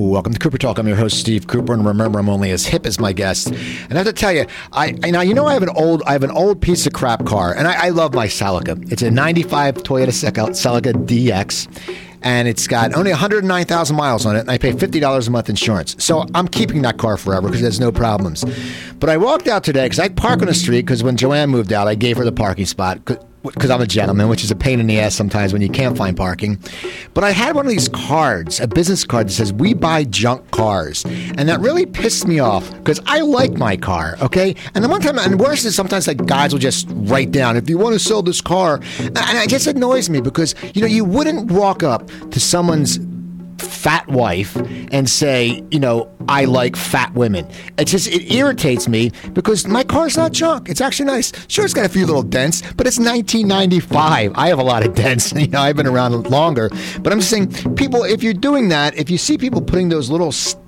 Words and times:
Welcome 0.00 0.32
to 0.32 0.38
Cooper 0.38 0.56
Talk. 0.56 0.78
I'm 0.78 0.88
your 0.88 0.96
host, 0.96 1.20
Steve 1.20 1.46
Cooper, 1.46 1.74
and 1.74 1.84
remember, 1.84 2.18
I'm 2.18 2.30
only 2.30 2.50
as 2.52 2.64
hip 2.64 2.86
as 2.86 2.98
my 2.98 3.12
guest. 3.12 3.48
And 3.48 3.92
I 3.92 3.96
have 3.96 4.06
to 4.06 4.14
tell 4.14 4.32
you, 4.32 4.46
I, 4.72 4.96
I 5.02 5.10
now 5.10 5.20
you 5.20 5.34
know 5.34 5.44
I 5.44 5.52
have 5.52 5.62
an 5.62 5.68
old 5.68 6.02
I 6.04 6.12
have 6.12 6.22
an 6.22 6.30
old 6.30 6.62
piece 6.62 6.86
of 6.86 6.94
crap 6.94 7.26
car, 7.26 7.54
and 7.54 7.68
I, 7.68 7.86
I 7.86 7.88
love 7.90 8.14
my 8.14 8.26
Celica. 8.26 8.90
It's 8.90 9.02
a 9.02 9.10
'95 9.10 9.74
Toyota 9.74 10.08
Celica 10.08 10.92
DX 11.06 11.98
and 12.22 12.48
it's 12.48 12.66
got 12.66 12.94
only 12.94 13.10
109,000 13.10 13.96
miles 13.96 14.26
on 14.26 14.36
it, 14.36 14.40
and 14.40 14.50
I 14.50 14.58
pay 14.58 14.72
$50 14.72 15.26
a 15.26 15.30
month 15.30 15.48
insurance. 15.48 15.96
So 16.04 16.26
I'm 16.34 16.48
keeping 16.48 16.82
that 16.82 16.98
car 16.98 17.16
forever 17.16 17.48
because 17.48 17.62
there's 17.62 17.80
no 17.80 17.90
problems. 17.90 18.44
But 18.98 19.08
I 19.08 19.16
walked 19.16 19.48
out 19.48 19.64
today 19.64 19.86
because 19.86 19.98
I 19.98 20.10
park 20.10 20.42
on 20.42 20.46
the 20.48 20.54
street 20.54 20.82
because 20.82 21.02
when 21.02 21.16
Joanne 21.16 21.48
moved 21.48 21.72
out, 21.72 21.88
I 21.88 21.94
gave 21.94 22.18
her 22.18 22.24
the 22.24 22.32
parking 22.32 22.66
spot 22.66 23.06
because 23.42 23.70
I'm 23.70 23.80
a 23.80 23.86
gentleman, 23.86 24.28
which 24.28 24.44
is 24.44 24.50
a 24.50 24.56
pain 24.56 24.80
in 24.80 24.86
the 24.86 25.00
ass 25.00 25.14
sometimes 25.14 25.52
when 25.52 25.62
you 25.62 25.68
can't 25.68 25.96
find 25.96 26.16
parking. 26.16 26.58
But 27.14 27.24
I 27.24 27.30
had 27.30 27.54
one 27.54 27.66
of 27.66 27.70
these 27.70 27.88
cards, 27.88 28.60
a 28.60 28.68
business 28.68 29.04
card 29.04 29.28
that 29.28 29.32
says, 29.32 29.52
We 29.52 29.74
buy 29.74 30.04
junk 30.04 30.50
cars. 30.50 31.04
And 31.04 31.48
that 31.48 31.60
really 31.60 31.86
pissed 31.86 32.26
me 32.26 32.38
off 32.38 32.70
because 32.78 33.00
I 33.06 33.20
like 33.20 33.52
my 33.52 33.76
car, 33.76 34.16
okay? 34.20 34.54
And 34.74 34.84
the 34.84 34.88
one 34.88 35.00
time, 35.00 35.18
and 35.18 35.40
worse 35.40 35.64
is 35.64 35.74
sometimes 35.74 36.06
like 36.06 36.24
guys 36.26 36.52
will 36.52 36.60
just 36.60 36.86
write 36.90 37.32
down, 37.32 37.56
If 37.56 37.68
you 37.68 37.78
want 37.78 37.94
to 37.94 37.98
sell 37.98 38.22
this 38.22 38.40
car. 38.40 38.80
And 38.98 39.16
it 39.18 39.48
just 39.48 39.66
annoys 39.66 40.10
me 40.10 40.20
because, 40.20 40.54
you 40.74 40.82
know, 40.82 40.88
you 40.88 41.04
wouldn't 41.04 41.50
walk 41.50 41.82
up 41.82 42.08
to 42.30 42.40
someone's 42.40 42.98
fat 43.60 44.08
wife 44.08 44.56
and 44.56 45.08
say, 45.08 45.62
you 45.70 45.78
know, 45.78 46.10
I 46.28 46.44
like 46.44 46.76
fat 46.76 47.12
women. 47.14 47.48
It 47.78 47.86
just 47.86 48.08
it 48.08 48.32
irritates 48.32 48.88
me 48.88 49.10
because 49.32 49.66
my 49.66 49.84
car's 49.84 50.16
not 50.16 50.32
junk. 50.32 50.68
It's 50.68 50.80
actually 50.80 51.06
nice. 51.06 51.32
Sure, 51.48 51.64
it's 51.64 51.74
got 51.74 51.86
a 51.86 51.88
few 51.88 52.06
little 52.06 52.22
dents, 52.22 52.62
but 52.72 52.86
it's 52.86 52.98
1995. 52.98 54.32
I 54.34 54.48
have 54.48 54.58
a 54.58 54.62
lot 54.62 54.84
of 54.86 54.94
dents. 55.02 55.32
You 55.32 55.48
know, 55.48 55.60
I've 55.60 55.76
been 55.76 55.86
around 55.86 56.30
longer. 56.30 56.70
But 57.00 57.12
I'm 57.12 57.20
just 57.20 57.30
saying, 57.30 57.74
people, 57.76 58.04
if 58.04 58.22
you're 58.22 58.34
doing 58.34 58.68
that, 58.68 58.96
if 58.96 59.10
you 59.10 59.18
see 59.18 59.38
people 59.38 59.60
putting 59.62 59.88
those 59.88 60.10
little 60.10 60.32
st- 60.32 60.62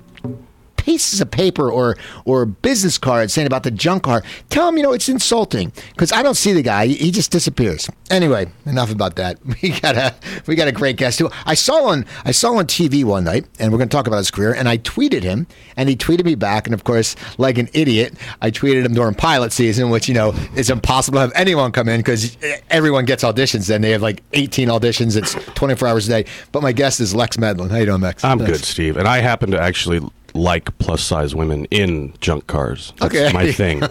pieces 0.83 1.21
of 1.21 1.31
paper 1.31 1.71
or 1.71 1.97
or 2.25 2.45
business 2.45 2.97
cards 2.97 3.33
saying 3.33 3.47
about 3.47 3.63
the 3.63 3.71
junk 3.71 4.03
car, 4.03 4.21
tell 4.49 4.67
him 4.67 4.77
you 4.77 4.83
know 4.83 4.91
it's 4.91 5.07
insulting 5.07 5.71
because 5.91 6.11
I 6.11 6.21
don't 6.21 6.35
see 6.35 6.51
the 6.51 6.61
guy. 6.61 6.87
He 6.87 7.09
just 7.09 7.31
disappears. 7.31 7.89
Anyway, 8.11 8.47
enough 8.65 8.91
about 8.91 9.15
that. 9.15 9.39
We 9.63 9.69
got 9.79 9.95
a 9.95 10.13
we 10.45 10.55
got 10.55 10.67
a 10.67 10.73
great 10.73 10.97
guest 10.97 11.19
too. 11.19 11.29
I 11.45 11.53
saw 11.53 11.85
on 11.85 12.05
I 12.25 12.31
saw 12.31 12.57
on 12.57 12.65
TV 12.65 13.05
one 13.05 13.23
night, 13.23 13.45
and 13.59 13.71
we're 13.71 13.77
going 13.77 13.87
to 13.87 13.95
talk 13.95 14.07
about 14.07 14.17
his 14.17 14.29
career. 14.29 14.53
And 14.53 14.67
I 14.67 14.77
tweeted 14.77 15.23
him, 15.23 15.47
and 15.77 15.87
he 15.87 15.95
tweeted 15.95 16.25
me 16.25 16.35
back. 16.35 16.67
And 16.67 16.73
of 16.73 16.83
course, 16.83 17.15
like 17.37 17.57
an 17.57 17.69
idiot, 17.73 18.15
I 18.41 18.51
tweeted 18.51 18.83
him 18.83 18.93
during 18.93 19.13
pilot 19.15 19.53
season, 19.53 19.89
which 19.89 20.09
you 20.09 20.15
know 20.15 20.33
is 20.55 20.69
impossible 20.69 21.17
to 21.17 21.21
have 21.21 21.31
anyone 21.33 21.71
come 21.71 21.87
in 21.87 22.01
because 22.01 22.35
everyone 22.69 23.05
gets 23.05 23.23
auditions. 23.23 23.67
Then 23.67 23.81
they 23.81 23.91
have 23.91 24.01
like 24.01 24.21
18 24.33 24.67
auditions. 24.67 25.15
It's 25.15 25.33
24 25.53 25.87
hours 25.87 26.09
a 26.09 26.23
day. 26.23 26.29
But 26.51 26.61
my 26.61 26.73
guest 26.73 26.99
is 26.99 27.15
Lex 27.15 27.37
Medlin. 27.37 27.69
How 27.69 27.77
you 27.77 27.85
doing, 27.85 28.01
Lex? 28.01 28.23
I'm 28.25 28.39
Thanks. 28.39 28.51
good, 28.59 28.65
Steve. 28.65 28.97
And 28.97 29.07
I 29.07 29.19
happen 29.19 29.51
to 29.51 29.59
actually 29.61 30.01
like 30.33 30.77
plus 30.77 31.03
size 31.03 31.35
women 31.35 31.65
in 31.65 32.13
junk 32.19 32.47
cars. 32.47 32.93
That's 32.97 33.15
okay. 33.15 33.33
my 33.33 33.51
thing. 33.51 33.81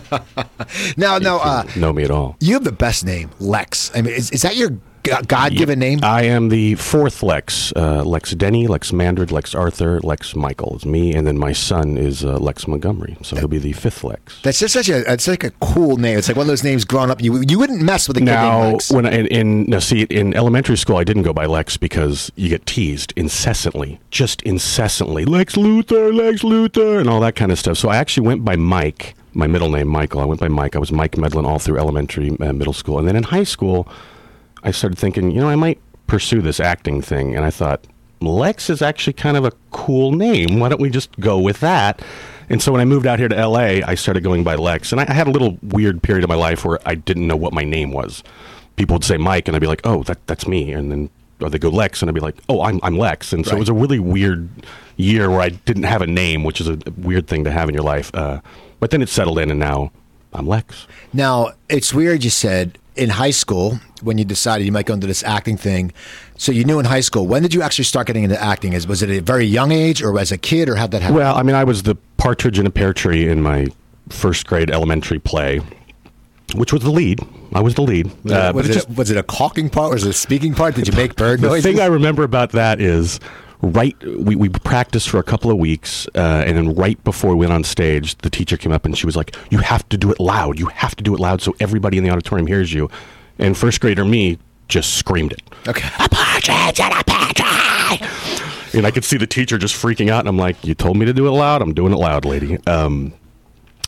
now, 0.97 1.19
no, 1.19 1.39
uh, 1.39 1.65
know 1.77 1.93
me 1.93 2.05
at 2.05 2.11
all. 2.11 2.37
You 2.41 2.55
have 2.55 2.65
the 2.65 2.73
best 2.73 3.05
name, 3.05 3.31
Lex. 3.39 3.91
I 3.95 4.03
mean, 4.03 4.15
is, 4.15 4.31
is 4.31 4.43
that 4.43 4.57
your 4.57 4.71
God 5.03 5.55
given 5.57 5.79
name? 5.79 6.01
I 6.03 6.23
am 6.23 6.49
the 6.49 6.77
fourth 6.77 7.23
Lex. 7.23 7.73
Uh, 7.75 8.05
Lex 8.05 8.33
Denny, 8.33 8.67
Lex 8.67 8.93
Mandred, 8.93 9.33
Lex 9.33 9.55
Arthur, 9.55 10.01
Lex 10.01 10.37
Michael 10.37 10.77
It's 10.77 10.85
me, 10.85 11.15
and 11.15 11.27
then 11.27 11.39
my 11.39 11.53
son 11.53 11.99
is 11.99 12.25
uh, 12.25 12.39
Lex 12.39 12.69
Montgomery. 12.69 13.17
So 13.23 13.37
he'll 13.37 13.49
be 13.49 13.59
the 13.59 13.73
fifth 13.73 14.05
Lex. 14.05 14.41
That's 14.43 14.61
just 14.61 14.75
such 14.75 14.89
a 14.89 15.11
it's 15.13 15.27
like 15.27 15.45
a 15.45 15.51
cool 15.61 15.97
name. 15.97 16.19
It's 16.19 16.29
like 16.29 16.37
one 16.37 16.45
of 16.45 16.49
those 16.49 16.65
names 16.65 16.85
growing 16.85 17.11
up. 17.11 17.21
You 17.21 17.43
you 17.49 17.59
wouldn't 17.59 17.83
mess 17.83 18.07
with 18.07 18.17
a 18.17 18.21
kid 18.21 18.27
now, 18.27 18.63
named 18.63 18.73
Lex. 18.75 18.91
when 18.93 19.07
I, 19.07 19.11
in, 19.13 19.27
in 19.27 19.65
now 19.65 19.81
see 19.81 20.03
in 20.03 20.35
elementary 20.35 20.77
school, 20.77 20.97
I 20.97 21.05
didn't 21.05 21.25
go 21.25 21.33
by 21.33 21.47
Lex 21.47 21.77
because 21.77 22.31
you 22.37 22.49
get 22.49 22.65
teased 22.67 23.13
incessantly, 23.17 24.01
just 24.11 24.43
incessantly. 24.43 25.25
Lex 25.25 25.57
Luthor, 25.57 26.15
Lex 26.15 26.43
Luthor, 26.43 27.01
and 27.01 27.09
all 27.09 27.21
that 27.21 27.35
kind 27.35 27.51
of 27.51 27.59
stuff. 27.59 27.77
So 27.77 27.89
I 27.89 27.97
actually 27.97 28.27
went 28.27 28.45
by 28.45 28.57
Mike. 28.57 29.15
My 29.35 29.47
middle 29.47 29.71
name, 29.71 29.89
Michael. 29.89 30.21
I 30.21 30.27
went 30.27 30.41
by 30.41 30.49
Mike. 30.49 30.77
I 30.77 30.79
was 30.79 30.93
Mike 30.93 31.17
Medlin 31.17 31.47
all 31.47 31.59
through 31.59 31.79
elementary, 31.79 32.37
uh, 32.39 32.53
middle 32.53 32.75
school, 32.75 32.99
and 32.99 33.09
then 33.09 33.17
in 33.17 33.23
high 33.23 33.45
school. 33.45 33.89
I 34.63 34.71
started 34.71 34.99
thinking, 34.99 35.31
you 35.31 35.41
know, 35.41 35.49
I 35.49 35.57
might 35.57 35.81
pursue 36.07 36.43
this 36.43 36.61
acting 36.61 37.03
thing. 37.03 37.35
And 37.35 37.45
I 37.45 37.51
thought, 37.51 37.87
Lex 38.21 38.71
is 38.71 38.83
actually 38.83 39.15
kind 39.15 39.37
of 39.37 39.45
a 39.45 39.53
cool 39.71 40.13
name. 40.13 40.61
Why 40.61 40.69
don't 40.69 40.81
we 40.81 40.91
just 40.91 41.19
go 41.19 41.39
with 41.39 41.61
that? 41.61 42.03
And 42.49 42.63
so 42.63 42.71
when 42.71 42.81
I 42.81 42.85
moved 42.85 43.07
out 43.07 43.19
here 43.19 43.29
to 43.29 43.47
LA, 43.47 43.81
I 43.87 43.95
started 43.95 44.23
going 44.23 44.45
by 44.45 44.55
Lex. 44.55 44.93
And 44.93 45.01
I 45.01 45.13
had 45.13 45.27
a 45.27 45.31
little 45.31 45.59
weird 45.63 46.03
period 46.03 46.23
of 46.23 46.29
my 46.29 46.37
life 46.37 46.65
where 46.65 46.79
I 46.87 46.95
didn't 46.95 47.27
know 47.27 47.37
what 47.37 47.53
my 47.53 47.65
name 47.65 47.93
was. 47.93 48.23
People 48.77 48.95
would 48.95 49.05
say 49.05 49.17
Mike, 49.17 49.49
and 49.49 49.57
I'd 49.57 49.61
be 49.61 49.67
like, 49.67 49.83
oh, 49.85 50.03
that, 50.05 50.27
that's 50.27 50.47
me. 50.47 50.73
And 50.73 50.91
then 50.91 51.11
or 51.41 51.51
they 51.51 51.59
go 51.59 51.69
Lex, 51.69 52.03
and 52.03 52.09
I'd 52.09 52.15
be 52.15 52.21
like, 52.21 52.37
oh, 52.49 52.63
I'm, 52.63 52.79
I'm 52.83 52.97
Lex. 52.97 53.33
And 53.33 53.45
so 53.45 53.53
right. 53.53 53.57
it 53.57 53.61
was 53.61 53.69
a 53.69 53.75
really 53.75 53.99
weird 53.99 54.49
year 54.97 55.31
where 55.31 55.41
I 55.41 55.49
didn't 55.49 55.85
have 55.85 56.03
a 56.03 56.07
name, 56.07 56.45
which 56.45 56.61
is 56.61 56.69
a 56.69 56.79
weird 56.97 57.27
thing 57.27 57.45
to 57.45 57.51
have 57.51 57.69
in 57.69 57.75
your 57.75 57.85
life. 57.85 58.15
Uh, 58.15 58.41
but 58.81 58.91
then 58.91 59.03
it 59.03 59.09
settled 59.09 59.39
in, 59.39 59.51
and 59.51 59.59
now 59.59 59.93
I'm 60.33 60.47
Lex. 60.47 60.87
Now, 61.13 61.53
it's 61.69 61.93
weird 61.93 62.25
you 62.25 62.31
said 62.31 62.79
in 62.97 63.11
high 63.11 63.31
school 63.31 63.81
when 64.03 64.19
you 64.19 64.25
decided 64.25 64.65
you 64.65 64.73
might 64.73 64.87
go 64.87 64.95
into 64.95 65.07
this 65.07 65.23
acting 65.25 65.57
thing. 65.57 65.93
So 66.37 66.53
you 66.53 66.65
knew 66.65 66.79
in 66.79 66.85
high 66.85 67.01
school. 67.01 67.27
When 67.27 67.43
did 67.43 67.55
you 67.55 67.63
actually 67.63 67.85
start 67.85 68.07
getting 68.07 68.25
into 68.25 68.41
acting? 68.43 68.73
Is 68.73 68.87
was 68.87 69.03
it 69.03 69.11
at 69.11 69.17
a 69.17 69.23
very 69.23 69.45
young 69.45 69.73
age, 69.73 70.03
or 70.03 70.19
as 70.19 70.33
a 70.33 70.39
kid, 70.39 70.69
or 70.69 70.77
how 70.77 70.87
did 70.87 70.93
that 70.93 71.03
happen? 71.03 71.17
Well, 71.17 71.37
I 71.37 71.43
mean, 71.43 71.55
I 71.55 71.65
was 71.65 71.85
the 71.85 71.95
partridge 72.17 72.59
in 72.59 72.67
a 72.67 72.71
pear 72.71 72.93
tree 72.93 73.29
in 73.29 73.43
my 73.43 73.69
first 74.09 74.47
grade 74.47 74.71
elementary 74.71 75.19
play, 75.19 75.61
which 76.55 76.73
was 76.73 76.83
the 76.83 76.91
lead. 76.91 77.21
I 77.55 77.61
was 77.61 77.75
the 77.75 77.83
lead. 77.83 78.07
Uh, 78.29 78.53
was, 78.55 78.69
it, 78.69 78.73
just, 78.73 78.91
was, 78.91 79.11
it, 79.11 79.17
a 79.17 79.23
caulking 79.23 79.69
part? 79.69 79.93
Was 79.93 80.05
it 80.05 80.11
a 80.11 80.13
speaking 80.13 80.55
part? 80.55 80.75
Did 80.75 80.89
you 80.89 80.95
make 80.95 81.17
bird 81.17 81.41
noises? 81.41 81.63
The 81.63 81.73
thing 81.73 81.81
I 81.81 81.87
remember 81.87 82.23
about 82.23 82.53
that 82.53 82.81
is 82.81 83.21
right 83.63 83.97
we, 84.19 84.35
we 84.35 84.49
practiced 84.49 85.09
for 85.09 85.19
a 85.19 85.23
couple 85.23 85.51
of 85.51 85.57
weeks 85.57 86.09
uh, 86.15 86.43
and 86.47 86.57
then 86.57 86.75
right 86.75 87.03
before 87.05 87.31
we 87.31 87.37
went 87.37 87.53
on 87.53 87.63
stage 87.63 88.17
the 88.19 88.31
teacher 88.31 88.57
came 88.57 88.73
up 88.73 88.85
and 88.85 88.99
she 88.99 89.07
was 89.07 89.17
like 89.17 89.37
you 89.51 89.59
have 89.59 89.89
to 89.89 89.97
do 89.97 90.11
it 90.11 90.19
loud. 90.21 90.59
You 90.59 90.67
have 90.67 90.95
to 90.97 91.05
do 91.05 91.15
it 91.15 91.21
loud 91.21 91.41
so 91.41 91.55
everybody 91.61 91.97
in 91.97 92.05
the 92.05 92.11
auditorium 92.11 92.47
hears 92.47 92.73
you. 92.73 92.91
And 93.39 93.57
first 93.57 93.81
grader 93.81 94.05
me 94.05 94.39
just 94.69 94.97
screamed 94.97 95.33
it. 95.33 95.43
Okay. 95.69 95.89
A 95.99 96.09
partridge 96.09 96.81
and 96.81 96.93
a 96.93 97.05
pear 97.05 97.23
and 98.75 98.87
i 98.87 98.91
could 98.91 99.05
see 99.05 99.19
the 99.19 99.27
teacher 99.27 99.59
just 99.59 99.75
freaking 99.75 100.09
out 100.09 100.21
and 100.21 100.29
i'm 100.29 100.39
like 100.39 100.65
you 100.65 100.75
told 100.75 100.97
me 100.97 101.07
to 101.07 101.13
do 101.13 101.27
it 101.27 101.31
loud. 101.31 101.63
I'm 101.63 101.75
doing 101.75 101.93
it 101.93 101.97
loud 101.97 102.25
lady. 102.25 102.59
Um, 102.67 103.13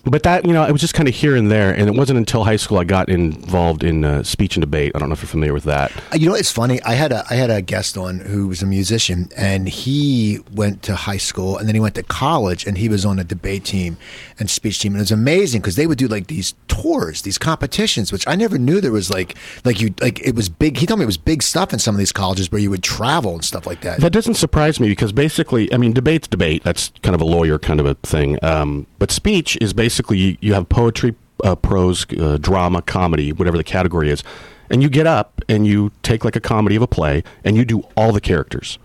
but 0.05 0.23
that 0.23 0.45
you 0.45 0.53
know 0.53 0.65
it 0.65 0.73
was 0.73 0.81
just 0.81 0.95
kind 0.95 1.09
of 1.09 1.15
here 1.15 1.37
and 1.37 1.51
there 1.51 1.73
and 1.73 1.89
it 1.89 1.95
wasn't 1.95 2.17
until 2.17 2.45
high 2.45 2.57
school 2.57 2.79
i 2.79 2.85
got 2.85 3.09
involved 3.09 3.83
in 3.83 4.05
uh, 4.05 4.23
speech 4.23 4.57
and 4.57 4.61
debate. 4.63 4.93
I 4.95 4.99
don't 4.99 5.09
know 5.09 5.15
if 5.15 5.23
you're 5.23 5.29
familiar 5.29 5.55
with 5.55 5.65
that. 5.65 5.91
Uh, 6.13 6.17
you 6.17 6.29
know 6.29 6.35
it's 6.35 6.51
funny 6.51 6.81
i 6.83 6.95
had 6.95 7.13
a 7.13 7.25
i 7.31 7.35
had 7.35 7.51
a 7.51 7.63
guest 7.63 7.97
on 7.97 8.21
who 8.21 8.49
was 8.49 8.63
a 8.63 8.67
musician 8.67 9.31
and 9.37 9.69
he 9.69 10.41
went 10.53 10.83
to 10.83 10.95
high 10.95 11.17
school 11.17 11.57
and 11.57 11.67
then 11.69 11.75
he 11.75 11.81
went 11.81 11.95
to 11.95 12.03
college 12.03 12.67
and 12.67 12.79
he 12.79 12.89
was 12.89 13.05
on 13.05 13.19
a 13.19 13.25
debate 13.25 13.65
team 13.65 13.97
and 14.39 14.51
speech 14.51 14.81
team 14.81 14.93
and 14.93 15.01
it 15.01 15.03
was 15.03 15.13
amazing 15.13 15.61
because 15.61 15.77
they 15.77 15.87
would 15.87 15.99
do 15.99 16.09
like 16.09 16.27
these 16.27 16.55
tours 16.69 17.23
these 17.23 17.39
competitions 17.39 18.13
which 18.13 18.27
i 18.29 18.35
never 18.35 18.59
knew 18.59 18.81
there 18.81 18.93
was 18.93 19.11
like 19.11 19.35
like 19.65 19.81
you 19.81 19.95
like 20.01 20.21
it 20.21 20.35
was 20.35 20.49
big 20.49 20.77
he 20.77 20.87
told 20.87 20.99
me 20.99 21.05
it 21.05 21.07
was 21.07 21.17
big 21.17 21.43
stuff 21.43 21.73
in 21.73 21.79
some 21.79 21.95
of 21.95 21.99
these 21.99 22.13
colleges 22.13 22.51
where 22.53 22.61
you 22.61 22.71
would 22.71 22.83
travel 22.83 23.35
and 23.35 23.45
stuff 23.45 23.67
like 23.67 23.81
that. 23.81 24.01
That 24.01 24.13
doesn't 24.13 24.35
surprise 24.35 24.79
me 24.81 24.89
because 24.89 25.13
basically 25.13 25.73
i 25.73 25.77
mean 25.77 25.93
debate's 25.93 26.29
debate 26.29 26.63
that's 26.63 26.93
kind 27.03 27.15
of 27.15 27.21
a 27.21 27.25
lawyer 27.25 27.59
kind 27.59 27.81
of 27.81 27.87
a 27.87 27.95
thing 27.95 28.39
um, 28.43 28.87
but 28.99 29.11
speech 29.11 29.57
is 29.61 29.73
basically 29.73 29.94
basically 29.95 30.37
you 30.41 30.55
have 30.55 30.69
poetry, 30.69 31.15
uh, 31.45 31.55
prose, 31.55 32.05
uh, 32.19 32.37
drama, 32.41 32.83
comedy, 32.83 33.33
whatever 33.33 33.57
the 33.57 33.63
category 33.63 34.11
is, 34.11 34.25
and 34.71 34.83
you 34.83 34.89
get 34.89 35.07
up 35.07 35.41
and 35.49 35.69
you 35.69 35.93
take 36.03 36.25
like 36.25 36.35
a 36.35 36.41
comedy 36.41 36.75
of 36.75 36.83
a 36.83 36.87
play 36.89 37.23
and 37.45 37.57
you 37.57 37.65
do 37.65 37.81
all 37.97 38.11
the 38.11 38.21
characters. 38.21 38.77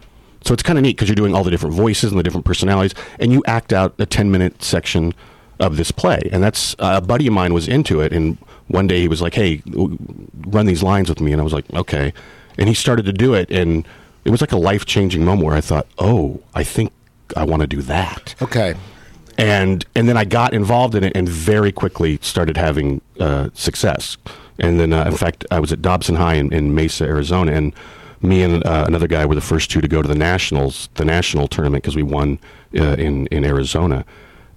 So 0.46 0.54
it's 0.54 0.62
kind 0.62 0.78
of 0.78 0.84
neat 0.84 0.96
because 0.96 1.10
you're 1.10 1.16
doing 1.16 1.34
all 1.34 1.44
the 1.44 1.50
different 1.50 1.76
voices 1.76 2.12
and 2.12 2.20
the 2.20 2.24
different 2.24 2.46
personalities, 2.46 2.94
and 3.20 3.32
you 3.32 3.42
act 3.48 3.74
out 3.74 3.96
a 3.98 4.06
10 4.06 4.30
minute 4.30 4.62
section 4.62 5.16
of 5.60 5.78
this 5.78 5.90
play. 5.90 6.20
And 6.32 6.44
that's 6.44 6.76
uh, 6.78 6.94
a 6.98 7.02
buddy 7.02 7.26
of 7.26 7.34
mine 7.34 7.56
was 7.56 7.68
into 7.68 8.02
it, 8.02 8.14
and 8.14 8.38
one 8.68 8.86
day 8.86 9.00
he 9.02 9.08
was 9.08 9.20
like, 9.20 9.34
"Hey, 9.34 9.64
run 9.66 10.68
these 10.68 10.84
lines 10.84 11.10
with 11.10 11.20
me," 11.20 11.32
and 11.32 11.42
I 11.42 11.44
was 11.44 11.54
like, 11.54 11.66
"Okay." 11.74 12.14
And 12.60 12.70
he 12.70 12.76
started 12.76 13.06
to 13.06 13.14
do 13.14 13.34
it, 13.34 13.50
and 13.50 13.88
it 14.26 14.30
was 14.30 14.42
like 14.42 14.52
a 14.52 14.58
life 14.58 14.86
changing 14.86 15.26
moment 15.26 15.48
where 15.48 15.56
I 15.56 15.62
thought, 15.62 15.88
"Oh, 15.98 16.42
I 16.54 16.64
think 16.64 16.94
I 17.36 17.46
want 17.46 17.62
to 17.62 17.68
do 17.68 17.82
that." 17.82 18.36
Okay 18.42 18.76
and 19.40 19.86
and 19.96 20.08
then 20.10 20.18
I 20.18 20.26
got 20.26 20.54
involved 20.54 20.96
in 20.96 21.04
it 21.04 21.14
and 21.16 21.28
very 21.28 21.72
quickly 21.72 22.20
started 22.22 22.58
having 22.58 23.02
uh, 23.20 23.50
success. 23.54 24.18
And 24.60 24.78
then, 24.78 24.92
uh, 24.92 25.06
in 25.06 25.16
fact, 25.16 25.46
I 25.52 25.62
was 25.62 25.72
at 25.72 25.82
Dobson 25.82 26.16
High 26.16 26.36
in, 26.36 26.52
in 26.54 26.76
Mesa, 26.76 27.06
Arizona, 27.06 27.54
and 27.54 27.74
me 28.22 28.44
and 28.44 28.66
uh, 28.66 28.84
another 28.86 29.08
guy 29.08 29.26
were 29.26 29.36
the 29.36 29.42
first 29.42 29.72
two 29.72 29.80
to 29.80 29.88
go 29.88 30.02
to 30.02 30.08
the 30.08 30.16
nationals, 30.16 30.90
the 30.96 31.06
national 31.06 31.48
tournament, 31.48 31.82
because 31.84 31.96
we 31.96 32.04
won 32.04 32.38
uh, 32.78 32.96
in 32.98 33.28
in 33.28 33.46
Arizona. 33.46 34.04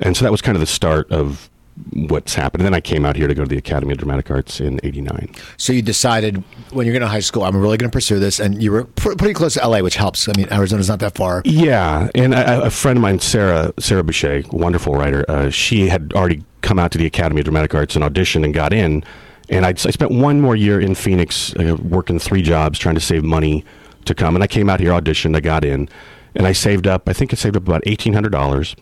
And 0.01 0.17
so 0.17 0.25
that 0.25 0.33
was 0.33 0.43
kind 0.43 0.57
of 0.57 0.61
the 0.61 0.67
start 0.67 1.11
of 1.13 1.49
what's 1.93 2.35
happened. 2.35 2.63
And 2.63 2.67
then 2.67 2.75
I 2.75 2.81
came 2.81 3.05
out 3.05 3.17
here 3.17 3.29
to 3.29 3.35
go 3.35 3.43
to 3.43 3.49
the 3.49 3.57
Academy 3.57 3.93
of 3.93 3.99
Dramatic 3.99 4.31
Arts 4.31 4.61
in 4.61 4.81
'89. 4.83 5.35
So 5.57 5.73
you 5.73 5.83
decided 5.83 6.43
when 6.71 6.87
you're 6.87 6.93
going 6.93 7.03
to 7.03 7.09
high 7.09 7.21
school, 7.21 7.45
I'm 7.45 7.57
really 7.57 7.77
going 7.77 7.91
to 7.91 7.95
pursue 7.95 8.19
this, 8.19 8.41
and 8.41 8.63
you 8.63 8.73
were 8.73 8.85
pr- 8.85 9.15
pretty 9.15 9.35
close 9.35 9.55
to 9.55 9.67
LA, 9.67 9.81
which 9.81 9.97
helps. 9.97 10.29
I 10.29 10.33
mean, 10.37 10.49
Arizona's 10.53 10.89
not 10.89 11.01
that 11.01 11.15
far. 11.15 11.43
Yeah, 11.45 12.09
and 12.15 12.35
a, 12.35 12.65
a 12.65 12.71
friend 12.71 12.99
of 12.99 13.03
mine, 13.03 13.21
Sarah 13.21 13.73
Sarah 13.79 14.05
Boucher, 14.05 14.43
wonderful 14.51 14.95
writer, 14.95 15.25
uh, 15.29 15.51
she 15.51 15.89
had 15.89 16.13
already 16.15 16.45
come 16.63 16.79
out 16.79 16.93
to 16.93 16.99
the 16.99 17.07
Academy 17.07 17.41
of 17.41 17.45
Dramatic 17.45 17.75
Arts 17.75 17.97
and 17.97 18.05
auditioned 18.05 18.45
and 18.45 18.55
got 18.55 18.73
in. 18.73 19.05
And 19.49 19.67
I'd, 19.67 19.85
I 19.87 19.91
spent 19.91 20.13
one 20.13 20.41
more 20.41 20.57
year 20.57 20.81
in 20.81 20.95
Phoenix, 20.95 21.55
uh, 21.57 21.77
working 21.83 22.19
three 22.19 22.43
jobs, 22.43 22.79
trying 22.79 22.95
to 22.95 23.01
save 23.01 23.25
money 23.25 23.65
to 24.05 24.15
come. 24.15 24.35
And 24.35 24.43
I 24.43 24.47
came 24.47 24.71
out 24.71 24.81
here, 24.81 24.93
auditioned, 24.93 25.37
I 25.37 25.41
got 25.41 25.65
in 25.65 25.89
and 26.35 26.47
I 26.47 26.53
saved 26.53 26.87
up. 26.87 27.09
I 27.09 27.13
think 27.13 27.33
I 27.33 27.37
saved 27.37 27.57
up 27.57 27.67
about 27.67 27.83
eighteen 27.87 28.13
hundred 28.13 28.33
dollars, 28.33 28.75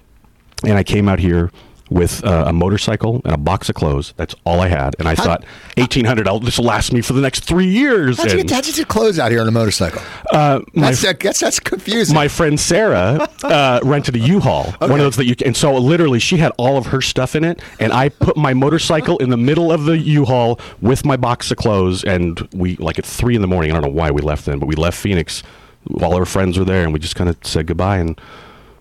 and 0.65 0.75
I 0.75 0.83
came 0.83 1.09
out 1.09 1.19
here 1.19 1.51
with 1.91 2.25
uh, 2.25 2.45
a 2.47 2.53
motorcycle 2.53 3.21
and 3.25 3.35
a 3.35 3.37
box 3.37 3.69
of 3.69 3.75
clothes. 3.75 4.15
That's 4.17 4.35
all 4.45 4.61
I 4.61 4.69
had, 4.69 4.95
and 4.99 5.09
I 5.09 5.15
thought 5.15 5.45
eighteen 5.77 6.05
hundred. 6.05 6.27
This 6.43 6.59
will 6.59 6.65
last 6.67 6.93
me 6.93 7.01
for 7.01 7.13
the 7.13 7.21
next 7.21 7.45
three 7.45 7.67
years. 7.67 8.17
How'd 8.17 8.31
you, 8.33 8.39
And, 8.39 8.49
get, 8.49 8.55
how'd 8.55 8.67
you 8.67 8.73
get 8.73 8.89
clothes 8.89 9.19
out 9.19 9.31
here 9.31 9.41
on 9.41 9.49
a 9.49 9.51
motorcycle? 9.51 10.01
uh, 10.33 10.61
my 10.73 10.91
That's, 10.91 11.05
I 11.05 11.13
guess 11.15 11.41
that's 11.41 11.61
confusing. 11.61 12.15
my 12.15 12.29
friend 12.29 12.59
Sarah 12.59 13.29
uh, 13.43 13.81
rented 13.83 14.15
a 14.15 14.21
U-Haul, 14.21 14.73
one 14.79 14.93
of 14.93 14.99
those 14.99 15.17
that 15.17 15.27
you 15.27 15.35
can. 15.35 15.49
And 15.49 15.57
so 15.57 15.75
literally, 15.75 16.21
she 16.21 16.37
had 16.37 16.53
all 16.59 16.77
of 16.77 16.87
her 16.87 17.01
stuff 17.01 17.35
in 17.35 17.43
it, 17.45 17.61
and 17.81 17.93
I 17.93 18.09
put 18.09 18.37
my 18.37 18.55
motorcycle 18.55 19.19
in 19.19 19.31
the 19.31 19.37
middle 19.37 19.73
of 19.73 19.85
the 19.85 19.99
U-Haul 19.99 20.61
with 20.81 21.05
my 21.05 21.17
box 21.17 21.51
of 21.51 21.57
clothes, 21.57 22.05
and 22.05 22.39
we 22.53 22.77
like 22.77 22.99
at 22.99 23.05
three 23.05 23.35
in 23.35 23.43
the 23.43 23.49
morning. 23.49 23.73
I 23.73 23.75
don't 23.75 23.83
know 23.83 23.97
why 24.01 24.11
we 24.13 24.23
left 24.23 24.47
then, 24.47 24.61
but 24.61 24.67
we 24.67 24.77
left 24.77 24.97
Phoenix. 24.97 25.43
All 26.01 26.15
our 26.15 26.27
friends 26.27 26.59
were 26.59 26.65
there, 26.65 26.85
and 26.85 26.93
we 26.93 26.99
just 27.01 27.17
kind 27.17 27.29
of 27.29 27.37
said 27.43 27.67
goodbye 27.67 27.97
and 27.97 28.21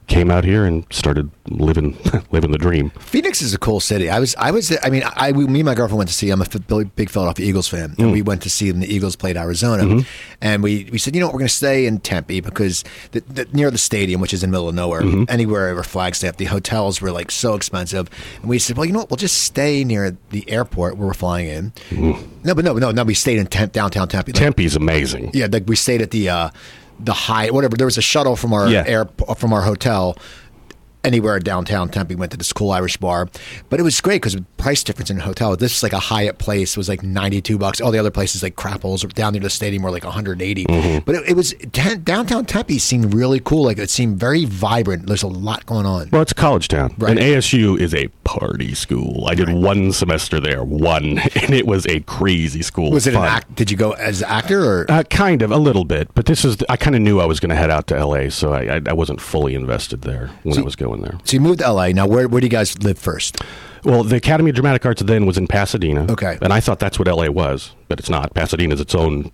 came 0.09 0.31
out 0.31 0.44
here 0.44 0.65
and 0.65 0.85
started 0.91 1.29
living 1.47 1.97
living 2.31 2.51
the 2.51 2.57
dream. 2.57 2.89
Phoenix 3.00 3.41
is 3.41 3.53
a 3.53 3.57
cool 3.57 3.79
city. 3.79 4.09
I 4.09 4.19
was, 4.19 4.35
I 4.35 4.51
was, 4.51 4.75
I 4.83 4.89
mean, 4.89 5.03
I, 5.15 5.31
we, 5.31 5.47
me 5.47 5.61
and 5.61 5.67
my 5.67 5.75
girlfriend 5.75 6.00
went 6.00 6.09
to 6.09 6.15
see. 6.15 6.29
I'm 6.31 6.41
a 6.41 6.85
big 6.95 7.09
Philadelphia 7.09 7.45
Eagles 7.45 7.67
fan, 7.67 7.95
and 7.97 7.97
mm. 7.97 8.11
we 8.11 8.21
went 8.21 8.41
to 8.41 8.50
see 8.50 8.69
them. 8.69 8.81
The 8.81 8.94
Eagles 8.94 9.15
played 9.15 9.38
Arizona, 9.38 9.83
mm-hmm. 9.83 10.07
and 10.41 10.61
we, 10.61 10.89
we 10.91 10.97
said, 10.97 11.15
you 11.15 11.21
know 11.21 11.27
what, 11.27 11.33
we're 11.33 11.39
going 11.39 11.47
to 11.47 11.53
stay 11.53 11.85
in 11.85 12.00
Tempe 12.00 12.41
because 12.41 12.83
the, 13.11 13.21
the, 13.21 13.47
near 13.53 13.71
the 13.71 13.77
stadium, 13.77 14.19
which 14.19 14.33
is 14.33 14.44
in 14.44 14.50
the 14.50 14.51
middle 14.51 14.67
of 14.67 14.75
nowhere, 14.75 15.01
mm-hmm. 15.01 15.23
anywhere 15.29 15.69
over 15.69 15.83
Flagstaff, 15.83 16.38
the 16.38 16.45
hotels 16.45 17.01
were 17.01 17.11
like 17.11 17.31
so 17.31 17.53
expensive, 17.53 18.09
and 18.41 18.50
we 18.50 18.59
said, 18.59 18.77
well, 18.77 18.85
you 18.85 18.91
know 18.91 19.00
what, 19.00 19.09
we'll 19.09 19.17
just 19.17 19.41
stay 19.41 19.83
near 19.83 20.17
the 20.31 20.50
airport 20.50 20.97
where 20.97 21.07
we're 21.07 21.13
flying 21.13 21.47
in. 21.47 21.71
Mm. 21.89 22.44
No, 22.44 22.56
but 22.56 22.65
no, 22.65 22.73
no, 22.73 22.91
no, 22.91 23.03
we 23.03 23.13
stayed 23.13 23.38
in 23.38 23.47
Temp, 23.47 23.73
downtown 23.73 24.07
Tempe. 24.07 24.31
Like, 24.31 24.41
Tempe's 24.41 24.75
amazing. 24.75 25.31
yeah, 25.33 25.47
like 25.51 25.67
we 25.67 25.75
stayed 25.75 26.01
at 26.01 26.11
the 26.11 26.29
uh, 26.29 26.50
the 27.00 27.13
high 27.13 27.50
whatever. 27.50 27.75
There 27.78 27.88
was 27.88 27.98
a 27.98 28.01
shuttle 28.01 28.36
from 28.36 28.54
our 28.54 28.68
Yeah. 28.68 28.84
air 28.86 29.07
from 29.38 29.54
our 29.54 29.62
hotel 29.62 30.18
anywhere 31.04 31.40
downtown 31.40 31.90
Tempe. 31.90 32.16
Went 32.16 32.31
to 32.31 32.38
this 32.38 32.54
cool 32.54 32.72
Irish 32.72 32.98
bar, 32.98 33.28
but 33.69 33.80
it 33.80 33.84
was 33.84 34.00
great 34.01 34.22
because 34.22 34.34
the 34.34 34.42
price 34.57 34.84
difference 34.84 35.10
in 35.10 35.18
a 35.19 35.22
hotel. 35.22 35.56
This 35.56 35.75
is 35.78 35.84
like 35.84 35.94
a 35.94 36.00
Hyatt 36.00 36.38
place 36.38 36.75
was 36.78 36.90
like 36.90 37.04
ninety 37.04 37.42
two 37.42 37.57
bucks. 37.57 37.81
All 37.81 37.92
the 37.92 38.00
other 38.00 38.12
places 38.12 38.44
like 38.44 38.56
Crapples 38.56 39.04
or 39.04 39.07
down 39.07 39.34
near 39.34 39.42
the 39.42 39.50
stadium 39.50 39.84
were 39.84 39.92
like 39.92 40.04
one 40.04 40.13
hundred 40.13 40.42
eighty. 40.42 40.66
Mm-hmm. 40.66 41.06
But 41.06 41.16
it, 41.16 41.30
it 41.30 41.36
was 41.36 41.54
ten, 41.72 42.04
downtown 42.04 42.46
Tempe 42.46 42.78
seemed 42.80 43.13
really 43.13 43.40
cool. 43.40 43.63
Like 43.63 43.78
it 43.78 43.90
seemed 43.90 44.19
very 44.19 44.46
vibrant. 44.46 45.07
There's 45.07 45.24
a 45.24 45.28
lot 45.28 45.66
going 45.66 45.86
on. 45.86 46.10
Well, 46.12 46.22
it's 46.22 46.31
a 46.31 46.36
college 46.36 46.68
town, 46.68 46.96
Right. 46.98 47.12
and 47.12 47.19
ASU 47.19 47.80
is 47.80 47.94
a 47.94 48.07
party 48.24 48.74
school. 48.74 49.25
I 49.28 49.36
did 49.36 49.50
one 49.50 49.92
semester 49.92 50.40
there, 50.40 50.63
one, 50.63 51.18
and 51.36 51.54
it 51.54 51.66
was 51.66 51.86
a 51.88 52.02
crazy 52.02 52.62
school. 52.62 52.92
Was 52.92 53.07
it 53.07 53.16
an 53.16 53.24
act? 53.24 53.56
Did 53.56 53.72
you 53.72 53.78
go 53.78 53.92
as 53.94 54.22
an 54.22 54.30
actor 54.30 54.63
or? 54.63 54.86
Uh, 54.90 55.04
kind 55.04 55.42
of, 55.42 55.52
a 55.52 55.57
little 55.57 55.86
bit, 55.86 56.13
but 56.13 56.25
this 56.25 56.44
is. 56.45 56.57
I 56.69 56.78
kind 56.78 56.95
of 56.95 57.02
knew 57.02 57.19
I 57.19 57.25
was 57.25 57.40
going 57.40 57.50
to 57.50 57.56
head 57.56 57.69
out 57.69 57.88
to 57.88 58.06
LA, 58.06 58.30
so 58.30 58.54
I, 58.54 58.75
I, 58.78 58.81
I 58.88 58.94
wasn't 58.94 59.22
fully 59.22 59.56
invested 59.56 60.02
there 60.02 60.30
when 60.44 60.57
I 60.57 60.62
was 60.62 60.75
going 60.75 60.88
there. 60.97 61.18
so 61.24 61.33
you 61.36 61.41
moved 61.41 61.59
to 61.59 61.71
LA. 61.71 61.88
Now 61.89 62.07
where 62.07 62.27
where 62.27 62.41
do 62.41 62.45
you 62.45 62.50
guys 62.51 62.77
live 62.83 62.97
first? 62.97 63.38
Well, 63.86 64.03
the 64.03 64.18
Academy 64.18 64.50
of 64.50 64.56
Dramatic 64.56 64.86
Arts 64.86 65.01
then 65.01 65.25
was 65.25 65.38
in 65.38 65.47
Pasadena. 65.47 66.06
Okay. 66.12 66.38
and 66.41 66.51
I 66.51 66.59
thought 66.59 66.80
that's 66.80 67.00
what 67.00 67.07
LA 67.07 67.30
was, 67.30 67.71
but 67.88 67.97
it's 68.00 68.09
not. 68.09 68.33
Pasadena 68.33 68.74
is 68.74 68.81
its 68.81 68.94
own 68.94 69.31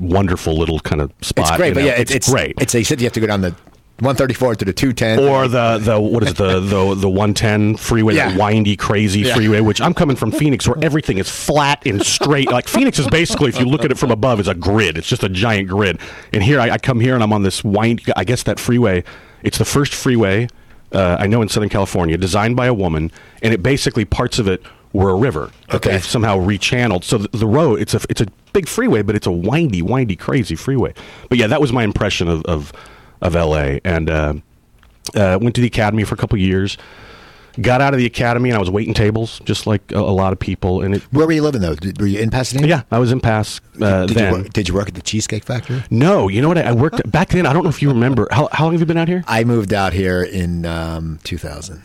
wonderful 0.00 0.56
little 0.58 0.80
kind 0.80 1.00
of 1.00 1.12
spot. 1.22 1.48
It's 1.48 1.56
great, 1.56 1.68
you 1.68 1.74
but 1.74 1.80
know? 1.80 1.86
yeah, 1.86 1.92
it's, 2.00 2.10
it's 2.12 2.28
great. 2.30 2.54
It's 2.60 2.74
you 2.74 2.82
said 2.84 3.00
you 3.00 3.06
have 3.06 3.12
to 3.12 3.20
go 3.20 3.26
down 3.28 3.40
the 3.42 3.50
134 4.00 4.56
to 4.56 4.64
the 4.64 4.72
210. 4.72 5.20
or 5.28 5.46
the 5.46 5.78
the 5.78 6.00
what 6.00 6.24
is 6.24 6.30
it, 6.30 6.36
the 6.36 6.58
the 6.58 6.94
the 6.96 7.08
110 7.08 7.76
freeway, 7.76 8.14
Yeah. 8.16 8.30
that 8.30 8.38
windy, 8.40 8.76
crazy 8.76 9.20
Yeah. 9.20 9.34
freeway. 9.36 9.60
Which 9.60 9.80
I'm 9.80 9.94
coming 9.94 10.16
from 10.16 10.32
Phoenix, 10.32 10.66
where 10.66 10.76
everything 10.82 11.18
is 11.18 11.30
flat 11.30 11.86
and 11.86 12.04
straight. 12.04 12.50
Like 12.50 12.66
Phoenix 12.66 12.98
is 12.98 13.06
basically, 13.06 13.50
if 13.50 13.60
you 13.60 13.66
look 13.66 13.84
at 13.84 13.92
it 13.92 13.98
from 13.98 14.10
above, 14.10 14.40
is 14.40 14.48
a 14.48 14.54
grid. 14.54 14.98
It's 14.98 15.06
just 15.08 15.22
a 15.22 15.28
giant 15.28 15.68
grid. 15.68 16.00
And 16.32 16.42
here, 16.42 16.58
I, 16.58 16.70
I 16.70 16.78
come 16.78 16.98
here 16.98 17.14
and 17.14 17.22
I'm 17.22 17.32
on 17.32 17.44
this 17.44 17.62
wind. 17.62 18.00
I 18.16 18.24
guess 18.24 18.42
that 18.42 18.58
freeway. 18.58 19.04
It's 19.44 19.58
the 19.58 19.64
first 19.64 19.94
freeway 19.94 20.48
uh, 20.94 21.16
I 21.18 21.26
know 21.26 21.42
in 21.42 21.48
Southern 21.48 21.68
California, 21.68 22.16
designed 22.16 22.56
by 22.56 22.66
a 22.66 22.74
woman, 22.74 23.10
and 23.42 23.52
it 23.52 23.62
basically 23.62 24.04
parts 24.04 24.38
of 24.38 24.48
it 24.48 24.62
were 24.92 25.10
a 25.10 25.14
river 25.16 25.50
that 25.68 25.76
Okay. 25.76 25.90
they've 25.90 26.04
somehow 26.04 26.38
rechanneled. 26.38 27.02
So 27.04 27.18
the, 27.18 27.28
the 27.36 27.46
road, 27.46 27.80
it's 27.80 27.94
a 27.94 28.00
it's 28.08 28.20
a 28.20 28.26
big 28.52 28.68
freeway, 28.68 29.02
but 29.02 29.16
it's 29.16 29.26
a 29.26 29.32
windy, 29.32 29.82
windy, 29.82 30.14
crazy 30.16 30.54
freeway. 30.54 30.94
But 31.28 31.38
yeah, 31.38 31.48
that 31.48 31.60
was 31.60 31.72
my 31.72 31.82
impression 31.84 32.28
of 32.28 32.42
of, 32.44 32.72
of 33.20 33.34
L.A. 33.36 33.80
and. 33.84 34.08
Uh, 34.10 34.34
uh, 35.14 35.38
went 35.40 35.54
to 35.54 35.60
the 35.60 35.66
academy 35.66 36.02
for 36.02 36.14
a 36.14 36.18
couple 36.18 36.38
years. 36.38 36.78
Got 37.60 37.80
out 37.80 37.94
of 37.94 37.98
the 37.98 38.06
academy 38.06 38.50
and 38.50 38.56
I 38.56 38.60
was 38.60 38.70
waiting 38.70 38.94
tables, 38.94 39.40
just 39.44 39.66
like 39.66 39.80
a, 39.92 39.98
a 39.98 40.00
lot 40.00 40.32
of 40.32 40.38
people. 40.40 40.82
And 40.82 40.96
it, 40.96 41.02
Where 41.12 41.26
were 41.26 41.32
you 41.32 41.42
living 41.42 41.60
though? 41.60 41.74
Did, 41.76 42.00
were 42.00 42.06
you 42.06 42.18
in 42.18 42.30
Pasadena? 42.30 42.66
yeah, 42.66 42.82
I 42.90 42.98
was 42.98 43.12
in 43.12 43.20
Pass 43.20 43.60
uh, 43.80 44.06
Did 44.06 44.16
then. 44.16 44.32
you, 44.34 44.40
work, 44.42 44.52
did 44.52 44.68
you 44.68 44.74
work 44.74 44.88
at 44.88 44.94
the 44.94 45.02
Cheesecake 45.02 45.44
Factory? 45.44 45.82
no, 45.90 46.28
you 46.28 46.42
know 46.42 46.48
what? 46.48 46.58
I, 46.58 46.62
I 46.62 46.72
worked 46.72 47.08
back 47.10 47.28
then. 47.28 47.46
I 47.46 47.52
don't 47.52 47.62
know 47.62 47.70
if 47.70 47.80
you 47.82 47.88
remember. 47.90 48.26
How, 48.32 48.48
how 48.52 48.64
long 48.64 48.72
have 48.74 48.80
you 48.80 48.86
been 48.86 48.96
out 48.96 49.08
here? 49.08 49.22
I 49.28 49.44
moved 49.44 49.72
out 49.72 49.92
here 49.92 50.22
in 50.22 50.66
um, 50.66 51.20
2000. 51.24 51.82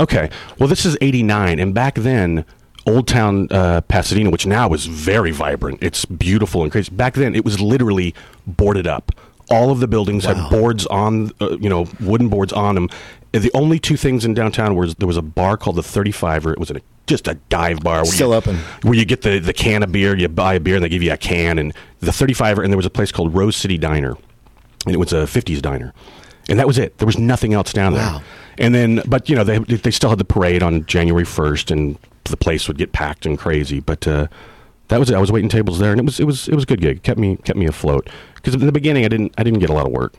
Okay. 0.00 0.30
Well, 0.58 0.68
this 0.68 0.84
is 0.84 0.96
89. 1.00 1.58
And 1.58 1.74
back 1.74 1.94
then, 1.96 2.44
Old 2.86 3.08
Town 3.08 3.48
uh, 3.50 3.80
Pasadena, 3.82 4.30
which 4.30 4.46
now 4.46 4.72
is 4.72 4.86
very 4.86 5.30
vibrant, 5.30 5.78
it's 5.82 6.04
beautiful 6.04 6.62
and 6.62 6.70
crazy. 6.70 6.90
Back 6.94 7.14
then, 7.14 7.34
it 7.34 7.44
was 7.44 7.60
literally 7.60 8.14
boarded 8.46 8.86
up. 8.86 9.12
All 9.50 9.70
of 9.70 9.80
the 9.80 9.86
buildings 9.88 10.26
Wow. 10.26 10.34
had 10.34 10.50
boards 10.50 10.86
on, 10.86 11.30
uh, 11.40 11.56
you 11.58 11.68
know, 11.68 11.86
wooden 12.00 12.28
boards 12.28 12.52
on 12.52 12.74
them. 12.74 12.88
And 13.34 13.42
the 13.42 13.50
only 13.52 13.80
two 13.80 13.96
things 13.96 14.24
in 14.24 14.32
downtown 14.32 14.76
was 14.76 14.94
there 14.94 15.08
was 15.08 15.16
a 15.16 15.22
bar 15.22 15.56
called 15.56 15.74
the 15.74 15.82
35er. 15.82 16.52
It 16.52 16.58
was 16.60 16.70
a, 16.70 16.80
just 17.08 17.26
a 17.26 17.34
dive 17.48 17.80
bar. 17.80 17.96
Where 17.96 18.04
Still 18.04 18.30
you, 18.30 18.36
open. 18.36 18.56
Where 18.82 18.94
you 18.94 19.04
get 19.04 19.22
the, 19.22 19.40
the 19.40 19.52
can 19.52 19.82
of 19.82 19.90
beer, 19.90 20.16
you 20.16 20.28
buy 20.28 20.54
a 20.54 20.60
beer, 20.60 20.76
and 20.76 20.84
they 20.84 20.88
give 20.88 21.02
you 21.02 21.12
a 21.12 21.16
can. 21.16 21.58
And 21.58 21.74
the 21.98 22.12
35er, 22.12 22.62
and 22.62 22.72
there 22.72 22.76
was 22.76 22.86
a 22.86 22.90
place 22.90 23.10
called 23.10 23.34
Rose 23.34 23.56
City 23.56 23.76
Diner. 23.76 24.16
And 24.86 24.94
it 24.94 24.98
was 24.98 25.12
a 25.12 25.24
50s 25.24 25.60
diner. 25.60 25.92
And 26.48 26.60
that 26.60 26.66
was 26.68 26.78
it. 26.78 26.98
There 26.98 27.06
was 27.06 27.18
nothing 27.18 27.54
else 27.54 27.72
down 27.72 27.94
there. 27.94 28.02
Wow. 28.02 28.22
And 28.56 28.72
then, 28.72 29.02
but 29.06 29.28
you 29.28 29.34
know, 29.34 29.42
they 29.42 29.58
they 29.58 29.90
still 29.90 30.10
had 30.10 30.18
the 30.18 30.24
parade 30.24 30.62
on 30.62 30.86
January 30.86 31.24
first, 31.24 31.70
and 31.70 31.98
the 32.24 32.36
place 32.36 32.68
would 32.68 32.78
get 32.78 32.92
packed 32.92 33.26
and 33.26 33.36
crazy. 33.36 33.80
But 33.80 34.06
uh, 34.06 34.28
that 34.88 35.00
was 35.00 35.10
it. 35.10 35.16
I 35.16 35.20
was 35.20 35.32
waiting 35.32 35.48
tables 35.48 35.78
there, 35.78 35.90
and 35.90 36.00
it 36.00 36.04
was 36.04 36.20
it 36.20 36.24
was 36.24 36.48
it 36.48 36.54
was 36.54 36.64
a 36.64 36.66
good 36.66 36.80
gig. 36.80 37.02
kept 37.02 37.18
me 37.18 37.36
kept 37.36 37.58
me 37.58 37.66
afloat 37.66 38.08
because 38.36 38.54
in 38.54 38.66
the 38.66 38.72
beginning 38.72 39.04
I 39.04 39.08
didn't 39.08 39.34
I 39.38 39.42
didn't 39.42 39.58
get 39.58 39.70
a 39.70 39.72
lot 39.72 39.86
of 39.86 39.92
work. 39.92 40.14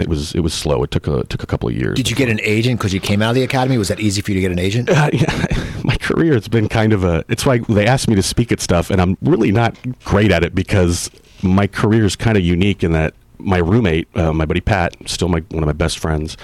It 0.00 0.08
was 0.08 0.34
it 0.34 0.40
was 0.40 0.54
slow. 0.54 0.82
It 0.82 0.90
took 0.90 1.06
a 1.06 1.24
took 1.24 1.42
a 1.42 1.46
couple 1.46 1.68
of 1.68 1.74
years. 1.76 1.96
Did 1.96 2.10
you 2.10 2.16
get 2.16 2.28
an 2.28 2.40
agent 2.42 2.78
because 2.78 2.92
you 2.92 3.00
came 3.00 3.22
out 3.22 3.30
of 3.30 3.34
the 3.34 3.42
academy? 3.42 3.78
Was 3.78 3.88
that 3.88 4.00
easy 4.00 4.22
for 4.22 4.30
you 4.30 4.36
to 4.36 4.40
get 4.40 4.52
an 4.52 4.58
agent? 4.58 4.88
Uh, 4.88 5.10
yeah, 5.12 5.46
my 5.84 5.96
career 5.96 6.34
has 6.34 6.48
been 6.48 6.68
kind 6.68 6.92
of 6.92 7.04
a. 7.04 7.24
It's 7.28 7.46
like 7.46 7.66
they 7.66 7.86
asked 7.86 8.08
me 8.08 8.14
to 8.14 8.22
speak 8.22 8.52
at 8.52 8.60
stuff, 8.60 8.90
and 8.90 9.00
I'm 9.00 9.16
really 9.22 9.52
not 9.52 9.76
great 10.04 10.32
at 10.32 10.42
it 10.44 10.54
because 10.54 11.10
my 11.42 11.66
career 11.66 12.04
is 12.04 12.16
kind 12.16 12.36
of 12.36 12.44
unique 12.44 12.82
in 12.82 12.92
that 12.92 13.14
my 13.38 13.58
roommate, 13.58 14.08
uh, 14.16 14.32
my 14.32 14.44
buddy 14.44 14.60
Pat, 14.60 14.94
still 15.06 15.28
my 15.28 15.40
one 15.50 15.62
of 15.62 15.66
my 15.66 15.72
best 15.72 15.98
friends, 15.98 16.36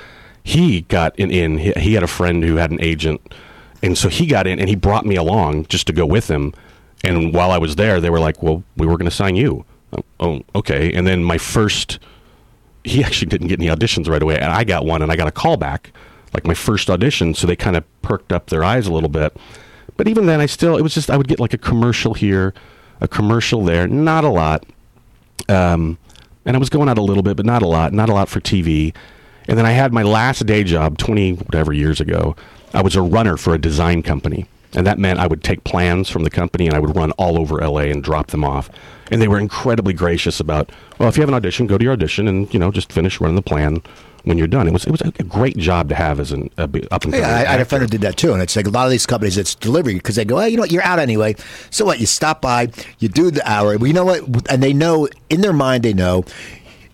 he 0.43 0.83
got 0.83 1.19
an 1.19 1.31
in. 1.31 1.59
He, 1.59 1.73
he 1.73 1.95
had 1.95 2.03
a 2.03 2.09
friend 2.09 2.43
who 2.45 2.57
had 2.57 2.71
an 2.71 2.81
agent, 2.81 3.21
and 3.83 3.97
so 3.97 4.09
he 4.09 4.27
got 4.27 4.47
in, 4.47 4.59
and 4.59 4.69
he 4.69 4.77
brought 4.77 5.07
me 5.07 5.17
along 5.17 5.67
just 5.67 5.87
to 5.89 5.93
go 5.93 6.07
with 6.07 6.29
him. 6.29 6.53
And 7.05 7.35
while 7.35 7.51
I 7.51 7.59
was 7.59 7.77
there, 7.77 8.01
they 8.01 8.11
were 8.11 8.21
like, 8.21 8.43
"Well, 8.43 8.63
we 8.77 8.87
were 8.87 8.97
going 8.97 9.11
to 9.11 9.15
sign 9.15 9.37
you." 9.37 9.65
Oh, 9.93 10.03
Oh, 10.19 10.43
okay. 10.55 10.93
And 10.93 11.07
then 11.07 11.23
my 11.23 11.39
first 11.39 11.99
he 12.87 13.03
actually 13.05 13.29
didn't 13.29 13.49
get 13.49 13.61
any 13.61 13.69
auditions 13.69 14.09
right 14.09 14.23
away, 14.23 14.37
and 14.39 14.53
I 14.53 14.65
got 14.65 14.87
one, 14.87 15.03
and 15.03 15.11
I 15.11 15.17
got 15.17 15.29
a 15.29 15.33
call 15.33 15.57
back, 15.57 15.93
like 16.33 16.47
my 16.47 16.55
first 16.55 16.89
audition. 16.89 17.35
So 17.35 17.47
they 17.47 17.57
kind 17.57 17.77
of 17.77 17.85
perked 18.03 18.33
up 18.33 18.49
their 18.49 18.65
eyes 18.65 18.87
a 18.87 18.93
little 18.93 19.09
bit. 19.09 19.37
But 19.97 20.09
even 20.09 20.27
then, 20.27 20.41
I 20.41 20.47
still 20.47 20.77
it 20.77 20.83
was 20.83 20.95
just 20.95 21.11
I 21.11 21.17
would 21.17 21.29
get 21.29 21.41
like 21.41 21.53
a 21.53 21.59
commercial 21.59 22.15
here, 22.15 22.55
a 23.01 23.09
commercial 23.09 23.65
there, 23.65 23.87
not 23.87 24.25
a 24.25 24.29
lot. 24.29 24.65
Um, 25.49 25.99
and 26.45 26.57
I 26.57 26.59
was 26.59 26.71
going 26.71 26.89
out 26.89 26.99
a 26.99 27.03
little 27.03 27.23
bit, 27.23 27.37
but 27.37 27.47
not 27.47 27.63
a 27.63 27.67
lot, 27.67 27.93
not 27.93 28.09
a 28.09 28.15
lot 28.15 28.29
for 28.29 28.41
TV. 28.41 28.95
And 29.49 29.59
then 29.59 29.67
I 29.67 29.73
had 29.73 29.93
my 29.93 30.03
last 30.03 30.47
day 30.47 30.65
job, 30.65 30.99
twenty 30.99 31.33
whatever 31.33 31.73
years 31.73 32.01
ago. 32.01 32.37
I 32.73 32.83
was 32.83 32.95
a 32.95 33.03
runner 33.03 33.37
for 33.37 33.55
a 33.55 33.59
design 33.59 34.03
company. 34.03 34.47
And 34.77 34.87
that 34.87 34.99
meant 34.99 35.19
I 35.19 35.27
would 35.27 35.43
take 35.43 35.65
plans 35.65 36.09
from 36.09 36.25
the 36.25 36.31
company 36.31 36.67
and 36.67 36.75
I 36.75 36.79
would 36.79 36.95
run 36.95 37.13
all 37.13 37.39
over 37.39 37.57
LA 37.57 37.83
and 37.83 38.03
drop 38.03 38.29
them 38.29 38.45
off. 38.45 38.71
And 39.11 39.23
they 39.23 39.29
were 39.29 39.39
incredibly 39.39 39.95
gracious 39.95 40.41
about, 40.41 40.71
well, 40.99 41.09
if 41.09 41.17
you 41.17 41.23
have 41.23 41.29
an 41.29 41.35
audition, 41.35 41.67
go 41.67 41.79
to 41.79 41.85
your 41.85 41.93
audition 41.93 42.29
and, 42.29 42.53
you 42.53 42.61
know, 42.61 42.71
just 42.71 42.93
finish 42.93 43.21
running 43.21 43.37
the 43.37 43.43
plan 43.43 43.83
when 44.27 44.37
you're 44.37 44.49
done. 44.49 44.67
It 44.67 44.73
was 44.73 44.85
it 44.85 44.91
was 44.91 45.01
a 45.01 45.11
great 45.23 45.57
job 45.57 45.89
to 45.89 45.95
have 45.95 46.19
as 46.19 46.33
an 46.33 46.51
up 46.59 46.75
and 46.75 46.85
Yeah, 46.91 46.91
coming 46.91 47.25
I, 47.25 47.41
I 47.43 47.45
had 47.45 47.61
a 47.61 47.65
friend 47.65 47.83
who 47.83 47.89
did 47.89 48.01
that 48.01 48.17
too, 48.17 48.33
and 48.33 48.43
it's 48.43 48.57
like 48.57 48.67
a 48.67 48.71
lot 48.71 48.85
of 48.85 48.91
these 48.91 49.07
companies, 49.07 49.39
it's 49.39 49.55
delivery 49.55 49.95
because 49.95 50.17
they 50.17 50.25
go, 50.25 50.35
"Well, 50.35 50.49
you 50.49 50.57
know 50.57 50.63
what, 50.63 50.73
you're 50.73 50.83
out 50.83 50.99
anyway." 50.99 51.37
So 51.71 51.85
what? 51.85 52.01
You 52.01 52.07
stop 52.07 52.43
by, 52.43 52.71
you 52.99 53.09
do 53.09 53.31
the 53.31 53.49
hour. 53.49 53.79
Well, 53.79 53.87
you 53.87 53.93
know 53.93 54.05
what? 54.05 54.51
And 54.51 54.63
they 54.63 54.73
know 54.73 55.09
in 55.31 55.43
their 55.43 55.53
mind, 55.53 55.85
they 55.85 55.95
know 55.95 56.25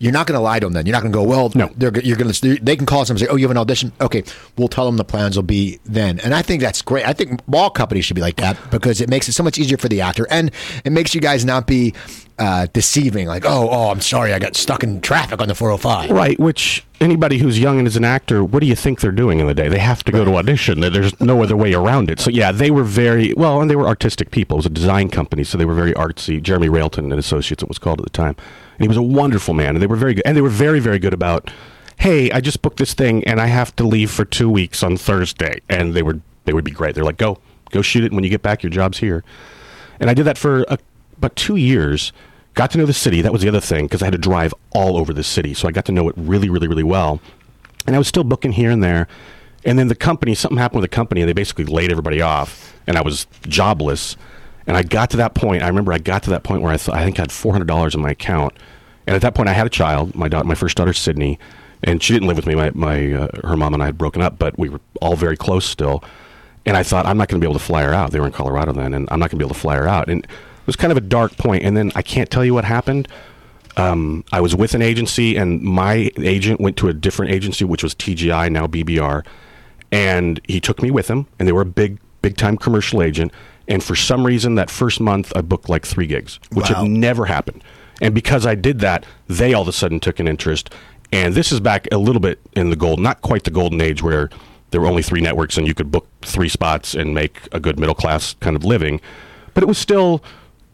you're 0.02 0.12
not 0.12 0.26
going 0.26 0.36
to 0.36 0.42
lie 0.42 0.58
to 0.58 0.66
them. 0.66 0.72
Then 0.72 0.84
you're 0.84 0.92
not 0.92 1.02
going 1.02 1.12
to 1.12 1.16
go, 1.18 1.22
"Well, 1.22 1.52
No. 1.54 1.70
they're 1.76 1.92
you're 2.00 2.16
going 2.16 2.32
to." 2.32 2.56
They 2.60 2.76
can 2.76 2.86
call 2.86 3.02
us 3.02 3.08
and 3.10 3.18
say, 3.18 3.28
"Oh, 3.28 3.36
you 3.36 3.44
have 3.44 3.50
an 3.52 3.56
audition." 3.56 3.92
Okay, 4.00 4.24
we'll 4.58 4.66
tell 4.68 4.84
them 4.86 4.96
the 4.96 5.04
plans 5.04 5.36
will 5.36 5.44
be 5.44 5.78
then. 5.84 6.18
And 6.20 6.34
I 6.34 6.42
think 6.42 6.60
that's 6.60 6.82
great. 6.82 7.06
I 7.06 7.12
think 7.12 7.40
all 7.52 7.70
companies 7.70 8.04
should 8.04 8.16
be 8.16 8.20
like 8.20 8.36
that 8.36 8.58
because 8.70 9.00
it 9.00 9.08
makes 9.08 9.28
it 9.28 9.32
so 9.32 9.42
much 9.44 9.58
easier 9.58 9.76
for 9.78 9.88
the 9.88 10.00
actor, 10.00 10.26
and 10.28 10.50
it 10.84 10.90
makes 10.90 11.14
you 11.14 11.20
guys 11.20 11.44
not 11.44 11.66
be 11.68 11.94
uh, 12.38 12.66
deceiving. 12.72 13.26
Like, 13.26 13.44
"Oh, 13.44 13.68
oh, 13.70 13.90
I'm 13.90 14.00
sorry, 14.00 14.32
I 14.32 14.38
got 14.38 14.56
stuck 14.56 14.82
in 14.82 15.00
traffic 15.00 15.40
on 15.40 15.48
the 15.48 15.54
405." 15.54 16.10
Right, 16.10 16.38
which 16.40 16.84
anybody 17.00 17.38
who's 17.38 17.58
young 17.58 17.78
and 17.78 17.86
is 17.86 17.96
an 17.96 18.04
actor, 18.04 18.42
what 18.44 18.60
do 18.60 18.66
you 18.66 18.74
think 18.76 19.00
they're 19.00 19.10
doing 19.12 19.40
in 19.40 19.46
the 19.46 19.54
day? 19.54 19.68
They 19.68 19.78
have 19.78 20.04
to 20.04 20.12
go 20.12 20.24
to 20.24 20.36
audition. 20.36 20.80
There- 20.80 20.90
There's 20.90 21.18
no 21.20 21.42
other 21.42 21.56
way 21.56 21.74
around 21.74 22.10
it. 22.10 22.20
So 22.20 22.30
yeah, 22.30 22.52
they 22.52 22.70
were 22.70 22.84
very 22.84 23.32
well, 23.34 23.60
and 23.60 23.70
they 23.70 23.76
were 23.76 23.86
artistic 23.86 24.30
people. 24.30 24.56
It 24.56 24.60
was 24.60 24.66
a 24.66 24.70
design 24.70 25.08
company, 25.08 25.44
so 25.44 25.58
they 25.58 25.64
were 25.64 25.74
very 25.74 25.92
artsy. 25.94 26.42
Jeremy 26.42 26.68
Railton 26.68 27.10
and 27.10 27.18
Associates, 27.18 27.62
it 27.62 27.68
was 27.68 27.78
called 27.78 27.98
at 28.00 28.04
the 28.04 28.10
time, 28.10 28.36
and 28.78 28.80
he 28.84 28.88
was 28.88 28.96
a 28.96 29.02
wonderful 29.02 29.54
man. 29.54 29.74
And 29.74 29.82
they 29.82 29.86
were 29.86 29.96
very 29.96 30.14
good, 30.14 30.22
and 30.26 30.36
they 30.36 30.40
were 30.42 30.48
very, 30.48 30.80
very 30.80 30.98
good 30.98 31.14
about 31.14 31.50
"Hey, 31.96 32.30
I 32.30 32.40
just 32.40 32.62
booked 32.62 32.78
this 32.78 32.94
thing 32.94 33.22
and 33.24 33.40
I 33.40 33.46
have 33.46 33.74
to 33.76 33.84
leave 33.84 34.10
for 34.10 34.24
two 34.24 34.48
weeks 34.50 34.82
on 34.82 34.96
Thursday," 34.96 35.60
and 35.68 35.94
they 35.94 36.02
would 36.02 36.20
they 36.44 36.52
would 36.52 36.64
be 36.64 36.70
great. 36.72 36.94
They're 36.94 37.04
like, 37.04 37.18
"Go, 37.18 37.38
go 37.70 37.82
shoot 37.82 38.02
it. 38.04 38.06
And 38.06 38.14
when 38.16 38.24
you 38.24 38.30
get 38.30 38.42
back, 38.42 38.62
your 38.62 38.70
job's 38.70 38.98
here." 38.98 39.22
And 40.00 40.10
I 40.10 40.14
did 40.14 40.24
that 40.24 40.36
for 40.38 40.64
a, 40.68 40.78
about 41.16 41.36
two 41.36 41.56
years. 41.56 42.12
Got 42.54 42.70
to 42.72 42.78
know 42.78 42.86
the 42.86 42.92
city. 42.92 43.22
That 43.22 43.32
was 43.32 43.42
the 43.42 43.48
other 43.48 43.60
thing 43.60 43.86
because 43.86 44.02
I 44.02 44.06
had 44.06 44.12
to 44.12 44.18
drive 44.18 44.52
all 44.72 44.96
over 44.96 45.12
the 45.12 45.24
city, 45.24 45.54
so 45.54 45.68
I 45.68 45.72
got 45.72 45.86
to 45.86 45.92
know 45.92 46.08
it 46.08 46.14
really, 46.18 46.50
really, 46.50 46.68
really 46.68 46.82
well. 46.82 47.20
And 47.86 47.96
I 47.96 47.98
was 47.98 48.08
still 48.08 48.24
booking 48.24 48.52
here 48.52 48.70
and 48.70 48.82
there. 48.82 49.08
And 49.64 49.78
then 49.78 49.88
the 49.88 49.94
company, 49.94 50.34
something 50.34 50.58
happened 50.58 50.82
with 50.82 50.90
the 50.90 50.94
company, 50.94 51.20
and 51.22 51.28
they 51.28 51.32
basically 51.32 51.64
laid 51.64 51.90
everybody 51.90 52.20
off, 52.20 52.76
and 52.86 52.98
I 52.98 53.02
was 53.02 53.26
jobless. 53.46 54.16
And 54.66 54.76
I 54.76 54.82
got 54.82 55.10
to 55.10 55.16
that 55.18 55.34
point. 55.34 55.62
I 55.62 55.68
remember 55.68 55.92
I 55.92 55.98
got 55.98 56.22
to 56.24 56.30
that 56.30 56.42
point 56.42 56.62
where 56.62 56.72
I 56.72 56.76
thought 56.76 56.94
I 56.94 57.04
think 57.04 57.18
I 57.18 57.22
had 57.22 57.32
four 57.32 57.52
hundred 57.52 57.68
dollars 57.68 57.94
in 57.94 58.00
my 58.00 58.10
account, 58.10 58.54
and 59.06 59.16
at 59.16 59.22
that 59.22 59.34
point 59.34 59.48
I 59.48 59.52
had 59.52 59.66
a 59.66 59.70
child. 59.70 60.14
My 60.14 60.28
daughter, 60.28 60.46
my 60.46 60.54
first 60.54 60.76
daughter, 60.76 60.92
Sydney, 60.92 61.38
and 61.82 62.02
she 62.02 62.12
didn't 62.12 62.28
live 62.28 62.36
with 62.36 62.46
me. 62.46 62.54
My, 62.54 62.70
my 62.74 63.12
uh, 63.12 63.28
her 63.48 63.56
mom 63.56 63.74
and 63.74 63.82
I 63.82 63.86
had 63.86 63.98
broken 63.98 64.20
up, 64.22 64.38
but 64.38 64.58
we 64.58 64.68
were 64.68 64.80
all 65.00 65.16
very 65.16 65.36
close 65.36 65.64
still. 65.64 66.04
And 66.64 66.76
I 66.76 66.84
thought 66.84 67.06
I'm 67.06 67.16
not 67.16 67.28
going 67.28 67.40
to 67.40 67.44
be 67.44 67.50
able 67.50 67.58
to 67.58 67.64
fly 67.64 67.82
her 67.82 67.92
out. 67.92 68.12
They 68.12 68.20
were 68.20 68.26
in 68.26 68.32
Colorado 68.32 68.72
then, 68.72 68.94
and 68.94 69.08
I'm 69.10 69.18
not 69.18 69.30
going 69.30 69.38
to 69.38 69.44
be 69.44 69.46
able 69.46 69.54
to 69.54 69.60
fly 69.60 69.76
her 69.76 69.88
out. 69.88 70.08
And 70.08 70.26
it 70.62 70.66
was 70.66 70.76
kind 70.76 70.90
of 70.92 70.96
a 70.96 71.02
dark 71.02 71.36
point. 71.36 71.64
And 71.64 71.76
then 71.76 71.92
I 71.94 72.02
can't 72.02 72.30
tell 72.30 72.44
you 72.44 72.54
what 72.54 72.64
happened. 72.64 73.08
Um, 73.76 74.24
I 74.32 74.40
was 74.40 74.54
with 74.54 74.74
an 74.74 74.82
agency, 74.82 75.36
and 75.36 75.62
my 75.62 76.10
agent 76.18 76.60
went 76.60 76.76
to 76.78 76.88
a 76.88 76.92
different 76.92 77.32
agency, 77.32 77.64
which 77.64 77.82
was 77.82 77.94
TGI, 77.94 78.50
now 78.52 78.66
BBR, 78.66 79.24
and 79.90 80.40
he 80.46 80.60
took 80.60 80.82
me 80.82 80.90
with 80.90 81.08
him. 81.08 81.26
And 81.38 81.48
they 81.48 81.52
were 81.52 81.62
a 81.62 81.66
big, 81.66 81.98
big 82.20 82.36
time 82.36 82.56
commercial 82.56 83.02
agent. 83.02 83.32
And 83.68 83.82
for 83.82 83.94
some 83.96 84.24
reason, 84.26 84.56
that 84.56 84.70
first 84.70 85.00
month, 85.00 85.32
I 85.36 85.40
booked 85.40 85.68
like 85.68 85.86
three 85.86 86.06
gigs, 86.06 86.38
which 86.52 86.68
Wow. 86.70 86.82
had 86.82 86.90
never 86.90 87.26
happened. 87.26 87.62
And 88.00 88.14
because 88.14 88.44
I 88.46 88.54
did 88.54 88.80
that, 88.80 89.06
they 89.28 89.54
all 89.54 89.62
of 89.62 89.68
a 89.68 89.72
sudden 89.72 90.00
took 90.00 90.18
an 90.18 90.26
interest. 90.28 90.70
And 91.12 91.34
this 91.34 91.52
is 91.52 91.60
back 91.60 91.86
a 91.92 91.98
little 91.98 92.20
bit 92.20 92.40
in 92.54 92.70
the 92.70 92.76
gold, 92.76 92.98
not 92.98 93.20
quite 93.22 93.44
the 93.44 93.50
golden 93.50 93.80
age 93.80 94.02
where 94.02 94.28
there 94.70 94.80
were 94.80 94.86
only 94.86 95.02
three 95.02 95.20
networks 95.20 95.56
and 95.56 95.66
you 95.68 95.74
could 95.74 95.90
book 95.90 96.08
three 96.22 96.48
spots 96.48 96.94
and 96.94 97.14
make 97.14 97.48
a 97.52 97.60
good 97.60 97.78
middle 97.78 97.94
class 97.94 98.34
kind 98.40 98.56
of 98.56 98.64
living. 98.64 99.00
But 99.54 99.62
it 99.62 99.66
was 99.66 99.78
still 99.78 100.22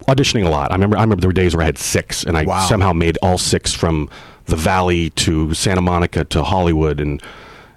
auditioning 0.08 0.44
a 0.46 0.50
lot. 0.50 0.70
I 0.72 0.74
remember 0.74 0.96
I 0.96 1.02
remember 1.02 1.20
there 1.20 1.28
were 1.28 1.32
days 1.34 1.54
where 1.54 1.62
I 1.62 1.66
had 1.66 1.78
six 1.78 2.24
and 2.24 2.36
I 2.36 2.44
Wow. 2.44 2.66
somehow 2.66 2.92
made 2.92 3.16
all 3.22 3.38
six 3.38 3.72
from 3.72 4.08
the 4.46 4.56
Valley 4.56 5.10
to 5.10 5.54
Santa 5.54 5.80
Monica 5.82 6.24
to 6.24 6.42
Hollywood 6.42 7.00
and 7.00 7.22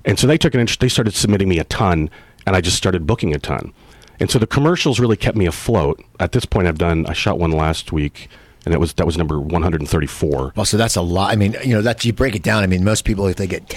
and 0.05 0.17
so 0.17 0.25
they 0.27 0.37
took 0.37 0.53
an 0.53 0.59
interest 0.59 0.79
they 0.79 0.89
started 0.89 1.13
submitting 1.13 1.47
me 1.49 1.59
a 1.59 1.63
ton 1.65 2.09
and 2.47 2.55
I 2.55 2.61
just 2.61 2.77
started 2.77 3.05
booking 3.05 3.35
a 3.35 3.39
ton. 3.39 3.73
And 4.19 4.29
so 4.31 4.39
the 4.39 4.47
commercials 4.47 4.99
really 4.99 5.17
kept 5.17 5.35
me 5.37 5.45
afloat. 5.45 6.03
At 6.19 6.31
this 6.31 6.45
point 6.45 6.67
I've 6.67 6.77
done 6.77 7.05
I 7.07 7.13
shot 7.13 7.37
one 7.39 7.51
last 7.51 7.91
week 7.91 8.29
and 8.65 8.73
that 8.73 8.79
was 8.79 8.93
that 8.93 9.05
was 9.05 9.17
number 9.17 9.39
134. 9.39 10.53
Well, 10.55 10.65
so 10.65 10.77
that's 10.77 10.95
a 10.95 11.01
lot. 11.01 11.31
I 11.31 11.35
mean, 11.35 11.55
you 11.63 11.73
know, 11.73 11.81
that 11.81 12.05
you 12.05 12.13
break 12.13 12.35
it 12.35 12.43
down. 12.43 12.63
I 12.63 12.67
mean, 12.67 12.83
most 12.83 13.05
people 13.05 13.25
if 13.27 13.35
they 13.35 13.47
get 13.47 13.67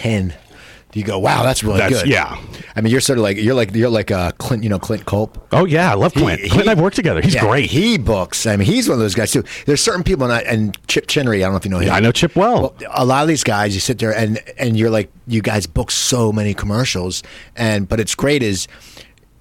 ten, 0.94 1.00
you 1.00 1.06
go, 1.06 1.18
"Wow, 1.18 1.42
that's 1.42 1.62
really 1.62 1.78
That's- 1.78 2.02
good." 2.02 2.10
yeah. 2.10 2.38
I 2.76 2.80
mean, 2.80 2.90
you're 2.90 3.00
sort 3.00 3.18
of 3.18 3.22
like 3.22 3.36
you're 3.36 3.54
like 3.54 3.74
you're 3.74 3.88
like 3.88 4.10
uh, 4.10 4.32
Clint. 4.38 4.62
You 4.64 4.68
know, 4.70 4.78
Clint 4.78 5.04
Culp. 5.06 5.46
Oh 5.52 5.64
yeah, 5.64 5.90
I 5.90 5.94
love 5.94 6.12
Clint. 6.14 6.40
He- 6.40 6.48
Clint 6.48 6.62
and 6.62 6.70
I've 6.70 6.80
worked 6.80 6.96
together. 6.96 7.20
He's 7.20 7.34
Yeah, 7.34 7.42
great. 7.46 7.70
He 7.70 7.98
books. 7.98 8.46
I 8.46 8.56
mean, 8.56 8.66
he's 8.66 8.88
one 8.88 8.94
of 8.94 9.00
those 9.00 9.14
guys 9.14 9.30
too. 9.30 9.44
There's 9.66 9.80
certain 9.80 10.02
people, 10.02 10.24
and, 10.24 10.32
I, 10.32 10.40
and 10.40 10.76
Chip 10.88 11.06
Chinnery. 11.06 11.42
I 11.44 11.46
don't 11.46 11.52
know 11.52 11.58
if 11.58 11.64
you 11.64 11.70
know 11.70 11.78
him. 11.78 11.88
Yeah, 11.88 11.94
I 11.94 12.00
know 12.00 12.10
Chip 12.12 12.34
well. 12.34 12.60
Well, 12.62 12.74
a 12.94 13.04
lot 13.04 13.22
of 13.22 13.28
these 13.28 13.44
guys, 13.44 13.74
you 13.74 13.80
sit 13.80 13.98
there 13.98 14.16
and 14.16 14.40
and 14.58 14.76
you're 14.78 14.90
like, 14.90 15.10
you 15.26 15.40
guys 15.42 15.66
book 15.66 15.90
so 15.90 16.32
many 16.32 16.54
commercials, 16.54 17.22
and 17.56 17.88
but 17.88 18.00
it's 18.00 18.14
great 18.14 18.42
is 18.42 18.66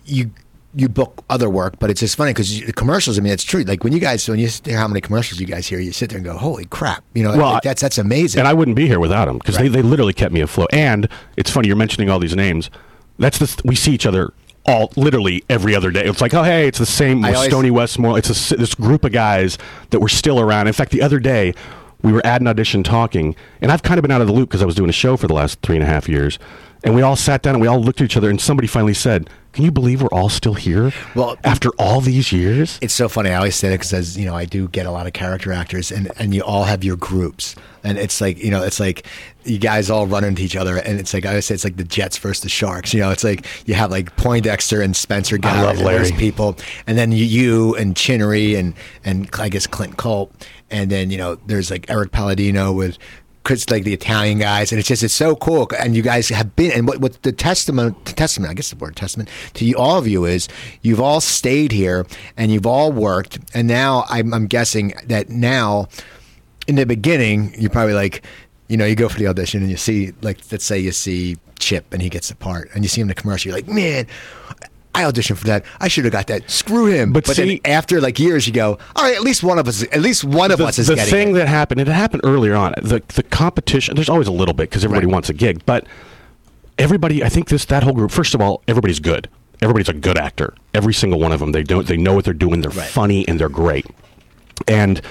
you 0.06 0.32
you 0.76 0.90
book 0.90 1.24
other 1.30 1.50
work, 1.50 1.76
but 1.80 1.90
it's 1.90 2.00
just 2.00 2.16
funny 2.16 2.32
because 2.32 2.60
the 2.66 2.74
commercials. 2.74 3.18
I 3.20 3.22
mean, 3.22 3.32
it's 3.34 3.44
true. 3.44 3.62
Like 3.64 3.84
when 3.84 3.94
you 3.94 4.00
guys 4.00 4.28
when 4.28 4.40
you 4.40 4.50
hear 4.66 4.78
how 4.78 4.88
many 4.88 5.02
commercials 5.02 5.40
you 5.40 5.46
guys 5.46 5.68
hear, 5.68 5.80
you 5.80 5.92
sit 5.92 6.10
there 6.10 6.18
and 6.18 6.26
go, 6.26 6.36
"Holy 6.38 6.66
crap!" 6.66 7.04
You 7.14 7.24
know, 7.24 7.38
Well, 7.38 7.54
like, 7.54 7.64
that's 7.64 7.82
that's 7.82 7.98
amazing. 7.98 8.40
And 8.40 8.48
I 8.48 8.54
wouldn't 8.54 8.76
be 8.76 8.88
here 8.88 9.00
without 9.00 9.26
them 9.26 9.38
because 9.38 9.56
Right. 9.58 9.64
they, 9.72 9.82
they 9.82 9.88
literally 9.88 10.14
kept 10.14 10.34
me 10.34 10.42
afloat. 10.42 10.70
And 10.74 11.08
it's 11.38 11.52
funny 11.52 11.68
you're 11.68 11.78
mentioning 11.78 12.10
all 12.10 12.20
these 12.20 12.36
names. 12.36 12.70
That's 13.20 13.38
the 13.38 13.62
we 13.64 13.76
see 13.76 13.92
each 13.94 14.06
other 14.06 14.34
all 14.66 14.92
literally 14.96 15.44
every 15.50 15.76
other 15.76 15.92
day. 15.92 16.06
It's 16.06 16.22
like 16.22 16.34
oh 16.34 16.44
hey, 16.44 16.68
it's 16.68 16.80
the 16.80 16.86
same 16.86 17.22
with 17.22 17.36
always- 17.36 17.50
Stony 17.50 17.70
Westmore. 17.70 18.18
It's 18.18 18.52
a 18.52 18.56
this 18.58 18.74
group 18.74 19.04
of 19.06 19.12
guys 19.12 19.58
that 19.92 20.00
were 20.00 20.10
still 20.10 20.40
around. 20.40 20.68
In 20.68 20.74
fact, 20.74 20.92
the 20.92 21.02
other 21.02 21.20
day 21.20 21.54
we 22.02 22.12
were 22.12 22.26
at 22.26 22.42
an 22.42 22.48
audition 22.48 22.82
talking, 22.84 23.36
and 23.62 23.72
I've 23.72 23.84
kind 23.84 23.98
of 23.98 24.02
been 24.02 24.12
out 24.12 24.22
of 24.22 24.28
the 24.28 24.34
loop 24.34 24.50
because 24.50 24.62
I 24.62 24.66
was 24.66 24.76
doing 24.76 24.90
a 24.90 24.94
show 24.94 25.16
for 25.18 25.28
the 25.28 25.34
last 25.34 25.62
three 25.62 25.76
and 25.76 25.84
a 25.84 25.88
half 25.88 26.10
years. 26.10 26.40
And 26.84 26.94
we 26.94 27.02
all 27.02 27.16
sat 27.16 27.42
down 27.42 27.56
and 27.56 27.62
we 27.62 27.68
all 27.68 27.82
looked 27.82 28.02
at 28.02 28.06
each 28.06 28.18
other, 28.18 28.30
and 28.30 28.42
somebody 28.42 28.68
finally 28.68 28.94
said, 28.94 29.30
"Can 29.54 29.64
you 29.64 29.72
believe 29.72 30.02
we're 30.02 30.10
all 30.10 30.28
still 30.28 30.56
here? 30.56 30.92
Well- 31.16 31.38
after 31.44 31.70
all 31.80 32.02
these 32.02 32.32
years." 32.34 32.78
it's 32.82 32.94
so 32.94 33.08
funny. 33.08 33.30
I 33.30 33.36
always 33.36 33.56
say 33.56 33.70
that 33.70 33.80
because 33.80 34.18
you 34.18 34.26
know 34.26 34.36
I 34.36 34.44
do 34.46 34.68
get 34.68 34.86
a 34.86 34.92
lot 34.92 35.08
of 35.08 35.14
character 35.14 35.54
actors, 35.54 35.92
and 35.92 36.12
and 36.20 36.36
you 36.36 36.42
all 36.42 36.66
have 36.66 36.84
your 36.84 36.98
groups, 36.98 37.56
and 37.86 37.98
it's 37.98 38.20
like 38.20 38.44
you 38.44 38.52
know 38.52 38.64
it's 38.64 38.82
like 38.82 39.06
you 39.46 39.58
guys 39.60 39.90
all 39.90 40.08
run 40.08 40.26
into 40.26 40.42
each 40.42 40.58
other, 40.58 40.76
and 40.78 41.00
it's 41.00 41.14
like 41.14 41.26
I 41.26 41.30
always 41.30 41.46
say 41.46 41.56
it's 41.56 41.64
like 41.64 41.78
the 41.78 41.86
Jets 41.86 42.18
versus 42.18 42.44
the 42.44 42.50
Sharks. 42.50 42.94
You 42.94 43.00
know, 43.00 43.12
it's 43.12 43.24
like 43.24 43.46
you 43.66 43.76
have 43.76 43.90
like 43.90 44.16
Poindexter 44.18 44.82
and 44.84 44.94
Spencer 44.94 45.38
love 45.42 45.78
and 45.78 45.88
those 45.88 46.12
people, 46.12 46.58
and 46.86 46.98
then 46.98 47.14
you, 47.14 47.24
you 47.24 47.76
and 47.76 47.96
Chinnery 47.96 48.56
and 48.56 48.74
and 49.06 49.30
I 49.40 49.48
guess 49.48 49.68
Clint 49.68 49.96
Culp, 49.96 50.34
and 50.70 50.92
then 50.92 51.12
you 51.12 51.18
know 51.18 51.36
there's 51.48 51.72
like 51.72 51.90
Erik 51.90 52.12
Palladino 52.12 52.74
with. 52.74 52.98
Chris, 53.44 53.70
like 53.70 53.84
the 53.84 53.94
Italian 53.94 54.40
guys, 54.40 54.72
and 54.72 54.80
it's 54.80 54.88
just 54.88 55.04
it's 55.04 55.14
so 55.14 55.36
cool. 55.36 55.70
And 55.78 55.96
you 55.96 56.02
guys 56.02 56.30
have 56.30 56.56
been, 56.56 56.72
and 56.72 56.88
what, 56.88 57.00
what 57.00 57.22
the 57.24 57.32
testament, 57.32 58.06
testament, 58.06 58.52
I 58.52 58.54
guess 58.54 58.70
the 58.70 58.78
word 58.78 58.96
testament 58.96 59.30
to 59.56 59.66
you, 59.66 59.76
all 59.78 59.98
of 59.98 60.08
you 60.08 60.26
is 60.26 60.48
you've 60.82 61.02
all 61.02 61.20
stayed 61.20 61.72
here 61.72 62.06
and 62.38 62.52
you've 62.52 62.66
all 62.66 62.92
worked, 62.92 63.40
and 63.54 63.68
now 63.68 64.06
I'm, 64.10 64.34
I'm 64.34 64.48
guessing 64.48 64.94
that 65.08 65.30
now, 65.30 65.88
in 66.68 66.76
the 66.76 66.86
beginning, 66.86 67.54
you're 67.60 67.70
probably 67.70 67.94
like, 67.94 68.26
you 68.70 68.78
know, 68.78 68.86
you 68.86 68.96
go 68.96 69.10
for 69.10 69.20
the 69.20 69.28
audition 69.28 69.62
and 69.62 69.70
you 69.70 69.78
see, 69.78 70.14
like, 70.22 70.40
let's 70.52 70.64
say 70.64 70.80
you 70.80 70.94
see 70.94 71.38
Chip 71.60 71.94
and 71.94 72.02
he 72.02 72.10
gets 72.10 72.30
the 72.30 72.36
part, 72.36 72.70
and 72.74 72.84
you 72.84 72.88
see 72.88 73.02
him 73.02 73.06
in 73.06 73.10
the 73.10 73.16
commercial, 73.16 73.50
you're 73.50 73.58
like, 73.58 73.68
man. 73.68 74.08
I 74.96 75.04
auditioned 75.04 75.38
for 75.38 75.46
that. 75.46 75.66
I 75.80 75.88
should 75.88 76.04
have 76.06 76.12
got 76.14 76.28
that. 76.28 76.50
Screw 76.50 76.86
him. 76.86 77.14
But 77.14 77.26
then 77.26 77.36
see- 77.36 77.62
after 77.66 78.00
like 78.00 78.20
years, 78.20 78.46
you 78.48 78.54
go, 78.54 78.78
all 78.96 79.04
right. 79.04 79.16
At 79.16 79.22
least 79.24 79.44
one 79.44 79.58
of 79.58 79.68
us. 79.68 79.84
At 79.92 80.02
least 80.02 80.24
one 80.24 80.52
of 80.52 80.60
the, 80.60 80.66
us 80.66 80.78
is 80.78 80.88
the 80.88 80.96
getting 80.96 81.12
thing 81.12 81.30
it. 81.32 81.34
that 81.34 81.48
happened. 81.48 81.82
It 81.82 81.88
happened 81.88 82.22
earlier 82.24 82.56
on. 82.56 82.74
The 82.82 83.02
the 83.16 83.24
competition. 83.24 83.96
There's 83.96 84.10
always 84.10 84.28
a 84.28 84.32
little 84.32 84.54
bit 84.54 84.70
because 84.70 84.84
everybody 84.86 85.08
Right. 85.08 85.14
wants 85.14 85.30
a 85.30 85.34
gig, 85.34 85.66
but 85.66 85.88
everybody. 86.78 87.24
I 87.24 87.30
think 87.30 87.48
this 87.50 87.66
that 87.66 87.84
whole 87.84 87.94
group. 87.94 88.12
First 88.12 88.34
of 88.36 88.42
all, 88.42 88.62
everybody's 88.68 89.00
good. 89.00 89.30
Everybody's 89.62 89.90
a 89.90 89.94
good 89.94 90.18
actor. 90.18 90.54
Every 90.74 90.94
single 90.94 91.20
one 91.20 91.32
of 91.32 91.40
them. 91.40 91.52
They 91.54 91.64
don't. 91.64 91.88
They 91.88 91.98
know 91.98 92.14
what 92.14 92.26
they're 92.26 92.34
doing. 92.34 92.62
They're 92.62 92.72
Right. 92.72 92.88
funny 92.88 93.28
and 93.28 93.40
they're 93.40 93.50
great. 93.50 93.86
And 94.68 95.02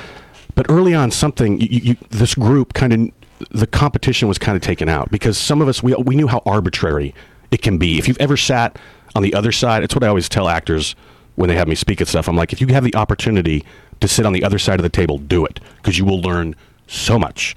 but 0.54 0.66
early 0.68 0.94
on, 0.94 1.10
something 1.10 1.60
you, 1.60 1.68
you, 1.70 1.96
this 2.10 2.34
group 2.34 2.72
kind 2.74 2.92
of 2.92 3.10
the 3.50 3.66
competition 3.66 4.28
was 4.28 4.38
kind 4.38 4.54
of 4.54 4.62
taken 4.62 4.88
out 4.88 5.10
because 5.10 5.36
some 5.36 5.60
of 5.60 5.68
us 5.68 5.82
we 5.82 5.94
we 5.94 6.14
knew 6.14 6.28
how 6.28 6.42
arbitrary 6.46 7.14
it 7.52 7.62
can 7.62 7.78
be. 7.78 7.98
If 7.98 8.08
you've 8.08 8.20
ever 8.20 8.36
sat 8.36 8.78
on 9.14 9.22
the 9.22 9.34
other 9.34 9.52
side, 9.52 9.84
it's 9.84 9.94
what 9.94 10.02
I 10.02 10.08
always 10.08 10.28
tell 10.28 10.48
actors 10.48 10.96
when 11.36 11.48
they 11.48 11.54
have 11.54 11.68
me 11.68 11.74
speak 11.74 12.00
at 12.00 12.08
stuff. 12.08 12.28
I'm 12.28 12.36
like, 12.36 12.52
if 12.52 12.60
you 12.60 12.66
have 12.68 12.84
the 12.84 12.94
opportunity 12.94 13.64
to 14.00 14.08
sit 14.08 14.26
on 14.26 14.32
the 14.32 14.42
other 14.42 14.58
side 14.58 14.78
of 14.78 14.82
the 14.82 14.88
table, 14.88 15.18
do 15.18 15.44
it 15.46 15.60
because 15.76 15.98
you 15.98 16.04
will 16.04 16.20
learn 16.20 16.56
so 16.86 17.18
much. 17.18 17.54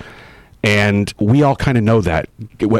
And 0.63 1.13
we 1.19 1.43
all 1.43 1.55
kind 1.55 1.77
of 1.77 1.83
know 1.83 2.01
that 2.01 2.29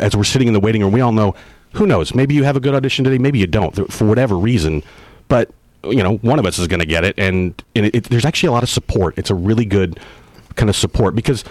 as 0.01 0.15
we're 0.15 0.23
sitting 0.23 0.47
in 0.47 0.53
the 0.53 0.59
waiting 0.59 0.81
room, 0.81 0.91
we 0.91 1.01
all 1.01 1.11
know 1.11 1.35
who 1.73 1.85
knows, 1.85 2.15
maybe 2.15 2.33
you 2.33 2.43
have 2.43 2.55
a 2.55 2.59
good 2.59 2.73
audition 2.73 3.03
today, 3.03 3.17
maybe 3.17 3.37
you 3.37 3.47
don't 3.47 3.91
for 3.91 4.05
whatever 4.05 4.37
reason, 4.37 4.81
but 5.27 5.51
you 5.83 6.01
know, 6.01 6.15
one 6.17 6.39
of 6.39 6.45
us 6.45 6.57
is 6.57 6.67
going 6.67 6.79
to 6.79 6.85
get 6.85 7.03
it. 7.03 7.13
And, 7.19 7.61
and 7.75 7.85
it, 7.85 7.95
it, 7.95 8.03
there's 8.05 8.25
actually 8.25 8.47
a 8.47 8.51
lot 8.51 8.63
of 8.63 8.69
support. 8.69 9.17
It's 9.17 9.29
a 9.29 9.35
really 9.35 9.65
good 9.65 9.99
kind 10.55 10.69
of 10.69 10.75
support 10.75 11.15
because 11.15 11.43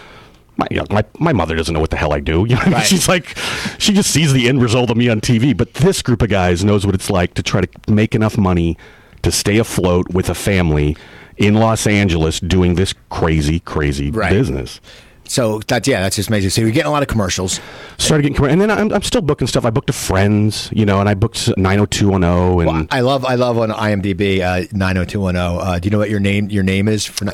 my, 0.57 0.67
you 0.71 0.77
know, 0.79 0.85
my, 0.91 1.05
my 1.19 1.33
mother 1.33 1.57
doesn't 1.57 1.75
know 1.75 1.81
what 1.81 1.91
the 1.91 1.97
hell 1.97 2.13
I 2.13 2.21
do. 2.21 2.45
You 2.49 2.57
know, 2.57 2.63
Right. 2.63 2.87
she's 2.87 3.09
like, 3.09 3.37
she 3.79 3.93
just 3.93 4.11
sees 4.11 4.33
the 4.33 4.49
end 4.49 4.63
result 4.63 4.91
of 4.91 4.97
me 4.97 5.09
on 5.09 5.21
TV. 5.21 5.57
But 5.57 5.75
this 5.75 6.03
group 6.03 6.23
of 6.23 6.29
guys 6.31 6.65
knows 6.65 6.87
what 6.87 6.95
it's 6.95 7.11
like 7.11 7.35
to 7.35 7.43
try 7.43 7.61
to 7.63 7.69
make 7.93 8.15
enough 8.15 8.37
money 8.39 8.77
to 9.23 9.33
stay 9.33 9.59
afloat 9.59 10.09
with 10.11 10.29
a 10.31 10.35
family 10.35 10.97
in 11.37 11.55
Los 11.55 11.87
Angeles 11.87 12.39
doing 12.41 12.75
this 12.77 12.95
crazy, 13.11 13.59
crazy 13.61 14.11
Right. 14.11 14.31
business. 14.31 14.81
So 15.27 15.61
that's 15.67 15.89
yeah, 15.89 16.03
that's 16.03 16.17
just 16.17 16.29
amazing. 16.29 16.51
So 16.51 16.61
you're 16.61 16.71
getting 16.71 16.87
a 16.89 16.93
lot 16.93 17.01
of 17.03 17.09
commercials. 17.09 17.59
Started 17.97 18.25
getting, 18.25 18.37
commer- 18.37 18.51
and 18.53 18.61
then 18.61 18.71
I'm, 18.71 18.93
I'm 18.93 19.03
still 19.03 19.23
booking 19.23 19.47
stuff. 19.47 19.65
I 19.65 19.71
booked 19.71 19.89
a 19.89 19.95
Friends, 19.95 20.69
you 20.71 20.85
know, 20.85 21.01
and 21.01 21.09
I 21.09 21.15
booked 21.15 21.49
90210 21.57 22.69
and 22.69 22.89
I 22.91 23.01
love 23.01 23.25
I 23.25 23.35
love 23.37 23.57
on 23.57 23.71
IMDb 23.71 24.41
uh, 24.43 24.67
90210. 24.73 25.37
Uh, 25.37 25.79
do 25.79 25.87
you 25.87 25.91
know 25.91 25.99
what 25.99 26.11
your 26.11 26.21
name 26.21 26.51
your 26.51 26.63
name 26.63 26.89
is 26.89 27.07
for? 27.07 27.25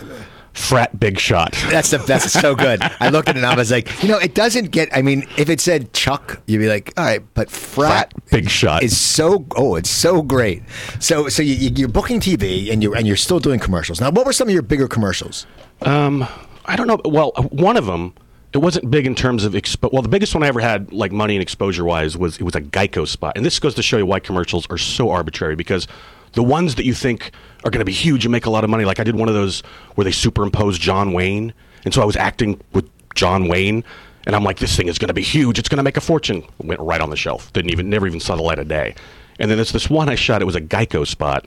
Ni- 0.54 0.60
Frat 0.60 0.98
Big 1.00 1.18
Shot. 1.18 1.52
That's 1.70 1.90
the 1.90 1.98
that's 1.98 2.32
so 2.32 2.54
good. 2.54 2.80
I 3.00 3.08
looked 3.10 3.28
at 3.28 3.36
it 3.36 3.40
and 3.40 3.46
I 3.46 3.54
was 3.56 3.70
like, 3.70 4.02
you 4.02 4.08
know, 4.08 4.18
it 4.18 4.34
doesn't 4.34 4.70
get. 4.70 4.88
I 4.96 5.02
mean, 5.02 5.26
if 5.36 5.48
it 5.48 5.60
said 5.60 5.92
Chuck, 5.92 6.40
you'd 6.46 6.58
be 6.58 6.68
like, 6.68 6.92
all 6.96 7.04
right, 7.04 7.22
but 7.34 7.50
frat, 7.50 8.12
Frat 8.12 8.30
Big 8.30 8.50
Shot. 8.50 8.82
is 8.82 8.96
so 8.98 9.44
oh, 9.56 9.76
it's 9.76 9.90
so 9.90 10.22
great. 10.22 10.62
So 10.98 11.28
so 11.28 11.42
you, 11.42 11.54
you- 11.54 11.70
you're 11.76 11.88
booking 11.88 12.20
TV 12.20 12.72
and 12.72 12.82
you're 12.82 12.96
and 12.96 13.06
you're 13.06 13.16
still 13.16 13.40
doing 13.40 13.58
commercials. 13.60 14.00
Now, 14.00 14.10
what 14.10 14.26
were 14.26 14.32
some 14.32 14.48
of 14.48 14.52
your 14.54 14.62
bigger 14.62 14.88
commercials? 14.88 15.46
Um, 15.82 16.26
I 16.66 16.76
don't 16.76 16.86
know. 16.86 17.00
Well, 17.04 17.32
uh, 17.36 17.42
one 17.44 17.76
of 17.76 17.86
them, 17.86 18.14
it 18.52 18.58
wasn't 18.58 18.90
big 18.90 19.06
in 19.06 19.14
terms 19.14 19.44
of 19.44 19.54
expo. 19.54 19.90
Well, 19.92 20.02
the 20.02 20.08
biggest 20.08 20.34
one 20.34 20.42
I 20.42 20.48
ever 20.48 20.60
had, 20.60 20.92
like 20.92 21.10
money 21.12 21.34
and 21.36 21.42
exposure 21.42 21.84
wise, 21.84 22.16
was 22.18 22.36
it 22.38 22.42
was 22.42 22.54
a 22.54 22.60
Geico 22.60 23.06
spot, 23.08 23.32
and 23.36 23.46
this 23.46 23.58
goes 23.58 23.74
to 23.76 23.82
show 23.82 23.96
you 23.96 24.04
why 24.06 24.18
commercials 24.20 24.66
are 24.70 24.78
so 24.78 25.10
arbitrary 25.10 25.56
because 25.56 25.86
the 26.32 26.42
ones 26.42 26.76
that 26.76 26.84
you 26.84 26.94
think 26.94 27.32
are 27.64 27.70
going 27.70 27.80
to 27.80 27.84
be 27.84 27.92
huge 27.92 28.24
and 28.24 28.32
make 28.32 28.46
a 28.46 28.50
lot 28.50 28.64
of 28.64 28.70
money, 28.70 28.84
like 28.84 29.00
I 29.00 29.04
did 29.04 29.16
one 29.16 29.28
of 29.28 29.34
those 29.34 29.60
where 29.94 30.04
they 30.04 30.12
superimposed 30.12 30.80
John 30.80 31.12
Wayne, 31.12 31.52
and 31.84 31.92
so 31.92 32.02
I 32.02 32.04
was 32.04 32.16
acting 32.16 32.60
with 32.72 32.88
John 33.14 33.48
Wayne. 33.48 33.84
And 34.26 34.36
I'm 34.36 34.44
like, 34.44 34.58
this 34.58 34.76
thing 34.76 34.88
is 34.88 34.98
going 34.98 35.08
to 35.08 35.14
be 35.14 35.22
huge. 35.22 35.58
It's 35.58 35.68
going 35.68 35.78
to 35.78 35.82
make 35.82 35.96
a 35.96 36.00
fortune. 36.00 36.44
Went 36.58 36.78
right 36.80 37.00
on 37.00 37.08
the 37.08 37.16
shelf. 37.16 37.50
Didn't 37.54 37.70
even, 37.70 37.88
never 37.88 38.06
even 38.06 38.20
saw 38.20 38.36
the 38.36 38.42
light 38.42 38.58
of 38.58 38.68
day. 38.68 38.94
And 39.38 39.50
then 39.50 39.56
there's 39.56 39.72
this 39.72 39.88
one 39.88 40.10
I 40.10 40.14
shot. 40.14 40.42
It 40.42 40.44
was 40.44 40.54
a 40.54 40.60
Geico 40.60 41.06
spot. 41.06 41.46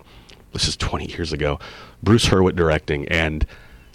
This 0.53 0.67
is 0.67 0.75
20 0.77 1.05
years 1.05 1.31
ago. 1.31 1.59
Bruce 2.01 2.25
Hurwit 2.25 2.55
directing. 2.55 3.07
And 3.09 3.45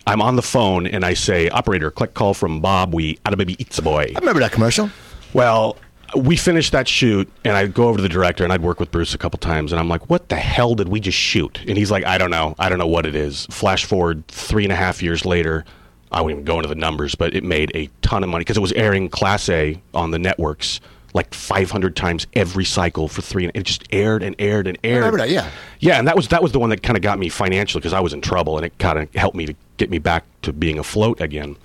I'm 0.06 0.22
on 0.22 0.36
the 0.36 0.42
phone 0.42 0.86
and 0.86 1.04
I 1.04 1.14
say, 1.14 1.48
operator, 1.50 1.90
click 1.90 2.14
call 2.14 2.34
from 2.34 2.60
Bob. 2.60 2.94
We 2.94 3.18
out 3.26 3.32
of 3.32 3.38
baby 3.38 3.56
eats 3.60 3.78
a 3.78 3.82
boy. 3.82 4.12
I 4.14 4.18
remember 4.20 4.40
that 4.40 4.52
commercial. 4.52 4.90
Well, 5.34 5.76
we 6.16 6.36
finished 6.36 6.72
that 6.72 6.88
shoot, 6.88 7.30
and 7.44 7.56
I'd 7.56 7.74
go 7.74 7.88
over 7.88 7.98
to 7.98 8.02
the 8.02 8.08
director, 8.08 8.44
and 8.44 8.52
I'd 8.52 8.62
work 8.62 8.80
with 8.80 8.90
Bruce 8.90 9.14
a 9.14 9.18
couple 9.18 9.38
times, 9.38 9.72
and 9.72 9.80
I'm 9.80 9.88
like, 9.88 10.08
"What 10.08 10.28
the 10.28 10.36
hell 10.36 10.74
did 10.74 10.88
we 10.88 11.00
just 11.00 11.18
shoot?" 11.18 11.60
And 11.66 11.76
he's 11.76 11.90
like, 11.90 12.04
"I 12.04 12.18
don't 12.18 12.30
know. 12.30 12.54
I 12.58 12.68
don't 12.68 12.78
know 12.78 12.86
what 12.86 13.06
it 13.06 13.14
is." 13.14 13.46
Flash 13.50 13.84
forward 13.84 14.26
three 14.28 14.64
and 14.64 14.72
a 14.72 14.76
half 14.76 15.02
years 15.02 15.26
later, 15.26 15.64
I 16.10 16.20
won't 16.20 16.32
even 16.32 16.44
go 16.44 16.56
into 16.56 16.68
the 16.68 16.74
numbers, 16.74 17.14
but 17.14 17.34
it 17.34 17.44
made 17.44 17.70
a 17.74 17.90
ton 18.02 18.24
of 18.24 18.30
money 18.30 18.42
because 18.42 18.56
it 18.56 18.60
was 18.60 18.72
airing 18.72 19.08
Class 19.08 19.48
A 19.48 19.80
on 19.94 20.10
the 20.10 20.18
networks 20.18 20.80
like 21.14 21.32
500 21.32 21.96
times 21.96 22.26
every 22.34 22.64
cycle 22.64 23.08
for 23.08 23.22
three. 23.22 23.44
And 23.44 23.52
it 23.54 23.64
just 23.64 23.84
aired 23.92 24.22
and 24.22 24.36
aired 24.38 24.66
and 24.66 24.78
aired. 24.84 24.98
remember 24.98 25.18
that, 25.18 25.30
yeah. 25.30 25.50
Yeah, 25.80 25.98
and 25.98 26.06
that 26.06 26.16
was 26.16 26.28
that 26.28 26.42
was 26.42 26.52
the 26.52 26.58
one 26.58 26.70
that 26.70 26.82
kind 26.82 26.96
of 26.96 27.02
got 27.02 27.18
me 27.18 27.28
financially 27.28 27.80
because 27.80 27.92
I 27.92 28.00
was 28.00 28.12
in 28.12 28.20
trouble, 28.20 28.56
and 28.56 28.64
it 28.64 28.76
kind 28.78 28.98
of 28.98 29.12
helped 29.14 29.36
me 29.36 29.46
to 29.46 29.54
get 29.76 29.90
me 29.90 29.98
back 29.98 30.24
to 30.42 30.52
being 30.52 30.78
afloat 30.78 31.20
again. 31.20 31.56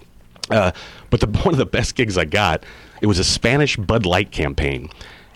Uh, 0.49 0.71
but 1.09 1.19
the 1.19 1.27
one 1.43 1.53
of 1.53 1.57
the 1.57 1.65
best 1.65 1.95
gigs 1.95 2.17
I 2.17 2.25
got, 2.25 2.63
it 3.03 3.07
was 3.07 3.19
a 3.19 3.23
Spanish 3.23 3.75
Bud 3.75 4.05
Light 4.05 4.31
campaign, 4.31 4.89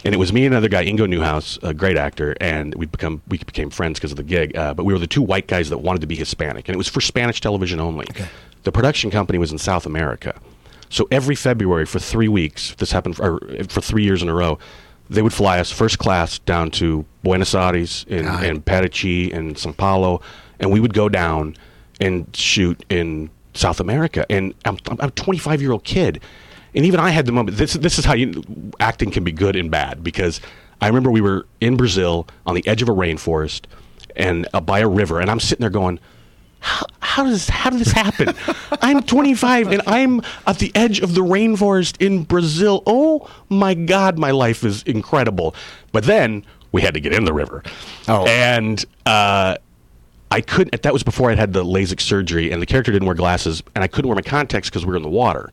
and 0.05 0.15
it 0.15 0.17
was 0.17 0.31
me 0.31 0.45
and 0.45 0.53
another 0.53 0.69
guy, 0.69 0.85
Ingo 0.85 1.07
Newhouse, 1.07 1.59
a 1.61 1.73
great 1.73 1.97
actor, 1.97 2.33
and 2.39 2.73
we 2.75 2.85
become 2.85 3.21
we 3.27 3.37
became 3.39 3.69
friends 3.69 3.99
because 3.99 4.11
of 4.11 4.17
the 4.17 4.23
gig. 4.23 4.55
Uh, 4.55 4.73
but 4.73 4.85
we 4.85 4.93
were 4.93 4.99
the 4.99 5.05
two 5.05 5.21
white 5.21 5.47
guys 5.47 5.69
that 5.69 5.79
wanted 5.79 5.99
to 5.99 6.07
be 6.07 6.15
Hispanic, 6.15 6.69
and 6.69 6.75
it 6.75 6.77
was 6.77 6.87
for 6.87 7.01
Spanish 7.01 7.41
television 7.41 7.81
only. 7.81 8.07
The 8.63 8.71
production 8.71 9.11
company 9.11 9.37
was 9.37 9.51
in 9.51 9.57
South 9.57 9.85
America, 9.85 10.39
so 10.89 11.09
every 11.11 11.35
February 11.35 11.85
for 11.85 11.99
three 11.99 12.29
weeks, 12.29 12.73
this 12.75 12.93
happened 12.93 13.17
for, 13.17 13.35
or, 13.35 13.63
for 13.67 13.81
three 13.81 14.03
years 14.03 14.23
in 14.23 14.29
a 14.29 14.33
row. 14.33 14.57
They 15.09 15.21
would 15.21 15.33
fly 15.33 15.59
us 15.59 15.69
first 15.69 15.99
class 15.99 16.39
down 16.39 16.71
to 16.71 17.05
Buenos 17.23 17.53
Aires 17.53 18.05
and, 18.09 18.25
God. 18.25 18.43
and 18.43 18.65
Parachi 18.65 19.33
and 19.33 19.57
Sao 19.57 19.73
Paulo, 19.73 20.21
and 20.59 20.71
we 20.71 20.79
would 20.79 20.93
go 20.93 21.09
down 21.09 21.57
and 21.99 22.33
shoot 22.33 22.85
in 22.89 23.29
South 23.53 23.81
America. 23.81 24.25
And 24.29 24.53
I'm, 24.63 24.77
I'm 24.87 25.09
a 25.09 25.11
25 25.11 25.61
year 25.61 25.73
old 25.73 25.83
kid, 25.83 26.21
and 26.75 26.85
even 26.85 26.99
I 26.99 27.09
had 27.09 27.25
the 27.25 27.31
moment. 27.31 27.57
This 27.57 27.73
this 27.73 27.97
is 27.99 28.05
how 28.05 28.13
you 28.13 28.43
acting 28.79 29.11
can 29.11 29.23
be 29.23 29.31
good 29.31 29.55
and 29.55 29.69
bad 29.71 30.03
because 30.03 30.41
I 30.81 30.87
remember 30.87 31.09
we 31.11 31.21
were 31.21 31.45
in 31.61 31.77
Brazil 31.77 32.27
on 32.45 32.55
the 32.55 32.65
edge 32.67 32.81
of 32.81 32.89
a 32.89 32.93
rainforest 32.93 33.63
and 34.15 34.47
uh, 34.53 34.61
by 34.61 34.79
a 34.79 34.87
river, 34.87 35.19
and 35.19 35.29
I'm 35.29 35.39
sitting 35.39 35.61
there 35.61 35.69
going. 35.69 35.99
How, 36.59 36.85
how 36.99 37.23
does 37.23 37.47
how 37.49 37.69
did 37.69 37.79
this 37.79 37.91
happen? 37.91 38.33
I'm 38.81 39.03
25 39.03 39.67
and 39.71 39.81
I'm 39.85 40.21
at 40.47 40.57
the 40.57 40.71
edge 40.73 40.99
of 41.01 41.13
the 41.13 41.21
rainforest 41.21 42.03
in 42.03 42.23
Brazil. 42.23 42.81
Oh 42.87 43.29
my 43.47 43.75
God, 43.75 44.17
my 44.17 44.31
life 44.31 44.63
is 44.63 44.81
incredible. 44.83 45.53
But 45.91 46.05
then 46.05 46.43
we 46.71 46.81
had 46.81 46.95
to 46.95 46.99
get 46.99 47.13
in 47.13 47.25
the 47.25 47.33
river, 47.33 47.61
Oh. 48.07 48.25
and 48.25 48.83
uh, 49.05 49.57
I 50.31 50.41
couldn't. 50.41 50.81
That 50.81 50.93
was 50.93 51.03
before 51.03 51.29
I'd 51.29 51.37
had 51.37 51.53
the 51.53 51.63
LASIK 51.63 52.01
surgery, 52.01 52.51
and 52.51 52.59
the 52.59 52.65
character 52.65 52.91
didn't 52.91 53.05
wear 53.05 53.15
glasses, 53.15 53.61
and 53.75 53.83
I 53.83 53.87
couldn't 53.87 54.09
wear 54.09 54.15
my 54.15 54.21
contacts 54.21 54.67
because 54.69 54.83
we 54.83 54.89
were 54.89 54.97
in 54.97 55.03
the 55.03 55.09
water. 55.09 55.51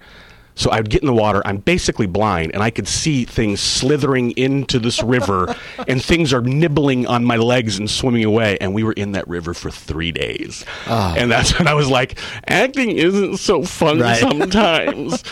So 0.56 0.70
I 0.70 0.76
would 0.76 0.88
get 0.88 1.02
in 1.02 1.06
the 1.08 1.14
water. 1.14 1.42
I'm 1.44 1.56
basically 1.56 2.06
blind, 2.06 2.52
and 2.54 2.62
I 2.62 2.70
could 2.70 2.87
see 2.87 3.25
things 3.25 3.61
slithering 3.61 4.30
into 4.32 4.78
this 4.78 5.02
river, 5.02 5.56
and 5.88 6.00
things 6.02 6.32
are 6.32 6.42
nibbling 6.42 7.06
on 7.08 7.25
my 7.25 7.37
legs 7.37 7.76
and 7.78 7.90
swimming 7.90 8.25
away. 8.25 8.56
And 8.61 8.73
we 8.73 8.84
were 8.84 8.92
in 8.92 9.12
that 9.12 9.26
river 9.26 9.52
for 9.52 9.70
three 9.70 10.12
days, 10.12 10.64
and 10.87 11.28
that's 11.30 11.58
when 11.58 11.66
I 11.66 11.75
was 11.75 11.88
like, 11.90 12.18
acting 12.46 12.90
isn't 12.92 13.38
so 13.38 13.64
fun 13.64 13.99
Right. 13.99 14.18
sometimes. 14.20 15.25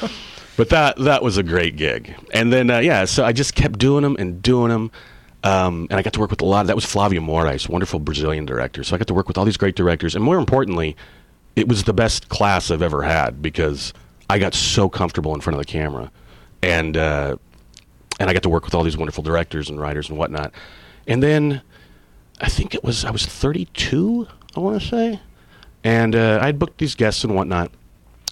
but 0.57 0.71
that 0.71 0.97
that 0.99 1.23
was 1.23 1.37
a 1.39 1.43
great 1.45 1.77
gig. 1.77 2.15
And 2.35 2.53
then 2.53 2.69
uh, 2.71 2.79
yeah, 2.81 3.05
so 3.05 3.25
I 3.25 3.33
just 3.33 3.55
kept 3.55 3.79
doing 3.79 4.03
them 4.03 4.17
and 4.19 4.43
doing 4.43 4.71
them. 4.71 4.91
Um, 5.45 5.87
and 5.91 5.99
I 5.99 6.03
got 6.03 6.13
to 6.15 6.21
work 6.21 6.31
with 6.31 6.41
a 6.41 6.45
lot. 6.45 6.67
That 6.67 6.77
was 6.77 6.85
Flavio 6.85 7.21
Moraes, 7.21 7.69
wonderful 7.69 7.99
Brazilian 8.01 8.45
director. 8.47 8.85
So 8.85 8.95
I 8.95 8.99
got 8.99 9.07
to 9.09 9.15
work 9.15 9.27
with 9.29 9.39
all 9.39 9.45
these 9.45 9.57
great 9.57 9.75
directors, 9.77 10.15
and 10.17 10.25
more 10.25 10.37
importantly, 10.39 10.97
it 11.57 11.69
was 11.69 11.85
the 11.85 11.93
best 11.93 12.29
class 12.29 12.71
I've 12.71 12.83
ever 12.83 13.03
had 13.03 13.41
because 13.43 13.93
I 14.29 14.39
got 14.39 14.55
so 14.55 14.89
comfortable 14.89 15.35
in 15.35 15.41
front 15.41 15.59
of 15.59 15.65
the 15.65 15.71
camera, 15.71 16.11
and 16.63 16.97
uh, 16.97 17.37
and 18.19 18.31
I 18.31 18.33
got 18.33 18.43
to 18.45 18.49
work 18.49 18.65
with 18.65 18.75
all 18.75 18.83
these 18.83 18.97
wonderful 18.97 19.23
directors 19.23 19.69
and 19.69 19.81
writers 19.81 20.09
and 20.09 20.19
whatnot. 20.19 20.53
And 21.07 21.23
then 21.23 21.63
I 22.41 22.49
think 22.49 22.75
it 22.75 22.85
was 22.85 23.05
I 23.05 23.11
was 23.11 23.27
32, 23.27 24.27
I 24.57 24.61
want 24.61 24.81
to 24.81 24.89
say, 24.89 25.21
and 25.85 26.15
uh, 26.15 26.39
I 26.41 26.47
had 26.47 26.59
booked 26.59 26.79
these 26.79 26.95
guests 26.95 27.25
and 27.25 27.35
whatnot, 27.35 27.71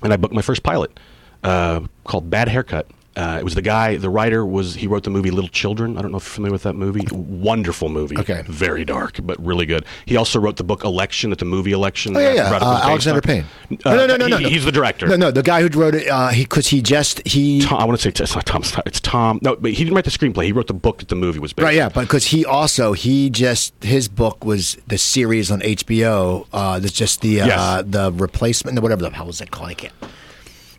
and 0.03 0.13
I 0.13 0.17
booked 0.17 0.35
my 0.35 0.43
first 0.43 0.63
pilot 0.63 0.99
uh, 1.43 1.81
called 2.05 2.31
Bad 2.31 2.49
Haircut. 2.49 2.89
Uh, 3.17 3.39
it 3.41 3.45
was 3.45 3.55
the 3.57 3.63
guy, 3.63 3.97
the 3.97 4.09
writer 4.09 4.47
was 4.47 4.75
he 4.77 4.87
wrote 4.87 5.03
the 5.03 5.11
movie 5.11 5.31
Little 5.33 5.49
Children. 5.51 5.99
I 5.99 6.03
don't 6.03 6.13
know 6.13 6.19
if 6.19 6.25
you're 6.25 6.35
familiar 6.35 6.53
with 6.53 6.63
that 6.63 6.75
movie. 6.75 7.05
Wonderful 7.13 7.89
movie. 7.89 8.17
Okay. 8.17 8.43
very 8.47 8.85
dark 8.85 9.19
but 9.25 9.45
really 9.45 9.67
good. 9.67 9.85
He 10.07 10.17
also 10.17 10.39
wrote 10.39 10.57
the 10.57 10.65
book 10.65 10.85
Election, 10.85 11.33
at 11.33 11.39
the 11.39 11.45
movie 11.45 11.73
Election. 11.73 12.17
Oh 12.17 12.21
yeah, 12.21 12.35
yeah. 12.35 12.59
Uh, 12.63 12.81
Alexander. 12.85 13.21
Payne. 13.21 13.45
Uh, 13.85 13.95
no, 13.97 14.07
no, 14.07 14.17
no, 14.17 14.27
no, 14.29 14.37
he- 14.37 14.45
no. 14.45 14.49
He's 14.49 14.65
the 14.65 14.73
director. 14.73 15.09
No, 15.09 15.17
no, 15.17 15.31
the 15.33 15.43
guy 15.43 15.61
who 15.61 15.69
wrote 15.79 15.95
it. 15.97 16.09
Uh, 16.09 16.29
he 16.29 16.45
because 16.45 16.69
he 16.69 16.81
just 16.81 17.27
he. 17.27 17.61
Tom, 17.63 17.81
I 17.81 17.85
want 17.85 17.99
to 17.99 18.03
say 18.03 18.23
it's 18.23 18.35
not 18.35 18.47
Tom. 18.47 18.63
It's 18.87 19.01
Tom- 19.01 19.41
No, 19.43 19.57
but 19.57 19.73
he 19.73 19.83
didn't 19.85 19.95
write 19.97 20.05
the 20.05 20.11
screenplay. 20.11 20.45
He 20.45 20.53
wrote 20.53 20.69
the 20.69 20.75
book 20.75 20.99
that 20.99 21.09
the 21.09 21.17
movie 21.17 21.41
was 21.41 21.53
based. 21.53 21.65
Right, 21.65 21.75
yeah, 21.77 21.89
but 21.89 22.03
because 22.03 22.27
he 22.27 22.45
also 22.45 22.93
he 22.93 23.29
just 23.29 23.75
his 23.83 24.09
book 24.09 24.45
was 24.45 24.77
the 24.87 24.99
series 24.99 25.51
on 25.51 25.61
HBO. 25.61 26.47
Uh, 26.53 26.79
that's 26.79 26.93
just 26.95 27.21
the 27.23 27.41
uh, 27.43 27.47
Yes. 27.47 27.85
the 27.89 28.13
replacement, 28.13 28.81
whatever 28.81 29.03
the 29.03 29.11
hell 29.11 29.27
was 29.27 29.41
it 29.41 29.51
called? 29.51 29.71
I 29.71 29.75
can't. 29.75 29.93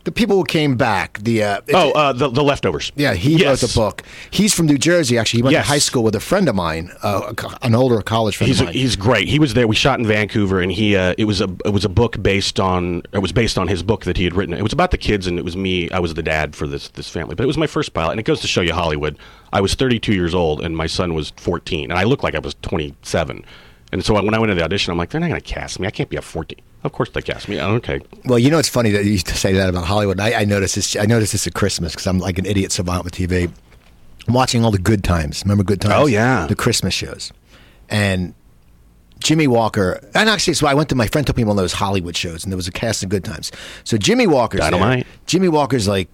The 0.04 0.10
people 0.12 0.36
who 0.36 0.42
came 0.44 0.76
back. 0.76 1.20
The 1.22 1.42
uh, 1.44 1.60
Oh, 1.72 1.92
uh, 1.92 2.12
the 2.12 2.28
the 2.28 2.42
leftovers. 2.42 2.90
yeah, 2.96 3.14
he 3.14 3.36
Yes. 3.36 3.62
wrote 3.62 3.68
the 3.68 3.74
book. 3.78 4.02
He's 4.32 4.52
from 4.52 4.66
New 4.66 4.76
Jersey. 4.78 5.16
Actually, 5.16 5.38
he 5.38 5.42
went 5.44 5.52
Yes. 5.52 5.64
to 5.66 5.68
high 5.72 5.78
school 5.78 6.02
with 6.02 6.16
a 6.16 6.20
friend 6.20 6.48
of 6.48 6.56
mine, 6.56 6.90
uh, 7.04 7.32
an 7.62 7.74
older 7.76 8.02
college 8.02 8.36
friend 8.36 8.48
He's 8.48 8.60
of 8.60 8.66
mine. 8.66 8.74
he's 8.74 8.96
great. 8.96 9.28
He 9.28 9.38
was 9.38 9.54
there. 9.54 9.68
We 9.68 9.76
shot 9.76 10.00
in 10.00 10.06
Vancouver, 10.06 10.60
and 10.60 10.72
he 10.72 10.96
uh, 10.96 11.14
it 11.18 11.26
was 11.26 11.40
a 11.40 11.48
it 11.64 11.72
was 11.72 11.84
a 11.84 11.88
book 11.88 12.20
based 12.22 12.58
on 12.58 13.02
it 13.12 13.20
was 13.20 13.30
based 13.32 13.56
on 13.58 13.68
his 13.68 13.82
book 13.84 14.04
that 14.04 14.16
he 14.16 14.24
had 14.24 14.34
written. 14.34 14.54
It 14.54 14.62
was 14.62 14.72
about 14.72 14.90
the 14.90 14.98
kids, 14.98 15.26
and 15.28 15.38
it 15.38 15.44
was 15.44 15.56
me. 15.56 15.88
I 15.90 16.00
was 16.00 16.14
the 16.14 16.22
dad 16.22 16.56
for 16.56 16.66
this 16.66 16.88
this 16.88 17.08
family, 17.08 17.34
but 17.36 17.44
it 17.44 17.46
was 17.46 17.56
my 17.58 17.68
first 17.68 17.94
pilot, 17.94 18.10
and 18.12 18.20
it 18.20 18.24
goes 18.26 18.40
to 18.40 18.48
show 18.48 18.60
you 18.60 18.72
Hollywood. 18.72 19.16
I 19.52 19.60
was 19.60 19.74
32 19.74 20.14
years 20.14 20.34
old, 20.34 20.62
and 20.64 20.76
my 20.76 20.86
son 20.88 21.14
was 21.14 21.32
14, 21.36 21.90
and 21.90 21.98
I 21.98 22.04
looked 22.04 22.24
like 22.24 22.34
I 22.34 22.40
was 22.40 22.56
27. 22.62 23.44
And 23.92 24.04
so 24.04 24.14
when 24.14 24.34
I 24.34 24.38
went 24.38 24.50
to 24.50 24.54
the 24.54 24.64
audition, 24.64 24.90
I'm 24.90 24.96
like, 24.98 25.10
they're 25.10 25.20
not 25.20 25.28
going 25.28 25.40
to 25.40 25.46
cast 25.54 25.78
me. 25.78 25.86
I 25.86 25.90
can't 25.90 26.08
be 26.08 26.16
a 26.16 26.22
14. 26.22 26.58
Of 26.84 26.92
course 26.92 27.10
they 27.10 27.22
cast 27.22 27.48
me. 27.48 27.60
Oh, 27.60 27.74
okay. 27.76 28.00
Well, 28.24 28.38
you 28.38 28.50
know, 28.50 28.58
it's 28.58 28.68
funny 28.68 28.90
that 28.90 29.04
you 29.04 29.12
used 29.12 29.28
to 29.28 29.36
say 29.36 29.52
that 29.52 29.68
about 29.68 29.84
Hollywood. 29.84 30.18
I, 30.18 30.40
I 30.40 30.44
noticed 30.44 30.74
this. 30.74 30.96
I 30.96 31.06
noticed 31.06 31.32
this 31.32 31.46
at 31.46 31.54
Christmas 31.54 31.92
because 31.92 32.06
I'm 32.06 32.18
like 32.18 32.38
an 32.38 32.46
idiot 32.46 32.72
savant 32.72 33.04
with 33.04 33.14
TV. 33.14 33.52
I'm 34.26 34.34
watching 34.34 34.64
all 34.64 34.70
the 34.70 34.78
Good 34.78 35.04
Times. 35.04 35.42
Remember 35.44 35.64
Good 35.64 35.80
Times? 35.80 35.94
Oh, 35.96 36.06
yeah. 36.06 36.46
the 36.46 36.56
Christmas 36.56 36.94
shows, 36.94 37.32
and 37.88 38.34
Jimmie 39.22 39.46
Walker. 39.46 40.00
And 40.14 40.28
actually, 40.28 40.54
so 40.54 40.66
I 40.66 40.74
went 40.74 40.88
to 40.88 40.94
my 40.94 41.06
friend 41.06 41.26
took 41.26 41.36
me 41.36 41.44
one 41.44 41.56
of 41.56 41.62
those 41.62 41.74
Hollywood 41.74 42.16
shows, 42.16 42.44
and 42.44 42.52
there 42.52 42.56
was 42.56 42.68
a 42.68 42.72
cast 42.72 43.02
of 43.02 43.08
Good 43.08 43.24
Times. 43.24 43.50
So 43.84 43.96
Jimmie 43.96 44.26
Walker's 44.26 44.60
there. 44.60 44.72
Dynamite. 44.72 45.06
Jimmie 45.26 45.48
Walker's 45.48 45.88
like 45.88 46.08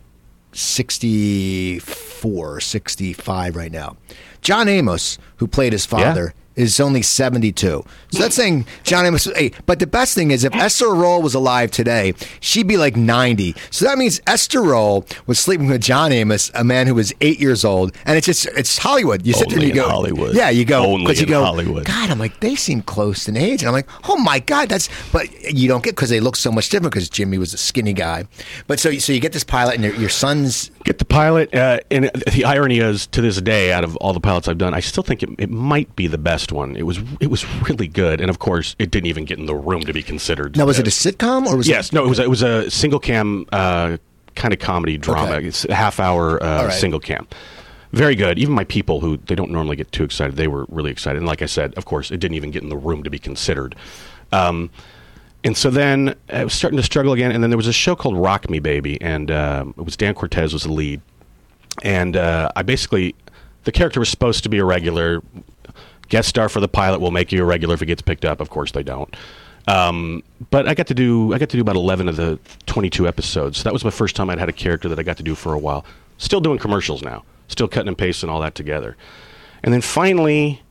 64, 0.52 2.60
65 2.60 3.56
right 3.56 3.72
now. 3.72 3.96
John 4.42 4.68
Amos, 4.68 5.18
who 5.36 5.46
played 5.46 5.72
his 5.72 5.86
father, 5.86 6.34
is 6.58 6.80
only 6.80 7.02
72. 7.02 7.84
So 8.10 8.18
that's 8.18 8.34
saying 8.34 8.66
John 8.82 9.06
Amos. 9.06 9.24
Hey, 9.24 9.52
but 9.66 9.78
the 9.78 9.86
best 9.86 10.14
thing 10.14 10.30
is 10.30 10.44
if 10.44 10.54
Esther 10.54 10.92
Rolle 10.92 11.22
was 11.22 11.34
alive 11.34 11.70
today, 11.70 12.14
she'd 12.40 12.66
be 12.66 12.76
like 12.76 12.96
90. 12.96 13.54
So 13.70 13.84
that 13.84 13.96
means 13.96 14.20
Esther 14.26 14.62
Rolle 14.62 15.06
was 15.26 15.38
sleeping 15.38 15.68
with 15.68 15.80
John 15.80 16.10
Amos, 16.10 16.50
a 16.54 16.64
man 16.64 16.86
who 16.86 16.94
was 16.96 17.12
eight 17.20 17.38
years 17.38 17.64
old. 17.64 17.96
And 18.04 18.18
it's 18.18 18.26
just, 18.26 18.46
it's 18.46 18.76
Hollywood. 18.76 19.24
You 19.24 19.34
sit 19.34 19.48
there 19.48 19.58
and 19.58 19.64
Only 19.64 19.68
you 19.68 19.82
go, 19.82 19.88
Hollywood. 19.88 20.34
Yeah, 20.34 20.50
you 20.50 20.64
go, 20.64 20.84
Only 20.84 21.14
you 21.14 21.22
in 21.22 21.28
go, 21.28 21.44
Hollywood. 21.44 21.86
God, 21.86 22.10
I'm 22.10 22.18
like, 22.18 22.40
they 22.40 22.56
seem 22.56 22.82
close 22.82 23.28
in 23.28 23.36
age. 23.36 23.62
And 23.62 23.68
I'm 23.68 23.74
like, 23.74 23.88
oh 24.08 24.16
my 24.16 24.40
God, 24.40 24.68
that's, 24.68 24.88
but 25.12 25.28
you 25.54 25.68
don't 25.68 25.84
get, 25.84 25.94
because 25.94 26.10
they 26.10 26.20
look 26.20 26.36
so 26.36 26.50
much 26.50 26.68
different 26.70 26.92
because 26.92 27.08
Jimmie 27.08 27.38
was 27.38 27.54
a 27.54 27.58
skinny 27.58 27.92
guy. 27.92 28.26
But 28.66 28.80
so, 28.80 28.92
so 28.98 29.12
you 29.12 29.20
get 29.20 29.32
this 29.32 29.44
pilot 29.44 29.76
and 29.76 29.84
your, 29.84 29.94
your 29.94 30.08
son's 30.08 30.70
Get 30.88 30.96
the 30.96 31.04
pilot, 31.04 31.54
uh, 31.54 31.80
and 31.90 32.10
the 32.32 32.46
irony 32.46 32.78
is, 32.78 33.06
to 33.08 33.20
this 33.20 33.38
day, 33.42 33.72
out 33.72 33.84
of 33.84 33.94
all 33.96 34.14
the 34.14 34.20
pilots 34.20 34.48
I've 34.48 34.56
done, 34.56 34.72
I 34.72 34.80
still 34.80 35.02
think 35.02 35.22
it, 35.22 35.28
it 35.36 35.50
might 35.50 35.94
be 35.96 36.06
the 36.06 36.16
best 36.16 36.47
one. 36.52 36.76
It 36.76 36.84
was 36.84 37.00
it 37.20 37.30
was 37.30 37.44
really 37.68 37.88
good, 37.88 38.20
and 38.20 38.30
of 38.30 38.38
course, 38.38 38.76
it 38.78 38.90
didn't 38.90 39.06
even 39.06 39.24
get 39.24 39.38
in 39.38 39.46
the 39.46 39.54
room 39.54 39.82
to 39.82 39.92
be 39.92 40.02
considered. 40.02 40.56
Now, 40.56 40.66
was 40.66 40.78
it 40.78 40.86
a 40.86 40.90
sitcom 40.90 41.46
or 41.46 41.56
was 41.56 41.68
Yes, 41.68 41.88
it? 41.88 41.94
no, 41.94 42.04
it 42.04 42.08
was 42.08 42.18
a, 42.18 42.24
it 42.24 42.30
was 42.30 42.42
a 42.42 42.70
single 42.70 43.00
cam 43.00 43.46
uh, 43.52 43.96
kind 44.34 44.54
of 44.54 44.60
comedy 44.60 44.96
drama. 44.96 45.32
Okay. 45.32 45.46
It's 45.48 45.64
a 45.66 45.74
half 45.74 46.00
hour 46.00 46.42
uh, 46.42 46.66
right. 46.66 46.72
single 46.72 47.00
cam. 47.00 47.26
Very 47.92 48.14
good. 48.14 48.38
Even 48.38 48.54
my 48.54 48.64
people 48.64 49.00
who 49.00 49.16
they 49.16 49.34
don't 49.34 49.50
normally 49.50 49.76
get 49.76 49.90
too 49.92 50.04
excited, 50.04 50.36
they 50.36 50.48
were 50.48 50.66
really 50.68 50.90
excited. 50.90 51.18
And 51.18 51.26
like 51.26 51.40
I 51.42 51.46
said, 51.46 51.74
of 51.74 51.86
course, 51.86 52.10
it 52.10 52.18
didn't 52.20 52.34
even 52.34 52.50
get 52.50 52.62
in 52.62 52.68
the 52.68 52.76
room 52.76 53.02
to 53.02 53.10
be 53.10 53.18
considered. 53.18 53.74
Um, 54.30 54.70
and 55.42 55.56
so 55.56 55.70
then 55.70 56.14
I 56.28 56.44
was 56.44 56.52
starting 56.52 56.76
to 56.76 56.82
struggle 56.82 57.12
again. 57.12 57.32
And 57.32 57.42
then 57.42 57.50
there 57.50 57.56
was 57.56 57.66
a 57.66 57.72
show 57.72 57.96
called 57.96 58.16
Rock 58.16 58.50
Me 58.50 58.58
Baby, 58.58 59.00
and 59.00 59.30
um, 59.30 59.74
it 59.78 59.82
was 59.82 59.96
Dan 59.96 60.14
Cortese 60.14 60.52
was 60.52 60.64
the 60.64 60.72
lead. 60.72 61.00
And 61.82 62.16
uh, 62.16 62.50
I 62.56 62.62
basically, 62.62 63.14
the 63.64 63.72
character 63.72 64.00
was 64.00 64.08
supposed 64.08 64.42
to 64.42 64.48
be 64.48 64.58
a 64.58 64.64
regular 64.64 65.22
guest 66.08 66.28
star 66.28 66.48
for 66.48 66.60
the 66.60 66.68
pilot. 66.68 67.00
Will 67.00 67.10
make 67.10 67.32
you 67.32 67.42
a 67.42 67.44
regular 67.44 67.74
if 67.74 67.82
it 67.82 67.86
gets 67.86 68.02
picked 68.02 68.24
up. 68.24 68.40
Of 68.40 68.50
course, 68.50 68.72
they 68.72 68.82
don't. 68.82 69.14
Um, 69.66 70.22
but 70.50 70.66
I 70.66 70.74
got 70.74 70.86
to 70.86 70.94
do 70.94 71.34
I 71.34 71.38
got 71.38 71.50
to 71.50 71.56
do 71.56 71.60
about 71.60 71.76
eleven 71.76 72.08
of 72.08 72.16
the 72.16 72.38
twenty 72.66 72.90
two 72.90 73.06
episodes. 73.06 73.62
That 73.62 73.72
was 73.72 73.84
my 73.84 73.90
first 73.90 74.16
time 74.16 74.30
I'd 74.30 74.38
had 74.38 74.48
a 74.48 74.52
character 74.52 74.88
that 74.88 74.98
I 74.98 75.02
got 75.02 75.18
to 75.18 75.22
do 75.22 75.34
for 75.34 75.52
a 75.52 75.58
while. 75.58 75.84
Still 76.16 76.40
doing 76.40 76.58
commercials 76.58 77.02
now. 77.02 77.24
Still 77.48 77.68
cutting 77.68 77.88
and 77.88 77.98
pasting 77.98 78.28
all 78.30 78.40
that 78.40 78.54
together. 78.54 78.96
And 79.62 79.72
then 79.72 79.80
finally, 79.80 80.62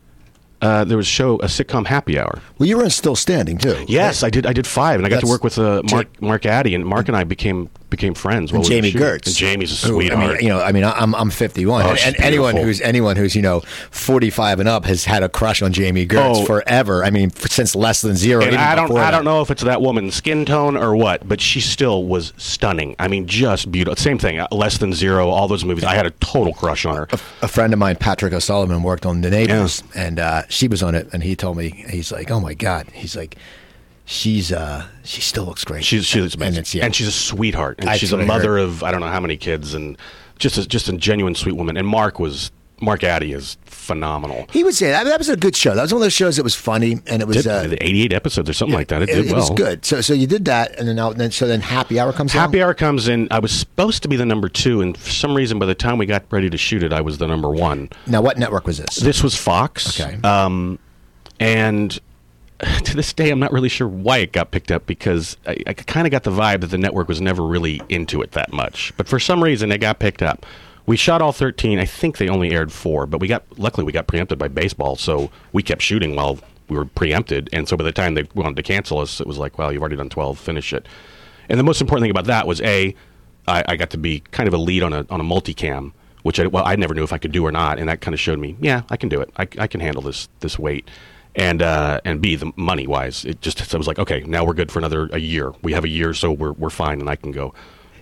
uh, 0.62 0.84
there 0.84 0.98
was 0.98 1.06
a 1.06 1.10
show, 1.10 1.36
a 1.36 1.46
sitcom 1.46 1.86
Happy 1.88 2.18
Hour. 2.20 2.42
Well, 2.58 2.68
you 2.68 2.78
were 2.78 2.90
still 2.90 3.16
standing 3.16 3.58
too. 3.58 3.86
Yes, 3.88 4.24
I 4.24 4.30
did. 4.30 4.46
I 4.46 4.54
did 4.54 4.66
five, 4.68 5.00
and 5.00 5.06
I 5.06 5.10
got 5.10 5.22
to 5.22 5.28
work 5.28 5.44
with 5.44 5.58
uh, 5.60 5.82
Mark 5.92 6.22
Mark 6.22 6.46
Addy, 6.46 6.74
and 6.76 6.86
Mark 6.86 7.08
and 7.08 7.16
I 7.18 7.24
became 7.24 7.70
became 7.90 8.14
friends. 8.14 8.52
while 8.52 8.62
we 8.64 8.68
Jami. 8.68 8.92
Gertz. 8.92 9.28
And 9.28 9.36
Jami's 9.36 9.72
a 9.72 9.76
sweetheart. 9.76 10.22
I 10.22 10.34
mean, 10.34 10.42
you 10.44 10.50
know, 10.50 10.62
I 10.62 10.72
mean, 10.74 10.84
I'm 10.84 11.16
I'm 11.16 11.30
51, 11.30 11.84
Oh, 11.86 11.90
and, 11.92 12.00
and 12.06 12.20
anyone 12.20 12.56
who's 12.58 12.82
anyone 12.82 13.16
who's 13.16 13.36
you 13.36 13.42
know 13.42 13.62
45 13.92 14.60
and 14.60 14.70
up 14.70 14.86
has 14.86 15.06
had 15.06 15.24
a 15.24 15.30
crush 15.30 15.62
on 15.62 15.74
Jami 15.74 16.06
Gertz 16.08 16.38
Oh. 16.42 16.46
forever. 16.46 17.04
I 17.04 17.10
mean, 17.12 17.30
since 17.32 17.76
less 17.76 18.02
than 18.02 18.16
zero. 18.16 18.44
and 18.44 18.56
I 18.56 18.76
don't 18.76 18.92
I 18.92 18.96
that. 18.96 19.12
don't 19.12 19.26
know 19.26 19.42
if 19.42 19.52
it's 19.52 19.64
that 19.64 19.82
woman's 19.82 20.16
skin 20.16 20.46
tone 20.46 20.76
or 20.78 20.96
what, 20.96 21.28
but 21.28 21.40
she 21.42 21.62
still 21.62 22.04
was 22.06 22.34
stunning. 22.38 22.96
I 23.00 23.08
mean, 23.08 23.28
just 23.28 23.72
beautiful. 23.72 23.96
Same 23.96 24.18
thing. 24.18 24.40
uh, 24.40 24.48
Less 24.52 24.78
than 24.80 24.94
zero. 24.94 25.30
All 25.30 25.48
those 25.48 25.64
movies. 25.66 25.84
I 25.84 25.96
had 25.96 26.06
a 26.06 26.12
total 26.12 26.54
crush 26.54 26.86
on 26.86 26.96
her. 26.96 27.08
a 27.42 27.48
friend 27.48 27.74
of 27.74 27.80
mine, 27.80 27.96
Patrick 27.96 28.34
O'Sullivan, 28.34 28.84
worked 28.84 29.06
on 29.06 29.22
The 29.22 29.30
Neighbors, 29.30 29.84
and 29.96 30.20
uh, 30.20 30.44
she 30.50 30.68
was 30.68 30.84
on 30.84 30.96
it. 30.96 31.10
And 31.14 31.24
he 31.24 31.36
told 31.36 31.58
me, 31.58 31.70
he's 31.90 32.12
like, 32.12 32.32
"Oh 32.32 32.40
my 32.40 32.54
god," 32.54 32.88
he's 32.94 33.16
like, 33.16 33.36
"She's 34.06 34.52
uh, 34.52 34.88
she 35.04 35.22
still 35.22 35.46
looks 35.46 35.64
great." 35.64 35.84
She's 35.84 36.06
she's 36.06 36.34
and 36.34 36.36
amazing, 36.36 36.60
it's 36.60 36.76
yeah. 36.76 36.86
and 36.86 36.96
she's 36.96 37.08
a 37.08 37.12
sweetheart, 37.12 37.76
and 37.80 37.90
she's 38.00 38.14
a 38.14 38.18
mother 38.18 38.58
of 38.58 38.84
I 38.84 38.92
don't 38.92 39.02
know 39.02 39.08
how 39.08 39.20
many 39.20 39.38
kids, 39.38 39.74
and 39.74 39.98
just 40.40 40.58
a, 40.58 40.68
just 40.68 40.88
a 40.88 40.94
genuine 40.94 41.36
sweet 41.36 41.56
woman. 41.56 41.78
And 41.78 41.88
Mark 41.88 42.20
was 42.20 42.52
Mark 42.80 43.04
Addy 43.04 43.34
is 43.34 43.58
phenomenal. 43.66 44.46
he 44.52 44.64
was 44.64 44.82
yeah, 44.82 44.92
that, 44.92 45.06
that 45.06 45.18
was 45.18 45.30
a 45.30 45.38
good 45.38 45.56
show. 45.56 45.74
That 45.74 45.84
was 45.84 45.94
one 45.94 46.02
of 46.02 46.06
those 46.06 46.14
shows 46.14 46.36
that 46.36 46.44
was 46.44 46.56
funny, 46.56 47.00
and 47.08 47.22
it 47.22 47.28
was 47.28 47.44
Did, 47.44 47.48
uh, 47.48 47.76
88 47.82 48.14
episodes 48.14 48.50
or 48.50 48.54
something 48.54 48.76
like 48.76 48.90
that. 48.90 49.02
It, 49.02 49.08
did 49.08 49.18
it, 49.20 49.32
well. 49.32 49.36
It 49.36 49.38
was 49.38 49.50
good. 49.52 49.86
So 49.86 50.02
so 50.02 50.14
you 50.14 50.28
did 50.28 50.46
that, 50.46 50.78
and 50.78 50.88
then 50.88 50.98
now, 50.98 51.14
then 51.14 51.32
so 51.32 51.48
then 51.48 51.62
Happy 51.62 52.00
Hour 52.00 52.14
comes. 52.14 52.34
Happy 52.34 52.60
along? 52.60 52.68
Hour 52.68 52.74
comes 52.74 53.08
in. 53.08 53.28
I 53.32 53.40
was 53.40 53.52
supposed 53.52 54.04
to 54.04 54.10
be 54.10 54.16
the 54.16 54.26
number 54.26 54.50
two, 54.50 54.82
and 54.82 54.98
for 54.98 55.10
some 55.10 55.36
reason, 55.36 55.58
by 55.60 55.66
the 55.66 55.76
time 55.76 55.98
we 55.98 56.06
got 56.06 56.26
ready 56.30 56.50
to 56.50 56.58
shoot 56.58 56.84
it, 56.84 56.94
I 56.94 57.02
was 57.02 57.18
the 57.18 57.28
number 57.28 57.50
one. 57.50 57.90
Now, 58.06 58.22
what 58.22 58.38
network 58.38 58.68
was 58.68 58.78
this? 58.78 58.98
This 58.98 59.24
was 59.24 59.36
Fox. 59.36 60.00
Okay. 60.00 60.20
Um, 60.24 60.80
and 61.40 62.00
to 62.84 62.96
this 62.96 63.14
day, 63.14 63.30
I'm 63.30 63.40
not 63.40 63.52
really 63.52 63.70
sure 63.70 63.88
why 63.88 64.18
it 64.18 64.32
got 64.32 64.52
picked 64.52 64.72
up 64.72 64.86
because 64.86 65.38
I, 65.46 65.58
I 65.68 65.74
kind 65.74 66.08
of 66.08 66.12
got 66.12 66.24
the 66.24 66.32
vibe 66.32 66.62
that 66.62 66.68
the 66.68 66.78
network 66.78 67.08
was 67.08 67.22
never 67.22 67.44
really 67.44 67.82
into 67.90 68.22
it 68.22 68.32
that 68.32 68.52
much. 68.52 68.94
But 68.98 69.08
for 69.08 69.20
some 69.20 69.44
reason, 69.44 69.72
it 69.72 69.80
got 69.80 70.00
picked 70.00 70.22
up. 70.22 70.46
We 70.88 70.96
shot 70.96 71.22
all 71.22 71.34
13. 71.34 71.80
I 71.80 71.86
think 71.86 72.18
they 72.18 72.30
only 72.30 72.52
aired 72.52 72.72
four, 72.72 73.06
but 73.06 73.20
we 73.20 73.28
got 73.28 73.44
luckily 73.60 73.84
we 73.84 73.92
got 73.92 74.08
preempted 74.08 74.40
by 74.40 74.48
baseball, 74.48 74.96
so 74.96 75.30
we 75.52 75.62
kept 75.62 75.82
shooting 75.82 76.16
while 76.16 76.40
we 76.70 76.78
were 76.78 76.86
preempted. 76.86 77.50
And 77.52 77.68
so 77.68 77.76
by 77.76 77.84
the 77.84 77.92
time 77.92 78.16
they 78.16 78.24
wanted 78.34 78.56
to 78.56 78.64
cancel 78.64 79.00
us, 79.00 79.20
it 79.20 79.28
was 79.28 79.38
like, 79.38 79.58
well, 79.58 79.72
you've 79.72 79.82
already 79.82 79.98
done 79.98 80.10
12, 80.10 80.40
finish 80.40 80.72
it. 80.72 80.88
And 81.50 81.60
the 81.60 81.64
most 81.64 81.82
important 81.82 82.06
thing 82.06 82.12
about 82.12 82.26
that 82.26 82.48
was 82.48 82.62
a, 82.62 82.96
I, 83.48 83.64
I 83.68 83.76
got 83.76 83.90
to 83.92 83.98
be 83.98 84.22
kind 84.32 84.48
of 84.48 84.54
a 84.54 84.58
lead 84.58 84.82
on 84.82 84.94
a 84.94 85.06
on 85.10 85.20
a 85.20 85.24
multicam, 85.26 85.92
which 86.24 86.40
I 86.40 86.48
well 86.48 86.66
I 86.66 86.78
never 86.78 86.94
knew 86.94 87.04
if 87.04 87.12
I 87.12 87.18
could 87.18 87.34
do 87.34 87.46
or 87.46 87.52
not, 87.52 87.80
and 87.80 87.90
that 87.90 88.00
kind 88.00 88.14
of 88.14 88.20
showed 88.20 88.40
me, 88.40 88.56
yeah, 88.62 88.84
I 88.90 88.96
can 88.96 89.10
do 89.10 89.20
it. 89.20 89.30
I, 89.38 89.48
I 89.58 89.68
can 89.68 89.82
handle 89.82 90.02
this 90.02 90.30
this 90.40 90.58
weight. 90.58 90.90
And 91.36 91.62
uh, 91.62 92.02
and 92.04 92.20
B 92.20 92.36
the 92.36 92.52
money 92.56 92.88
wise, 92.88 93.24
it 93.24 93.42
just 93.42 93.60
so 93.60 93.78
I 93.78 93.80
was 93.80 93.88
like, 93.88 94.00
okay, 94.00 94.22
now 94.22 94.44
we're 94.44 94.56
good 94.56 94.72
for 94.72 94.80
another 94.80 95.08
a 95.12 95.20
year. 95.20 95.54
We 95.62 95.74
have 95.74 95.84
a 95.84 95.90
year, 95.90 96.14
so 96.14 96.32
we're 96.32 96.54
we're 96.54 96.72
fine, 96.72 97.00
and 97.00 97.10
I 97.10 97.16
can 97.16 97.32
go 97.32 97.54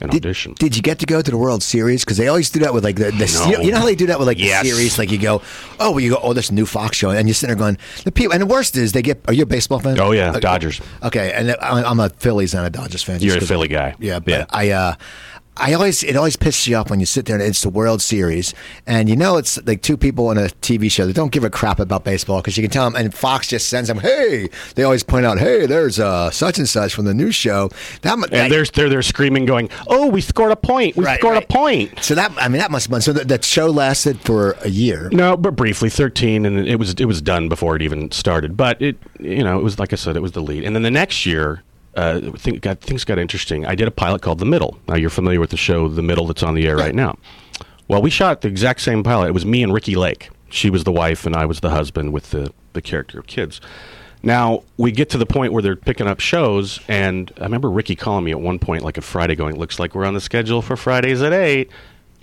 and 0.01 0.11
Did, 0.11 0.25
audition. 0.25 0.53
did 0.59 0.75
you 0.75 0.81
get 0.81 0.99
to 0.99 1.05
go 1.05 1.21
to 1.21 1.31
the 1.31 1.37
World 1.37 1.63
Series? 1.63 2.03
Because 2.03 2.17
they 2.17 2.27
always 2.27 2.49
do 2.49 2.59
that 2.61 2.73
with 2.73 2.83
like 2.83 2.95
the, 2.97 3.11
the 3.11 3.51
No. 3.55 3.61
you, 3.61 3.71
know, 3.71 3.79
how 3.79 3.85
they 3.85 3.95
do 3.95 4.07
that 4.07 4.19
with 4.19 4.27
like 4.27 4.37
Yes. 4.39 4.63
the 4.63 4.69
series. 4.69 4.97
Like 4.97 5.11
you 5.11 5.17
go, 5.17 5.41
oh, 5.79 5.91
well, 5.91 5.99
you 5.99 6.11
go, 6.11 6.19
oh, 6.21 6.33
this 6.33 6.51
new 6.51 6.65
Fox 6.65 6.97
show, 6.97 7.09
and 7.11 7.27
you're 7.27 7.33
sitting 7.35 7.55
there 7.55 7.59
going, 7.63 7.77
the 8.03 8.11
people. 8.11 8.33
And 8.33 8.41
the 8.41 8.45
worst 8.47 8.75
is 8.77 8.91
they 8.91 9.01
get. 9.01 9.21
Are 9.27 9.33
you 9.33 9.43
a 9.43 9.45
baseball 9.45 9.79
fan? 9.79 9.99
Oh, 9.99 10.11
yeah, 10.11 10.29
Okay. 10.31 10.39
Dodgers. 10.41 10.81
Okay, 11.03 11.31
and 11.33 11.51
I- 11.61 11.83
I'm 11.83 11.99
a 11.99 12.09
Phillies 12.09 12.53
and 12.53 12.65
a 12.65 12.69
Dodgers 12.69 13.03
fan. 13.03 13.21
You're 13.21 13.37
a 13.37 13.41
Philly 13.41 13.67
guy. 13.67 13.95
Yeah, 13.99 14.19
but 14.19 14.31
Yeah. 14.31 14.45
I. 14.49 14.69
uh 14.71 14.95
I 15.57 15.73
always 15.73 16.03
it 16.03 16.15
always 16.15 16.35
pisses 16.35 16.67
you 16.67 16.75
off 16.75 16.89
when 16.89 16.99
you 16.99 17.05
sit 17.05 17.25
there 17.25 17.35
and 17.37 17.43
it's 17.43 17.61
the 17.61 17.69
World 17.69 18.01
Series 18.01 18.53
and 18.85 19.07
you 19.07 19.15
know 19.15 19.37
it's 19.37 19.57
like 19.65 19.81
two 19.81 19.95
people 19.97 20.29
in 20.31 20.37
a 20.37 20.47
TV 20.61 20.91
show 20.91 21.05
that 21.07 21.15
don't 21.15 21.31
give 21.31 21.43
a 21.43 21.49
crap 21.49 21.79
about 21.79 22.03
baseball 22.03 22.41
because 22.41 22.57
you 22.57 22.63
can 22.63 22.71
tell 22.71 22.83
them 22.89 22.95
and 23.01 23.13
Fox 23.13 23.47
just 23.47 23.69
sends 23.69 23.87
them 23.87 23.99
hey 23.99 24.49
they 24.75 24.83
always 24.83 25.03
point 25.03 25.25
out 25.25 25.37
hey 25.39 25.65
there's 25.65 25.99
uh 25.99 26.29
such 26.29 26.57
and 26.57 26.67
such 26.67 26.93
from 26.93 27.05
the 27.05 27.13
new 27.13 27.31
show 27.31 27.69
that 28.01 28.17
mu- 28.19 28.25
and 28.31 28.51
they're 28.51 28.65
they're 28.65 28.89
they're 28.89 29.01
screaming, 29.01 29.45
going, 29.45 29.69
"Oh, 29.87 30.07
we 30.09 30.21
scored 30.21 30.51
a 30.51 30.55
point! 30.55 30.95
We 30.97 31.05
Right, 31.05 31.19
scored 31.19 31.35
right. 31.35 31.43
a 31.43 31.47
point!" 31.47 32.03
So 32.03 32.15
that 32.15 32.31
I 32.37 32.47
mean 32.49 32.59
that 32.59 32.69
must 32.71 32.87
have 32.87 32.91
been 32.91 33.01
so 33.01 33.13
that, 33.13 33.27
that 33.29 33.45
show 33.45 33.67
lasted 33.69 34.19
for 34.21 34.51
a 34.61 34.69
year. 34.69 35.09
No, 35.11 35.37
but 35.37 35.55
briefly, 35.55 35.89
thirteen, 35.89 36.45
and 36.45 36.67
it 36.67 36.77
was 36.77 36.93
it 36.95 37.05
was 37.05 37.21
done 37.21 37.47
before 37.49 37.75
it 37.75 37.81
even 37.81 38.11
started. 38.11 38.57
But 38.57 38.81
it, 38.81 38.97
you 39.19 39.43
know, 39.43 39.57
it 39.59 39.63
was 39.63 39.79
like 39.79 39.93
I 39.93 39.95
said, 39.95 40.15
it 40.17 40.21
was 40.21 40.33
the 40.33 40.41
lead. 40.41 40.63
And 40.63 40.75
then 40.75 40.83
the 40.83 40.91
next 40.91 41.25
year, 41.25 41.63
uh, 41.95 42.19
got, 42.61 42.81
things 42.81 43.03
got 43.03 43.17
interesting. 43.17 43.65
I 43.65 43.75
did 43.75 43.87
a 43.87 43.91
pilot 43.91 44.21
called 44.21 44.39
The 44.39 44.45
Middle. 44.45 44.77
Now 44.87 44.95
you're 44.95 45.09
familiar 45.09 45.39
with 45.39 45.49
the 45.49 45.57
show 45.57 45.87
The 45.87 46.01
Middle 46.01 46.27
that's 46.27 46.43
on 46.43 46.55
the 46.55 46.67
air 46.67 46.75
right 46.77 46.95
now. 46.95 47.17
Well, 47.87 48.01
we 48.01 48.09
shot 48.09 48.41
the 48.41 48.47
exact 48.47 48.81
same 48.81 49.03
pilot. 49.03 49.27
It 49.27 49.33
was 49.33 49.45
me 49.45 49.61
and 49.63 49.73
Ricki 49.73 49.95
Lake. 49.95 50.29
She 50.49 50.69
was 50.69 50.83
the 50.83 50.91
wife, 50.91 51.25
and 51.25 51.35
I 51.35 51.45
was 51.45 51.59
the 51.59 51.69
husband 51.69 52.13
with 52.13 52.31
the 52.31 52.51
the 52.73 52.81
character 52.81 53.19
of 53.19 53.27
kids. 53.27 53.61
Now 54.23 54.63
we 54.77 54.91
get 54.91 55.09
to 55.11 55.17
the 55.17 55.25
point 55.25 55.53
where 55.53 55.61
they're 55.61 55.75
picking 55.75 56.07
up 56.07 56.19
shows, 56.19 56.79
and 56.87 57.31
I 57.39 57.43
remember 57.43 57.69
Ricky 57.69 57.95
calling 57.95 58.25
me 58.25 58.31
at 58.31 58.41
one 58.41 58.59
point, 58.59 58.83
like 58.83 58.97
a 58.97 59.01
Friday, 59.01 59.35
going, 59.35 59.57
"Looks 59.57 59.79
like 59.79 59.93
we're 59.93 60.05
on 60.05 60.13
the 60.13 60.21
schedule 60.21 60.61
for 60.61 60.75
Fridays 60.75 61.21
at 61.21 61.31
8. 61.31 61.69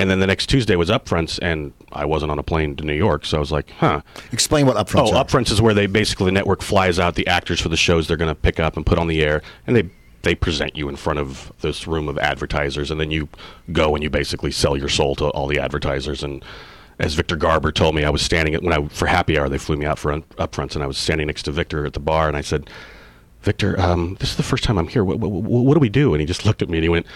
And 0.02 0.10
then 0.10 0.18
the 0.18 0.26
next 0.26 0.48
Tuesday 0.48 0.74
was 0.74 0.90
upfronts, 0.90 1.38
and 1.40 1.72
I 1.92 2.06
wasn't 2.06 2.32
on 2.32 2.38
a 2.40 2.42
plane 2.42 2.74
to 2.74 2.84
New 2.84 2.92
York, 2.92 3.24
so 3.24 3.36
I 3.36 3.40
was 3.40 3.52
like, 3.52 3.70
"Huh." 3.78 4.00
Explain 4.32 4.66
what 4.66 4.74
upfront. 4.74 5.12
Oh, 5.12 5.12
upfronts 5.12 5.52
is 5.52 5.62
where 5.62 5.74
they 5.74 5.86
basically 5.86 6.24
the 6.24 6.32
network 6.32 6.60
flies 6.60 6.98
out 6.98 7.14
the 7.14 7.28
actors 7.28 7.60
for 7.60 7.68
the 7.68 7.76
shows 7.76 8.08
they're 8.08 8.16
going 8.16 8.28
to 8.28 8.34
pick 8.34 8.58
up 8.58 8.76
and 8.76 8.84
put 8.84 8.98
on 8.98 9.06
the 9.06 9.22
air, 9.22 9.42
and 9.64 9.76
they 9.76 9.88
they 10.22 10.34
present 10.34 10.74
you 10.74 10.88
in 10.88 10.96
front 10.96 11.20
of 11.20 11.52
this 11.60 11.86
room 11.86 12.08
of 12.08 12.18
advertisers, 12.18 12.90
and 12.90 13.00
then 13.00 13.12
you 13.12 13.28
go 13.70 13.94
and 13.94 14.02
you 14.02 14.10
basically 14.10 14.50
sell 14.50 14.76
your 14.76 14.88
soul 14.88 15.14
to 15.14 15.26
all 15.26 15.46
the 15.46 15.60
advertisers. 15.60 16.24
And 16.24 16.44
as 16.98 17.14
Victor 17.14 17.36
Garber 17.36 17.70
told 17.70 17.94
me, 17.94 18.02
I 18.02 18.10
was 18.10 18.22
standing 18.22 18.56
at 18.56 18.62
when 18.64 18.72
I 18.72 18.88
for 18.88 19.06
happy 19.06 19.38
hour 19.38 19.48
they 19.48 19.56
flew 19.56 19.76
me 19.76 19.86
out 19.86 20.00
for 20.00 20.10
un, 20.10 20.24
upfronts, 20.36 20.74
and 20.74 20.82
I 20.82 20.88
was 20.88 20.98
standing 20.98 21.28
next 21.28 21.44
to 21.44 21.52
Victor 21.52 21.86
at 21.86 21.92
the 21.92 22.00
bar, 22.00 22.26
and 22.26 22.36
I 22.36 22.40
said, 22.40 22.68
"Victor, 23.42 23.80
um, 23.80 24.16
this 24.18 24.30
is 24.30 24.36
the 24.36 24.42
first 24.42 24.64
time 24.64 24.78
I'm 24.78 24.88
here. 24.88 25.04
What, 25.04 25.20
what, 25.20 25.30
what 25.30 25.74
do 25.74 25.80
we 25.80 25.88
do?" 25.88 26.12
And 26.12 26.20
he 26.20 26.26
just 26.26 26.44
looked 26.44 26.60
at 26.60 26.68
me 26.68 26.78
and 26.78 26.82
he 26.82 26.88
went. 26.88 27.06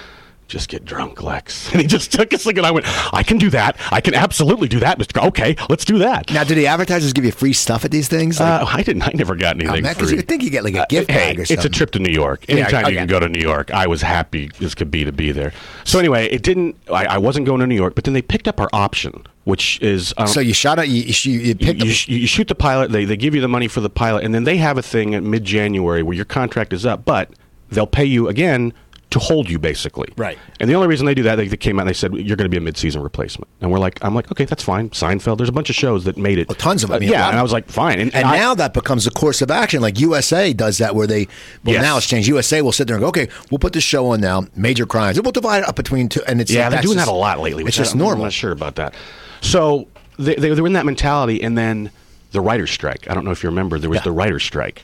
Just 0.48 0.68
get 0.68 0.84
drunk, 0.84 1.22
Lex. 1.24 1.70
And 1.72 1.80
he 1.82 1.88
just 1.88 2.12
took 2.12 2.32
a 2.32 2.38
second. 2.38 2.64
I 2.64 2.70
went, 2.70 2.86
I 3.12 3.22
can 3.24 3.36
do 3.36 3.50
that. 3.50 3.76
I 3.90 4.00
can 4.00 4.14
absolutely 4.14 4.68
do 4.68 4.78
that, 4.80 4.96
Mr. 4.98 5.26
Okay, 5.28 5.56
let's 5.68 5.84
do 5.84 5.98
that. 5.98 6.30
now, 6.30 6.44
do 6.44 6.54
the 6.54 6.68
advertisers 6.68 7.12
give 7.12 7.24
you 7.24 7.32
free 7.32 7.52
stuff 7.52 7.84
at 7.84 7.90
these 7.90 8.06
things? 8.08 8.38
Like, 8.38 8.62
Uh, 8.62 8.66
I 8.68 8.82
didn't. 8.82 9.02
I 9.02 9.10
never 9.14 9.34
got 9.34 9.56
anything 9.60 9.82
because 9.82 10.08
free. 10.10 10.16
you 10.18 10.22
think 10.22 10.42
you 10.44 10.50
get 10.50 10.62
like 10.62 10.74
a 10.76 10.86
gift 10.88 11.10
Uh, 11.10 11.14
hey, 11.14 11.18
bag 11.34 11.40
or 11.40 11.42
it's 11.52 11.64
a 11.64 11.68
trip 11.68 11.90
to 11.92 11.98
New 11.98 12.12
York. 12.12 12.44
Yeah, 12.48 12.56
Anytime 12.58 12.84
oh, 12.84 12.88
you 12.88 12.96
can 12.98 13.08
go 13.08 13.18
to 13.18 13.28
New 13.28 13.40
York, 13.40 13.72
I 13.72 13.86
was 13.88 14.02
happy 14.02 14.50
as 14.60 14.74
could 14.76 14.90
be 14.90 15.04
to 15.04 15.12
be 15.12 15.32
there. 15.32 15.52
So 15.84 15.98
anyway, 15.98 16.26
it 16.28 16.42
didn't. 16.42 16.76
I, 16.92 17.06
I 17.06 17.18
wasn't 17.18 17.46
going 17.46 17.60
to 17.60 17.66
New 17.66 17.74
York, 17.74 17.94
but 17.96 18.04
then 18.04 18.14
they 18.14 18.22
picked 18.22 18.46
up 18.46 18.60
our 18.60 18.70
option, 18.72 19.26
which 19.44 19.80
is 19.82 20.14
um, 20.16 20.28
So 20.28 20.38
you 20.40 20.54
shot 20.54 20.78
out. 20.78 20.88
You, 20.88 21.02
you, 21.02 21.32
you 21.32 21.40
you, 21.40 21.54
picked 21.56 21.82
you, 21.82 21.90
up. 21.90 21.96
sh- 21.96 22.08
you 22.08 22.26
shoot 22.28 22.46
the 22.46 22.54
pilot. 22.54 22.92
They 22.92 23.04
they 23.04 23.16
give 23.16 23.34
you 23.34 23.40
the 23.40 23.48
money 23.48 23.66
for 23.66 23.80
the 23.80 23.90
pilot, 23.90 24.22
and 24.24 24.32
then 24.32 24.44
they 24.44 24.58
have 24.58 24.78
a 24.78 24.82
thing 24.82 25.14
at 25.16 25.24
mid 25.24 25.42
January 25.44 26.04
where 26.04 26.14
your 26.14 26.24
contract 26.24 26.72
is 26.72 26.86
up, 26.86 27.04
but 27.04 27.30
they'll 27.70 27.86
pay 27.86 28.04
you 28.04 28.28
again 28.28 28.72
to 29.10 29.18
hold 29.20 29.48
you 29.48 29.58
basically. 29.58 30.08
Right. 30.16 30.36
And 30.58 30.68
the 30.68 30.74
only 30.74 30.88
reason 30.88 31.06
they 31.06 31.14
do 31.14 31.22
that, 31.22 31.36
they, 31.36 31.46
they 31.48 31.56
came 31.56 31.78
out 31.78 31.82
and 31.82 31.88
they 31.90 31.94
said 31.94 32.12
you're 32.14 32.36
going 32.36 32.44
to 32.44 32.48
be 32.50 32.56
a 32.56 32.60
mid-season 32.60 33.02
replacement, 33.02 33.48
and 33.60 33.70
we're 33.70 33.78
like, 33.78 34.02
I'm 34.04 34.14
like, 34.14 34.30
okay, 34.32 34.44
that's 34.44 34.64
fine. 34.64 34.90
Seinfeld. 34.90 35.36
There's 35.38 35.48
a 35.48 35.52
bunch 35.52 35.70
of 35.70 35.76
shows 35.76 36.04
that 36.04 36.16
made 36.16 36.38
it. 36.38 36.48
Well, 36.48 36.56
tons 36.56 36.82
of 36.82 36.90
them, 36.90 37.02
Uh, 37.02 37.04
yeah, 37.06 37.10
yeah, 37.12 37.28
and 37.28 37.38
I 37.38 37.42
was 37.42 37.52
like, 37.52 37.68
fine. 37.68 38.00
And, 38.00 38.12
and 38.14 38.26
I- 38.26 38.36
now 38.36 38.54
that 38.56 38.74
becomes 38.74 39.06
a 39.06 39.10
course 39.10 39.42
of 39.42 39.50
action. 39.50 39.80
Like 39.80 40.00
USA 40.00 40.52
does 40.52 40.78
that, 40.78 40.94
where 40.94 41.06
they 41.06 41.26
well 41.64 41.74
Yes. 41.74 41.82
now 41.82 41.96
it's 41.96 42.06
changed. 42.08 42.26
USA 42.28 42.62
will 42.62 42.72
sit 42.72 42.88
there 42.88 42.96
and 42.96 43.02
go, 43.02 43.08
okay, 43.08 43.28
we'll 43.50 43.58
put 43.60 43.72
this 43.72 43.84
show 43.84 44.08
on 44.10 44.20
now. 44.20 44.44
Major 44.56 44.86
crimes. 44.86 45.20
We'll 45.22 45.30
divide 45.32 45.62
it 45.62 45.68
up 45.68 45.76
between 45.76 46.08
two, 46.08 46.22
and 46.26 46.40
it's 46.40 46.50
Yeah, 46.50 46.62
like, 46.62 46.70
they're 46.72 46.82
doing 46.82 46.96
just- 46.96 47.06
that 47.06 47.12
a 47.12 47.14
lot 47.14 47.38
lately. 47.40 47.62
It's 47.64 47.76
just 47.76 47.94
I- 47.94 47.98
normal. 47.98 48.16
I'm 48.22 48.26
not 48.26 48.32
sure 48.32 48.50
about 48.52 48.74
that. 48.74 48.92
So 49.40 49.86
they, 50.18 50.34
they, 50.34 50.48
they 50.50 50.60
were 50.60 50.66
in 50.66 50.72
that 50.72 50.86
mentality, 50.86 51.42
and 51.42 51.56
then 51.56 51.90
the 52.32 52.40
writer's 52.40 52.70
strike. 52.72 53.08
I 53.08 53.14
don't 53.14 53.24
know 53.24 53.30
if 53.30 53.42
you 53.44 53.48
remember, 53.50 53.78
there 53.78 53.88
was 53.88 53.98
Yeah. 53.98 54.02
the 54.04 54.12
writer's 54.12 54.42
strike. 54.42 54.82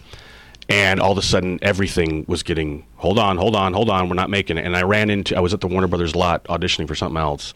And 0.69 1.01
all 1.01 1.13
of 1.13 1.19
a 1.19 1.23
sudden, 1.23 1.59
everything 1.61 2.25
was 2.29 2.43
getting, 2.43 2.87
hold 2.97 3.19
on, 3.19 3.37
hold 3.37 3.57
on, 3.57 3.75
hold 3.75 3.91
on, 3.91 4.09
we're 4.09 4.15
not 4.15 4.31
making 4.31 4.59
it. 4.59 4.65
And 4.65 4.77
I 4.77 4.83
ran 4.83 5.11
into, 5.11 5.37
I 5.37 5.41
was 5.41 5.53
at 5.53 5.61
the 5.61 5.67
Warner 5.67 5.89
Brothers 5.89 6.15
lot 6.15 6.45
auditioning 6.45 6.87
for 6.87 6.95
something 6.95 7.21
else, 7.21 7.53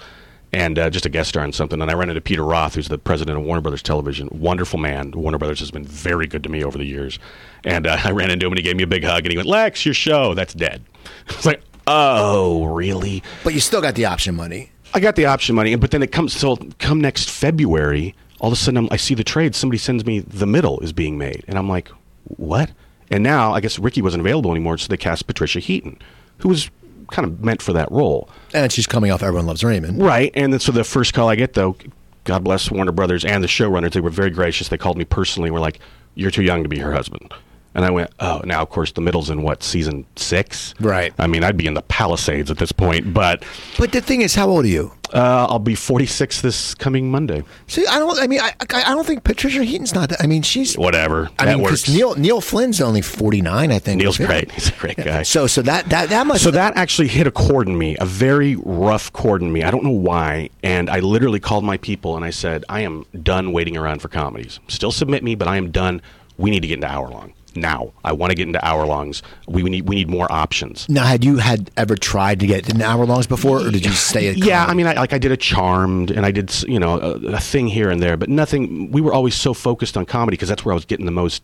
and 0.52 0.78
uh, 0.78 0.90
just 0.90 1.06
a 1.06 1.08
guest 1.08 1.30
star 1.30 1.42
on 1.42 1.52
something. 1.52 1.80
And 1.80 1.90
I 1.90 1.94
ran 1.94 2.08
into 2.08 2.20
Peter 2.20 2.44
Roth, 2.44 2.74
who's 2.74 2.88
the 2.88 2.98
president 2.98 3.38
of 3.38 3.44
Warner 3.44 3.60
Brothers 3.60 3.82
Television. 3.82 4.28
Wonderful 4.32 4.78
man. 4.78 5.12
Warner 5.12 5.38
Brothers 5.38 5.60
has 5.60 5.70
been 5.70 5.84
very 5.84 6.26
good 6.26 6.42
to 6.42 6.48
me 6.48 6.64
over 6.64 6.78
the 6.78 6.84
years. 6.84 7.18
And 7.64 7.86
uh, 7.86 7.98
I 8.04 8.10
ran 8.10 8.30
into 8.30 8.46
him, 8.46 8.52
and 8.52 8.58
he 8.58 8.64
gave 8.64 8.76
me 8.76 8.82
a 8.82 8.88
big 8.88 9.04
hug, 9.04 9.24
and 9.24 9.30
he 9.30 9.36
went, 9.36 9.48
Lex, 9.48 9.84
your 9.84 9.94
show, 9.94 10.34
that's 10.34 10.54
dead. 10.54 10.82
It's 11.28 11.46
like, 11.46 11.62
oh, 11.86 12.64
really? 12.66 13.22
But 13.44 13.54
you 13.54 13.60
still 13.60 13.80
got 13.80 13.94
the 13.94 14.04
option 14.06 14.34
money. 14.34 14.70
I 14.94 15.00
got 15.00 15.16
the 15.16 15.26
option 15.26 15.54
money, 15.54 15.74
but 15.76 15.90
then 15.90 16.02
it 16.02 16.12
comes 16.12 16.32
so 16.32 16.56
come 16.78 17.00
next 17.00 17.30
February. 17.30 18.14
All 18.40 18.48
of 18.48 18.52
a 18.52 18.56
sudden, 18.56 18.78
I'm, 18.78 18.88
I 18.90 18.96
see 18.96 19.14
the 19.14 19.24
trade. 19.24 19.54
Somebody 19.54 19.78
sends 19.78 20.04
me 20.04 20.20
the 20.20 20.46
middle 20.46 20.80
is 20.80 20.92
being 20.92 21.18
made, 21.18 21.44
and 21.48 21.58
I'm 21.58 21.68
like, 21.68 21.90
what? 22.24 22.70
And 23.10 23.22
now 23.22 23.52
I 23.52 23.60
guess 23.60 23.78
Ricki 23.78 24.02
wasn't 24.02 24.20
available 24.20 24.50
anymore, 24.50 24.78
so 24.78 24.88
they 24.88 24.96
cast 24.96 25.26
Patricia 25.26 25.60
Heaton, 25.60 25.98
who 26.38 26.48
was 26.48 26.70
kind 27.12 27.26
of 27.26 27.44
meant 27.44 27.62
for 27.62 27.72
that 27.72 27.90
role, 27.92 28.28
And 28.52 28.72
she's 28.72 28.86
coming 28.86 29.12
off 29.12 29.22
Everyone 29.22 29.46
Loves 29.46 29.62
Raymond. 29.62 30.02
right? 30.02 30.32
And 30.34 30.52
then, 30.52 30.58
so 30.60 30.72
the 30.72 30.82
first 30.84 31.14
call 31.14 31.28
I 31.28 31.36
get 31.36 31.52
though, 31.54 31.76
God 32.24 32.42
bless 32.42 32.68
Warner 32.70 32.90
Brothers 32.90 33.24
and 33.24 33.44
the 33.44 33.48
showrunners, 33.48 33.92
they 33.92 34.00
were 34.00 34.10
very 34.10 34.30
gracious. 34.30 34.68
They 34.68 34.76
called 34.76 34.98
me 34.98 35.04
personally. 35.04 35.48
and 35.48 35.54
were 35.54 35.60
like, 35.60 35.78
"You're 36.16 36.32
too 36.32 36.42
young 36.42 36.64
to 36.64 36.68
be 36.68 36.78
her 36.80 36.92
husband." 36.92 37.32
And 37.76 37.84
I 37.84 37.90
went, 37.90 38.10
oh, 38.20 38.40
now 38.44 38.62
of 38.62 38.70
course 38.70 38.92
the 38.92 39.02
middle's 39.02 39.28
in 39.28 39.42
what 39.42 39.62
season 39.62 40.06
six? 40.16 40.74
Right. 40.80 41.12
I 41.18 41.26
mean, 41.26 41.44
I'd 41.44 41.58
be 41.58 41.66
in 41.66 41.74
the 41.74 41.82
Palisades 41.82 42.50
at 42.50 42.56
this 42.56 42.72
point, 42.72 43.12
but 43.12 43.44
But 43.78 43.92
the 43.92 44.00
thing 44.00 44.22
is, 44.22 44.34
how 44.34 44.48
old 44.48 44.64
are 44.64 44.68
you? 44.68 44.92
uh, 45.12 45.46
I'll 45.48 45.58
be 45.58 45.74
46 45.74 46.40
this 46.40 46.74
coming 46.74 47.10
Monday. 47.10 47.44
See, 47.68 47.86
I 47.86 47.98
don't. 47.98 48.18
I 48.18 48.26
mean, 48.26 48.40
I, 48.40 48.54
I 48.58 48.94
don't 48.94 49.06
think 49.06 49.24
Patricia 49.24 49.62
Heaton's 49.62 49.94
not. 49.94 50.08
That, 50.08 50.22
I 50.22 50.26
mean, 50.26 50.42
she's. 50.42 50.76
Whatever. 50.76 51.30
I 51.38 51.44
that 51.44 51.56
mean, 51.58 51.64
because 51.64 51.88
Neil 51.88 52.14
Neil 52.16 52.40
Flynn's 52.40 52.80
only 52.80 53.02
forty 53.02 53.40
nine. 53.40 53.70
I 53.70 53.78
think. 53.78 54.00
Neil's 54.00 54.18
great. 54.18 54.50
He's 54.50 54.68
a 54.68 54.72
great 54.72 54.96
guy. 54.96 55.22
So 55.22 55.46
so 55.46 55.62
that 55.62 55.88
that 55.90 56.08
that 56.08 56.26
must. 56.26 56.42
So 56.42 56.50
that 56.50 56.76
actually 56.76 57.08
hit 57.08 57.26
a 57.26 57.30
chord 57.30 57.68
in 57.68 57.78
me, 57.78 57.96
a 58.00 58.04
very 58.06 58.56
rough 58.56 59.12
chord 59.12 59.42
in 59.42 59.52
me. 59.52 59.62
I 59.62 59.70
don't 59.70 59.84
know 59.84 59.90
why. 59.90 60.50
And 60.62 60.90
I 60.90 61.00
literally 61.00 61.40
called 61.40 61.64
my 61.64 61.76
people 61.76 62.16
and 62.16 62.24
I 62.24 62.30
said, 62.30 62.64
I 62.68 62.80
am 62.80 63.06
done 63.22 63.52
waiting 63.52 63.76
around 63.76 64.02
for 64.02 64.08
comedies. 64.08 64.60
Still 64.68 64.92
submit 64.92 65.22
me, 65.22 65.34
but 65.34 65.46
I 65.48 65.56
am 65.56 65.70
done. 65.70 66.02
We 66.38 66.50
need 66.50 66.60
to 66.60 66.68
get 66.68 66.74
into 66.74 66.88
hour 66.88 67.08
long 67.08 67.32
now. 67.56 67.92
I 68.04 68.12
want 68.12 68.30
to 68.30 68.34
get 68.34 68.46
into 68.46 68.64
hour 68.64 68.86
longs. 68.86 69.22
We, 69.48 69.62
we 69.62 69.70
need 69.70 69.88
we 69.88 69.94
need 69.96 70.08
more 70.08 70.30
options. 70.30 70.88
now, 70.88 71.04
had 71.04 71.24
you 71.24 71.38
had 71.38 71.70
ever 71.76 71.96
tried 71.96 72.40
to 72.40 72.46
get 72.46 72.68
into 72.68 72.84
hour 72.84 73.06
longs 73.06 73.26
before, 73.26 73.60
or 73.60 73.70
did 73.70 73.84
you 73.84 73.92
stay 73.92 74.28
at? 74.28 74.36
Yeah, 74.36 74.64
I 74.64 74.74
mean, 74.74 74.86
I, 74.86 74.94
like 74.94 75.12
I 75.12 75.18
did 75.18 75.32
a 75.32 75.36
Charmed, 75.36 76.10
and 76.10 76.26
I 76.26 76.30
did 76.30 76.62
you 76.64 76.78
know 76.78 76.98
a, 77.00 77.34
a 77.34 77.40
thing 77.40 77.68
here 77.68 77.90
and 77.90 78.02
there, 78.02 78.16
but 78.16 78.28
nothing. 78.28 78.90
We 78.90 79.00
were 79.00 79.12
always 79.12 79.34
so 79.34 79.54
focused 79.54 79.96
on 79.96 80.06
comedy 80.06 80.36
because 80.36 80.48
that's 80.48 80.64
where 80.64 80.72
I 80.72 80.76
was 80.76 80.84
getting 80.84 81.06
the 81.06 81.12
most 81.12 81.42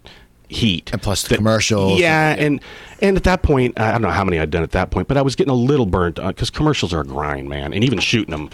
heat. 0.49 0.93
And 0.93 1.03
plus 1.03 1.23
the 1.23 1.37
commercials. 1.37 1.99
Yeah, 1.99 2.35
and 2.39 2.61
and 3.01 3.17
at 3.17 3.25
that 3.25 3.43
point, 3.43 3.79
I 3.81 3.93
don't 3.93 4.03
know 4.03 4.11
how 4.11 4.25
many 4.25 4.39
I'd 4.39 4.51
done 4.51 4.63
at 4.63 4.73
that 4.73 4.91
point, 4.91 5.09
but 5.09 5.17
I 5.17 5.23
was 5.23 5.35
getting 5.35 5.51
a 5.51 5.57
little 5.57 5.87
burnt 5.87 6.19
uh, 6.19 6.29
because 6.29 6.51
commercials 6.51 6.93
are 6.93 7.01
a 7.01 7.05
grind, 7.05 7.49
man, 7.49 7.73
and 7.73 7.83
even 7.83 7.99
shooting 7.99 8.33
them. 8.33 8.51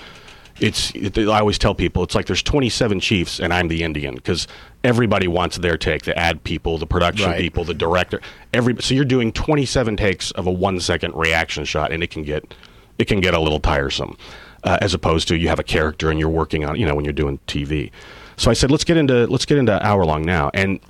It's. 0.61 0.91
It, 0.95 1.17
I 1.19 1.41
always 1.41 1.59
tell 1.59 1.75
people 1.75 2.03
it's 2.03 2.15
like 2.15 2.27
there's 2.27 2.43
27 2.43 3.01
chiefs 3.01 3.39
and 3.41 3.53
I'm 3.53 3.69
the 3.69 3.83
Indian 3.83 4.15
because 4.15 4.47
everybody 4.85 5.29
wants 5.29 5.59
their 5.59 5.77
take. 5.77 6.03
The 6.03 6.17
ad 6.19 6.43
people, 6.45 6.79
the 6.79 6.87
production 6.87 7.31
Right. 7.31 7.41
people, 7.41 7.65
the 7.65 7.75
director. 7.75 8.21
Every 8.53 8.77
so 8.81 8.95
you're 8.95 9.05
doing 9.05 9.33
27 9.33 9.97
takes 9.97 10.31
of 10.33 10.47
a 10.47 10.51
one 10.53 10.81
second 10.81 11.15
reaction 11.15 11.65
shot, 11.65 11.93
and 11.93 12.03
it 12.03 12.11
can 12.11 12.23
get 12.23 12.55
it 12.99 13.07
can 13.07 13.21
get 13.21 13.35
a 13.35 13.41
little 13.41 13.61
tiresome. 13.61 14.17
Uh, 14.65 14.77
as 14.81 14.93
opposed 14.93 15.29
to 15.29 15.37
you 15.37 15.49
have 15.49 15.61
a 15.61 15.65
character 15.65 16.11
and 16.11 16.19
you're 16.19 16.29
working 16.29 16.65
on 16.65 16.75
you 16.75 16.85
know 16.85 16.95
when 16.95 17.05
you're 17.05 17.13
doing 17.13 17.39
TV. 17.47 17.91
So 18.37 18.51
I 18.51 18.55
said 18.55 18.71
let's 18.71 18.85
get 18.85 18.97
into 18.97 19.27
let's 19.29 19.45
get 19.45 19.59
into 19.59 19.85
hour 19.87 20.05
long 20.05 20.25
now 20.25 20.51
and 20.55 20.81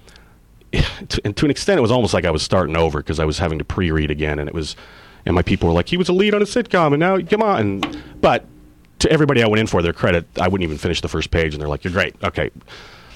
to, 0.72 1.20
and 1.24 1.36
to 1.36 1.44
an 1.44 1.50
extent, 1.50 1.78
it 1.78 1.82
was 1.82 1.90
almost 1.90 2.14
like 2.14 2.24
I 2.24 2.30
was 2.30 2.42
starting 2.42 2.76
over 2.76 3.00
because 3.00 3.18
I 3.20 3.24
was 3.24 3.38
having 3.38 3.58
to 3.58 3.64
pre-read 3.64 4.10
again, 4.10 4.38
and 4.38 4.48
it 4.48 4.54
was, 4.54 4.76
and 5.26 5.34
my 5.34 5.42
people 5.42 5.68
were 5.68 5.74
like, 5.74 5.88
"He 5.88 5.96
was 5.96 6.08
a 6.08 6.12
lead 6.12 6.34
on 6.34 6.42
a 6.42 6.46
sitcom, 6.46 6.88
and 6.88 7.00
now 7.00 7.18
come 7.20 7.42
on." 7.42 7.60
And, 7.60 8.02
but 8.20 8.44
to 9.00 9.10
everybody 9.10 9.42
I 9.42 9.46
went 9.46 9.60
in 9.60 9.66
for 9.66 9.82
their 9.82 9.92
credit, 9.92 10.26
I 10.40 10.48
wouldn't 10.48 10.64
even 10.64 10.78
finish 10.78 11.00
the 11.00 11.08
first 11.08 11.30
page, 11.30 11.54
and 11.54 11.60
they're 11.60 11.68
like, 11.68 11.84
"You're 11.84 11.92
great, 11.92 12.16
okay." 12.22 12.50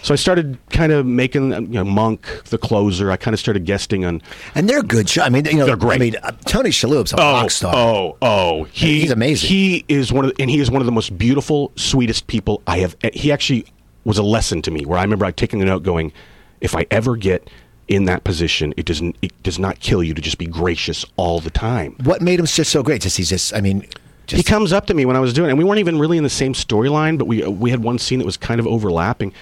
So 0.02 0.12
I 0.12 0.16
started 0.16 0.58
kind 0.70 0.90
of 0.90 1.06
making, 1.06 1.52
you 1.52 1.60
know, 1.60 1.84
Monk 1.84 2.26
the 2.46 2.58
closer. 2.58 3.12
I 3.12 3.16
kind 3.16 3.34
of 3.34 3.38
started 3.38 3.64
guesting 3.64 4.04
on. 4.04 4.20
and 4.56 4.68
they're 4.68 4.82
good. 4.82 5.08
Show. 5.08 5.22
I 5.22 5.28
mean, 5.28 5.44
you 5.44 5.54
know, 5.54 5.66
They're 5.66 5.76
great. 5.76 5.94
I 5.94 5.98
mean, 5.98 6.16
uh, 6.24 6.32
Tony 6.44 6.70
Shalhoub's 6.70 7.12
a 7.12 7.16
rock 7.16 7.52
star. 7.52 7.72
Oh, 7.74 8.16
oh, 8.20 8.64
he, 8.64 9.02
He's 9.02 9.12
amazing. 9.12 9.48
He 9.48 9.84
is 9.86 10.12
one 10.12 10.24
of, 10.24 10.34
the, 10.34 10.42
and 10.42 10.50
he 10.50 10.58
is 10.58 10.72
one 10.72 10.82
of 10.82 10.86
the 10.86 10.92
most 10.92 11.16
beautiful, 11.16 11.70
sweetest 11.76 12.26
people 12.26 12.62
I 12.66 12.78
have. 12.78 12.96
He 13.12 13.30
actually 13.30 13.64
was 14.04 14.18
a 14.18 14.24
lesson 14.24 14.60
to 14.62 14.72
me. 14.72 14.84
Where 14.84 14.98
I 14.98 15.02
remember 15.02 15.24
I 15.24 15.30
taking 15.30 15.62
a 15.62 15.64
note, 15.64 15.84
going, 15.84 16.12
if 16.60 16.74
I 16.74 16.84
ever 16.90 17.14
get 17.16 17.48
in 17.86 18.04
that 18.06 18.24
position, 18.24 18.74
it 18.76 18.86
doesn't, 18.86 19.16
it 19.22 19.40
does 19.44 19.60
not 19.60 19.78
kill 19.78 20.02
you 20.02 20.14
to 20.14 20.20
just 20.20 20.36
be 20.38 20.46
gracious 20.46 21.04
all 21.16 21.38
the 21.38 21.50
time. 21.50 21.94
What 22.02 22.22
made 22.22 22.40
him 22.40 22.46
just 22.46 22.72
so 22.72 22.82
great? 22.82 23.02
Just 23.02 23.18
he's 23.18 23.28
just. 23.28 23.54
I 23.54 23.60
mean, 23.60 23.86
just 24.26 24.38
he 24.38 24.42
comes 24.42 24.72
up 24.72 24.86
to 24.86 24.94
me 24.94 25.04
when 25.04 25.16
I 25.16 25.20
was 25.20 25.32
doing 25.32 25.48
it, 25.48 25.52
and 25.52 25.58
we 25.58 25.64
weren't 25.64 25.80
even 25.80 25.98
really 25.98 26.16
in 26.16 26.24
the 26.24 26.30
same 26.30 26.52
storyline, 26.54 27.18
but 27.18 27.26
we 27.26 27.42
uh, 27.42 27.50
we 27.50 27.70
had 27.70 27.82
one 27.82 27.98
scene 27.98 28.18
that 28.18 28.24
was 28.26 28.36
kind 28.36 28.60
of 28.60 28.66
overlapping. 28.66 29.32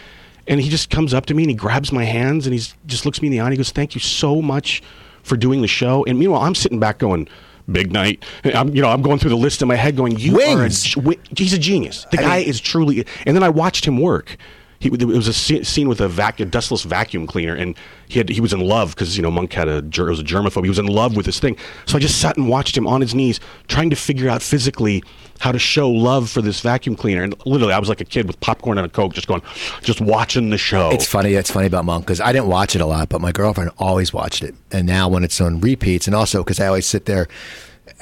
And 0.46 0.60
he 0.60 0.68
just 0.68 0.90
comes 0.90 1.14
up 1.14 1.26
to 1.26 1.34
me 1.34 1.44
and 1.44 1.50
he 1.50 1.54
grabs 1.54 1.92
my 1.92 2.04
hands 2.04 2.46
and 2.46 2.54
he 2.54 2.60
just 2.86 3.04
looks 3.04 3.22
me 3.22 3.28
in 3.28 3.32
the 3.32 3.40
eye 3.40 3.44
and 3.44 3.52
he 3.52 3.56
goes, 3.56 3.70
"Thank 3.70 3.94
you 3.94 4.00
so 4.00 4.42
much 4.42 4.82
for 5.22 5.36
doing 5.36 5.60
the 5.62 5.68
show." 5.68 6.04
And 6.06 6.18
meanwhile, 6.18 6.42
I'm 6.42 6.54
sitting 6.56 6.80
back 6.80 6.98
going, 6.98 7.28
"Big 7.70 7.92
night." 7.92 8.24
I'm 8.44 8.74
you 8.74 8.82
know 8.82 8.88
I'm 8.88 9.02
going 9.02 9.18
through 9.18 9.30
the 9.30 9.36
list 9.36 9.62
in 9.62 9.68
my 9.68 9.76
head, 9.76 9.96
going, 9.96 10.18
"You 10.18 10.40
are 10.40 10.56
a, 10.58 10.60
Wings. 10.62 10.96
he's 11.36 11.52
a 11.52 11.58
genius. 11.58 12.06
The 12.10 12.18
I 12.18 12.22
guy 12.22 12.38
mean- 12.40 12.48
is 12.48 12.60
truly." 12.60 13.06
And 13.26 13.36
then 13.36 13.42
I 13.42 13.48
watched 13.50 13.84
him 13.84 13.98
work. 14.00 14.36
He, 14.80 14.88
it 14.88 15.04
was 15.04 15.28
a 15.28 15.34
scene 15.34 15.88
with 15.90 16.00
a, 16.00 16.08
vac- 16.08 16.40
a 16.40 16.46
dustless 16.46 16.84
vacuum 16.84 17.26
cleaner, 17.26 17.54
and 17.54 17.76
he 18.08 18.18
had 18.18 18.30
he 18.30 18.40
was 18.40 18.54
in 18.54 18.60
love 18.60 18.94
because 18.94 19.14
you 19.14 19.22
know 19.22 19.30
Monk 19.30 19.52
had 19.52 19.68
a 19.68 19.82
ger- 19.82 20.06
was 20.06 20.20
a 20.20 20.24
germaphobe. 20.24 20.64
He 20.64 20.70
was 20.70 20.78
in 20.78 20.86
love 20.86 21.16
with 21.16 21.26
this 21.26 21.38
thing. 21.38 21.58
So 21.84 21.98
I 21.98 22.00
just 22.00 22.18
sat 22.18 22.38
and 22.38 22.48
watched 22.48 22.78
him 22.78 22.86
on 22.86 23.02
his 23.02 23.14
knees, 23.14 23.40
trying 23.68 23.90
to 23.90 23.96
figure 23.96 24.30
out 24.30 24.40
physically 24.40 25.04
how 25.38 25.52
to 25.52 25.58
show 25.58 25.90
love 25.90 26.30
for 26.30 26.40
this 26.40 26.60
vacuum 26.60 26.96
cleaner. 26.96 27.22
And 27.22 27.34
literally, 27.44 27.74
I 27.74 27.78
was 27.78 27.90
like 27.90 28.00
a 28.00 28.06
kid 28.06 28.26
with 28.26 28.40
popcorn 28.40 28.78
and 28.78 28.86
a 28.86 28.88
coke, 28.88 29.12
just 29.12 29.26
going, 29.26 29.42
just 29.82 30.00
watching 30.00 30.48
the 30.48 30.58
show. 30.58 30.90
It's 30.90 31.06
funny. 31.06 31.34
It's 31.34 31.50
funny 31.50 31.66
about 31.66 31.84
Monk 31.84 32.06
because 32.06 32.22
I 32.22 32.32
didn't 32.32 32.48
watch 32.48 32.74
it 32.74 32.80
a 32.80 32.86
lot, 32.86 33.10
but 33.10 33.20
my 33.20 33.32
girlfriend 33.32 33.72
always 33.78 34.14
watched 34.14 34.42
it. 34.42 34.54
And 34.72 34.86
now 34.86 35.10
when 35.10 35.24
it's 35.24 35.38
on 35.42 35.60
repeats, 35.60 36.06
and 36.06 36.16
also 36.16 36.42
because 36.42 36.58
I 36.58 36.66
always 36.66 36.86
sit 36.86 37.04
there, 37.04 37.28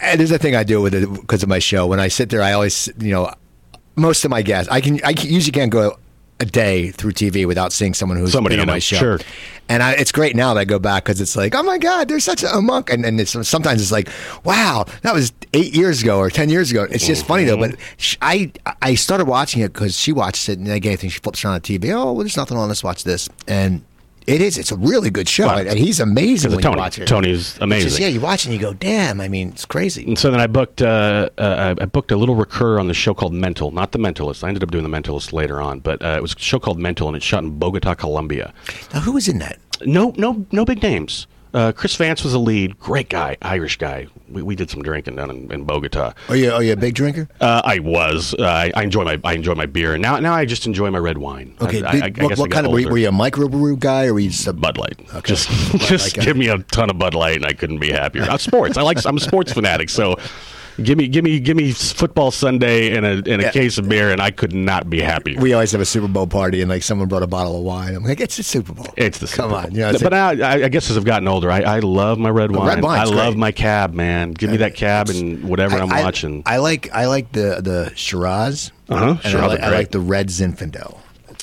and 0.01 0.21
there's 0.21 0.31
a 0.31 0.39
thing 0.39 0.55
I 0.55 0.63
do 0.63 0.81
with 0.81 0.95
it 0.95 1.13
because 1.13 1.43
of 1.43 1.49
my 1.49 1.59
show. 1.59 1.89
When 1.89 1.99
I 1.99 2.07
sit 2.07 2.31
there, 2.31 2.41
I 2.41 2.53
always, 2.53 2.89
you 3.01 3.11
know, 3.11 3.33
most 3.97 4.25
of 4.25 4.31
my 4.31 4.43
guests, 4.43 4.71
I 4.71 4.81
can, 4.81 5.01
I 5.05 5.11
usually 5.11 5.51
can't 5.51 5.73
go 5.73 5.99
a 6.41 6.45
day 6.45 6.91
through 6.91 7.13
TV 7.13 7.47
without 7.47 7.73
seeing 7.73 7.95
someone 7.95 8.19
who's 8.19 8.33
Somebody 8.33 8.55
been 8.55 8.61
on 8.61 8.67
know, 8.67 8.73
my 8.75 8.79
show. 8.79 8.97
sure. 8.97 9.19
And 9.69 9.83
I, 9.83 9.93
it's 9.93 10.13
great 10.13 10.35
now 10.35 10.55
that 10.55 10.61
I 10.61 10.65
go 10.65 10.79
back 10.79 11.05
because 11.05 11.21
it's 11.21 11.37
like, 11.37 11.55
oh 11.55 11.63
my 11.63 11.79
God, 11.79 12.09
there's 12.09 12.25
such 12.25 12.43
a, 12.43 12.61
monk. 12.63 12.91
And, 12.91 13.05
and 13.05 13.21
it's, 13.21 13.33
sometimes 13.47 13.83
it's 13.83 13.93
like, 13.93 14.09
wow, 14.45 14.87
that 15.03 15.13
was 15.13 15.33
eight 15.53 15.75
years 15.75 16.03
ago 16.03 16.19
or 16.19 16.31
10 16.31 16.49
years 16.49 16.71
ago. 16.71 16.87
It's 16.91 17.07
just 17.07 17.27
funny 17.27 17.45
though. 17.45 17.59
But 17.59 17.73
mm-hmm. 17.73 17.95
sh- 17.97 18.17
I, 18.23 18.53
I 18.81 18.95
started 18.95 19.27
watching 19.27 19.63
it 19.63 19.73
because 19.73 19.99
she 19.99 20.13
watched 20.13 20.49
it 20.49 20.59
and 20.59 20.71
I 20.71 20.79
gave 20.79 21.01
thing 21.01 21.11
she 21.11 21.19
flips 21.19 21.45
around 21.45 21.63
the 21.63 21.79
TV. 21.79 21.93
Oh, 21.93 22.13
well, 22.13 22.17
there's 22.17 22.37
nothing 22.37 22.57
on. 22.57 22.69
Let's 22.69 22.85
watch 22.85 23.05
this. 23.05 23.29
And 23.47 23.85
it 24.29 24.43
is. 24.43 24.59
It's 24.59 24.71
a 24.71 24.77
really 24.77 25.11
good 25.11 25.29
show. 25.29 25.49
And 25.49 25.79
he's 25.79 26.01
amazing 26.01 26.51
when 26.53 26.61
Tony, 26.61 26.77
you 26.77 26.79
watch 26.83 26.99
it. 26.99 27.07
Tony's 27.09 27.39
It's 27.39 27.49
just, 27.51 27.63
amazing. 27.63 28.03
yeah, 28.03 28.09
you 28.09 28.21
watch 28.21 28.45
it 28.45 28.51
and 28.51 28.55
you 28.55 28.61
go, 28.61 28.75
damn. 28.75 29.21
I 29.21 29.29
mean, 29.29 29.49
it's 29.49 29.65
crazy. 29.65 30.05
And 30.07 30.19
so 30.19 30.31
then 30.31 30.41
I 30.41 30.47
booked 30.47 30.83
uh, 30.83 31.31
uh, 31.39 31.75
I 31.81 31.85
booked 31.87 32.13
a 32.13 32.17
little 32.17 32.35
recur 32.35 32.79
on 32.79 32.87
the 32.89 32.95
show 32.95 33.15
called 33.15 33.33
Mental, 33.33 33.71
not 33.71 33.93
The 33.93 33.99
Mentalist. 33.99 34.45
I 34.45 34.49
ended 34.49 34.63
up 34.63 34.71
doing 34.71 34.85
The 34.85 34.91
Mentalist 34.91 35.33
later 35.33 35.61
on, 35.63 35.81
but 35.81 36.03
uh, 36.03 36.15
it 36.19 36.23
was 36.23 36.35
a 36.35 36.39
show 36.39 36.59
called 36.59 36.79
Mental, 36.79 37.09
and 37.09 37.17
it's 37.17 37.25
shot 37.25 37.43
in 37.43 37.59
Bogota, 37.59 37.95
Colombia. 37.95 38.53
Now, 38.93 39.01
who 39.01 39.13
was 39.13 39.29
in 39.29 39.39
that? 39.39 39.59
No, 39.87 40.13
no, 40.17 40.47
no 40.53 40.65
big 40.65 40.83
names. 40.83 41.27
Uh, 41.55 41.73
Chris 41.73 41.95
Vance 41.97 42.23
was 42.23 42.33
the 42.33 42.39
lead. 42.39 42.79
Great 42.79 43.09
guy, 43.09 43.37
Irish 43.43 43.79
guy. 43.79 44.07
We, 44.29 44.43
we 44.43 44.57
did 44.57 44.71
some 44.71 44.83
drinking 44.83 45.17
down 45.17 45.31
in, 45.31 45.51
in 45.51 45.65
Bogota. 45.65 46.13
Are 46.29 46.37
you, 46.37 46.53
are 46.53 46.63
you 46.63 46.73
a 46.73 46.77
big 46.77 46.95
drinker? 46.95 47.29
Uh, 47.41 47.63
I 47.65 47.79
was. 47.79 48.35
Uh, 48.39 48.45
I, 48.45 48.73
I 48.75 48.83
enjoy 48.83 49.05
my 49.05 49.21
I 49.25 49.33
enjoy 49.35 49.55
my 49.55 49.67
beer, 49.67 49.95
and 49.95 50.03
now 50.03 50.19
now 50.19 50.35
I 50.35 50.45
just 50.45 50.67
enjoy 50.67 50.91
my 50.91 50.99
red 50.99 51.19
wine. 51.19 51.57
Okay. 51.61 51.83
I, 51.83 52.07
I, 52.07 52.11
what 52.23 52.39
what 52.39 52.51
kind 52.51 52.67
of, 52.67 52.73
were 52.73 52.81
you, 52.81 52.89
were 52.89 52.99
you 52.99 53.09
a 53.09 53.13
microbrew 53.13 53.79
guy 53.79 54.07
or 54.07 54.15
were 54.15 54.21
you 54.21 54.31
just 54.31 54.47
a 54.47 54.53
Bud 54.53 54.77
Light. 54.77 55.01
Okay. 55.15 55.35
Just 55.35 55.49
Bud 55.73 55.81
just 55.81 56.17
Light 56.17 56.25
give 56.25 56.37
me 56.37 56.49
a 56.49 56.59
ton 56.59 56.91
of 56.91 56.99
Bud 56.99 57.15
Light, 57.15 57.37
and 57.37 57.47
I 57.47 57.53
couldn't 57.53 57.79
be 57.79 57.91
happier. 57.91 58.25
Uh, 58.25 58.37
sports. 58.37 58.77
I 58.77 58.83
like. 58.83 59.05
I'm 59.07 59.17
a 59.17 59.21
sports 59.21 59.53
fanatic, 59.53 59.89
so. 59.91 60.17
Give 60.83 60.97
me, 60.97 61.09
give 61.09 61.25
me, 61.25 61.41
give 61.41 61.57
me 61.57 61.73
football 61.73 62.31
Sunday 62.31 62.97
and 62.97 63.05
a 63.05 63.11
and 63.31 63.43
a 63.43 63.45
Yeah. 63.47 63.51
case 63.51 63.79
of 63.79 63.89
beer, 63.89 64.11
and 64.13 64.21
I 64.21 64.31
could 64.31 64.53
not 64.55 64.89
be 64.89 65.01
happy. 65.01 65.37
we 65.37 65.53
always 65.53 65.73
have 65.73 65.81
a 65.81 65.85
Super 65.85 66.07
Bowl 66.09 66.27
party 66.29 66.61
and 66.61 66.71
like 66.71 66.83
someone 66.85 67.09
brought 67.09 67.25
a 67.25 67.27
bottle 67.27 67.57
of 67.57 67.63
wine. 67.65 67.95
I'm 67.97 68.05
like, 68.05 68.21
it's 68.21 68.37
the 68.37 68.43
Super 68.45 68.73
Bowl. 68.73 68.87
It's 68.97 69.19
the 69.19 69.27
come 69.27 69.51
Super 69.51 69.55
on. 69.57 69.63
Bowl. 69.65 69.73
You 69.73 69.79
know, 69.81 69.91
it's 69.91 70.03
but 70.03 70.15
I, 70.15 70.65
I 70.65 70.69
guess 70.69 70.89
as 70.91 70.97
I've 70.97 71.05
gotten 71.05 71.27
older, 71.27 71.51
I, 71.51 71.61
I 71.63 71.79
love 71.81 72.19
my 72.19 72.31
red 72.31 72.53
wine. 72.53 72.69
red 72.69 72.85
I 72.85 73.05
love 73.05 73.35
great. 73.35 73.37
my 73.39 73.53
cab, 73.53 73.93
man. 73.93 74.31
Give 74.33 74.51
me 74.51 74.59
that 74.59 74.75
cab 74.77 75.09
and 75.09 75.49
whatever 75.49 75.77
I'm 75.79 75.89
watching. 75.89 76.43
I 76.47 76.59
like 76.59 76.93
I 76.95 77.07
like 77.07 77.33
the 77.33 77.61
the 77.61 77.93
Shiraz. 77.97 78.71
Uh-huh. 78.89 79.11
And 79.11 79.21
Shiraz 79.23 79.35
I, 79.43 79.47
like, 79.49 79.61
I 79.61 79.71
like 79.71 79.91
the 79.91 80.01
red 80.01 80.29
Zinfandel. 80.29 80.99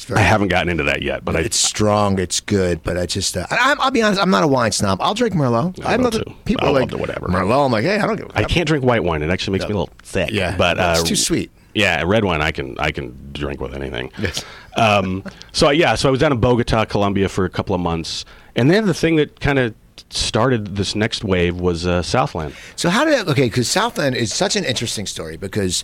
Very. 0.06 0.20
I 0.20 0.24
haven't 0.24 0.50
gotten 0.50 0.70
into 0.70 0.84
that 0.84 1.02
yet, 1.02 1.26
but 1.26 1.36
I, 1.36 1.39
it's 1.39 1.58
strong. 1.58 2.20
It's 2.20 2.39
good, 2.39 2.84
but 2.84 2.98
I 2.98 3.06
just. 3.06 3.36
Uh, 3.36 3.46
I, 3.50 3.76
I'll 3.80 3.91
be 3.91 4.02
honest. 4.02 4.22
I'm 4.22 4.30
not 4.30 4.44
a 4.44 4.48
wine 4.48 4.72
snob. 4.72 5.02
I'll 5.02 5.15
drink 5.15 5.34
Merlot. 5.34 5.84
I 5.84 5.98
will 5.98 6.12
the- 6.12 6.24
too. 6.24 6.36
people 6.46 6.72
love 6.72 6.91
like 6.91 7.00
whatever. 7.00 7.28
Merlot. 7.28 7.65
I'm 7.65 7.72
like, 7.72 7.84
hey, 7.84 7.98
I 7.98 8.06
don't 8.06 8.18
give. 8.18 8.32
I 8.36 8.44
can't 8.44 8.68
drink 8.68 8.84
white 8.86 9.04
wine. 9.04 9.24
It 9.24 9.30
actually 9.32 9.54
makes 9.58 9.65
me 9.68 9.74
a 9.74 9.78
little 9.78 9.94
sick. 10.04 10.30
Yeah. 10.32 10.56
but 10.58 10.78
uh, 10.80 10.96
It's 11.00 11.10
too 11.10 11.15
sweet. 11.15 11.52
Yeah, 11.74 12.04
red 12.06 12.24
wine 12.24 12.41
I 12.41 12.52
can 12.52 12.80
I 12.80 12.91
can 12.91 13.32
drink 13.34 13.60
with 13.60 13.74
anything. 13.76 14.10
Yes. 14.18 14.46
Um, 14.78 15.24
so 15.52 15.72
yeah, 15.72 15.96
so 15.96 16.08
I 16.08 16.12
was 16.12 16.22
down 16.22 16.32
in 16.32 16.39
Bogota, 16.39 16.86
Colombia 16.86 17.28
for 17.28 17.44
a 17.44 17.50
couple 17.50 17.76
of 17.76 17.82
months, 17.82 18.24
and 18.56 18.72
then 18.72 18.86
the 18.88 18.94
thing 18.94 19.18
that 19.18 19.39
kind 19.41 19.60
of 19.60 19.74
started 20.10 20.76
this 20.76 20.96
next 20.96 21.24
wave 21.24 21.60
was 21.60 21.86
uh, 21.86 22.02
Southland. 22.02 22.56
So 22.76 22.90
how 22.90 23.06
did 23.06 23.14
that? 23.14 23.28
Okay, 23.28 23.46
because 23.46 23.70
Southland 23.70 24.16
is 24.16 24.34
such 24.34 24.56
an 24.56 24.64
interesting 24.66 25.06
story. 25.06 25.38
Because 25.38 25.84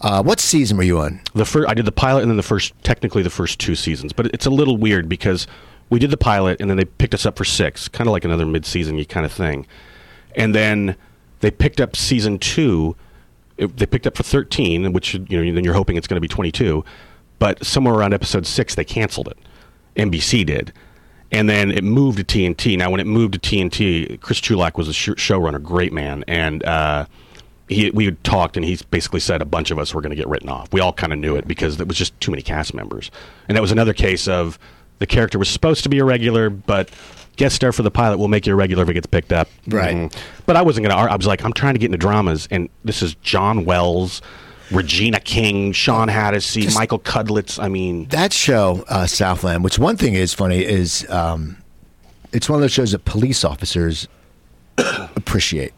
uh, 0.00 0.22
what 0.22 0.40
season 0.40 0.76
were 0.76 0.82
you 0.82 0.98
on? 0.98 1.20
The 1.34 1.44
first 1.44 1.68
I 1.68 1.74
did 1.74 1.84
the 1.84 1.92
pilot 1.92 2.22
and 2.22 2.30
then 2.30 2.36
the 2.36 2.42
first 2.42 2.74
technically 2.82 3.22
the 3.22 3.30
first 3.30 3.58
two 3.58 3.74
seasons, 3.74 4.12
but 4.12 4.26
it's 4.26 4.46
a 4.46 4.50
little 4.50 4.76
weird 4.76 5.08
because 5.08 5.46
we 5.90 5.98
did 5.98 6.10
the 6.10 6.16
pilot 6.16 6.60
and 6.60 6.70
then 6.70 6.76
they 6.76 6.84
picked 6.84 7.14
us 7.14 7.26
up 7.26 7.36
for 7.36 7.44
six, 7.44 7.88
kind 7.88 8.08
of 8.08 8.12
like 8.12 8.24
another 8.24 8.46
mid-season 8.46 9.02
kind 9.04 9.26
of 9.26 9.32
thing, 9.32 9.66
and 10.34 10.54
then 10.54 10.96
they 11.40 11.50
picked 11.50 11.80
up 11.80 11.96
season 11.96 12.38
two. 12.38 12.96
It, 13.58 13.76
they 13.76 13.86
picked 13.86 14.06
up 14.06 14.16
for 14.16 14.22
thirteen, 14.22 14.92
which 14.92 15.14
you 15.14 15.20
know 15.44 15.54
then 15.54 15.64
you're 15.64 15.74
hoping 15.74 15.96
it's 15.96 16.06
going 16.06 16.16
to 16.16 16.20
be 16.20 16.28
twenty-two, 16.28 16.84
but 17.38 17.64
somewhere 17.64 17.94
around 17.94 18.14
episode 18.14 18.46
six 18.46 18.74
they 18.74 18.84
canceled 18.84 19.28
it. 19.28 19.38
NBC 19.96 20.46
did. 20.46 20.72
And 21.32 21.48
then 21.48 21.70
it 21.70 21.82
moved 21.82 22.18
to 22.18 22.24
TNT. 22.24 22.76
Now, 22.76 22.90
when 22.90 23.00
it 23.00 23.06
moved 23.06 23.32
to 23.34 23.38
TNT, 23.40 24.20
Chris 24.20 24.38
Chulack 24.40 24.76
was 24.76 24.86
a 24.88 24.92
sh- 24.92 25.08
showrunner, 25.10 25.62
great 25.62 25.92
man, 25.92 26.24
and 26.28 26.62
uh, 26.64 27.06
he 27.68 27.90
we 27.90 28.04
had 28.04 28.22
talked, 28.22 28.56
and 28.58 28.66
he 28.66 28.78
basically 28.90 29.20
said 29.20 29.40
a 29.40 29.46
bunch 29.46 29.70
of 29.70 29.78
us 29.78 29.94
were 29.94 30.02
going 30.02 30.10
to 30.10 30.16
get 30.16 30.28
written 30.28 30.50
off. 30.50 30.70
We 30.72 30.80
all 30.80 30.92
kind 30.92 31.12
of 31.12 31.18
knew 31.18 31.34
it 31.36 31.48
because 31.48 31.78
there 31.78 31.86
was 31.86 31.96
just 31.96 32.18
too 32.20 32.30
many 32.30 32.42
cast 32.42 32.74
members, 32.74 33.10
and 33.48 33.56
that 33.56 33.62
was 33.62 33.72
another 33.72 33.94
case 33.94 34.28
of 34.28 34.58
the 34.98 35.06
character 35.06 35.38
was 35.38 35.48
supposed 35.48 35.82
to 35.84 35.88
be 35.88 35.98
a 36.00 36.04
regular, 36.04 36.50
but 36.50 36.90
guest 37.36 37.56
star 37.56 37.72
for 37.72 37.82
the 37.82 37.90
pilot. 37.90 38.18
We'll 38.18 38.28
make 38.28 38.46
you 38.46 38.52
a 38.52 38.56
regular 38.56 38.82
if 38.82 38.90
it 38.90 38.94
gets 38.94 39.06
picked 39.06 39.32
up. 39.32 39.48
Right. 39.66 39.96
Mhm. 39.96 40.14
But 40.44 40.56
I 40.56 40.62
wasn't 40.62 40.86
gonna. 40.86 41.00
I 41.00 41.16
was 41.16 41.26
like, 41.26 41.42
I'm 41.44 41.54
trying 41.54 41.72
to 41.74 41.78
get 41.78 41.86
into 41.86 41.96
dramas, 41.98 42.46
and 42.50 42.68
this 42.84 43.00
is 43.02 43.14
John 43.16 43.64
Wells, 43.64 44.20
Regina 44.72 45.20
King, 45.20 45.72
Sean 45.72 46.08
Hattie, 46.08 46.68
Michael 46.74 46.98
Cudlitz. 46.98 47.62
I 47.62 47.68
mean, 47.68 48.06
that 48.06 48.32
show, 48.32 48.84
uh, 48.88 49.06
Southland, 49.06 49.64
which 49.64 49.78
one 49.78 49.96
thing 49.96 50.14
is 50.14 50.34
funny 50.34 50.64
is 50.64 51.08
um, 51.10 51.58
it's 52.32 52.48
one 52.48 52.56
of 52.56 52.60
those 52.60 52.72
shows 52.72 52.92
that 52.92 53.04
police 53.04 53.44
officers 53.44 54.08
appreciate. 55.16 55.72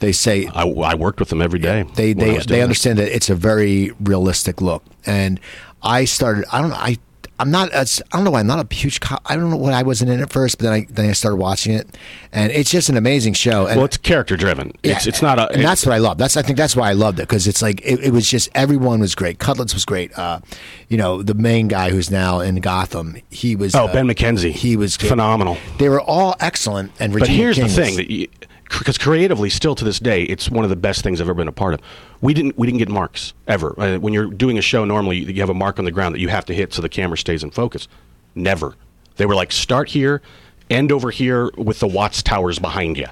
They 0.00 0.12
say 0.12 0.46
I, 0.48 0.66
I 0.66 0.94
worked 0.94 1.20
with 1.20 1.28
them 1.28 1.40
every 1.40 1.60
day. 1.60 1.84
they 1.94 2.12
they 2.12 2.38
they 2.38 2.62
understand 2.62 2.98
that 2.98 3.14
it's 3.14 3.30
a 3.30 3.34
very 3.34 3.92
realistic 4.00 4.60
look. 4.60 4.84
And 5.06 5.40
I 5.82 6.04
started. 6.04 6.44
I 6.52 6.60
don't 6.60 6.70
know. 6.70 6.76
I 6.76 6.98
I'm 7.38 7.50
not. 7.50 7.70
As, 7.70 8.00
I 8.12 8.16
don't 8.16 8.24
know 8.24 8.30
why 8.30 8.40
I'm 8.40 8.46
not 8.46 8.64
a 8.70 8.74
huge. 8.74 9.00
Co- 9.00 9.18
I 9.26 9.34
don't 9.34 9.50
know 9.50 9.56
why 9.56 9.72
I 9.72 9.82
wasn't 9.82 10.10
in 10.12 10.20
it 10.20 10.30
first, 10.30 10.58
but 10.58 10.64
then 10.64 10.72
I 10.72 10.86
then 10.88 11.10
I 11.10 11.12
started 11.12 11.36
watching 11.36 11.74
it, 11.74 11.88
and 12.32 12.52
it's 12.52 12.70
just 12.70 12.88
an 12.88 12.96
amazing 12.96 13.32
show. 13.32 13.66
And 13.66 13.76
Well, 13.76 13.86
it's 13.86 13.96
character 13.96 14.36
driven. 14.36 14.72
It's 14.84 15.06
it's 15.06 15.20
not 15.20 15.38
a. 15.40 15.50
and 15.50 15.64
that's 15.64 15.84
what 15.84 15.92
I 15.94 15.98
love. 15.98 16.16
That's 16.18 16.36
I 16.36 16.42
think 16.42 16.56
that's 16.58 16.76
why 16.76 16.88
I 16.90 16.92
loved 16.92 17.18
it 17.18 17.22
because 17.22 17.48
it's 17.48 17.60
like 17.60 17.80
it, 17.84 17.98
it 18.04 18.12
was 18.12 18.30
just 18.30 18.48
everyone 18.54 19.00
was 19.00 19.14
great. 19.16 19.38
Cudlitz 19.38 19.74
was 19.74 19.84
great. 19.84 20.16
Uh, 20.16 20.40
you 20.88 20.96
know, 20.96 21.22
the 21.22 21.34
main 21.34 21.66
guy 21.66 21.90
who's 21.90 22.10
now 22.10 22.38
in 22.38 22.56
Gotham, 22.56 23.16
he 23.30 23.56
was. 23.56 23.74
oh, 23.74 23.86
uh, 23.86 23.92
Ben 23.92 24.06
McKenzie. 24.06 24.52
He 24.52 24.76
was 24.76 24.96
phenomenal. 24.96 25.56
They 25.78 25.88
were 25.88 26.00
all 26.00 26.36
excellent. 26.38 26.92
And 27.00 27.12
But 27.12 27.26
here's 27.28 27.56
King 27.56 27.64
the 27.66 27.66
was- 27.66 27.76
thing 27.76 27.96
that 27.96 28.28
because 28.68 28.98
creatively, 28.98 29.50
still 29.50 29.74
to 29.74 29.84
this 29.84 29.98
day, 29.98 30.24
it's 30.24 30.50
one 30.50 30.64
of 30.64 30.70
the 30.70 30.76
best 30.76 31.02
things 31.02 31.20
I've 31.20 31.26
ever 31.26 31.34
been 31.34 31.48
a 31.48 31.52
part 31.52 31.74
of. 31.74 31.80
We 32.20 32.34
didn't 32.34 32.58
we 32.58 32.66
didn't 32.66 32.78
get 32.78 32.88
marks 32.88 33.34
ever. 33.46 33.78
Uh, 33.78 33.98
when 33.98 34.12
you're 34.12 34.26
doing 34.26 34.58
a 34.58 34.62
show, 34.62 34.84
normally 34.84 35.18
you 35.18 35.40
have 35.40 35.50
a 35.50 35.54
mark 35.54 35.78
on 35.78 35.84
the 35.84 35.90
ground 35.90 36.14
that 36.14 36.20
you 36.20 36.28
have 36.28 36.44
to 36.46 36.54
hit 36.54 36.72
so 36.72 36.82
the 36.82 36.88
camera 36.88 37.18
stays 37.18 37.42
in 37.42 37.50
focus. 37.50 37.88
Never. 38.34 38.74
They 39.16 39.26
were 39.26 39.34
like 39.34 39.52
start 39.52 39.88
here, 39.90 40.22
end 40.70 40.90
over 40.90 41.10
here 41.10 41.50
with 41.56 41.80
the 41.80 41.86
Watts 41.86 42.22
Towers 42.22 42.58
behind 42.58 42.96
you. 42.96 43.06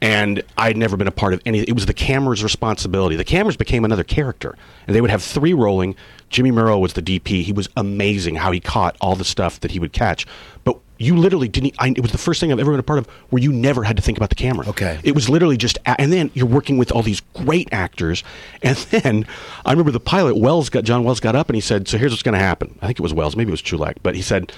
And 0.00 0.42
I'd 0.58 0.76
never 0.76 0.96
been 0.96 1.06
a 1.06 1.12
part 1.12 1.32
of 1.32 1.40
any. 1.46 1.60
It 1.60 1.74
was 1.74 1.86
the 1.86 1.94
camera's 1.94 2.42
responsibility. 2.42 3.14
The 3.14 3.24
cameras 3.24 3.56
became 3.56 3.84
another 3.84 4.02
character, 4.02 4.56
and 4.88 4.96
they 4.96 5.00
would 5.00 5.10
have 5.10 5.22
three 5.22 5.52
rolling. 5.52 5.94
Jimmy 6.28 6.50
Muro 6.50 6.76
was 6.78 6.94
the 6.94 7.02
DP. 7.02 7.44
He 7.44 7.52
was 7.52 7.68
amazing 7.76 8.34
how 8.34 8.50
he 8.50 8.58
caught 8.58 8.96
all 9.00 9.14
the 9.14 9.24
stuff 9.24 9.60
that 9.60 9.70
he 9.70 9.78
would 9.78 9.92
catch. 9.92 10.26
But 10.64 10.76
you 11.02 11.16
literally 11.16 11.48
didn't. 11.48 11.74
I, 11.78 11.88
it 11.88 12.00
was 12.00 12.12
the 12.12 12.18
first 12.18 12.40
thing 12.40 12.52
I've 12.52 12.60
ever 12.60 12.70
been 12.70 12.80
a 12.80 12.84
part 12.84 12.98
of 12.98 13.06
where 13.30 13.42
you 13.42 13.52
never 13.52 13.82
had 13.82 13.96
to 13.96 14.02
think 14.02 14.18
about 14.18 14.28
the 14.28 14.36
camera. 14.36 14.68
Okay. 14.68 15.00
It 15.02 15.14
was 15.14 15.28
literally 15.28 15.56
just, 15.56 15.78
and 15.84 16.12
then 16.12 16.30
you're 16.34 16.46
working 16.46 16.78
with 16.78 16.92
all 16.92 17.02
these 17.02 17.20
great 17.34 17.68
actors, 17.72 18.22
and 18.62 18.76
then 18.90 19.26
I 19.64 19.72
remember 19.72 19.90
the 19.90 20.00
pilot 20.00 20.36
Wells 20.36 20.70
got 20.70 20.84
John 20.84 21.04
Wells 21.04 21.20
got 21.20 21.34
up 21.34 21.48
and 21.48 21.56
he 21.56 21.60
said, 21.60 21.88
"So 21.88 21.98
here's 21.98 22.12
what's 22.12 22.22
going 22.22 22.38
to 22.38 22.44
happen." 22.44 22.78
I 22.80 22.86
think 22.86 22.98
it 22.98 23.02
was 23.02 23.12
Wells, 23.12 23.36
maybe 23.36 23.50
it 23.50 23.52
was 23.52 23.62
Chulack, 23.62 23.96
but 24.02 24.14
he 24.14 24.22
said, 24.22 24.52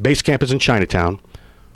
"Base 0.00 0.22
camp 0.22 0.42
is 0.42 0.52
in 0.52 0.58
Chinatown." 0.58 1.20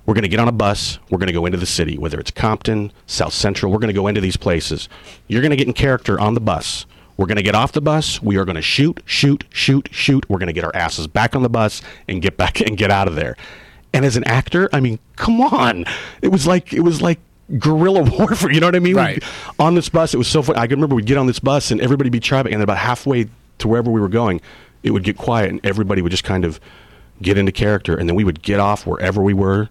We're 0.07 0.13
going 0.13 0.25
to 0.25 0.29
get 0.29 0.39
on 0.39 0.49
a 0.49 0.53
bus. 0.53 0.99
We're 1.09 1.17
going 1.17 1.29
to 1.29 1.33
go 1.33 1.47
into 1.47 1.57
the 1.57 1.65
city, 1.65 1.97
whether 1.97 2.21
it's 2.21 2.31
Compton, 2.31 2.93
South 3.07 3.33
Central. 3.33 3.73
We're 3.73 3.79
going 3.79 3.89
to 3.89 3.95
go 3.95 4.07
into 4.07 4.21
these 4.21 4.37
places. 4.37 4.87
You're 5.29 5.41
going 5.41 5.51
to 5.51 5.57
get 5.57 5.67
in 5.67 5.73
character 5.73 6.21
on 6.21 6.35
the 6.35 6.43
bus. 6.43 6.85
We're 7.17 7.25
going 7.25 7.37
to 7.37 7.43
get 7.43 7.55
off 7.55 7.73
the 7.73 7.81
bus. 7.81 8.21
We 8.21 8.37
are 8.37 8.45
going 8.45 8.57
to 8.57 8.63
shoot, 8.63 9.03
shoot, 9.07 9.45
shoot, 9.49 9.89
shoot. 9.93 10.29
We're 10.29 10.39
going 10.39 10.49
to 10.49 10.53
get 10.53 10.65
our 10.65 10.75
asses 10.77 11.07
back 11.07 11.35
on 11.35 11.43
the 11.43 11.49
bus 11.49 11.81
and 12.07 12.21
get 12.21 12.37
back 12.37 12.61
and 12.67 12.77
get 12.77 12.91
out 12.91 13.09
of 13.09 13.15
there. 13.15 13.37
And 13.95 14.05
as 14.05 14.17
an 14.17 14.25
actor, 14.25 14.69
I 14.73 14.81
mean, 14.81 14.99
come 15.17 15.41
on. 15.41 15.87
It 16.21 16.29
was 16.29 16.47
like 16.47 16.73
it 16.75 16.81
was 16.81 17.01
like 17.01 17.19
guerrilla 17.59 18.03
warfare. 18.19 18.51
You 18.53 18.61
know 18.61 18.67
what 18.67 18.75
I 18.77 18.81
mean? 18.81 18.97
Right. 18.97 19.15
We'd- 19.23 19.27
On 19.59 19.75
this 19.75 19.89
bus, 19.89 20.13
it 20.13 20.19
was 20.19 20.29
so 20.29 20.43
fun. 20.43 20.57
I 20.57 20.67
can 20.67 20.77
remember 20.77 20.97
we'd 20.97 21.07
get 21.07 21.17
on 21.17 21.27
this 21.27 21.39
bus 21.39 21.71
and 21.71 21.81
everybody 21.81 22.11
be 22.11 22.21
tribing, 22.21 22.53
and 22.53 22.61
then 22.61 22.65
about 22.65 22.79
halfway 22.79 23.29
to 23.59 23.69
wherever 23.69 23.91
we 23.91 24.01
were 24.01 24.09
going, 24.09 24.41
it 24.83 24.91
would 24.91 25.05
get 25.05 25.17
quiet, 25.17 25.49
and 25.51 25.61
everybody 25.65 26.03
would 26.03 26.11
just 26.11 26.25
kind 26.25 26.45
of 26.45 26.59
get 27.23 27.39
into 27.39 27.53
character, 27.53 27.97
and 27.97 28.09
then 28.09 28.17
we 28.17 28.25
would 28.25 28.43
get 28.43 28.59
off 28.61 28.87
wherever 28.87 29.23
we 29.23 29.33
were 29.33 29.69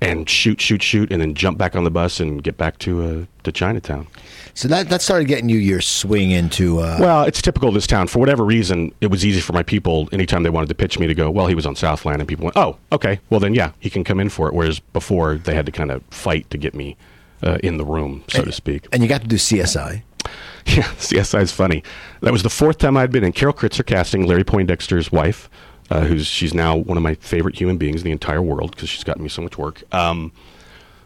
and 0.00 0.28
shoot, 0.28 0.60
shoot, 0.60 0.82
shoot, 0.82 1.12
and 1.12 1.20
then 1.20 1.34
jump 1.34 1.58
back 1.58 1.76
on 1.76 1.84
the 1.84 1.90
bus 1.90 2.20
and 2.20 2.42
get 2.42 2.56
back 2.56 2.78
to 2.78 3.02
uh, 3.02 3.24
to 3.44 3.52
Chinatown. 3.52 4.06
So 4.54 4.68
that 4.68 4.88
that 4.88 5.02
started 5.02 5.26
getting 5.28 5.48
you 5.48 5.58
your 5.58 5.80
swing 5.80 6.30
into. 6.30 6.80
Uh, 6.80 6.96
Well, 7.00 7.24
it's 7.24 7.40
typical 7.42 7.68
of 7.68 7.74
this 7.74 7.86
town. 7.86 8.06
For 8.08 8.18
whatever 8.18 8.44
reason, 8.44 8.92
it 9.00 9.08
was 9.08 9.24
easy 9.24 9.40
for 9.40 9.52
my 9.52 9.62
people 9.62 10.08
anytime 10.12 10.42
they 10.42 10.50
wanted 10.50 10.68
to 10.70 10.74
pitch 10.74 10.98
me 10.98 11.06
to 11.06 11.14
go, 11.14 11.30
well, 11.30 11.46
he 11.46 11.54
was 11.54 11.66
on 11.66 11.76
Southland, 11.76 12.20
and 12.20 12.28
people 12.28 12.44
went, 12.44 12.56
oh, 12.56 12.76
okay, 12.92 13.20
well 13.30 13.40
then, 13.40 13.54
yeah, 13.54 13.72
he 13.78 13.90
can 13.90 14.02
come 14.04 14.20
in 14.20 14.28
for 14.28 14.48
it. 14.48 14.54
Whereas 14.54 14.80
before, 14.80 15.36
they 15.36 15.54
had 15.54 15.66
to 15.66 15.72
kind 15.72 15.90
of 15.90 16.02
fight 16.10 16.48
to 16.50 16.58
get 16.58 16.74
me 16.74 16.96
uh, 17.42 17.58
in 17.62 17.76
the 17.76 17.84
room, 17.84 18.24
so 18.28 18.42
to 18.44 18.52
speak. 18.52 18.86
and 18.92 19.02
you 19.02 19.08
got 19.08 19.22
to 19.22 19.28
do 19.28 19.36
CSI. 19.36 20.02
Yeah, 20.66 20.82
CSI 20.98 21.40
is 21.40 21.52
funny. 21.52 21.82
That 22.20 22.32
was 22.32 22.42
the 22.42 22.50
fourth 22.50 22.76
time 22.76 22.94
I'd 22.94 23.10
been 23.10 23.24
in. 23.24 23.32
Carol 23.32 23.54
Kritzer 23.54 23.84
casting 23.84 24.26
Larry 24.26 24.44
Poindexter's 24.44 25.10
wife, 25.10 25.48
uh, 25.90 26.02
who's 26.02 26.26
she's 26.26 26.54
now 26.54 26.76
one 26.76 26.96
of 26.96 27.02
my 27.02 27.14
favorite 27.16 27.56
human 27.56 27.76
beings 27.76 28.00
in 28.00 28.04
the 28.04 28.12
entire 28.12 28.42
world 28.42 28.70
because 28.72 28.88
she's 28.88 29.04
gotten 29.04 29.22
me 29.22 29.28
so 29.28 29.42
much 29.42 29.58
work. 29.58 29.82
Um, 29.92 30.32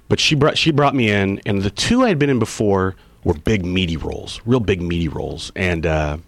but 0.09 0.20
she 0.20 0.35
brought 0.35 0.59
she 0.59 0.70
brought 0.70 0.94
me 0.94 1.11
in, 1.11 1.40
and 1.47 1.62
the 1.62 1.70
two 1.70 2.03
I 2.05 2.09
had 2.09 2.18
been 2.18 2.31
in 2.31 2.38
before 2.38 2.94
were 3.25 3.35
big 3.35 3.64
meaty 3.64 3.97
roles, 3.97 4.40
real 4.44 4.61
big 4.61 4.83
meaty 4.83 5.09
roles, 5.09 5.51
and 5.57 5.87
uh, 5.87 6.18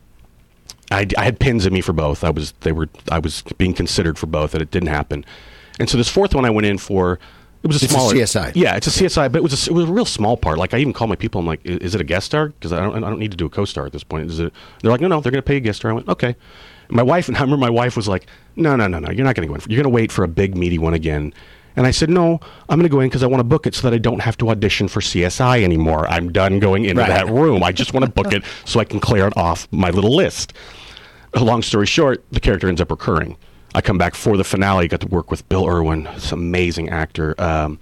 I, 0.91 1.07
I 1.19 1.25
had 1.25 1.39
pins 1.39 1.67
in 1.67 1.73
me 1.75 1.81
for 1.83 1.93
both. 1.93 2.25
I 2.25 2.31
was 2.31 2.53
they 2.61 2.73
were 2.73 2.89
I 3.11 3.19
was 3.19 3.43
being 3.59 3.75
considered 3.75 4.19
for 4.19 4.27
both, 4.27 4.55
and 4.55 4.63
it 4.63 4.71
didn't 4.71 4.89
happen. 4.89 5.25
And 5.79 5.91
so 5.91 5.99
this 5.99 6.09
fourth 6.09 6.35
one 6.35 6.45
I 6.45 6.51
went 6.51 6.67
in 6.67 6.79
for. 6.79 7.19
It 7.63 7.67
was 7.69 7.83
a 7.83 7.85
It's 7.87 7.93
a 7.93 7.97
smaller 7.97 8.15
CSI. 8.15 8.53
Yeah, 8.55 8.77
it's 8.77 8.87
a 8.87 8.91
CSI, 8.91 9.31
but 9.33 9.39
it 9.39 9.43
was 9.43 9.67
a, 9.67 9.71
it 9.71 9.75
was 9.75 9.89
a 9.89 9.93
real 9.93 10.05
small 10.05 10.37
part. 10.37 10.57
Like 10.57 10.73
I 10.73 10.79
even 10.79 10.93
called 10.93 11.11
my 11.11 11.17
people. 11.17 11.41
I'm 11.41 11.47
like, 11.47 11.61
"I- 11.67 11.71
is 11.71 11.95
it 11.95 12.01
a 12.01 12.05
guest 12.05 12.27
star? 12.27 12.49
Because 12.49 12.73
I 12.73 12.81
don't 12.81 12.95
I 13.03 13.11
don't 13.11 13.19
need 13.19 13.33
to 13.33 13.37
do 13.37 13.45
a 13.47 13.51
co-star 13.51 13.85
at 13.87 13.93
this 13.93 14.05
point. 14.05 14.31
Is 14.31 14.39
it? 14.39 14.53
They're 14.81 14.91
like, 14.91 15.01
no, 15.01 15.09
no, 15.09 15.21
they're 15.21 15.33
going 15.33 15.43
to 15.43 15.47
pay 15.47 15.57
a 15.57 15.61
guest 15.61 15.81
star. 15.81 15.91
I 15.91 15.95
went, 15.95 16.09
okay. 16.09 16.37
My 16.91 17.03
wife 17.03 17.29
and 17.29 17.37
I 17.39 17.41
remember 17.41 17.61
my 17.65 17.71
wife 17.71 17.97
was 17.97 18.09
like, 18.09 18.27
no, 18.57 18.77
no, 18.77 18.87
no, 18.87 18.99
no, 18.99 19.11
you're 19.11 19.25
not 19.25 19.35
going 19.35 19.47
to 19.47 19.53
go 19.53 19.55
in. 19.55 19.61
You're 19.71 19.83
going 19.83 19.93
to 19.93 19.95
wait 19.95 20.11
for 20.13 20.25
a 20.25 20.29
big 20.29 20.57
meaty 20.57 20.79
one 20.79 20.95
again. 20.95 21.33
And 21.79 21.87
I 21.87 21.91
said, 21.91 22.09
no, 22.09 22.41
I'm 22.71 22.79
going 22.79 22.85
to 22.85 22.89
go 22.89 23.01
in 23.01 23.09
because 23.11 23.23
I 23.23 23.27
want 23.27 23.41
to 23.41 23.45
book 23.45 23.67
it 23.67 23.75
so 23.75 23.83
that 23.89 23.95
I 23.95 23.99
don't 23.99 24.21
have 24.21 24.39
to 24.39 24.49
audition 24.49 24.89
for 24.89 25.01
CSI 25.01 25.63
anymore. 25.63 26.09
I'm 26.09 26.33
done 26.33 26.59
going 26.59 26.87
into 26.87 27.03
Right. 27.03 27.09
that 27.11 27.29
room. 27.29 27.63
I 27.63 27.71
just 27.73 27.93
want 27.93 28.07
to 28.07 28.11
book 28.11 28.33
it 28.33 28.45
so 28.65 28.81
I 28.81 28.85
can 28.85 28.99
clear 28.99 29.27
it 29.27 29.37
off 29.37 29.69
my 29.71 29.91
little 29.91 30.15
list. 30.15 30.55
A 31.35 31.45
long 31.45 31.61
story 31.61 31.85
short, 31.85 32.25
the 32.33 32.41
character 32.41 32.67
ends 32.67 32.81
up 32.81 32.91
recurring. 32.91 33.37
I 33.75 33.83
come 33.83 33.99
back 33.99 34.15
for 34.15 34.39
the 34.39 34.45
finale, 34.45 34.89
got 34.89 35.01
to 35.03 35.07
work 35.09 35.31
with 35.31 35.47
Bill 35.51 35.69
Irwin, 35.69 36.05
this 36.15 36.33
amazing 36.33 36.89
actor. 36.89 37.35
Um, 37.39 37.79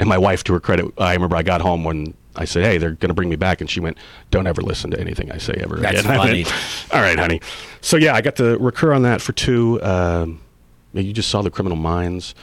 and 0.00 0.08
my 0.08 0.18
wife, 0.18 0.42
to 0.44 0.52
her 0.52 0.58
credit, 0.60 0.92
I 0.98 1.14
remember 1.14 1.36
I 1.36 1.44
got 1.44 1.60
home 1.60 1.84
when 1.84 2.14
I 2.36 2.44
said, 2.44 2.64
"Hey, 2.64 2.78
they're 2.78 2.92
going 2.92 3.08
to 3.08 3.14
bring 3.14 3.28
me 3.28 3.36
back," 3.36 3.60
and 3.60 3.68
she 3.70 3.80
went, 3.80 3.96
"Don't 4.30 4.46
ever 4.46 4.62
listen 4.62 4.90
to 4.92 5.00
anything 5.00 5.30
I 5.32 5.38
say 5.38 5.54
ever 5.62 5.76
That's 5.76 6.00
again." 6.00 6.16
Funny. 6.18 6.44
went, 6.44 6.54
All 6.92 7.00
right, 7.00 7.18
honey. 7.18 7.40
So 7.80 7.96
yeah, 7.96 8.14
I 8.14 8.20
got 8.20 8.36
to 8.36 8.56
recur 8.58 8.92
on 8.92 9.02
that 9.02 9.20
for 9.20 9.32
two. 9.32 9.82
Um, 9.82 10.40
you 10.92 11.12
just 11.12 11.28
saw 11.30 11.42
the 11.42 11.50
Criminal 11.50 11.76
Minds. 11.76 12.34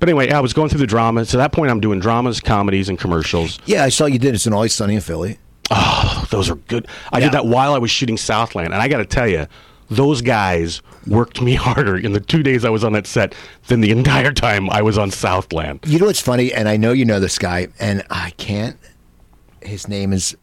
But 0.00 0.08
anyway, 0.08 0.30
I 0.30 0.40
was 0.40 0.52
going 0.52 0.68
through 0.68 0.80
the 0.80 0.86
dramas. 0.86 1.30
So 1.30 1.38
at 1.38 1.42
that 1.42 1.52
point, 1.52 1.70
I'm 1.70 1.80
doing 1.80 2.00
dramas, 2.00 2.40
comedies, 2.40 2.88
and 2.88 2.98
commercials. 2.98 3.58
Yeah, 3.64 3.84
I 3.84 3.88
saw 3.88 4.06
you 4.06 4.18
did. 4.18 4.30
It. 4.30 4.34
It's 4.34 4.46
an 4.46 4.52
Always 4.52 4.74
Sunny 4.74 4.96
in 4.96 5.00
Philly. 5.00 5.38
Oh, 5.70 6.26
those 6.30 6.50
are 6.50 6.56
good. 6.56 6.86
I 7.12 7.18
Yeah. 7.18 7.26
did 7.26 7.32
that 7.32 7.46
while 7.46 7.72
I 7.74 7.78
was 7.78 7.90
shooting 7.90 8.16
Southland, 8.18 8.72
and 8.74 8.82
I 8.82 8.88
got 8.88 8.98
to 8.98 9.06
tell 9.06 9.28
you, 9.28 9.46
those 9.90 10.20
guys 10.20 10.82
worked 11.06 11.40
me 11.40 11.54
harder 11.54 11.96
in 11.96 12.12
the 12.12 12.20
two 12.20 12.42
days 12.42 12.64
I 12.64 12.70
was 12.70 12.84
on 12.84 12.92
that 12.94 13.06
set 13.06 13.34
than 13.68 13.80
the 13.80 13.90
entire 13.92 14.32
time 14.32 14.68
I 14.68 14.82
was 14.82 14.98
on 14.98 15.10
Southland. 15.10 15.80
You 15.86 15.98
know 16.00 16.06
what's 16.06 16.20
funny, 16.20 16.52
and 16.52 16.68
I 16.68 16.76
know 16.76 16.92
you 16.92 17.04
know 17.04 17.20
this 17.20 17.38
guy, 17.38 17.68
and 17.78 18.02
I 18.10 18.30
can't. 18.36 18.76
His 19.64 19.88
name 19.88 20.12
is 20.12 20.36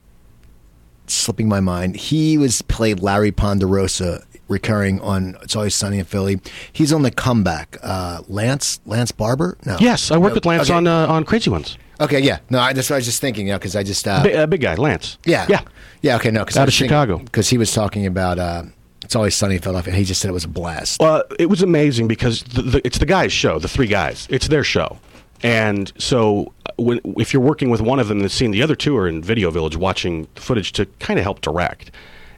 slipping 1.07 1.47
my 1.47 1.59
mind. 1.59 1.95
He 1.95 2.37
was 2.37 2.61
played 2.63 2.99
Larry 3.01 3.31
Ponderosa, 3.31 4.23
recurring 4.47 4.99
on 5.01 5.37
It's 5.41 5.55
Always 5.55 5.75
Sunny 5.75 5.99
in 5.99 6.05
Philly. 6.05 6.39
He's 6.71 6.93
on 6.93 7.01
the 7.03 7.11
comeback. 7.11 7.77
Uh, 7.81 8.21
Lance 8.27 8.79
Lance 8.85 9.11
Barber. 9.11 9.57
No. 9.65 9.77
Yes, 9.79 10.11
I 10.11 10.17
worked 10.17 10.31
No, 10.31 10.35
with 10.35 10.45
Lance 10.45 10.69
okay. 10.69 10.77
on 10.77 10.87
uh, 10.87 11.07
on 11.07 11.23
Crazy 11.23 11.49
Ones. 11.49 11.77
Okay, 11.99 12.19
yeah. 12.19 12.39
No, 12.49 12.59
I, 12.59 12.73
that's 12.73 12.89
what 12.89 12.95
I 12.95 12.99
was 12.99 13.05
just 13.05 13.21
thinking. 13.21 13.47
You 13.47 13.53
know, 13.53 13.59
because 13.59 13.75
I 13.75 13.83
just. 13.83 14.07
Uh, 14.07 14.23
Big, 14.23 14.35
uh, 14.35 14.47
big 14.47 14.61
guy, 14.61 14.73
Lance. 14.75 15.17
yeah. 15.25 15.45
yeah. 15.49 15.61
Yeah. 16.01 16.15
Okay. 16.15 16.31
No, 16.31 16.39
because 16.41 16.57
Out 16.57 16.67
of 16.67 16.73
Chicago. 16.73 17.17
Because 17.19 17.49
he 17.49 17.57
was 17.57 17.71
talking 17.73 18.05
about. 18.05 18.39
Uh, 18.39 18.63
it's 19.03 19.15
always 19.15 19.35
sunny 19.35 19.55
in 19.55 19.61
Philadelphia. 19.61 19.91
And 19.91 19.99
he 19.99 20.05
just 20.05 20.21
said 20.21 20.29
it 20.29 20.33
was 20.33 20.45
a 20.45 20.47
blast. 20.47 21.01
Well, 21.01 21.23
it 21.37 21.47
was 21.47 21.61
amazing 21.61 22.07
because 22.07 22.43
the, 22.43 22.61
the, 22.61 22.81
it's 22.85 22.97
the 22.97 23.05
guys' 23.05 23.33
show, 23.33 23.59
the 23.59 23.67
three 23.67 23.87
guys. 23.87 24.25
It's 24.29 24.47
their 24.47 24.63
show, 24.63 24.99
and 25.43 25.91
so 25.97 26.53
uh, 26.65 26.71
when, 26.77 26.99
if 27.17 27.33
you're 27.33 27.41
working 27.41 27.69
with 27.69 27.81
one 27.81 27.99
of 27.99 28.07
them 28.07 28.17
in 28.19 28.23
the 28.23 28.29
scene, 28.29 28.51
the 28.51 28.61
other 28.61 28.75
two 28.75 28.95
are 28.97 29.07
in 29.07 29.21
Video 29.23 29.49
Village 29.51 29.75
watching 29.75 30.27
footage 30.35 30.71
to 30.73 30.85
kind 30.99 31.17
of 31.19 31.23
help 31.23 31.41
direct. 31.41 31.91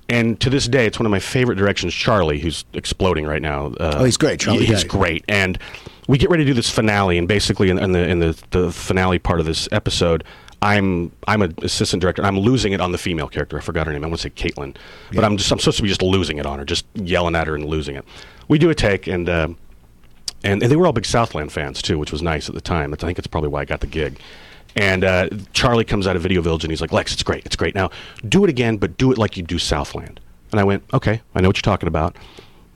And 0.10 0.40
to 0.42 0.50
this 0.50 0.68
day, 0.68 0.86
it's 0.86 1.00
one 1.00 1.06
of 1.06 1.12
my 1.12 1.20
favorite 1.20 1.56
directions. 1.56 1.94
Charlie, 1.94 2.40
who's 2.40 2.66
exploding 2.74 3.26
right 3.26 3.42
now. 3.42 3.68
Uh, 3.80 3.98
Oh, 4.00 4.04
he's 4.04 4.18
great, 4.18 4.40
Charlie 4.40 4.66
He's 4.66 4.82
Day. 4.84 4.88
great, 4.90 5.26
and 5.30 5.58
we 6.08 6.18
get 6.18 6.30
ready 6.30 6.44
to 6.44 6.50
do 6.50 6.54
this 6.54 6.70
finale, 6.70 7.18
and 7.18 7.28
basically 7.28 7.70
in, 7.70 7.80
in 7.80 7.94
the 7.94 8.08
in 8.08 8.20
the, 8.20 8.38
the 8.52 8.72
finale 8.72 9.20
part 9.20 9.40
of 9.40 9.46
this 9.46 9.70
episode. 9.72 10.24
I'm 10.62 11.12
I'm 11.28 11.42
an 11.42 11.56
assistant 11.62 12.00
director. 12.02 12.22
and 12.22 12.28
I'm 12.28 12.40
losing 12.40 12.72
it 12.72 12.80
on 12.80 12.94
the 12.94 12.98
female 12.98 13.28
character. 13.28 13.58
I 13.58 13.62
forgot 13.62 13.86
her 13.86 13.92
name. 13.92 14.02
I 14.04 14.08
want 14.08 14.22
to 14.22 14.30
say 14.30 14.30
Caitlin, 14.30 14.78
but 15.14 15.26
I'm 15.26 15.36
just 15.36 15.52
I'm 15.52 15.60
supposed 15.60 15.76
to 15.78 15.84
be 15.84 15.90
just 15.90 16.02
losing 16.02 16.38
it 16.38 16.46
on 16.46 16.58
her, 16.60 16.64
just 16.66 16.86
yelling 16.96 17.36
at 17.36 17.48
her 17.48 17.56
and 17.56 17.66
losing 17.66 17.96
it. 17.98 18.06
We 18.48 18.58
do 18.60 18.70
a 18.70 18.76
take, 18.76 19.08
and 19.08 19.28
uh, 19.28 19.48
and, 20.44 20.62
and 20.62 20.72
they 20.72 20.76
were 20.76 20.86
all 20.86 20.94
big 20.94 21.06
Southland 21.06 21.52
fans 21.52 21.82
too, 21.82 21.98
which 21.98 22.12
was 22.12 22.22
nice 22.22 22.50
at 22.50 22.56
the 22.56 22.62
time. 22.62 22.94
I 22.94 22.98
think 22.98 23.18
it's 23.18 23.28
probably 23.28 23.50
why 23.50 23.62
I 23.62 23.66
got 23.66 23.80
the 23.80 23.88
gig. 23.88 24.20
And 24.76 25.04
uh, 25.04 25.30
Charlie 25.54 25.86
comes 25.86 26.08
out 26.08 26.16
of 26.16 26.22
Video 26.24 26.42
Village 26.42 26.64
and 26.64 26.72
he's 26.72 26.82
like, 26.82 26.92
Lex, 26.92 27.14
it's 27.14 27.24
great, 27.24 27.46
it's 27.46 27.56
great. 27.56 27.76
Now 27.76 27.92
do 28.28 28.44
it 28.44 28.50
again, 28.50 28.78
but 28.78 28.98
do 28.98 29.12
it 29.12 29.18
like 29.18 29.38
you 29.38 29.44
do 29.44 29.60
Southland. 29.60 30.20
And 30.52 30.60
I 30.60 30.64
went, 30.64 30.84
okay, 30.94 31.22
I 31.36 31.42
know 31.42 31.50
what 31.50 31.58
you're 31.58 31.62
talking 31.62 31.88
about. 31.88 32.16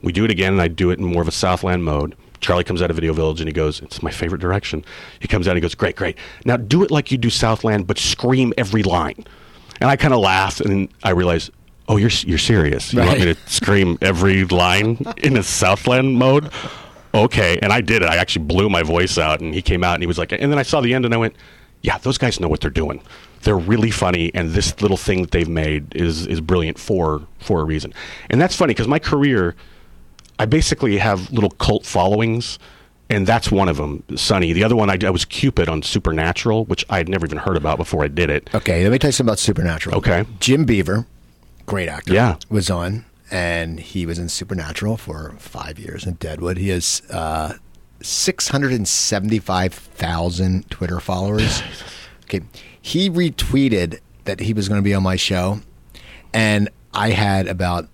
We 0.02 0.12
do 0.12 0.24
it 0.24 0.30
again, 0.30 0.52
and 0.52 0.62
I 0.62 0.68
do 0.68 0.90
it 0.90 0.98
in 0.98 1.04
more 1.04 1.22
of 1.22 1.28
a 1.28 1.32
Southland 1.32 1.84
mode. 1.84 2.14
Charlie 2.40 2.62
comes 2.62 2.82
out 2.82 2.90
of 2.90 2.96
Video 2.96 3.12
Village 3.12 3.40
and 3.40 3.48
he 3.48 3.52
goes, 3.52 3.80
"It's 3.80 4.00
my 4.00 4.12
favorite 4.12 4.40
direction." 4.40 4.84
He 5.18 5.26
comes 5.26 5.48
out 5.48 5.52
and 5.52 5.56
he 5.56 5.60
goes, 5.60 5.74
"Great, 5.74 5.96
great. 5.96 6.16
Now 6.44 6.56
do 6.56 6.84
it 6.84 6.90
like 6.92 7.10
you 7.10 7.18
do 7.18 7.30
Southland, 7.30 7.88
but 7.88 7.98
scream 7.98 8.52
every 8.56 8.84
line." 8.84 9.24
And 9.80 9.90
I 9.90 9.96
kind 9.96 10.14
of 10.14 10.20
laughed, 10.20 10.60
and 10.60 10.88
I 11.02 11.10
realized, 11.10 11.50
"Oh, 11.88 11.96
you're 11.96 12.10
you're 12.24 12.38
serious? 12.38 12.92
You 12.92 13.00
want 13.00 13.18
me 13.18 13.34
to 13.34 13.36
scream 13.46 13.98
every 14.00 14.44
line 14.44 15.04
in 15.16 15.36
a 15.36 15.42
Southland 15.42 16.16
mode?" 16.16 16.50
Okay, 17.24 17.58
and 17.62 17.72
I 17.72 17.80
did 17.80 18.02
it. 18.02 18.08
I 18.08 18.16
actually 18.16 18.44
blew 18.44 18.68
my 18.68 18.82
voice 18.82 19.18
out, 19.18 19.40
and 19.40 19.54
he 19.54 19.62
came 19.62 19.82
out 19.84 19.94
and 19.94 20.02
he 20.02 20.06
was 20.06 20.18
like, 20.18 20.32
and 20.32 20.50
then 20.52 20.58
I 20.58 20.62
saw 20.62 20.80
the 20.80 20.94
end, 20.94 21.04
and 21.04 21.12
I 21.12 21.16
went, 21.16 21.34
"Yeah, 21.82 21.98
those 21.98 22.18
guys 22.18 22.40
know 22.40 22.48
what 22.48 22.60
they're 22.60 22.70
doing. 22.70 23.00
They're 23.42 23.58
really 23.58 23.90
funny, 23.90 24.30
and 24.34 24.50
this 24.50 24.80
little 24.80 24.96
thing 24.96 25.22
that 25.22 25.30
they've 25.30 25.48
made 25.48 25.94
is 25.94 26.26
is 26.26 26.40
brilliant 26.40 26.78
for 26.78 27.22
for 27.38 27.60
a 27.60 27.64
reason." 27.64 27.92
And 28.30 28.40
that's 28.40 28.54
funny 28.54 28.72
because 28.72 28.88
my 28.88 28.98
career, 28.98 29.54
I 30.38 30.46
basically 30.46 30.98
have 30.98 31.30
little 31.32 31.50
cult 31.50 31.84
followings, 31.84 32.58
and 33.10 33.26
that's 33.26 33.50
one 33.50 33.68
of 33.68 33.76
them. 33.76 34.02
Sunny. 34.16 34.52
The 34.52 34.64
other 34.64 34.76
one, 34.76 34.90
I, 34.90 34.98
I 35.04 35.10
was 35.10 35.24
Cupid 35.24 35.68
on 35.68 35.82
Supernatural, 35.82 36.64
which 36.66 36.84
I 36.90 36.98
had 36.98 37.08
never 37.08 37.26
even 37.26 37.38
heard 37.38 37.56
about 37.56 37.78
before 37.78 38.04
I 38.04 38.08
did 38.08 38.30
it. 38.30 38.50
Okay, 38.54 38.82
let 38.82 38.92
me 38.92 38.98
tell 38.98 39.08
you 39.08 39.12
something 39.12 39.30
about 39.30 39.38
Supernatural. 39.38 39.96
Okay. 39.96 40.24
Jim 40.40 40.64
Beaver, 40.64 41.06
great 41.66 41.88
actor. 41.88 42.12
Yeah. 42.12 42.36
was 42.50 42.70
on, 42.70 43.04
and 43.30 43.80
he 43.80 44.06
was 44.06 44.18
in 44.18 44.28
Supernatural 44.28 44.96
for 44.96 45.34
five 45.38 45.78
years 45.78 46.06
in 46.06 46.14
Deadwood. 46.14 46.56
He 46.56 46.68
has 46.70 47.02
uh, 47.10 47.54
six 48.00 48.48
hundred 48.48 48.72
and 48.72 48.86
seventy-five 48.86 49.72
thousand 49.72 50.70
Twitter 50.70 51.00
followers. 51.00 51.62
Okay, 52.24 52.42
he 52.78 53.08
retweeted 53.08 54.00
that 54.24 54.40
he 54.40 54.52
was 54.52 54.68
going 54.68 54.78
to 54.78 54.82
be 54.84 54.92
on 54.92 55.02
my 55.02 55.16
show, 55.16 55.60
and 56.34 56.68
I 56.92 57.12
had 57.12 57.48
about 57.48 57.88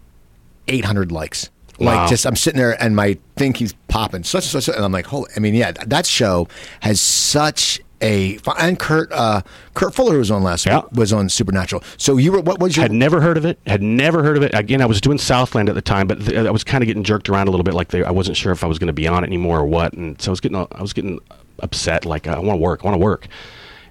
eight 0.67 0.85
hundred 0.85 1.13
likes. 1.13 1.51
Wow. 1.79 2.01
Like 2.01 2.11
just 2.11 2.27
I'm 2.27 2.35
sitting 2.35 2.59
there 2.59 2.81
and 2.83 2.97
my 2.97 3.17
thing 3.37 3.53
keeps 3.53 3.75
popping, 3.87 4.25
such 4.25 4.53
and 4.53 4.63
such, 4.63 4.75
and 4.75 4.85
I'm 4.85 4.91
like, 4.91 5.07
holy! 5.07 5.31
I 5.37 5.39
mean, 5.41 5.55
yeah, 5.55 5.71
that 5.71 6.05
show 6.07 6.49
has 6.81 7.01
such 7.01 7.81
a 8.05 8.39
and 8.59 8.79
Kurt 8.79 9.11
uh, 9.13 9.41
Kurt 9.75 9.95
Fuller 9.95 10.19
was 10.19 10.31
on 10.31 10.43
last 10.43 10.67
Yeah. 10.67 10.77
week 10.83 10.93
was 10.93 11.13
on 11.13 11.29
Supernatural. 11.29 11.83
So 11.97 12.17
you 12.19 12.33
were 12.33 12.41
what 12.41 12.61
was 12.61 12.77
your 12.77 12.83
Had 12.83 12.93
never 12.93 13.21
heard 13.21 13.37
of 13.37 13.45
it. 13.45 13.59
Had 13.67 13.83
never 13.83 14.23
heard 14.23 14.37
of 14.37 14.43
it. 14.43 14.53
Again, 14.55 14.81
I 14.83 14.87
was 14.87 15.01
doing 15.01 15.19
Southland 15.19 15.69
at 15.69 15.75
the 15.75 15.83
time, 15.83 16.07
but 16.07 16.21
th- 16.25 16.37
I 16.47 16.51
was 16.51 16.63
kind 16.63 16.85
of 16.85 16.87
getting 16.87 17.03
jerked 17.03 17.29
around 17.29 17.49
a 17.49 17.51
little 17.51 17.65
bit. 17.65 17.75
Like 17.75 17.89
they, 17.89 18.05
I 18.05 18.11
wasn't 18.11 18.37
sure 18.37 18.53
if 18.53 18.63
I 18.63 18.67
was 18.67 18.79
going 18.79 18.89
to 18.89 18.93
be 18.93 19.09
on 19.09 19.25
it 19.25 19.29
anymore 19.29 19.59
or 19.61 19.65
what, 19.67 19.95
and 19.95 20.21
so 20.21 20.31
I 20.31 20.33
was 20.33 20.41
getting, 20.41 20.57
I 20.73 20.83
was 20.83 20.93
getting 20.93 21.19
upset. 21.61 22.05
Like 22.05 22.27
I 22.29 22.39
want 22.39 22.59
to 22.59 22.63
work, 22.63 22.81
I 22.85 22.89
want 22.89 23.01
to 23.01 23.05
work, 23.05 23.27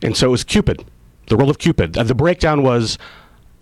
and 0.03 0.15
so 0.15 0.27
it 0.27 0.31
was 0.31 0.43
Cupid, 0.43 0.85
the 1.27 1.35
role 1.37 1.49
of 1.49 1.57
Cupid. 1.57 1.97
Uh, 1.97 2.03
The 2.03 2.15
breakdown 2.15 2.61
was 2.63 2.97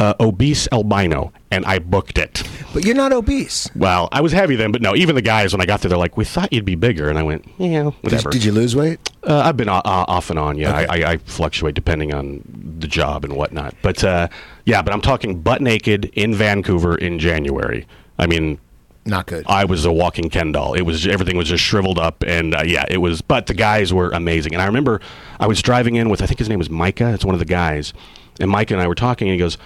uh, 0.01 0.15
obese 0.19 0.67
albino, 0.71 1.31
and 1.51 1.63
I 1.65 1.77
booked 1.77 2.17
it. 2.17 2.41
But 2.73 2.85
you're 2.85 2.95
not 2.95 3.13
obese. 3.13 3.69
Well, 3.75 4.09
I 4.11 4.21
was 4.21 4.31
heavy 4.31 4.55
then, 4.55 4.71
but 4.71 4.81
no. 4.81 4.95
Even 4.95 5.13
the 5.13 5.21
guys 5.21 5.53
when 5.53 5.61
I 5.61 5.65
got 5.67 5.81
there, 5.81 5.89
they're 5.89 5.97
like, 5.97 6.17
"We 6.17 6.25
thought 6.25 6.51
you'd 6.51 6.65
be 6.65 6.73
bigger," 6.75 7.07
and 7.07 7.19
I 7.19 7.23
went, 7.23 7.45
"Yeah, 7.59 7.83
Did, 7.83 7.93
whatever." 8.01 8.29
did 8.31 8.43
you 8.43 8.51
lose 8.51 8.75
weight? 8.75 8.99
Uh, 9.23 9.41
I've 9.45 9.57
been 9.57 9.69
off 9.69 10.29
and 10.31 10.39
on. 10.39 10.57
Yeah, 10.57 10.79
Okay. 10.79 11.03
I, 11.03 11.09
I, 11.09 11.11
I 11.13 11.17
fluctuate 11.17 11.75
depending 11.75 12.13
on 12.15 12.41
the 12.79 12.87
job 12.87 13.23
and 13.23 13.35
whatnot. 13.35 13.75
But 13.83 14.03
uh, 14.03 14.27
yeah, 14.65 14.81
but 14.81 14.91
I'm 14.91 15.01
talking 15.01 15.39
butt 15.41 15.61
naked 15.61 16.05
in 16.15 16.33
Vancouver 16.33 16.95
in 16.95 17.19
January. 17.19 17.85
I 18.17 18.25
mean, 18.25 18.57
Not 19.05 19.27
good. 19.27 19.45
I 19.47 19.65
was 19.65 19.85
a 19.85 19.91
walking 19.91 20.31
Ken 20.31 20.51
doll. 20.51 20.73
It 20.73 20.81
was 20.81 21.05
everything 21.05 21.37
was 21.37 21.49
just 21.49 21.63
shriveled 21.63 21.99
up, 21.99 22.23
and 22.25 22.55
uh, 22.55 22.63
yeah, 22.65 22.85
it 22.89 22.97
was. 22.97 23.21
But 23.21 23.45
the 23.45 23.53
guys 23.53 23.93
were 23.93 24.09
amazing, 24.09 24.53
and 24.53 24.63
I 24.63 24.65
remember 24.65 24.99
I 25.39 25.45
was 25.45 25.61
driving 25.61 25.95
in 25.95 26.09
with 26.09 26.23
I 26.23 26.25
think 26.25 26.39
his 26.39 26.49
name 26.49 26.57
was 26.59 26.71
Micah. 26.71 27.13
It's 27.13 27.25
one 27.25 27.35
of 27.35 27.39
the 27.39 27.45
guys, 27.45 27.93
and 28.39 28.49
Micah 28.49 28.73
and 28.73 28.81
I 28.81 28.87
were 28.87 28.95
talking, 28.95 29.27
and 29.27 29.33
he 29.33 29.39
goes, 29.39 29.59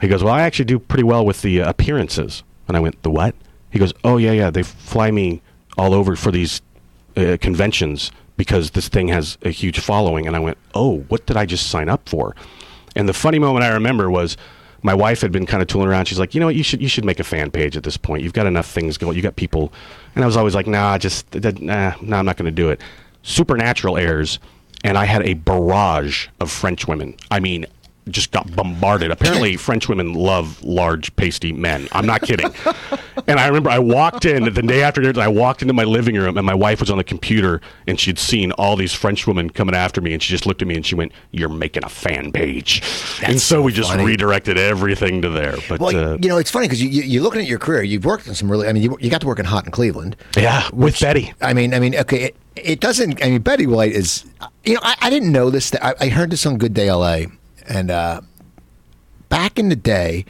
he 0.00 0.08
goes, 0.08 0.22
well, 0.22 0.34
I 0.34 0.42
actually 0.42 0.66
do 0.66 0.78
pretty 0.78 1.04
well 1.04 1.24
with 1.24 1.42
the 1.42 1.62
uh, 1.62 1.70
appearances, 1.70 2.42
and 2.66 2.76
I 2.76 2.80
went, 2.80 3.02
the 3.02 3.10
what? 3.10 3.34
He 3.70 3.78
goes, 3.78 3.92
oh 4.04 4.16
yeah, 4.16 4.32
yeah, 4.32 4.50
they 4.50 4.62
fly 4.62 5.10
me 5.10 5.42
all 5.76 5.94
over 5.94 6.16
for 6.16 6.30
these 6.30 6.62
uh, 7.16 7.36
conventions 7.40 8.10
because 8.36 8.70
this 8.70 8.88
thing 8.88 9.08
has 9.08 9.36
a 9.42 9.50
huge 9.50 9.80
following, 9.80 10.26
and 10.26 10.36
I 10.36 10.38
went, 10.38 10.58
oh, 10.74 11.00
what 11.08 11.26
did 11.26 11.36
I 11.36 11.44
just 11.44 11.68
sign 11.68 11.88
up 11.88 12.08
for? 12.08 12.34
And 12.96 13.08
the 13.08 13.12
funny 13.12 13.38
moment 13.38 13.64
I 13.64 13.68
remember 13.68 14.10
was 14.10 14.36
my 14.82 14.94
wife 14.94 15.20
had 15.20 15.32
been 15.32 15.46
kind 15.46 15.60
of 15.60 15.68
tooling 15.68 15.88
around. 15.88 16.06
She's 16.06 16.18
like, 16.18 16.34
you 16.34 16.40
know 16.40 16.46
what, 16.46 16.54
you 16.54 16.62
should 16.62 16.80
you 16.80 16.88
should 16.88 17.04
make 17.04 17.20
a 17.20 17.24
fan 17.24 17.50
page 17.50 17.76
at 17.76 17.82
this 17.82 17.96
point. 17.96 18.22
You've 18.22 18.32
got 18.32 18.46
enough 18.46 18.66
things 18.66 18.96
going. 18.96 19.16
You 19.16 19.22
got 19.22 19.36
people, 19.36 19.72
and 20.14 20.24
I 20.24 20.26
was 20.26 20.36
always 20.36 20.54
like, 20.54 20.66
nah, 20.66 20.98
just 20.98 21.34
nah, 21.34 21.94
nah, 22.00 22.18
I'm 22.18 22.26
not 22.26 22.36
going 22.36 22.46
to 22.46 22.50
do 22.50 22.70
it. 22.70 22.80
Supernatural 23.22 23.98
airs, 23.98 24.38
and 24.84 24.96
I 24.96 25.04
had 25.04 25.22
a 25.22 25.34
barrage 25.34 26.28
of 26.40 26.50
French 26.50 26.86
women. 26.86 27.16
I 27.30 27.40
mean. 27.40 27.66
Just 28.12 28.30
got 28.30 28.54
bombarded. 28.54 29.10
Apparently, 29.10 29.56
French 29.68 29.88
women 29.88 30.14
love 30.14 30.62
large, 30.62 31.14
pasty 31.16 31.52
men. 31.52 31.88
I'm 31.92 32.06
not 32.06 32.22
kidding. 32.22 32.52
and 33.26 33.38
I 33.38 33.46
remember 33.46 33.70
I 33.70 33.78
walked 33.78 34.24
in 34.24 34.44
the 34.52 34.62
day 34.62 34.82
after 34.82 35.00
dinner. 35.00 35.20
I 35.20 35.28
walked 35.28 35.62
into 35.62 35.74
my 35.74 35.84
living 35.84 36.14
room, 36.16 36.36
and 36.36 36.46
my 36.46 36.54
wife 36.54 36.80
was 36.80 36.90
on 36.90 36.98
the 36.98 37.04
computer, 37.04 37.60
and 37.86 37.98
she'd 37.98 38.18
seen 38.18 38.52
all 38.52 38.76
these 38.76 38.92
French 38.92 39.26
women 39.26 39.50
coming 39.50 39.74
after 39.74 40.00
me, 40.00 40.12
and 40.12 40.22
she 40.22 40.30
just 40.30 40.46
looked 40.46 40.62
at 40.62 40.68
me 40.68 40.74
and 40.76 40.84
she 40.86 40.94
went, 40.94 41.12
"You're 41.30 41.48
making 41.48 41.84
a 41.84 41.88
fan 41.88 42.32
page." 42.32 42.82
and 43.22 43.40
so, 43.40 43.56
so 43.56 43.62
we 43.62 43.72
just 43.72 43.90
funny. 43.90 44.04
redirected 44.04 44.58
everything 44.58 45.22
to 45.22 45.28
there. 45.28 45.56
But 45.68 45.80
Well, 45.80 45.96
uh, 45.96 46.16
you 46.20 46.28
know, 46.28 46.38
it's 46.38 46.50
funny 46.50 46.66
because 46.66 46.82
you, 46.82 46.88
you, 46.88 47.02
you're 47.02 47.22
looking 47.22 47.40
at 47.40 47.48
your 47.48 47.58
career. 47.58 47.82
You've 47.82 48.04
worked 48.04 48.26
in 48.26 48.34
some 48.34 48.50
really. 48.50 48.68
I 48.68 48.72
mean, 48.72 48.82
you, 48.82 48.96
you 49.00 49.10
got 49.10 49.20
to 49.20 49.26
work 49.26 49.38
in 49.38 49.44
Hot 49.44 49.64
in 49.64 49.70
Cleveland. 49.72 50.16
yeah, 50.36 50.68
with 50.72 50.98
Betty. 51.00 51.32
I 51.40 51.52
mean, 51.54 51.74
I 51.74 51.80
mean, 51.80 51.94
okay, 51.96 52.24
it, 52.24 52.36
it 52.56 52.80
doesn't. 52.80 53.22
I 53.24 53.30
mean, 53.30 53.42
Betty 53.42 53.66
White 53.66 53.92
is. 53.92 54.24
You 54.64 54.74
know, 54.74 54.80
I, 54.82 54.96
I 55.02 55.10
didn't 55.10 55.32
know 55.32 55.50
this. 55.50 55.74
I, 55.80 55.94
I 56.00 56.08
heard 56.08 56.30
this 56.30 56.44
on 56.46 56.58
Good 56.58 56.74
Day 56.74 56.90
LA, 56.92 57.22
and 57.68 57.90
uh, 57.90 58.20
back 59.28 59.58
in 59.58 59.68
the 59.68 59.76
day, 59.76 60.24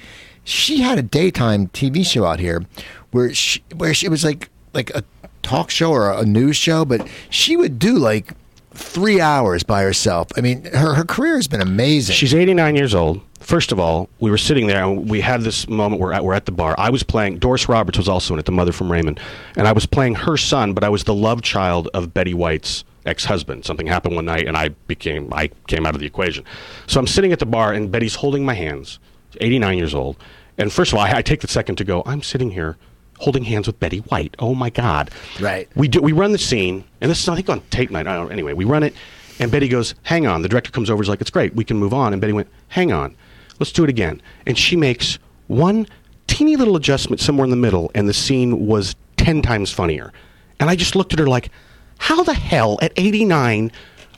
she 0.45 0.81
had 0.81 0.99
a 0.99 1.03
daytime 1.03 1.69
TV 1.69 2.05
show 2.05 2.25
out 2.25 2.41
here 2.41 2.65
where 3.11 3.33
she, 3.35 3.63
where 3.77 3.95
she 3.95 4.09
was 4.09 4.25
like 4.25 4.51
like 4.75 4.91
a 4.91 5.03
talk 5.43 5.71
show 5.71 5.91
or 5.91 6.13
a 6.13 6.25
news 6.25 6.57
show, 6.57 6.85
but 6.85 7.07
she 7.31 7.57
would 7.57 7.79
do 7.79 7.99
like 7.99 8.33
three 8.73 9.21
hours 9.21 9.63
by 9.63 9.83
herself. 9.83 10.29
I 10.37 10.41
mean, 10.41 10.65
her 10.67 10.95
her 10.95 11.05
career 11.05 11.37
has 11.37 11.49
been 11.49 11.61
amazing. 11.61 12.15
She's 12.15 12.35
89 12.35 12.77
years 12.77 12.95
old. 12.95 13.21
First 13.41 13.73
of 13.73 13.79
all, 13.79 14.09
we 14.21 14.31
were 14.31 14.39
sitting 14.39 14.67
there 14.67 14.85
and 14.85 15.09
we 15.09 15.21
had 15.21 15.43
this 15.43 15.69
moment 15.69 16.03
where 16.03 16.23
we're 16.23 16.35
at 16.35 16.45
the 16.45 16.53
bar. 16.53 16.75
I 16.77 16.91
was 16.91 17.03
playing, 17.03 17.39
Doris 17.39 17.69
Roberts 17.69 17.97
was 17.97 18.09
also 18.09 18.35
in 18.35 18.41
it, 18.41 18.47
the 18.47 18.53
mother 18.53 18.73
from 18.73 18.91
Raymond. 18.91 19.21
And 19.57 19.67
I 19.67 19.73
was 19.73 19.87
playing 19.87 20.17
her 20.17 20.37
son, 20.37 20.75
but 20.75 20.83
I 20.85 20.89
was 20.89 21.05
the 21.05 21.15
love 21.15 21.41
child 21.41 21.89
of 21.95 22.13
Betty 22.13 22.35
White's 22.35 22.85
ex 23.07 23.25
husband. 23.25 23.65
Something 23.65 23.87
happened 23.87 24.17
one 24.17 24.25
night 24.25 24.47
and 24.47 24.57
I 24.57 24.69
became, 24.87 25.33
I 25.33 25.49
came 25.67 25.87
out 25.87 25.95
of 25.95 26.01
the 26.01 26.07
equation. 26.07 26.45
So 26.87 27.01
I'm 27.01 27.07
sitting 27.07 27.33
at 27.33 27.39
the 27.39 27.47
bar 27.47 27.73
and 27.73 27.91
Betty's 27.91 28.17
holding 28.17 28.45
my 28.45 28.55
hands, 28.55 28.99
89 29.41 29.79
years 29.79 29.95
old. 29.95 30.17
And 30.57 30.73
first 30.73 30.93
of 30.93 30.99
all, 30.99 31.05
I, 31.05 31.19
I 31.19 31.23
take 31.23 31.41
the 31.41 31.49
second 31.49 31.77
to 31.77 31.85
go, 31.85 32.03
I'm 32.05 32.23
sitting 32.23 32.51
here 32.51 32.77
holding 33.19 33.45
hands 33.45 33.67
with 33.67 33.79
Betty 33.79 33.99
White. 33.99 34.35
Oh 34.39 34.55
my 34.55 34.71
God. 34.71 35.11
Right. 35.41 35.69
We 35.75 35.89
do. 35.89 36.01
We 36.01 36.13
run 36.13 36.33
the 36.33 36.39
scene, 36.39 36.85
and 37.01 37.11
this 37.11 37.21
is 37.21 37.29
I 37.29 37.35
think 37.35 37.49
on 37.49 37.61
tape 37.71 37.91
night. 37.91 38.07
I 38.07 38.17
don't. 38.17 38.33
Anyway, 38.33 38.53
we 38.53 38.65
run 38.65 38.83
it, 38.83 38.95
and 39.39 39.51
Betty 39.51 39.69
goes, 39.69 39.95
"Hang 40.03 40.27
on." 40.27 40.43
The 40.43 40.49
director 40.49 40.71
comes 40.71 40.91
over. 40.91 41.03
Is 41.03 41.09
like, 41.09 41.21
"It's 41.21 41.31
great. 41.31 41.55
We 41.55 41.65
can 41.65 41.77
move 41.77 41.93
on." 41.93 42.13
And 42.13 42.21
Betty 42.21 42.33
went, 42.33 42.49
"Hang 42.69 42.93
on, 42.93 43.17
let's 43.59 43.73
do 43.73 43.85
it 43.85 43.91
again." 43.91 44.23
And 44.47 44.57
she 44.57 44.77
makes 44.77 45.19
one 45.49 45.87
teeny 46.27 46.57
little 46.57 46.77
adjustment 46.77 47.21
somewhere 47.21 47.45
in 47.45 47.51
the 47.51 47.57
middle, 47.57 47.91
and 47.95 48.09
the 48.09 48.15
scene 48.15 48.67
was 48.67 48.97
ten 49.17 49.43
times 49.43 49.71
funnier. 49.71 50.13
And 50.61 50.69
I 50.69 50.77
just 50.77 50.97
looked 50.97 51.13
at 51.13 51.19
her 51.19 51.27
like, 51.29 51.51
"How 51.99 52.23
the 52.23 52.35
hell 52.35 52.79
at 52.83 52.93
89 52.97 53.71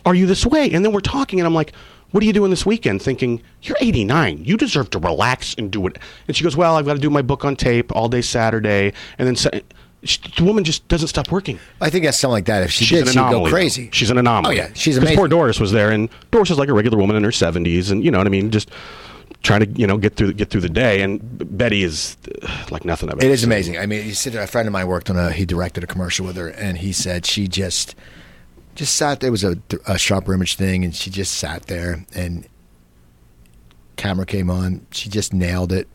are 0.07 0.15
you 0.15 0.27
this 0.27 0.47
way?" 0.47 0.71
And 0.71 0.85
then 0.85 0.93
we're 0.93 1.01
talking, 1.01 1.41
and 1.41 1.47
I'm 1.47 1.55
like. 1.55 1.73
What 2.13 2.25
are 2.25 2.27
you 2.27 2.33
doing 2.33 2.51
this 2.51 2.67
weekend? 2.67 3.01
Thinking, 3.01 3.41
you're 3.63 3.77
89. 3.81 4.43
You 4.45 4.57
deserve 4.57 4.91
to 4.91 4.99
relax 4.99 5.55
and 5.57 5.71
do 5.71 5.87
it. 5.87 5.97
And 6.27 6.37
she 6.37 6.43
goes, 6.43 6.57
Well, 6.57 6.75
I've 6.75 6.85
got 6.85 6.95
to 6.95 6.99
do 6.99 7.09
my 7.09 7.23
book 7.23 7.45
on 7.45 7.55
tape 7.55 7.95
all 7.95 8.09
day 8.09 8.21
Saturday. 8.21 8.93
And 9.17 9.29
then 9.29 9.37
sa- 9.37 9.51
she, 10.03 10.19
the 10.37 10.43
woman 10.43 10.65
just 10.65 10.89
doesn't 10.89 11.07
stop 11.07 11.31
working. 11.31 11.61
I 11.81 11.89
think 11.89 12.05
that's 12.05 12.19
something 12.19 12.33
like 12.33 12.47
that. 12.47 12.65
If 12.65 12.73
she 12.73 12.85
She's 12.85 12.99
did, 12.99 13.07
an 13.07 13.13
she'd 13.13 13.19
anomaly. 13.21 13.39
go 13.39 13.45
though. 13.45 13.51
crazy. 13.53 13.91
She's 13.93 14.11
an 14.11 14.19
anomaly. 14.19 14.59
Oh 14.59 14.61
yeah, 14.61 14.71
she's 14.75 14.97
amazing. 14.97 15.19
Poor 15.19 15.29
Doris 15.29 15.61
was 15.61 15.71
there, 15.71 15.93
and 15.93 16.09
Doris 16.33 16.51
is 16.51 16.59
like 16.59 16.69
a 16.69 16.75
regular 16.75 16.99
woman 16.99 17.15
in 17.15 17.23
her 17.23 17.31
seventies, 17.31 17.93
and 17.93 18.03
you 18.05 18.11
know 18.11 18.19
what 18.19 18.27
I 18.27 18.31
mean, 18.31 18.51
just 18.51 18.73
trying 19.43 19.61
to 19.61 19.81
you 19.81 19.87
know 19.87 19.97
get 19.97 20.17
through 20.17 20.33
get 20.35 20.51
through 20.51 20.61
the 20.61 20.69
day. 20.69 21.03
And 21.03 21.21
Betty 21.57 21.83
is 21.83 22.17
uh, 22.43 22.67
like 22.71 22.85
nothing 22.85 23.11
of 23.11 23.19
it. 23.19 23.25
It 23.25 23.31
is 23.31 23.45
amazing. 23.45 23.79
I 23.79 23.87
mean, 23.87 24.07
you 24.07 24.15
sit 24.15 24.33
there. 24.33 24.43
A 24.43 24.47
friend 24.47 24.67
of 24.67 24.73
mine 24.73 24.87
worked 24.87 25.11
on 25.11 25.17
a. 25.17 25.33
He 25.33 25.45
directed 25.45 25.85
a 25.85 25.87
commercial 25.87 26.27
with 26.27 26.37
her, 26.37 26.49
and 26.49 26.79
he 26.79 26.93
said 26.93 27.27
she 27.27 27.49
just, 27.49 27.95
just 28.75 28.95
sat 28.95 29.21
there. 29.21 29.29
It 29.29 29.33
was 29.33 29.45
a, 29.45 29.57
a 29.87 29.99
sharper 29.99 30.35
image 30.35 30.57
thing, 30.57 30.85
and 30.85 30.95
she 30.95 31.11
just 31.11 31.35
sat 31.35 31.67
there, 31.67 32.05
and 32.15 32.47
camera 33.97 34.27
came 34.27 34.51
on. 34.51 34.87
She 34.91 35.09
just 35.09 35.33
nailed 35.33 35.73
it, 35.73 35.89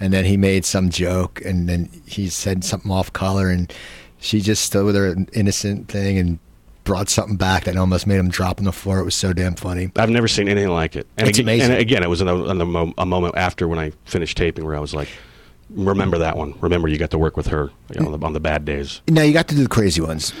and 0.00 0.12
then 0.12 0.24
he 0.24 0.36
made 0.36 0.64
some 0.64 0.90
joke, 0.90 1.40
and 1.44 1.68
then 1.68 1.90
he 2.06 2.28
said 2.28 2.64
something 2.64 2.90
off 2.90 3.12
color, 3.12 3.48
and 3.48 3.72
she 4.18 4.40
just 4.40 4.64
stood 4.64 4.84
with 4.84 4.96
her 4.96 5.14
innocent 5.32 5.88
thing 5.88 6.18
and 6.18 6.38
brought 6.88 7.10
something 7.10 7.36
back 7.36 7.64
that 7.64 7.76
almost 7.76 8.06
made 8.06 8.16
him 8.16 8.30
drop 8.30 8.58
on 8.58 8.64
the 8.64 8.72
floor. 8.72 8.98
It 8.98 9.04
was 9.04 9.14
so 9.14 9.34
damn 9.34 9.54
funny. 9.56 9.92
I've 9.96 10.08
never 10.08 10.26
seen 10.26 10.48
anything 10.48 10.70
like 10.70 10.96
it. 10.96 11.06
And 11.18 11.28
It's 11.28 11.38
again, 11.38 11.44
amazing. 11.44 11.72
And 11.72 11.80
again, 11.80 12.02
it 12.02 12.08
was 12.08 12.22
in 12.22 12.28
a, 12.28 12.44
in 12.50 12.58
a, 12.58 12.64
mo- 12.64 12.94
a 12.96 13.04
moment 13.04 13.36
after 13.36 13.68
when 13.68 13.78
I 13.78 13.92
finished 14.06 14.38
taping 14.38 14.64
where 14.64 14.74
I 14.74 14.80
was 14.80 14.94
like, 14.94 15.10
"Remember 15.68 16.16
that 16.16 16.38
one? 16.38 16.54
Remember 16.62 16.88
you 16.88 16.96
got 16.96 17.10
to 17.10 17.18
work 17.18 17.36
with 17.36 17.48
her 17.48 17.70
you 17.92 18.00
know, 18.00 18.06
on, 18.06 18.18
the, 18.18 18.26
on 18.26 18.32
the 18.32 18.40
bad 18.40 18.64
days." 18.64 19.02
Now 19.06 19.20
you 19.20 19.34
got 19.34 19.48
to 19.48 19.54
do 19.54 19.62
the 19.64 19.68
crazy 19.68 20.00
ones. 20.00 20.32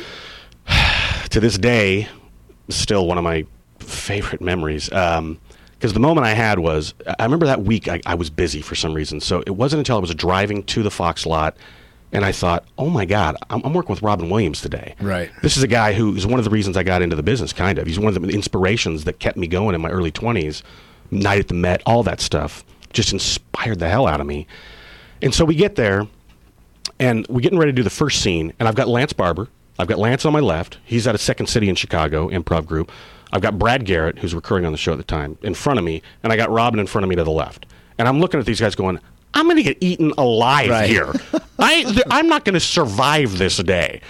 to 1.28 1.38
this 1.38 1.58
day, 1.58 2.08
still 2.70 3.06
one 3.06 3.18
of 3.18 3.24
my 3.24 3.44
favorite 3.78 4.40
memories. 4.40 4.90
Um, 4.90 5.38
because 5.72 5.92
the 5.92 6.00
moment 6.00 6.26
I 6.26 6.32
had 6.32 6.58
was, 6.58 6.94
I 7.20 7.24
remember 7.24 7.44
that 7.44 7.62
week 7.62 7.88
I, 7.88 8.00
I 8.06 8.14
was 8.14 8.30
busy 8.30 8.62
for 8.62 8.74
some 8.74 8.94
reason. 8.94 9.20
So 9.20 9.44
it 9.46 9.54
wasn't 9.54 9.80
until 9.80 9.98
I 9.98 10.00
was 10.00 10.12
driving 10.14 10.64
to 10.64 10.82
the 10.82 10.90
Fox 10.90 11.24
lot 11.26 11.56
and 12.12 12.24
I 12.24 12.32
thought, 12.32 12.64
oh 12.78 12.88
my 12.88 13.04
God, 13.04 13.36
I'm, 13.50 13.62
I'm 13.64 13.72
working 13.72 13.92
with 13.92 14.02
Robin 14.02 14.30
Williams 14.30 14.60
today. 14.60 14.94
Right. 15.00 15.30
This 15.42 15.56
is 15.56 15.62
a 15.62 15.68
guy 15.68 15.92
who 15.92 16.14
is 16.14 16.26
one 16.26 16.38
of 16.38 16.44
the 16.44 16.50
reasons 16.50 16.76
I 16.76 16.82
got 16.82 17.02
into 17.02 17.16
the 17.16 17.22
business, 17.22 17.52
kind 17.52 17.78
of. 17.78 17.86
He's 17.86 17.98
one 17.98 18.14
of 18.14 18.20
the 18.20 18.28
inspirations 18.30 19.04
that 19.04 19.18
kept 19.18 19.36
me 19.36 19.46
going 19.46 19.74
in 19.74 19.80
my 19.80 19.90
early 19.90 20.12
20s. 20.12 20.62
Night 21.10 21.38
at 21.38 21.48
the 21.48 21.54
Met, 21.54 21.82
all 21.86 22.02
that 22.02 22.20
stuff 22.20 22.64
just 22.92 23.12
inspired 23.12 23.78
the 23.78 23.88
hell 23.88 24.06
out 24.06 24.20
of 24.20 24.26
me. 24.26 24.46
And 25.22 25.34
so 25.34 25.44
we 25.44 25.54
get 25.54 25.76
there, 25.76 26.06
and 26.98 27.26
we're 27.28 27.40
getting 27.40 27.58
ready 27.58 27.72
to 27.72 27.76
do 27.76 27.82
the 27.82 27.90
first 27.90 28.22
scene, 28.22 28.52
and 28.58 28.68
I've 28.68 28.74
got 28.74 28.88
Lance 28.88 29.12
Barber. 29.12 29.48
I've 29.78 29.88
got 29.88 29.98
Lance 29.98 30.24
on 30.24 30.32
my 30.32 30.40
left. 30.40 30.78
He's 30.84 31.06
at 31.06 31.14
a 31.14 31.18
Second 31.18 31.46
City 31.46 31.68
in 31.68 31.74
Chicago 31.74 32.28
improv 32.28 32.66
group. 32.66 32.90
I've 33.32 33.42
got 33.42 33.58
Brad 33.58 33.84
Garrett, 33.84 34.18
who's 34.18 34.34
recurring 34.34 34.64
on 34.64 34.72
the 34.72 34.78
show 34.78 34.92
at 34.92 34.98
the 34.98 35.04
time, 35.04 35.38
in 35.42 35.54
front 35.54 35.78
of 35.78 35.84
me, 35.84 36.02
and 36.22 36.32
I 36.32 36.36
got 36.36 36.50
Robin 36.50 36.80
in 36.80 36.86
front 36.86 37.04
of 37.04 37.10
me 37.10 37.16
to 37.16 37.24
the 37.24 37.30
left. 37.30 37.66
And 37.98 38.08
I'm 38.08 38.20
looking 38.20 38.40
at 38.40 38.46
these 38.46 38.60
guys 38.60 38.74
going, 38.74 39.00
I'm 39.34 39.44
going 39.46 39.56
to 39.56 39.62
get 39.62 39.78
eaten 39.80 40.12
alive 40.18 40.70
Right. 40.70 40.88
here. 40.88 41.12
I, 41.58 41.82
th- 41.84 42.02
I'm 42.10 42.28
not 42.28 42.44
going 42.44 42.54
to 42.54 42.60
survive 42.60 43.38
this 43.38 43.58
day. 43.58 44.00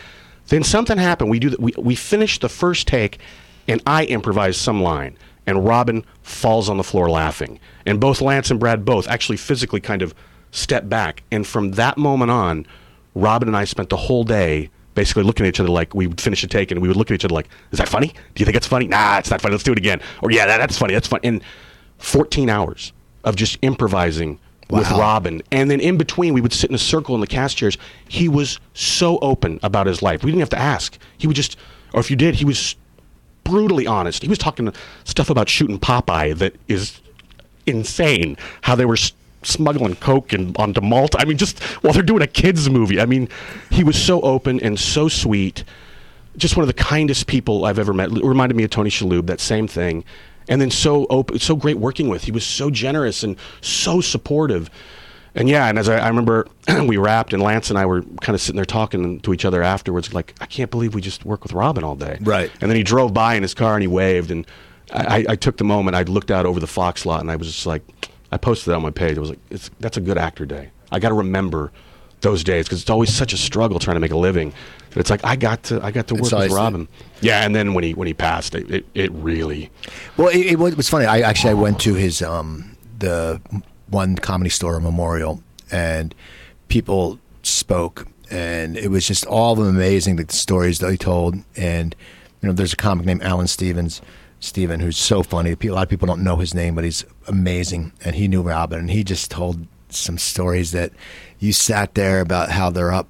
Then 0.48 0.62
something 0.62 0.96
happened. 0.98 1.30
We 1.30 1.38
do 1.38 1.48
th- 1.50 1.58
we 1.60 1.72
we 1.76 1.94
finish 1.94 2.38
the 2.38 2.48
first 2.48 2.86
take, 2.88 3.18
and 3.66 3.82
I 3.86 4.06
improvise 4.06 4.56
some 4.56 4.82
line, 4.82 5.16
and 5.46 5.66
Robin 5.66 6.04
falls 6.22 6.68
on 6.70 6.78
the 6.78 6.84
floor 6.84 7.10
laughing, 7.10 7.60
and 7.84 8.00
both 8.00 8.20
Lance 8.22 8.50
and 8.50 8.58
Brad 8.58 8.84
both 8.84 9.06
actually 9.08 9.36
physically 9.36 9.80
kind 9.80 10.00
of 10.00 10.14
step 10.50 10.88
back, 10.88 11.22
and 11.30 11.46
from 11.46 11.72
that 11.72 11.98
moment 11.98 12.30
on, 12.30 12.66
Robin 13.14 13.46
and 13.48 13.56
I 13.56 13.64
spent 13.64 13.90
the 13.90 13.96
whole 13.98 14.24
day 14.24 14.70
basically 14.94 15.22
looking 15.22 15.44
at 15.44 15.50
each 15.50 15.60
other 15.60 15.68
like 15.68 15.94
we 15.94 16.06
would 16.06 16.20
finish 16.20 16.42
a 16.42 16.46
take, 16.46 16.70
and 16.70 16.80
we 16.80 16.88
would 16.88 16.96
look 16.96 17.10
at 17.10 17.14
each 17.14 17.24
other 17.26 17.34
like, 17.34 17.48
"Is 17.72 17.78
that 17.78 17.88
funny? 17.88 18.08
Do 18.08 18.40
you 18.40 18.46
think 18.46 18.56
it's 18.56 18.66
funny? 18.66 18.86
Nah, 18.88 19.18
it's 19.18 19.30
not 19.30 19.42
funny. 19.42 19.52
Let's 19.52 19.64
do 19.64 19.72
it 19.72 19.78
again." 19.78 20.00
Or 20.22 20.30
yeah, 20.30 20.46
that, 20.46 20.56
that's 20.58 20.78
funny. 20.78 20.94
That's 20.94 21.08
fun. 21.08 21.20
And 21.24 21.42
14 21.98 22.48
hours 22.48 22.92
of 23.24 23.36
just 23.36 23.58
improvising 23.60 24.38
with 24.70 24.90
Robin. 24.90 25.42
And 25.50 25.70
then 25.70 25.80
in 25.80 25.96
between, 25.96 26.34
we 26.34 26.40
would 26.40 26.52
sit 26.52 26.70
in 26.70 26.74
a 26.74 26.78
circle 26.78 27.14
in 27.14 27.20
the 27.20 27.26
cast 27.26 27.56
chairs. 27.56 27.78
He 28.06 28.28
was 28.28 28.60
so 28.74 29.18
open 29.20 29.58
about 29.62 29.86
his 29.86 30.02
life. 30.02 30.22
We 30.22 30.30
didn't 30.30 30.40
have 30.40 30.50
to 30.50 30.58
ask. 30.58 30.98
He 31.16 31.26
would 31.26 31.36
just, 31.36 31.56
or 31.92 32.00
if 32.00 32.10
you 32.10 32.16
did, 32.16 32.36
he 32.36 32.44
was 32.44 32.76
brutally 33.44 33.86
honest. 33.86 34.22
He 34.22 34.28
was 34.28 34.38
talking 34.38 34.72
stuff 35.04 35.30
about 35.30 35.48
shooting 35.48 35.78
Popeye 35.78 36.36
that 36.38 36.54
is 36.68 37.00
insane. 37.66 38.36
How 38.62 38.74
they 38.74 38.84
were 38.84 38.94
s- 38.94 39.12
smuggling 39.42 39.94
coke 39.96 40.32
and 40.32 40.56
onto 40.58 40.80
Malta. 40.80 41.18
I 41.18 41.24
mean, 41.24 41.38
just 41.38 41.62
while 41.82 41.92
they're 41.92 42.02
doing 42.02 42.22
a 42.22 42.26
kids 42.26 42.68
movie. 42.68 43.00
I 43.00 43.06
mean, 43.06 43.28
he 43.70 43.84
was 43.84 44.00
so 44.00 44.20
open 44.20 44.60
and 44.60 44.78
so 44.78 45.08
sweet. 45.08 45.64
Just 46.36 46.56
one 46.56 46.62
of 46.62 46.68
the 46.68 46.74
kindest 46.74 47.26
people 47.26 47.64
I've 47.64 47.78
ever 47.78 47.92
met. 47.94 48.12
It 48.12 48.22
reminded 48.24 48.54
me 48.56 48.64
of 48.64 48.70
Tony 48.70 48.90
Shalhoub. 48.90 49.26
That 49.26 49.40
same 49.40 49.66
thing. 49.66 50.04
And 50.48 50.60
then 50.60 50.70
so 50.70 51.06
open, 51.10 51.38
so 51.38 51.54
great 51.56 51.78
working 51.78 52.08
with. 52.08 52.24
He 52.24 52.32
was 52.32 52.44
so 52.44 52.70
generous 52.70 53.22
and 53.22 53.36
so 53.60 54.00
supportive. 54.00 54.70
And 55.34 55.48
yeah, 55.48 55.66
and 55.68 55.78
as 55.78 55.88
I, 55.88 55.98
I 55.98 56.08
remember, 56.08 56.48
we 56.86 56.96
wrapped, 56.96 57.32
and 57.34 57.42
Lance 57.42 57.68
and 57.70 57.78
I 57.78 57.84
were 57.86 58.02
kind 58.22 58.34
of 58.34 58.40
sitting 58.40 58.56
there 58.56 58.64
talking 58.64 59.20
to 59.20 59.34
each 59.34 59.44
other 59.44 59.62
afterwards, 59.62 60.12
like, 60.14 60.34
I 60.40 60.46
can't 60.46 60.70
believe 60.70 60.94
we 60.94 61.02
just 61.02 61.24
worked 61.24 61.42
with 61.42 61.52
Robin 61.52 61.84
all 61.84 61.94
day. 61.96 62.18
Right. 62.22 62.50
And 62.60 62.70
then 62.70 62.76
he 62.76 62.82
drove 62.82 63.12
by 63.12 63.34
in 63.34 63.42
his 63.42 63.52
car 63.54 63.74
and 63.74 63.82
he 63.82 63.88
waved, 63.88 64.30
and 64.30 64.46
I, 64.92 65.18
I- 65.18 65.24
I 65.32 65.36
took 65.36 65.58
the 65.58 65.64
moment. 65.64 65.96
I 65.96 66.02
looked 66.02 66.30
out 66.30 66.46
over 66.46 66.60
the 66.60 66.66
Fox 66.66 67.04
lot, 67.04 67.20
and 67.20 67.30
I 67.30 67.36
was 67.36 67.46
just 67.52 67.66
like, 67.66 67.82
I 68.32 68.38
posted 68.38 68.72
that 68.72 68.76
on 68.76 68.82
my 68.82 68.90
page. 68.90 69.16
I 69.16 69.20
was 69.20 69.30
like, 69.30 69.38
it's, 69.50 69.70
that's 69.80 69.96
a 69.98 70.00
good 70.00 70.16
actor 70.18 70.46
day. 70.46 70.70
I 70.90 70.98
got 70.98 71.10
to 71.10 71.14
remember 71.14 71.72
those 72.20 72.44
days 72.44 72.66
because 72.66 72.80
it's 72.80 72.90
always 72.90 73.12
such 73.12 73.32
a 73.32 73.36
struggle 73.36 73.78
trying 73.78 73.96
to 73.96 74.00
make 74.00 74.10
a 74.10 74.16
living. 74.16 74.52
It's 74.96 75.10
like 75.10 75.24
I 75.24 75.36
got 75.36 75.62
to, 75.64 75.82
I 75.82 75.90
got 75.90 76.08
to 76.08 76.14
work 76.14 76.32
with 76.32 76.52
Robin. 76.52 76.88
Yeah, 77.20 77.44
and 77.44 77.54
then 77.54 77.74
when 77.74 77.84
he 77.84 77.94
when 77.94 78.06
he 78.06 78.14
passed, 78.14 78.54
it, 78.54 78.70
it, 78.70 78.86
it 78.94 79.12
really. 79.12 79.70
Well, 80.16 80.28
it, 80.28 80.52
it 80.52 80.58
was 80.58 80.88
funny. 80.88 81.04
I 81.04 81.20
actually 81.20 81.50
I 81.50 81.54
went 81.54 81.80
to 81.80 81.94
his 81.94 82.22
um 82.22 82.76
the 82.98 83.40
one 83.88 84.16
comedy 84.16 84.50
store 84.50 84.80
memorial, 84.80 85.42
and 85.70 86.14
people 86.68 87.18
spoke, 87.42 88.08
and 88.30 88.76
it 88.76 88.90
was 88.90 89.06
just 89.06 89.26
all 89.26 89.52
of 89.52 89.58
them 89.58 89.68
amazing. 89.68 90.16
The 90.16 90.26
stories 90.32 90.78
that 90.80 90.90
he 90.90 90.96
told, 90.96 91.36
and 91.56 91.94
you 92.40 92.48
know, 92.48 92.52
there's 92.52 92.72
a 92.72 92.76
comic 92.76 93.06
named 93.06 93.22
Alan 93.22 93.46
Stevens. 93.46 94.00
Steven, 94.40 94.78
who's 94.78 94.96
so 94.96 95.24
funny. 95.24 95.56
A 95.60 95.68
lot 95.70 95.82
of 95.82 95.88
people 95.88 96.06
don't 96.06 96.22
know 96.22 96.36
his 96.36 96.54
name, 96.54 96.76
but 96.76 96.84
he's 96.84 97.04
amazing. 97.26 97.92
And 98.04 98.14
he 98.14 98.28
knew 98.28 98.40
Robin, 98.42 98.78
and 98.78 98.90
he 98.90 99.02
just 99.02 99.32
told 99.32 99.66
some 99.90 100.18
stories 100.18 100.72
that 100.72 100.92
you 101.38 101.52
sat 101.52 101.94
there 101.94 102.20
about 102.20 102.50
how 102.50 102.70
they're 102.70 102.92
up 102.92 103.08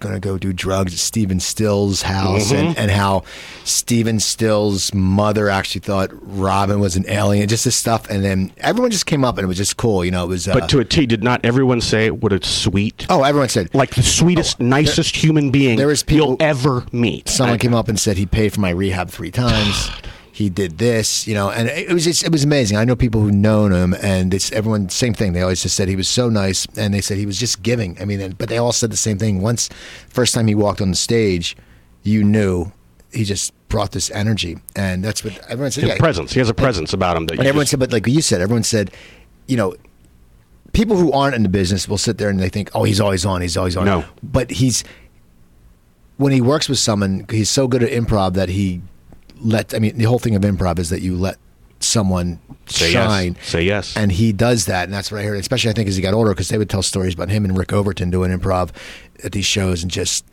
going 0.00 0.14
to 0.14 0.20
go 0.20 0.38
do 0.38 0.52
drugs 0.52 0.92
at 0.92 0.98
Stephen 0.98 1.40
Stills' 1.40 2.02
house 2.02 2.52
and, 2.52 2.76
and 2.78 2.90
how 2.90 3.24
Stephen 3.64 4.20
Stills' 4.20 4.94
mother 4.94 5.48
actually 5.48 5.80
thought 5.80 6.10
Robin 6.12 6.80
was 6.80 6.96
an 6.96 7.04
alien, 7.08 7.48
just 7.48 7.64
this 7.64 7.76
stuff. 7.76 8.08
And 8.08 8.24
then 8.24 8.52
everyone 8.58 8.90
just 8.90 9.06
came 9.06 9.24
up 9.24 9.38
and 9.38 9.44
it 9.44 9.48
was 9.48 9.56
just 9.56 9.76
cool. 9.76 10.04
You 10.04 10.10
know, 10.10 10.24
it 10.24 10.28
was. 10.28 10.48
Uh, 10.48 10.54
But 10.54 10.68
to 10.70 10.78
a 10.78 10.84
T, 10.84 11.06
did 11.06 11.22
not 11.22 11.40
everyone 11.44 11.80
say 11.80 12.10
what 12.10 12.32
a 12.32 12.44
sweet, 12.44 13.06
oh, 13.10 13.24
everyone 13.24 13.48
said. 13.48 13.74
like 13.74 13.94
the 13.94 14.02
sweetest, 14.02 14.60
nicest 14.60 15.16
human 15.16 15.50
being 15.50 15.76
there 15.76 15.88
was 15.88 16.02
people- 16.02 16.28
you'll 16.28 16.36
ever 16.40 16.84
meet? 16.92 17.28
Someone 17.28 17.54
I- 17.54 17.58
came 17.58 17.74
up 17.74 17.88
and 17.88 17.98
said 17.98 18.16
he 18.16 18.26
paid 18.26 18.52
for 18.52 18.60
my 18.60 18.70
rehab 18.70 19.10
three 19.10 19.30
times. 19.30 19.90
he 20.38 20.48
did 20.48 20.78
this, 20.78 21.26
you 21.26 21.34
know, 21.34 21.50
and 21.50 21.66
it 21.68 21.92
was 21.92 22.04
just, 22.04 22.22
it 22.22 22.30
was 22.30 22.44
amazing. 22.44 22.76
I 22.76 22.84
know 22.84 22.94
people 22.94 23.20
who've 23.20 23.34
known 23.34 23.72
him, 23.72 23.92
and 24.00 24.32
it's 24.32 24.52
everyone 24.52 24.88
same 24.88 25.12
thing. 25.12 25.32
They 25.32 25.42
always 25.42 25.60
just 25.64 25.74
said 25.74 25.88
he 25.88 25.96
was 25.96 26.06
so 26.08 26.28
nice, 26.28 26.64
and 26.76 26.94
they 26.94 27.00
said 27.00 27.16
he 27.16 27.26
was 27.26 27.40
just 27.40 27.60
giving. 27.64 28.00
I 28.00 28.04
mean, 28.04 28.20
and, 28.20 28.38
but 28.38 28.48
they 28.48 28.56
all 28.56 28.70
said 28.70 28.92
the 28.92 28.96
same 28.96 29.18
thing. 29.18 29.42
Once, 29.42 29.68
first 30.08 30.34
time 30.36 30.46
he 30.46 30.54
walked 30.54 30.80
on 30.80 30.90
the 30.90 30.96
stage, 30.96 31.56
you 32.04 32.22
knew 32.22 32.70
he 33.12 33.24
just 33.24 33.52
brought 33.68 33.90
this 33.90 34.12
energy, 34.12 34.58
and 34.76 35.02
that's 35.02 35.24
what 35.24 35.36
everyone 35.48 35.72
said. 35.72 35.88
Yeah. 35.88 35.96
presence. 35.98 36.32
He 36.32 36.38
has 36.38 36.48
a 36.48 36.54
presence 36.54 36.92
about 36.92 37.16
him 37.16 37.26
that 37.26 37.34
you 37.34 37.40
everyone 37.40 37.62
just- 37.62 37.72
said, 37.72 37.80
but 37.80 37.90
like 37.90 38.06
you 38.06 38.22
said, 38.22 38.40
everyone 38.40 38.62
said, 38.62 38.92
you 39.48 39.56
know, 39.56 39.74
people 40.72 40.96
who 40.96 41.10
aren't 41.10 41.34
in 41.34 41.42
the 41.42 41.48
business 41.48 41.88
will 41.88 41.98
sit 41.98 42.16
there 42.16 42.28
and 42.28 42.38
they 42.38 42.48
think, 42.48 42.70
oh, 42.76 42.84
he's 42.84 43.00
always 43.00 43.26
on, 43.26 43.42
he's 43.42 43.56
always 43.56 43.76
on. 43.76 43.86
No. 43.86 44.04
But 44.22 44.52
he's, 44.52 44.84
when 46.16 46.32
he 46.32 46.40
works 46.40 46.68
with 46.68 46.78
someone, 46.78 47.26
he's 47.28 47.50
so 47.50 47.66
good 47.66 47.82
at 47.82 47.90
improv 47.90 48.34
that 48.34 48.50
he 48.50 48.82
let, 49.40 49.74
I 49.74 49.78
mean, 49.78 49.96
the 49.98 50.04
whole 50.04 50.18
thing 50.18 50.34
of 50.34 50.42
improv 50.42 50.78
is 50.78 50.90
that 50.90 51.00
you 51.00 51.16
let 51.16 51.36
someone 51.80 52.40
Say 52.66 52.92
yes. 52.92 53.10
shine. 53.10 53.36
Say 53.42 53.62
yes. 53.62 53.96
And 53.96 54.10
he 54.12 54.32
does 54.32 54.66
that. 54.66 54.84
And 54.84 54.92
that's 54.92 55.10
what 55.12 55.20
I 55.20 55.24
heard, 55.24 55.38
especially 55.38 55.70
I 55.70 55.74
think 55.74 55.88
as 55.88 55.96
he 55.96 56.02
got 56.02 56.12
older, 56.14 56.30
because 56.30 56.48
they 56.48 56.58
would 56.58 56.68
tell 56.68 56.82
stories 56.82 57.14
about 57.14 57.28
him 57.30 57.44
and 57.44 57.56
Rick 57.56 57.72
Overton 57.72 58.10
doing 58.10 58.30
improv 58.36 58.70
at 59.24 59.32
these 59.32 59.46
shows 59.46 59.82
and 59.82 59.90
just, 59.90 60.24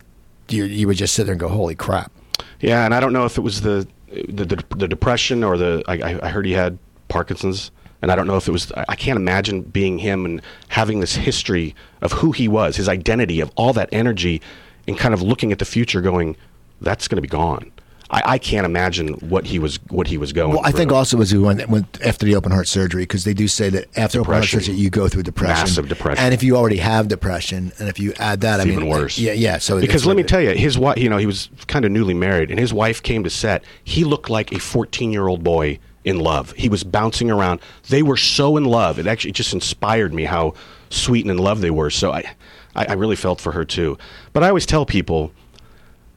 you, 0.50 0.64
you 0.66 0.88
would 0.88 0.98
just 0.98 1.14
sit 1.14 1.26
there 1.26 1.34
and 1.34 1.40
go, 1.40 1.48
holy 1.48 1.76
crap. 1.76 2.12
Yeah, 2.60 2.84
and 2.86 2.94
I 2.94 3.00
don't 3.00 3.14
know 3.14 3.26
if 3.26 3.38
it 3.38 3.42
was 3.42 3.62
the 3.62 3.88
the, 4.30 4.46
the, 4.46 4.64
the 4.78 4.88
depression 4.88 5.44
or 5.44 5.58
the 5.58 5.84
I, 5.88 6.20
I- 6.26 6.30
heard 6.30 6.46
he 6.46 6.54
had 6.54 6.78
Parkinson's, 7.10 7.70
and 8.02 8.12
I 8.12 8.16
don't 8.16 8.28
know 8.28 8.38
if 8.38 8.48
it 8.48 8.52
was. 8.52 8.72
I 8.88 8.96
can't 8.96 9.18
imagine 9.18 9.62
being 9.62 10.00
him 10.00 10.26
and 10.26 10.42
having 10.70 11.00
this 11.00 11.16
history 11.16 11.76
of 12.02 12.12
who 12.14 12.32
he 12.32 12.48
was, 12.48 12.78
his 12.78 12.88
identity, 12.88 13.40
of 13.42 13.52
all 13.56 13.74
that 13.74 13.90
energy, 13.92 14.42
and 14.88 14.98
kind 14.98 15.14
of 15.14 15.22
looking 15.22 15.52
at 15.52 15.60
the 15.60 15.66
future, 15.66 16.00
going, 16.02 16.38
"That's 16.82 17.08
going 17.08 17.18
to 17.18 17.22
be 17.22 17.28
gone." 17.28 17.72
I, 18.10 18.22
I 18.26 18.38
can't 18.38 18.66
imagine 18.66 19.14
what 19.16 19.46
he 19.46 19.60
was 19.60 19.78
what 19.90 20.08
he 20.08 20.18
was 20.18 20.32
going. 20.32 20.52
Well, 20.52 20.62
I 20.64 20.72
think 20.72 20.92
also 20.92 21.20
as 21.22 21.34
we 21.34 21.40
went, 21.40 21.68
went 21.70 22.00
after 22.06 22.26
the 22.26 22.36
open 22.36 22.52
heart 22.52 22.68
surgery 22.68 23.04
because 23.04 23.24
they 23.24 23.34
do 23.34 23.48
say 23.48 23.70
that 23.70 23.86
after 23.98 24.20
open 24.20 24.34
heart 24.34 24.44
Depression. 24.44 24.60
surgery 24.62 24.76
you 24.76 24.90
go 24.90 25.08
through 25.08 25.24
depression, 25.24 25.64
Massive 25.64 25.90
depression. 25.90 26.24
and 26.24 26.34
if 26.34 26.44
you 26.44 26.56
already 26.56 26.78
have 26.78 27.08
depression, 27.08 27.72
and 27.80 27.90
if 27.90 28.00
you 28.00 28.14
add 28.20 28.42
that, 28.42 28.60
I 28.60 28.66
mean, 28.66 28.74
even 28.74 28.88
worse. 28.88 29.18
Yeah, 29.18 29.34
yeah. 29.34 29.58
So 29.58 29.80
because 29.80 30.06
let 30.06 30.16
me 30.16 30.24
tell 30.24 30.42
you, 30.42 30.52
his 30.52 30.78
wife, 30.78 30.98
you 30.98 31.10
know, 31.10 31.18
he 31.18 31.26
was 31.26 31.50
kind 31.68 31.84
of 31.86 31.92
newly 31.92 32.14
married, 32.14 32.52
and 32.52 32.60
his 32.60 32.74
wife 32.74 33.02
came 33.02 33.24
to 33.24 33.30
set. 33.30 33.64
He 33.84 34.04
looked 34.04 34.30
like 34.30 34.52
a 34.52 34.60
14 34.60 35.12
year 35.12 35.28
old 35.28 35.44
boy 35.44 35.80
in 36.04 36.20
love. 36.20 36.52
He 36.52 36.70
was 36.70 36.84
bouncing 36.84 37.32
around. 37.32 37.60
They 37.90 38.04
were 38.04 38.18
so 38.18 38.58
in 38.58 38.66
love. 38.66 39.00
It 39.00 39.08
actually 39.08 39.32
just 39.32 39.54
inspired 39.54 40.14
me 40.14 40.26
how 40.26 40.54
sweet 40.90 41.26
and 41.26 41.32
in 41.32 41.38
love 41.38 41.62
they 41.62 41.72
were. 41.72 41.90
So 41.90 42.12
I, 42.12 42.36
I, 42.76 42.86
I 42.90 42.94
really 42.94 43.16
felt 43.16 43.42
for 43.42 43.54
her 43.54 43.66
too. 43.66 43.98
But 44.32 44.44
I 44.44 44.50
always 44.50 44.68
tell 44.68 44.86
people, 44.86 45.32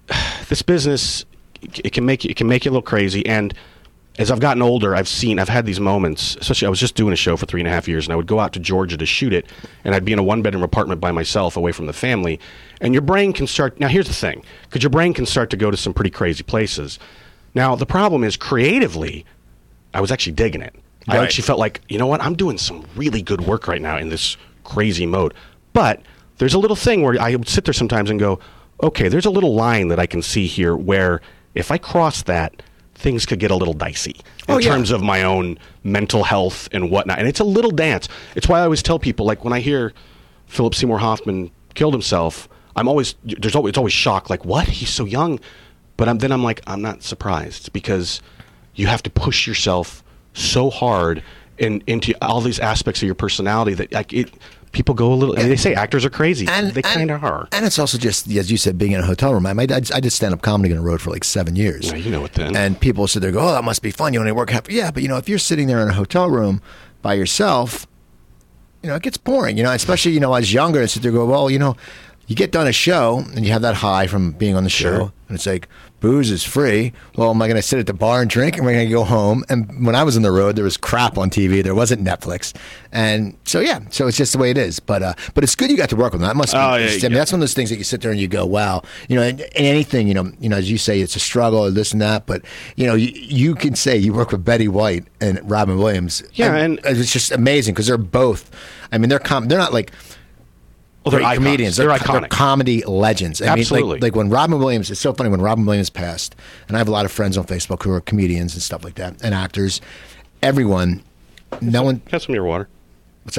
this 0.49 0.61
business, 0.63 1.25
it 1.63 1.93
can 1.93 2.05
make 2.07 2.25
you, 2.25 2.31
it 2.31 2.37
can 2.37 2.49
make 2.49 2.65
you 2.65 2.71
a 2.71 2.73
little 2.73 2.83
crazy. 2.83 3.27
And 3.27 3.55
as 4.19 4.33
I've 4.33 4.41
gotten 4.41 4.63
older, 4.63 4.97
I've 4.97 5.07
seen, 5.07 5.39
I've 5.39 5.49
had 5.49 5.65
these 5.65 5.79
moments. 5.79 6.37
Especially, 6.41 6.67
I 6.67 6.71
was 6.71 6.81
just 6.81 6.97
doing 6.97 7.13
a 7.13 7.17
show 7.17 7.37
for 7.37 7.47
three 7.47 7.61
and 7.61 7.69
a 7.69 7.71
half 7.71 7.87
years, 7.87 8.07
and 8.07 8.13
I 8.13 8.17
would 8.17 8.27
go 8.27 8.41
out 8.41 8.53
to 8.55 8.59
Georgia 8.59 8.97
to 8.97 9.07
shoot 9.07 9.33
it, 9.33 9.47
and 9.85 9.95
I'd 9.95 10.05
be 10.05 10.13
in 10.13 10.19
a 10.19 10.23
one 10.25 10.43
bedroom 10.43 10.65
apartment 10.65 11.01
by 11.01 11.13
myself, 11.13 11.57
away 11.57 11.73
from 11.73 11.87
the 11.87 11.93
family. 11.93 12.41
And 12.81 12.95
your 12.95 13.03
brain 13.03 13.33
can 13.33 13.47
start. 13.47 13.79
Now, 13.79 13.89
here's 13.89 14.09
the 14.09 14.15
thing, 14.15 14.45
because 14.63 14.83
your 14.83 14.91
brain 14.91 15.15
can 15.15 15.25
start 15.25 15.51
to 15.51 15.57
go 15.57 15.71
to 15.71 15.77
some 15.77 15.95
pretty 15.95 16.11
crazy 16.11 16.43
places. 16.43 16.99
Now, 17.55 17.77
the 17.77 17.87
problem 17.87 18.25
is 18.25 18.37
creatively, 18.37 19.25
I 19.95 20.01
was 20.01 20.11
actually 20.11 20.33
digging 20.33 20.63
it. 20.63 20.75
I 21.11 21.17
actually 21.17 21.45
felt 21.45 21.59
like, 21.59 21.81
you 21.89 21.97
know 21.97 22.07
what, 22.07 22.21
I'm 22.21 22.35
doing 22.35 22.59
some 22.59 22.85
really 22.95 23.23
good 23.23 23.41
work 23.41 23.67
right 23.67 23.81
now 23.81 23.97
in 23.97 24.11
this 24.11 24.37
crazy 24.65 25.07
mode. 25.07 25.33
But 25.73 26.03
there's 26.37 26.53
a 26.53 26.59
little 26.59 26.77
thing 26.77 27.01
where 27.01 27.19
I 27.19 27.35
would 27.35 27.49
sit 27.49 27.65
there 27.65 27.73
sometimes 27.73 28.11
and 28.11 28.21
go, 28.21 28.41
okay, 28.83 29.09
there's 29.09 29.25
a 29.25 29.31
little 29.31 29.55
line 29.55 29.89
that 29.89 29.99
I 29.99 30.05
can 30.05 30.21
see 30.21 30.47
here 30.47 30.77
where 30.77 31.23
if 31.55 31.71
I 31.71 31.79
cross 31.79 32.23
that, 32.25 32.63
things 32.95 33.27
could 33.27 33.39
get 33.39 33.51
a 33.51 33.57
little 33.57 33.75
dicey 33.75 34.17
in 34.49 34.55
Oh, 34.55 34.59
yeah. 34.59 34.71
terms 34.71 34.91
of 34.91 35.03
my 35.03 35.23
own 35.23 35.59
mental 35.85 36.25
health 36.25 36.69
and 36.73 36.91
whatnot. 36.91 37.19
And 37.19 37.29
it's 37.29 37.41
a 37.41 37.45
little 37.45 37.71
dance. 37.71 38.09
It's 38.35 38.49
why 38.49 38.61
I 38.61 38.63
always 38.65 38.83
tell 38.83 38.99
people, 38.99 39.25
like 39.27 39.45
when 39.45 39.53
I 39.53 39.61
hear 39.61 39.93
Philip 40.47 40.75
Seymour 40.75 40.99
Hoffman 40.99 41.51
killed 41.75 41.95
himself, 41.95 42.49
I'm 42.75 42.89
always 42.89 43.15
there's 43.25 43.55
always 43.57 43.71
it's 43.71 43.79
always 43.79 43.93
shock, 43.93 44.31
like 44.31 44.45
what? 44.45 44.67
He's 44.69 44.91
so 44.91 45.05
young. 45.05 45.41
But 45.97 46.09
I'm, 46.09 46.19
then 46.19 46.31
I'm 46.31 46.45
like, 46.45 46.61
I'm 46.67 46.81
not 46.81 47.03
surprised 47.03 47.73
because 47.73 48.23
you 48.75 48.87
have 48.87 49.03
to 49.03 49.11
push 49.11 49.47
yourself 49.49 50.05
so 50.33 50.71
hard 50.71 51.23
in, 51.59 51.83
into 51.89 52.15
all 52.23 52.41
these 52.41 52.61
aspects 52.61 53.03
of 53.03 53.07
your 53.07 53.17
personality 53.17 53.75
that 53.75 53.93
like 53.93 54.13
it 54.13 54.33
people 54.73 54.95
go 54.95 55.13
a 55.13 55.15
little. 55.15 55.35
I 55.37 55.41
mean, 55.41 55.49
they 55.51 55.57
say 55.57 55.75
actors 55.75 56.05
are 56.05 56.11
crazy. 56.11 56.47
And 56.49 56.73
they 56.73 56.83
kind 56.83 57.11
of 57.11 57.23
are. 57.25 57.49
And 57.53 57.65
it's 57.65 57.79
also 57.79 57.99
just, 57.99 58.29
as 58.29 58.51
you 58.51 58.57
said, 58.57 58.79
being 58.79 58.93
in 58.93 59.01
a 59.01 59.07
hotel 59.07 59.33
room. 59.35 59.47
I, 59.47 59.51
I, 59.53 59.81
I 59.95 60.01
did 60.01 60.13
stand 60.13 60.35
up 60.35 60.43
comedy 60.43 60.73
on 60.73 60.79
the 60.79 60.85
road 60.85 61.01
for 61.01 61.11
like 61.11 61.25
seven 61.25 61.57
years. 61.57 61.87
Yeah, 61.89 61.97
you 61.97 62.11
know 62.11 62.25
it 62.25 62.35
then. 62.35 62.55
And 62.57 62.79
people 62.81 63.07
sit 63.09 63.21
there 63.21 63.29
and 63.31 63.37
go, 63.39 63.49
oh, 63.49 63.53
that 63.53 63.65
must 63.65 63.83
be 63.83 63.91
fun. 63.91 64.13
You 64.13 64.21
only 64.21 64.33
work 64.33 64.51
half. 64.51 64.71
Yeah, 64.71 64.91
but 64.91 65.03
you 65.03 65.09
know, 65.09 65.17
if 65.17 65.29
you're 65.29 65.39
sitting 65.39 65.67
there 65.67 65.81
in 65.83 65.89
a 65.89 65.93
hotel 65.95 66.29
room 66.31 66.61
by 67.03 67.15
yourself, 67.15 67.87
you 68.83 68.89
know, 68.89 68.97
it 68.97 69.03
gets 69.03 69.17
boring. 69.17 69.57
You 69.57 69.65
know, 69.65 69.73
especially 69.73 70.13
you 70.13 70.21
know, 70.21 70.35
as 70.35 70.53
younger, 70.53 70.81
and 70.81 70.91
sit 70.91 71.03
there 71.03 71.11
and 71.11 71.17
go, 71.19 71.27
well, 71.27 71.51
you 71.51 71.59
know, 71.59 71.77
you 72.27 72.37
get 72.37 72.53
done 72.53 72.67
a 72.67 72.73
show 72.73 73.25
and 73.35 73.45
you 73.47 73.53
have 73.53 73.63
that 73.63 73.77
high 73.77 74.07
from 74.07 74.33
being 74.33 74.55
on 74.55 74.65
the 74.65 74.71
show, 74.71 74.97
Sure. 74.99 75.13
and 75.29 75.35
it's 75.37 75.47
like 75.47 75.69
booze 76.01 76.31
is 76.31 76.45
free. 76.45 76.93
Well, 77.17 77.31
am 77.31 77.41
I 77.43 77.47
going 77.49 77.57
to 77.57 77.63
sit 77.63 77.79
at 77.79 77.87
the 77.87 77.93
bar 77.95 78.21
and 78.21 78.31
drink, 78.31 78.57
and 78.57 78.65
we're 78.65 78.73
going 78.73 78.87
to 78.87 78.93
go 78.93 79.05
home? 79.05 79.45
And 79.49 79.85
when 79.87 79.95
I 79.95 80.03
was 80.05 80.17
on 80.17 80.23
the 80.23 80.31
road, 80.31 80.57
there 80.57 80.65
was 80.65 80.77
crap 80.77 81.19
on 81.19 81.31
TV. 81.31 81.63
There 81.63 81.75
wasn't 81.75 82.03
Netflix, 82.05 82.55
and 82.93 83.37
so 83.45 83.61
yeah, 83.61 83.81
so 83.91 84.07
it's 84.07 84.17
just 84.17 84.33
the 84.33 84.39
way 84.39 84.51
it 84.51 84.59
is. 84.59 84.81
But 84.81 85.03
uh, 85.03 85.15
but 85.35 85.45
it's 85.45 85.55
good 85.55 85.71
you 85.71 85.77
got 85.77 85.89
to 85.91 85.97
work 85.97 86.13
with 86.13 86.21
them. 86.21 86.29
That 86.29 86.37
must. 86.37 86.53
Be, 86.53 86.59
Oh, 86.59 86.77
yeah, 86.77 86.87
I 86.87 86.89
mean, 86.91 87.01
yeah. 87.01 87.09
that's 87.11 87.33
one 87.33 87.39
of 87.41 87.43
those 87.43 87.55
things 87.55 87.71
that 87.71 87.77
you 87.77 87.85
sit 87.85 88.01
there 88.01 88.11
and 88.11 88.21
you 88.21 88.29
go, 88.29 88.45
wow, 88.47 88.83
you 89.09 89.17
know, 89.17 89.23
and, 89.23 89.41
and 89.41 89.51
anything, 89.67 90.09
you 90.09 90.15
know, 90.15 90.33
you 90.41 90.49
know, 90.49 90.57
as 90.57 90.71
you 90.71 90.79
say, 90.79 91.01
it's 91.01 91.17
a 91.17 91.21
struggle 91.21 91.61
or 91.61 91.71
this 91.71 91.93
and 91.93 92.01
that, 92.03 92.27
but 92.27 92.43
you 92.77 92.87
know, 92.87 92.95
you, 92.95 93.09
you 93.15 93.55
can 93.55 93.75
say 93.75 93.97
you 93.97 94.13
work 94.13 94.33
with 94.33 94.45
Betty 94.45 94.69
White 94.69 95.07
and 95.21 95.39
Robin 95.51 95.79
Williams. 95.79 96.23
Yeah, 96.35 96.55
and- 96.57 96.81
it's 96.85 97.13
just 97.13 97.31
amazing 97.33 97.75
because 97.75 97.87
they're 97.87 97.97
both. 97.99 98.51
I 98.91 98.99
mean, 98.99 99.09
they're 99.11 99.19
com- 99.19 99.49
they're 99.49 99.59
not 99.59 99.73
like 99.73 99.93
Well, 101.05 101.13
they're 101.21 101.35
comedians. 101.37 101.77
They're, 101.77 101.89
They're, 101.89 101.97
iconic. 101.99 102.29
comedy 102.29 102.83
legends. 102.85 103.41
I 103.41 103.47
mean, 103.47 103.59
Absolutely. 103.61 103.93
like, 103.95 104.03
like 104.03 104.17
when 104.17 104.29
Robin 104.29 104.59
Williams, 104.59 104.91
it's 104.91 105.01
so 105.01 105.13
funny 105.15 105.31
when 105.31 105.41
Robin 105.41 105.65
Williams 105.65 105.89
passed, 105.91 106.35
and 106.67 106.77
I 106.77 106.81
have 106.81 106.89
a 106.89 106.91
lot 106.91 107.05
of 107.07 107.13
friends 107.13 107.39
on 107.39 107.45
Facebook 107.45 107.83
who 107.83 107.93
are 107.93 108.01
comedians 108.01 108.53
and 108.55 108.63
stuff 108.63 108.85
like 108.85 108.97
that, 108.97 109.15
and 109.23 109.35
actors. 109.35 109.81
Everyone, 110.43 111.03
no 111.61 111.83
one. 111.83 112.03
Have 112.11 112.23
some 112.23 112.33
of 112.33 112.35
your 112.35 112.45
water. 112.45 112.69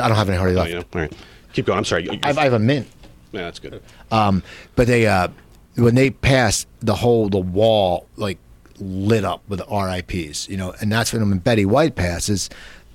I 0.02 0.08
don't 0.08 0.18
have 0.18 0.30
any 0.30 0.38
hardly 0.38 0.56
Oh, 0.56 0.60
left. 0.64 0.74
know. 0.74 1.00
All 1.00 1.02
right. 1.08 1.14
Keep 1.54 1.66
going. 1.68 1.78
I'm 1.78 1.86
sorry. 1.86 2.06
You- 2.06 2.20
I 2.24 2.28
have, 2.28 2.38
I 2.38 2.44
have 2.44 2.54
a 2.54 2.60
mint. 2.60 2.88
yeah, 3.32 3.42
that's 3.42 3.60
good. 3.60 3.82
Um, 4.12 4.44
but 4.76 4.88
they, 4.88 5.08
uh, 5.08 5.30
when 5.76 5.96
they 5.96 6.10
passed, 6.10 6.68
the 6.82 6.96
whole 6.96 7.30
the 7.30 7.38
wall 7.40 8.08
like 8.18 8.38
lit 8.80 9.26
up 9.26 9.42
with 9.48 9.62
RIPS, 9.72 10.48
you 10.50 10.58
know, 10.58 10.74
and 10.82 10.92
that's 10.92 11.12
when 11.14 11.28
when 11.30 11.40
Betty 11.40 11.66
White 11.66 11.96
passes, 11.96 12.50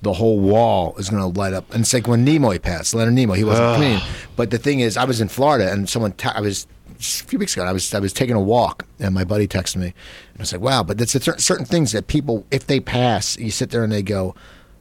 the 0.05 0.13
whole 0.13 0.39
wall 0.39 0.95
is 0.97 1.09
going 1.09 1.21
to 1.21 1.37
light 1.39 1.53
up. 1.53 1.73
And 1.73 1.81
it's 1.81 1.93
like 1.93 2.07
when 2.07 2.23
Nimoy 2.25 2.61
passed, 2.61 2.93
Leonard 2.93 3.15
Nimoy, 3.15 3.37
he 3.37 3.43
wasn't 3.43 3.67
a 3.71 3.73
comedian. 3.73 4.01
But 4.35 4.51
the 4.51 4.59
thing 4.59 4.79
is, 4.79 4.97
I 4.97 5.03
was 5.03 5.19
in 5.19 5.27
Florida, 5.27 5.71
and 5.71 5.89
someone, 5.89 6.11
ta- 6.13 6.33
I 6.35 6.41
was 6.41 6.67
a 6.99 7.01
few 7.01 7.39
weeks 7.39 7.53
ago, 7.57 7.65
I 7.65 7.73
was 7.73 7.91
I 7.93 7.99
was 7.99 8.13
taking 8.13 8.35
a 8.35 8.39
walk, 8.39 8.85
and 8.99 9.15
my 9.15 9.23
buddy 9.23 9.47
texted 9.47 9.77
me, 9.77 9.87
and 9.87 10.37
I 10.39 10.41
was 10.43 10.53
like, 10.53 10.61
wow. 10.61 10.83
But 10.83 10.99
there's 10.99 11.11
certain 11.11 11.39
certain 11.39 11.65
things 11.65 11.91
that 11.91 12.05
people, 12.07 12.45
if 12.51 12.67
they 12.67 12.79
pass, 12.79 13.35
you 13.37 13.49
sit 13.49 13.71
there 13.71 13.83
and 13.83 13.91
they 13.91 14.03
go. 14.03 14.35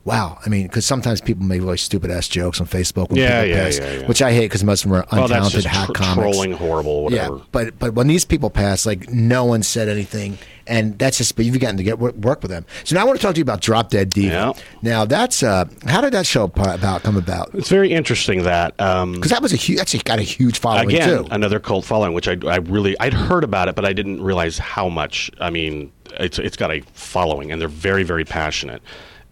Wow, 0.04 0.38
I 0.44 0.50
mean, 0.50 0.64
because 0.66 0.84
sometimes 0.84 1.22
people 1.22 1.44
make 1.46 1.62
really 1.62 1.78
stupid 1.78 2.10
ass 2.10 2.28
jokes 2.28 2.60
on 2.60 2.66
Facebook 2.66 3.08
when 3.08 3.20
Yeah, 3.20 3.42
people 3.42 3.56
yeah, 3.56 3.64
pass, 3.64 3.78
yeah, 3.78 3.92
yeah. 4.00 4.06
which 4.06 4.20
I 4.20 4.32
hate 4.32 4.46
because 4.46 4.62
most 4.62 4.84
of 4.84 4.90
them 4.90 5.00
are 5.00 5.06
Well, 5.10 5.28
that's 5.28 5.48
untalented 5.48 5.52
just 5.62 5.66
hack 5.66 5.86
tr- 5.86 5.92
comics. 5.94 6.14
trolling, 6.36 6.52
horrible, 6.52 7.04
whatever. 7.04 7.36
Yeah, 7.36 7.42
but 7.52 7.78
but 7.78 7.94
when 7.94 8.06
these 8.06 8.24
people 8.26 8.50
pass, 8.50 8.84
like 8.84 9.08
no 9.10 9.46
one 9.46 9.62
said 9.62 9.88
anything, 9.88 10.36
and 10.66 10.98
that's 10.98 11.16
just. 11.18 11.36
But 11.36 11.46
you've 11.46 11.58
gotten 11.58 11.78
to 11.78 11.82
get 11.82 11.98
work, 11.98 12.14
work 12.16 12.42
with 12.42 12.50
them. 12.50 12.66
So 12.84 12.94
now 12.94 13.00
I 13.02 13.04
want 13.04 13.18
to 13.18 13.22
talk 13.26 13.34
to 13.34 13.38
you 13.38 13.42
about 13.42 13.60
Drop 13.62 13.88
Dead 13.90 14.10
Diva. 14.10 14.28
Yeah. 14.34 14.52
Now 14.82 15.04
that's 15.06 15.42
uh, 15.42 15.64
how 15.86 16.02
did 16.02 16.12
that 16.12 16.26
show 16.26 16.44
about 16.44 17.02
come 17.02 17.16
about? 17.16 17.54
It's 17.54 17.70
very 17.70 17.90
interesting 17.92 18.42
that 18.42 18.78
um, 18.80 19.12
Because 19.12 19.30
that 19.30 19.40
was 19.42 19.54
a 19.54 19.56
huge. 19.56 19.78
That's 19.78 19.94
got 20.02 20.18
a 20.18 20.22
huge 20.22 20.58
following 20.58 20.90
again 20.90 21.24
too. 21.24 21.28
another 21.30 21.60
cult 21.60 21.84
following, 21.86 22.12
which 22.12 22.28
I, 22.28 22.36
I 22.46 22.56
really 22.56 22.94
I'd 23.00 23.14
heard 23.14 23.42
about 23.44 23.68
it, 23.68 23.74
but 23.74 23.86
I 23.86 23.94
didn't 23.94 24.22
realize 24.22 24.58
how 24.58 24.88
much. 24.90 25.30
I 25.40 25.48
mean, 25.48 25.92
it's 26.20 26.38
it's 26.38 26.56
got 26.58 26.70
a 26.70 26.80
following, 26.92 27.50
and 27.52 27.58
they're 27.60 27.68
very 27.68 28.02
very 28.02 28.24
passionate. 28.26 28.82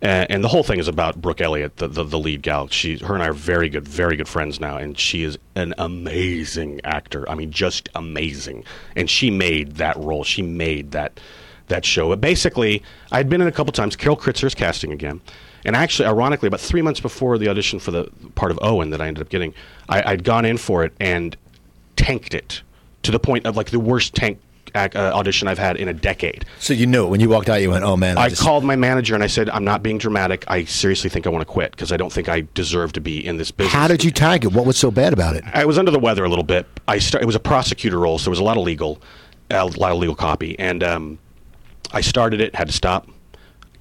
Uh, 0.03 0.27
and 0.29 0.43
the 0.43 0.49
whole 0.49 0.65
thing 0.65 0.81
is 0.81 0.89
about 0.89 1.21
Brooke 1.21 1.41
Elliott, 1.41 1.77
the, 1.77 1.87
the 1.87 2.03
the 2.03 2.19
lead 2.19 2.43
gal. 2.43 2.67
She, 2.69 2.99
her 2.99 3.15
and 3.15 3.23
I 3.23 3.29
are 3.29 3.33
very 3.33 3.69
good, 3.69 3.87
very 3.87 4.17
good 4.17 4.27
friends 4.27 4.59
now, 4.59 4.77
and 4.77 4.99
she 4.99 5.23
is 5.23 5.39
an 5.55 5.75
amazing 5.79 6.81
actor. 6.83 7.29
I 7.31 7.37
mean, 7.37 7.53
just 7.53 7.89
amazing. 7.95 8.65
And 8.97 9.09
she 9.09 9.31
made 9.31 9.77
that 9.77 9.97
role. 9.97 10.25
She 10.25 10.43
made 10.43 10.91
that 10.91 11.21
that 11.69 11.85
show. 11.85 12.09
But 12.09 12.21
basically, 12.21 12.83
I'd 13.13 13.29
been 13.29 13.41
in 13.41 13.47
a 13.47 13.53
couple 13.53 13.73
times. 13.73 13.95
Carol 13.95 14.17
Kritzer's 14.17 14.57
casting 14.57 14.91
again. 14.91 15.21
And 15.65 15.77
actually, 15.77 16.09
ironically, 16.09 16.49
about 16.49 16.61
three 16.61 16.83
months 16.83 16.99
before 16.99 17.39
the 17.39 17.49
audition 17.49 17.79
for 17.79 17.93
the 17.93 18.11
part 18.35 18.51
of 18.51 18.59
Owen 18.61 18.91
that 18.91 19.01
I 19.01 19.07
ended 19.07 19.23
up 19.23 19.29
getting, 19.29 19.55
I, 19.89 20.03
I'd 20.13 20.25
gone 20.25 20.45
in 20.45 20.59
for 20.59 20.83
it 20.83 20.93
and 20.99 21.37
tanked 21.95 22.35
it 22.35 22.63
to 23.05 23.13
the 23.13 23.21
point 23.21 23.47
of 23.47 23.57
like 23.57 23.71
the 23.71 23.79
worst 23.79 24.15
tank 24.15 24.41
ac- 24.75 24.97
uh, 24.97 25.13
audition 25.13 25.49
I've 25.49 25.59
had 25.59 25.77
in 25.77 25.89
a 25.89 25.93
decade. 25.93 26.45
so 26.59 26.73
you 26.75 26.87
knew 26.87 27.05
it. 27.05 27.09
when 27.11 27.21
you 27.21 27.29
walked 27.29 27.49
out, 27.49 27.61
you 27.61 27.71
went, 27.71 27.85
"Oh 27.85 27.97
man!" 27.97 28.19
I 28.19 28.29
just- 28.29 28.43
called 28.43 28.65
my 28.65 28.77
manager 28.77 29.15
and 29.15 29.23
I 29.23 29.27
said, 29.27 29.49
"I'm 29.51 29.65
not 29.65 29.83
being 29.83 29.99
dramatic. 29.99 30.45
I 30.49 30.65
seriously 30.65 31.11
think 31.11 31.27
I 31.27 31.31
want 31.31 31.43
to 31.43 31.53
quit 31.53 31.71
because 31.73 31.93
I 31.93 31.97
don't 31.97 32.13
think 32.13 32.29
I 32.29 32.45
deserve 32.55 32.93
to 32.95 33.01
be 33.01 33.25
in 33.25 33.37
this 33.37 33.51
business." 33.51 33.73
How 33.75 33.89
did 33.89 34.05
you 34.05 34.11
tag 34.11 34.45
it? 34.45 34.53
What 34.53 34.67
was 34.67 34.77
so 34.77 34.91
bad 34.91 35.13
about 35.13 35.37
it? 35.37 35.45
I 35.53 35.65
was 35.65 35.79
under 35.79 35.91
the 35.91 35.99
weather 35.99 36.25
a 36.25 36.29
little 36.29 36.45
bit. 36.45 36.67
I 36.89 36.99
start, 36.99 37.23
it 37.23 37.27
was 37.27 37.35
a 37.37 37.41
prosecutor 37.41 37.99
role, 37.99 38.19
so 38.19 38.25
there 38.25 38.31
was 38.31 38.39
a 38.39 38.45
lot 38.45 38.57
of 38.57 38.63
legal, 38.65 39.01
a 39.51 39.65
lot 39.65 39.93
of 39.93 39.99
legal 39.99 40.15
copy, 40.17 40.59
and 40.59 40.83
um, 40.83 41.19
I 41.93 42.01
started 42.01 42.41
it, 42.41 42.55
had 42.55 42.69
to 42.69 42.73
stop. 42.75 43.09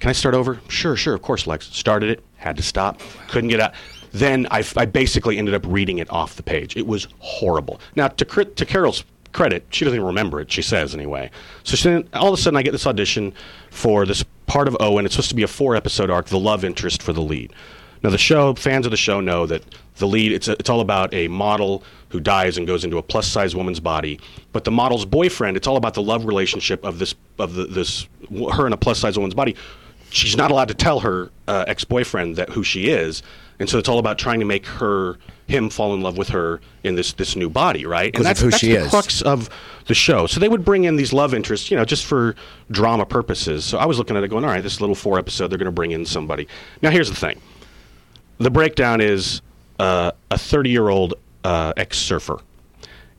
Can 0.00 0.08
I 0.10 0.12
start 0.12 0.34
over? 0.34 0.60
Sure, 0.68 0.96
sure, 0.96 1.14
of 1.14 1.22
course, 1.22 1.46
Lex. 1.46 1.68
Started 1.74 2.10
it, 2.10 2.24
had 2.36 2.56
to 2.56 2.62
stop, 2.62 3.00
couldn't 3.28 3.50
get 3.50 3.60
out. 3.60 3.72
Then 4.10 4.46
I, 4.50 4.62
I 4.76 4.84
basically 4.84 5.38
ended 5.38 5.54
up 5.54 5.62
reading 5.66 5.98
it 5.98 6.10
off 6.10 6.34
the 6.36 6.42
page. 6.42 6.76
It 6.76 6.86
was 6.86 7.06
horrible. 7.20 7.80
Now, 7.96 8.08
to, 8.08 8.24
to 8.44 8.66
Carol's 8.66 9.04
credit, 9.32 9.66
she 9.70 9.84
doesn't 9.84 9.96
even 9.96 10.06
remember 10.06 10.40
it. 10.40 10.50
She 10.50 10.62
says 10.62 10.94
anyway. 10.94 11.30
So 11.64 11.76
she, 11.76 12.04
all 12.12 12.28
of 12.28 12.38
a 12.38 12.42
sudden, 12.42 12.56
I 12.56 12.62
get 12.62 12.72
this 12.72 12.86
audition 12.86 13.34
for 13.70 14.06
this 14.06 14.24
part 14.46 14.68
of 14.68 14.76
Owen. 14.80 15.04
It's 15.04 15.14
supposed 15.14 15.30
to 15.30 15.36
be 15.36 15.42
a 15.42 15.48
four-episode 15.48 16.10
arc, 16.10 16.26
the 16.26 16.38
love 16.38 16.64
interest 16.64 17.02
for 17.02 17.12
the 17.12 17.22
lead. 17.22 17.52
Now, 18.02 18.10
the 18.10 18.18
show, 18.18 18.54
fans 18.54 18.84
of 18.84 18.90
the 18.90 18.96
show 18.96 19.20
know 19.20 19.46
that 19.46 19.62
the 19.96 20.08
lead, 20.08 20.32
it's, 20.32 20.48
a, 20.48 20.52
it's 20.52 20.68
all 20.68 20.80
about 20.80 21.14
a 21.14 21.28
model 21.28 21.84
who 22.08 22.18
dies 22.18 22.58
and 22.58 22.66
goes 22.66 22.84
into 22.84 22.98
a 22.98 23.02
plus 23.02 23.28
size 23.28 23.54
woman's 23.54 23.80
body. 23.80 24.18
But 24.52 24.64
the 24.64 24.70
model's 24.72 25.04
boyfriend, 25.04 25.56
it's 25.56 25.66
all 25.66 25.76
about 25.76 25.94
the 25.94 26.02
love 26.02 26.24
relationship 26.24 26.84
of 26.84 26.98
this, 26.98 27.14
of 27.38 27.54
the, 27.54 27.66
this, 27.66 28.08
her 28.52 28.66
in 28.66 28.72
a 28.72 28.76
plus 28.76 28.98
size 28.98 29.16
woman's 29.16 29.34
body. 29.34 29.54
She's 30.10 30.36
not 30.36 30.50
allowed 30.50 30.68
to 30.68 30.74
tell 30.74 31.00
her 31.00 31.30
uh, 31.48 31.64
ex 31.68 31.84
boyfriend 31.84 32.36
that 32.36 32.50
who 32.50 32.62
she 32.62 32.88
is. 32.88 33.22
And 33.62 33.70
so 33.70 33.78
it's 33.78 33.88
all 33.88 34.00
about 34.00 34.18
trying 34.18 34.40
to 34.40 34.44
make 34.44 34.66
her, 34.66 35.18
him 35.46 35.70
fall 35.70 35.94
in 35.94 36.00
love 36.00 36.18
with 36.18 36.30
her 36.30 36.60
in 36.82 36.96
this, 36.96 37.12
this 37.12 37.36
new 37.36 37.48
body, 37.48 37.86
right? 37.86 38.12
And 38.12 38.16
of 38.16 38.24
that's, 38.24 38.40
who 38.40 38.50
that's 38.50 38.60
she 38.60 38.72
the 38.72 38.80
is. 38.80 38.90
crux 38.90 39.22
of 39.22 39.48
the 39.86 39.94
show. 39.94 40.26
So 40.26 40.40
they 40.40 40.48
would 40.48 40.64
bring 40.64 40.82
in 40.82 40.96
these 40.96 41.12
love 41.12 41.32
interests, 41.32 41.70
you 41.70 41.76
know, 41.76 41.84
just 41.84 42.04
for 42.04 42.34
drama 42.72 43.06
purposes. 43.06 43.64
So 43.64 43.78
I 43.78 43.86
was 43.86 43.98
looking 43.98 44.16
at 44.16 44.24
it 44.24 44.28
going, 44.28 44.42
all 44.44 44.50
right, 44.50 44.62
this 44.64 44.80
little 44.80 44.96
four 44.96 45.16
episode, 45.16 45.46
they're 45.46 45.58
going 45.58 45.66
to 45.66 45.70
bring 45.70 45.92
in 45.92 46.04
somebody. 46.04 46.48
Now, 46.82 46.90
here's 46.90 47.08
the 47.08 47.14
thing 47.14 47.40
the 48.38 48.50
breakdown 48.50 49.00
is 49.00 49.42
uh, 49.78 50.10
a 50.32 50.38
30 50.38 50.68
year 50.68 50.88
old 50.88 51.14
uh, 51.44 51.72
ex 51.76 51.98
surfer. 51.98 52.40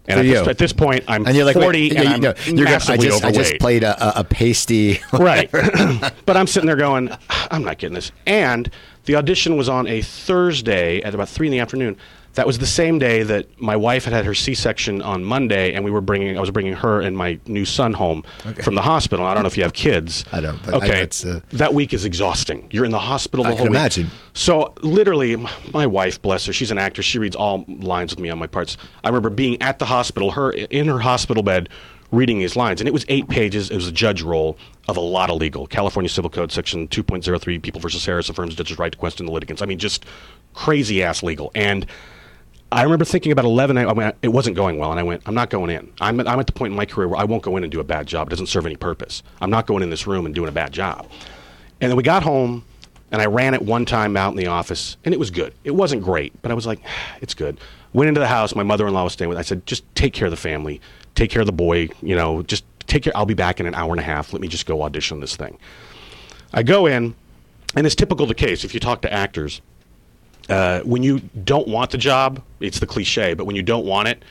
And 0.06 0.20
at 0.20 0.24
this, 0.24 0.48
at 0.50 0.58
this 0.58 0.74
point, 0.74 1.06
I'm 1.08 1.26
And 1.26 1.34
you're 1.34 1.46
like, 1.46 1.56
40 1.56 1.66
wait, 1.66 1.96
and 1.96 2.04
you 2.04 2.14
I'm 2.16 2.20
know, 2.20 2.34
you're 2.46 2.66
gonna, 2.66 2.70
I 2.70 2.72
massively 2.74 3.08
just, 3.08 3.24
I 3.24 3.30
overweight. 3.30 3.46
just 3.52 3.60
played 3.62 3.84
a, 3.84 4.18
a, 4.18 4.20
a 4.20 4.24
pasty. 4.26 5.00
right. 5.14 5.50
but 6.26 6.36
I'm 6.36 6.48
sitting 6.48 6.68
there 6.68 6.76
going, 6.76 7.10
I'm 7.30 7.64
not 7.64 7.78
getting 7.78 7.96
this. 7.96 8.12
And 8.26 8.70
the 9.06 9.16
audition 9.16 9.58
was 9.58 9.68
on 9.70 9.88
a 9.88 10.02
Thursday 10.02 11.02
at 11.02 11.14
about 11.14 11.30
three 11.30 11.48
in 11.48 11.52
the 11.52 11.60
afternoon. 11.60 11.98
That 12.36 12.48
was 12.48 12.58
the 12.58 12.66
same 12.66 12.98
day 12.98 13.22
that 13.22 13.62
my 13.62 13.76
wife 13.76 14.06
had 14.06 14.14
had 14.14 14.26
her 14.26 14.34
C-section 14.34 15.04
on 15.04 15.24
Monday, 15.24 15.74
and 15.74 15.86
we 15.86 15.92
were 15.92 16.02
bringing. 16.02 16.36
I 16.36 16.42
was 16.42 16.50
bringing 16.50 16.74
her 16.74 17.00
and 17.00 17.16
my 17.16 17.38
new 17.46 17.64
son 17.64 17.94
home 17.94 18.24
from 18.64 18.74
the 18.74 18.82
hospital. 18.82 19.24
I 19.24 19.36
don't 19.36 19.44
know 19.44 19.48
if 19.48 19.56
you 19.56 19.62
have 19.62 19.74
kids. 19.74 20.26
I 20.32 20.42
don't, 20.42 20.60
but 20.66 20.74
I- 20.74 20.78
okay, 20.78 21.02
it's, 21.04 21.24
uh, 21.24 21.42
that 21.52 21.76
week 21.76 21.94
is 21.94 22.06
exhausting. 22.06 22.68
You're 22.72 22.86
in 22.86 22.92
the 22.92 22.98
hospital 22.98 23.44
the 23.44 23.50
I 23.50 23.52
whole 23.52 23.66
can 23.66 23.72
week. 23.72 23.80
imagine. 23.80 24.08
So 24.34 24.74
literally, 24.82 25.36
my 25.76 25.86
wife, 25.86 26.20
bless 26.24 26.48
her, 26.48 26.54
she's 26.54 26.72
an 26.72 26.80
actor. 26.80 27.04
She 27.04 27.20
reads 27.20 27.36
all 27.36 27.66
lines 27.68 28.14
with 28.14 28.20
me 28.20 28.32
on 28.32 28.40
my 28.40 28.48
parts. 28.48 28.78
I 29.04 29.10
remember 29.10 29.30
being 29.30 29.62
at 29.62 29.78
the 29.78 29.86
hospital, 29.86 30.32
her 30.32 30.50
in 30.54 30.88
her 30.88 30.98
hospital 31.00 31.44
bed, 31.44 31.70
reading 32.14 32.40
these 32.40 32.56
lines, 32.56 32.80
and 32.80 32.88
it 32.88 32.94
was 32.94 33.06
eight 33.10 33.28
pages. 33.28 33.72
It 33.72 33.76
was 33.76 33.88
a 33.88 33.92
judge 33.92 34.22
role 34.22 34.58
of 34.88 34.98
a 34.98 35.02
lot 35.02 35.30
of 35.30 35.38
legal. 35.38 35.66
California 35.68 36.10
Civil 36.10 36.30
Code 36.30 36.52
Section 36.52 36.88
2.03, 36.88 37.62
People 37.62 37.82
versus 37.82 38.06
Harris 38.06 38.30
affirms 38.30 38.56
judge's 38.56 38.78
right 38.78 38.92
to 38.92 38.98
question 38.98 39.26
the 39.26 39.32
litigants. 39.32 39.62
I 39.62 39.66
mean, 39.66 39.80
just 39.80 40.06
crazy 40.54 41.02
ass 41.04 41.24
legal. 41.24 41.52
And 41.56 41.86
I 42.72 42.84
remember 42.84 43.06
thinking 43.06 43.32
about 43.32 43.46
11, 43.46 43.78
I 43.78 43.92
went, 43.92 44.16
it 44.22 44.30
wasn't 44.30 44.56
going 44.56 44.78
well, 44.78 44.92
and 44.92 45.00
I 45.00 45.04
went, 45.04 45.24
I'm 45.26 45.36
not 45.36 45.50
going 45.50 45.70
in. 45.70 45.92
I'm 46.02 46.20
at, 46.20 46.28
I'm 46.28 46.40
at 46.40 46.48
the 46.48 46.54
point 46.54 46.72
in 46.72 46.78
my 46.78 46.86
career 46.86 47.08
where 47.08 47.20
I 47.20 47.24
won't 47.24 47.44
go 47.44 47.58
in 47.58 47.64
and 47.64 47.72
do 47.72 47.80
a 47.80 47.84
bad 47.84 48.08
job. 48.08 48.28
It 48.28 48.30
doesn't 48.32 48.48
serve 48.48 48.66
any 48.66 48.76
purpose. 48.76 49.24
I'm 49.42 49.50
not 49.50 49.68
going 49.68 49.84
in 49.84 49.90
this 49.90 50.08
room 50.08 50.26
and 50.26 50.34
doing 50.34 50.50
a 50.50 50.54
bad 50.54 50.72
job. 50.72 51.10
And 51.82 51.90
then 51.90 51.98
we 51.98 52.04
got 52.04 52.24
home, 52.24 52.64
and 53.12 53.22
I 53.22 53.26
ran 53.26 53.54
it 53.54 53.62
one 53.62 53.86
time 53.86 54.18
out 54.18 54.32
in 54.32 54.38
the 54.38 54.48
office, 54.48 54.98
and 55.04 55.14
it 55.14 55.20
was 55.20 55.30
good. 55.30 55.54
It 55.64 55.72
wasn't 55.72 56.04
great, 56.04 56.40
but 56.42 56.52
I 56.52 56.56
was 56.56 56.66
like, 56.66 56.80
it's 57.22 57.34
good. 57.34 57.60
Went 57.94 58.08
into 58.08 58.20
the 58.20 58.28
house. 58.28 58.56
My 58.56 58.64
mother-in-law 58.64 59.04
was 59.04 59.14
staying 59.14 59.30
with. 59.30 59.38
I 59.38 59.44
said, 59.44 59.66
just 59.68 59.84
take 59.94 60.14
care 60.14 60.26
of 60.26 60.32
the 60.32 60.38
family, 60.38 60.82
take 61.16 61.30
care 61.32 61.42
of 61.42 61.46
the 61.46 61.52
boy. 61.54 61.90
You 62.02 62.16
know, 62.16 62.44
just 62.44 62.66
take 62.88 63.04
care. 63.04 63.16
I'll 63.16 63.26
be 63.26 63.34
back 63.34 63.60
in 63.60 63.66
an 63.66 63.76
hour 63.76 63.92
and 63.92 64.00
a 64.00 64.04
half. 64.04 64.34
Let 64.34 64.42
me 64.42 64.48
just 64.48 64.66
go 64.66 64.82
audition 64.84 65.20
this 65.20 65.36
thing. 65.36 65.58
I 66.54 66.64
go 66.64 66.86
in, 66.86 67.16
and 67.76 67.86
it's 67.86 67.96
typical 67.96 68.26
the 68.26 68.36
case. 68.36 68.64
If 68.64 68.74
you 68.74 68.80
talk 68.80 69.02
to 69.02 69.12
actors, 69.12 69.62
uh, 70.50 70.82
when 70.82 71.04
you 71.04 71.20
don't 71.44 71.68
want 71.68 71.92
the 71.92 71.98
job, 71.98 72.42
it's 72.60 72.80
the 72.80 72.86
cliche, 72.86 73.34
but 73.34 73.46
when 73.46 73.56
you 73.56 73.64
don't 73.64 73.86
want 73.86 74.08
it, 74.08 74.24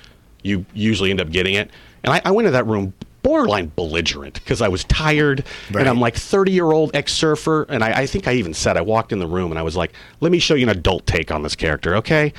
you 0.43 0.65
usually 0.75 1.11
end 1.11 1.21
up 1.21 1.31
getting 1.31 1.55
it. 1.55 1.71
And 2.05 2.13
I, 2.13 2.21
I 2.25 2.31
went 2.31 2.47
to 2.47 2.51
that 2.53 2.67
room 2.67 2.93
borderline 3.23 3.71
belligerent 3.77 4.35
because 4.35 4.61
I 4.61 4.67
was 4.67 4.83
tired 4.85 5.45
Right. 5.71 5.81
and 5.81 5.89
I'm 5.89 6.01
like 6.01 6.17
30 6.17 6.51
year 6.51 6.73
old 6.73 6.95
ex 6.95 7.13
surfer. 7.13 7.63
And 7.69 7.85
I, 7.85 8.01
I 8.01 8.07
think 8.07 8.27
I 8.27 8.33
even 8.35 8.53
said, 8.53 8.77
I 8.77 8.81
walked 8.81 9.13
in 9.13 9.21
the 9.21 9.29
room 9.29 9.53
and 9.53 9.59
I 9.59 9.63
was 9.63 9.77
like, 9.77 9.93
let 10.21 10.33
me 10.33 10.41
show 10.41 10.55
you 10.55 10.65
an 10.65 10.77
adult 10.77 11.07
take 11.07 11.31
on 11.31 11.43
this 11.43 11.55
character, 11.55 11.95
okay? 11.97 12.33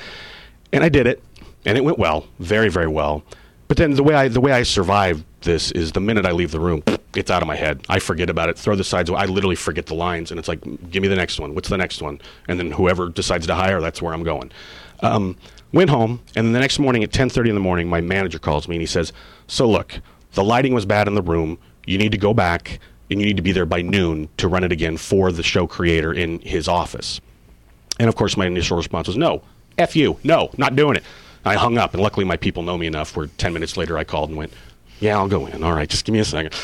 And 0.72 0.84
I 0.84 0.88
did 0.90 1.06
it, 1.06 1.22
and 1.64 1.78
it 1.78 1.82
went 1.82 1.98
well, 1.98 2.26
very, 2.38 2.68
very 2.68 2.88
well. 2.88 3.24
But 3.68 3.76
then 3.76 3.92
the 3.92 4.02
way 4.02 4.14
I 4.14 4.28
the 4.28 4.40
way 4.40 4.52
I 4.52 4.62
survived 4.62 5.24
this 5.40 5.70
is 5.72 5.92
the 5.92 6.00
minute 6.00 6.26
I 6.26 6.32
leave 6.32 6.50
the 6.50 6.60
room, 6.60 6.82
it's 7.14 7.30
out 7.30 7.42
of 7.42 7.48
my 7.48 7.56
head. 7.56 7.84
I 7.88 7.98
forget 7.98 8.30
about 8.30 8.48
it. 8.48 8.58
Throw 8.58 8.76
the 8.76 8.84
sides. 8.84 9.10
I 9.10 9.26
literally 9.26 9.56
forget 9.56 9.86
the 9.86 9.94
lines, 9.94 10.30
and 10.30 10.38
it's 10.38 10.48
like, 10.48 10.60
give 10.90 11.02
me 11.02 11.08
the 11.08 11.16
next 11.16 11.40
one. 11.40 11.54
What's 11.54 11.68
the 11.68 11.78
next 11.78 12.02
one? 12.02 12.20
And 12.48 12.58
then 12.58 12.70
whoever 12.70 13.08
decides 13.08 13.46
to 13.46 13.54
hire, 13.54 13.80
that's 13.80 14.02
where 14.02 14.12
I'm 14.12 14.22
going. 14.22 14.52
Um, 15.00 15.36
went 15.72 15.90
home, 15.90 16.20
and 16.36 16.46
then 16.46 16.52
the 16.52 16.60
next 16.60 16.78
morning 16.78 17.02
at 17.04 17.10
10:30 17.10 17.48
in 17.48 17.54
the 17.54 17.60
morning, 17.60 17.88
my 17.88 18.00
manager 18.00 18.38
calls 18.38 18.68
me 18.68 18.76
and 18.76 18.82
he 18.82 18.86
says, 18.86 19.12
"So 19.46 19.68
look, 19.68 20.00
the 20.32 20.44
lighting 20.44 20.74
was 20.74 20.86
bad 20.86 21.08
in 21.08 21.14
the 21.14 21.22
room. 21.22 21.58
You 21.86 21.98
need 21.98 22.12
to 22.12 22.18
go 22.18 22.34
back." 22.34 22.80
And 23.10 23.20
you 23.20 23.26
need 23.26 23.36
to 23.36 23.42
be 23.42 23.52
there 23.52 23.66
by 23.66 23.82
noon 23.82 24.30
to 24.38 24.48
run 24.48 24.64
it 24.64 24.72
again 24.72 24.96
for 24.96 25.30
the 25.30 25.42
show 25.42 25.66
creator 25.66 26.10
in 26.10 26.40
his 26.40 26.66
office. 26.66 27.20
And 27.98 28.08
of 28.08 28.16
course, 28.16 28.36
my 28.36 28.46
initial 28.46 28.76
response 28.76 29.06
was, 29.06 29.16
no, 29.16 29.42
F 29.78 29.94
you, 29.96 30.18
no, 30.24 30.50
not 30.56 30.76
doing 30.76 30.96
it. 30.96 31.04
I 31.44 31.54
hung 31.54 31.78
up, 31.78 31.94
and 31.94 32.02
luckily 32.02 32.24
my 32.24 32.36
people 32.36 32.62
know 32.62 32.78
me 32.78 32.86
enough 32.86 33.16
where 33.16 33.26
10 33.26 33.52
minutes 33.52 33.76
later 33.76 33.98
I 33.98 34.04
called 34.04 34.30
and 34.30 34.38
went, 34.38 34.52
yeah, 35.00 35.16
I'll 35.16 35.28
go 35.28 35.46
in. 35.46 35.62
All 35.62 35.72
right, 35.72 35.88
just 35.88 36.04
give 36.04 36.12
me 36.12 36.20
a 36.20 36.24
second. 36.24 36.54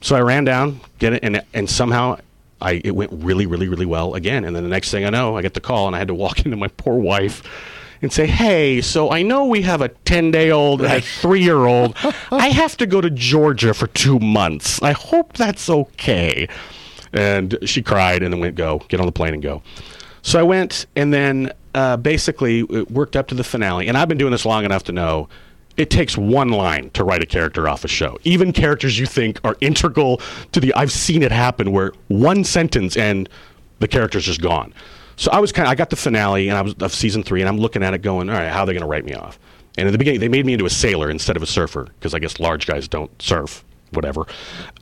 So 0.00 0.14
I 0.14 0.20
ran 0.20 0.44
down, 0.44 0.80
get 0.98 1.14
it, 1.14 1.24
and, 1.24 1.42
and 1.54 1.68
somehow 1.68 2.18
I, 2.60 2.80
it 2.84 2.92
went 2.92 3.10
really, 3.12 3.46
really, 3.46 3.68
really 3.68 3.86
well 3.86 4.14
again. 4.14 4.44
And 4.44 4.54
then 4.54 4.62
the 4.62 4.68
next 4.68 4.90
thing 4.90 5.04
I 5.04 5.10
know, 5.10 5.36
I 5.36 5.42
get 5.42 5.54
the 5.54 5.60
call, 5.60 5.86
and 5.86 5.96
I 5.96 5.98
had 5.98 6.08
to 6.08 6.14
walk 6.14 6.40
into 6.44 6.56
my 6.56 6.68
poor 6.68 6.98
wife 6.98 7.42
and 8.00 8.12
say, 8.12 8.26
"Hey, 8.26 8.80
so 8.80 9.10
I 9.10 9.22
know 9.22 9.46
we 9.46 9.62
have 9.62 9.80
a 9.80 9.88
10-day-old 9.88 10.82
and 10.82 10.92
a 10.92 11.00
3-year-old. 11.00 11.96
I 12.30 12.48
have 12.48 12.76
to 12.76 12.86
go 12.86 13.00
to 13.00 13.10
Georgia 13.10 13.74
for 13.74 13.88
2 13.88 14.20
months. 14.20 14.80
I 14.82 14.92
hope 14.92 15.36
that's 15.36 15.68
okay." 15.68 16.48
And 17.12 17.58
she 17.64 17.82
cried 17.82 18.22
and 18.22 18.32
then 18.32 18.40
went, 18.40 18.54
"Go, 18.54 18.82
get 18.88 19.00
on 19.00 19.06
the 19.06 19.12
plane 19.12 19.34
and 19.34 19.42
go." 19.42 19.62
So 20.22 20.38
I 20.38 20.42
went 20.42 20.86
and 20.94 21.12
then 21.12 21.52
uh, 21.78 21.96
basically 21.96 22.60
it 22.70 22.90
worked 22.90 23.14
up 23.14 23.28
to 23.28 23.36
the 23.36 23.44
finale. 23.44 23.86
And 23.86 23.96
I've 23.96 24.08
been 24.08 24.18
doing 24.18 24.32
this 24.32 24.44
long 24.44 24.64
enough 24.64 24.82
to 24.84 24.92
know 24.92 25.28
it 25.76 25.90
takes 25.90 26.18
one 26.18 26.48
line 26.48 26.90
to 26.90 27.04
write 27.04 27.22
a 27.22 27.26
character 27.26 27.68
off 27.68 27.84
a 27.84 27.88
show. 27.88 28.18
Even 28.24 28.52
characters 28.52 28.98
you 28.98 29.06
think 29.06 29.38
are 29.44 29.56
integral 29.60 30.20
to 30.50 30.58
the. 30.58 30.74
I've 30.74 30.90
seen 30.90 31.22
it 31.22 31.30
happen 31.30 31.70
where 31.70 31.92
one 32.08 32.42
sentence 32.42 32.96
and 32.96 33.28
the 33.78 33.86
character's 33.86 34.24
just 34.24 34.42
gone. 34.42 34.74
So 35.14 35.30
I 35.30 35.38
was 35.38 35.52
kind 35.52 35.68
of, 35.68 35.72
I 35.72 35.76
got 35.76 35.90
the 35.90 35.96
finale 35.96 36.48
and 36.48 36.58
I 36.58 36.62
was 36.62 36.74
of 36.74 36.92
season 36.92 37.22
three 37.22 37.40
and 37.40 37.48
I'm 37.48 37.58
looking 37.58 37.84
at 37.84 37.94
it 37.94 38.02
going, 38.02 38.28
all 38.28 38.36
right, 38.36 38.50
how 38.50 38.62
are 38.62 38.66
they 38.66 38.72
going 38.72 38.82
to 38.82 38.88
write 38.88 39.04
me 39.04 39.14
off? 39.14 39.38
And 39.76 39.86
in 39.86 39.92
the 39.92 39.98
beginning, 39.98 40.18
they 40.18 40.28
made 40.28 40.46
me 40.46 40.54
into 40.54 40.66
a 40.66 40.70
sailor 40.70 41.08
instead 41.10 41.36
of 41.36 41.44
a 41.44 41.46
surfer 41.46 41.84
because 41.84 42.12
I 42.12 42.18
guess 42.18 42.40
large 42.40 42.66
guys 42.66 42.88
don't 42.88 43.10
surf, 43.22 43.64
whatever. 43.92 44.26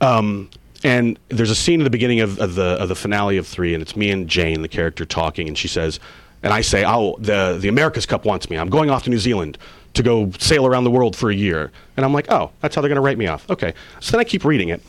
Um, 0.01 0.49
and 0.83 1.19
there's 1.29 1.51
a 1.51 1.55
scene 1.55 1.79
at 1.79 1.83
the 1.83 1.91
beginning 1.91 2.21
of, 2.21 2.39
of, 2.39 2.55
the 2.55 2.81
of 2.81 2.89
the 2.89 2.95
finale 2.95 3.37
of 3.37 3.45
three, 3.45 3.75
and 3.75 3.83
it's 3.83 3.95
me 3.95 4.09
and 4.09 4.27
Jane, 4.27 4.63
the 4.63 4.67
character, 4.67 5.05
talking, 5.05 5.47
and 5.47 5.57
she 5.57 5.67
says, 5.67 5.99
and 6.47 6.53
I 6.53 6.61
say, 6.61 6.85
"Oh, 6.87 7.17
the 7.19 7.57
the 7.59 7.67
America's 7.67 8.05
Cup 8.05 8.23
wants 8.23 8.49
me. 8.49 8.55
I'm 8.57 8.69
going 8.69 8.89
off 8.89 9.03
to 9.03 9.09
New 9.09 9.19
Zealand 9.19 9.57
to 9.95 10.01
go 10.01 10.31
sail 10.39 10.65
around 10.65 10.85
the 10.85 10.91
world 10.91 11.13
for 11.13 11.29
a 11.29 11.35
year." 11.35 11.71
And 11.97 12.05
I'm 12.05 12.13
like, 12.13 12.31
"Oh, 12.31 12.51
that's 12.61 12.73
how 12.73 12.81
they're 12.81 12.87
going 12.87 12.95
to 12.95 13.01
write 13.01 13.17
me 13.17 13.27
off." 13.27 13.49
Okay. 13.49 13.73
So 13.99 14.11
then 14.13 14.21
I 14.21 14.23
keep 14.23 14.45
reading 14.45 14.69
it 14.69 14.81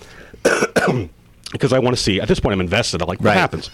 because 1.52 1.72
I 1.72 1.80
want 1.80 1.96
to 1.96 2.00
see. 2.00 2.20
At 2.20 2.28
this 2.28 2.38
point, 2.38 2.52
I'm 2.52 2.60
invested. 2.60 3.02
I'm 3.02 3.08
like, 3.08 3.18
"What 3.18 3.30
Right. 3.30 3.36
happens?" 3.36 3.70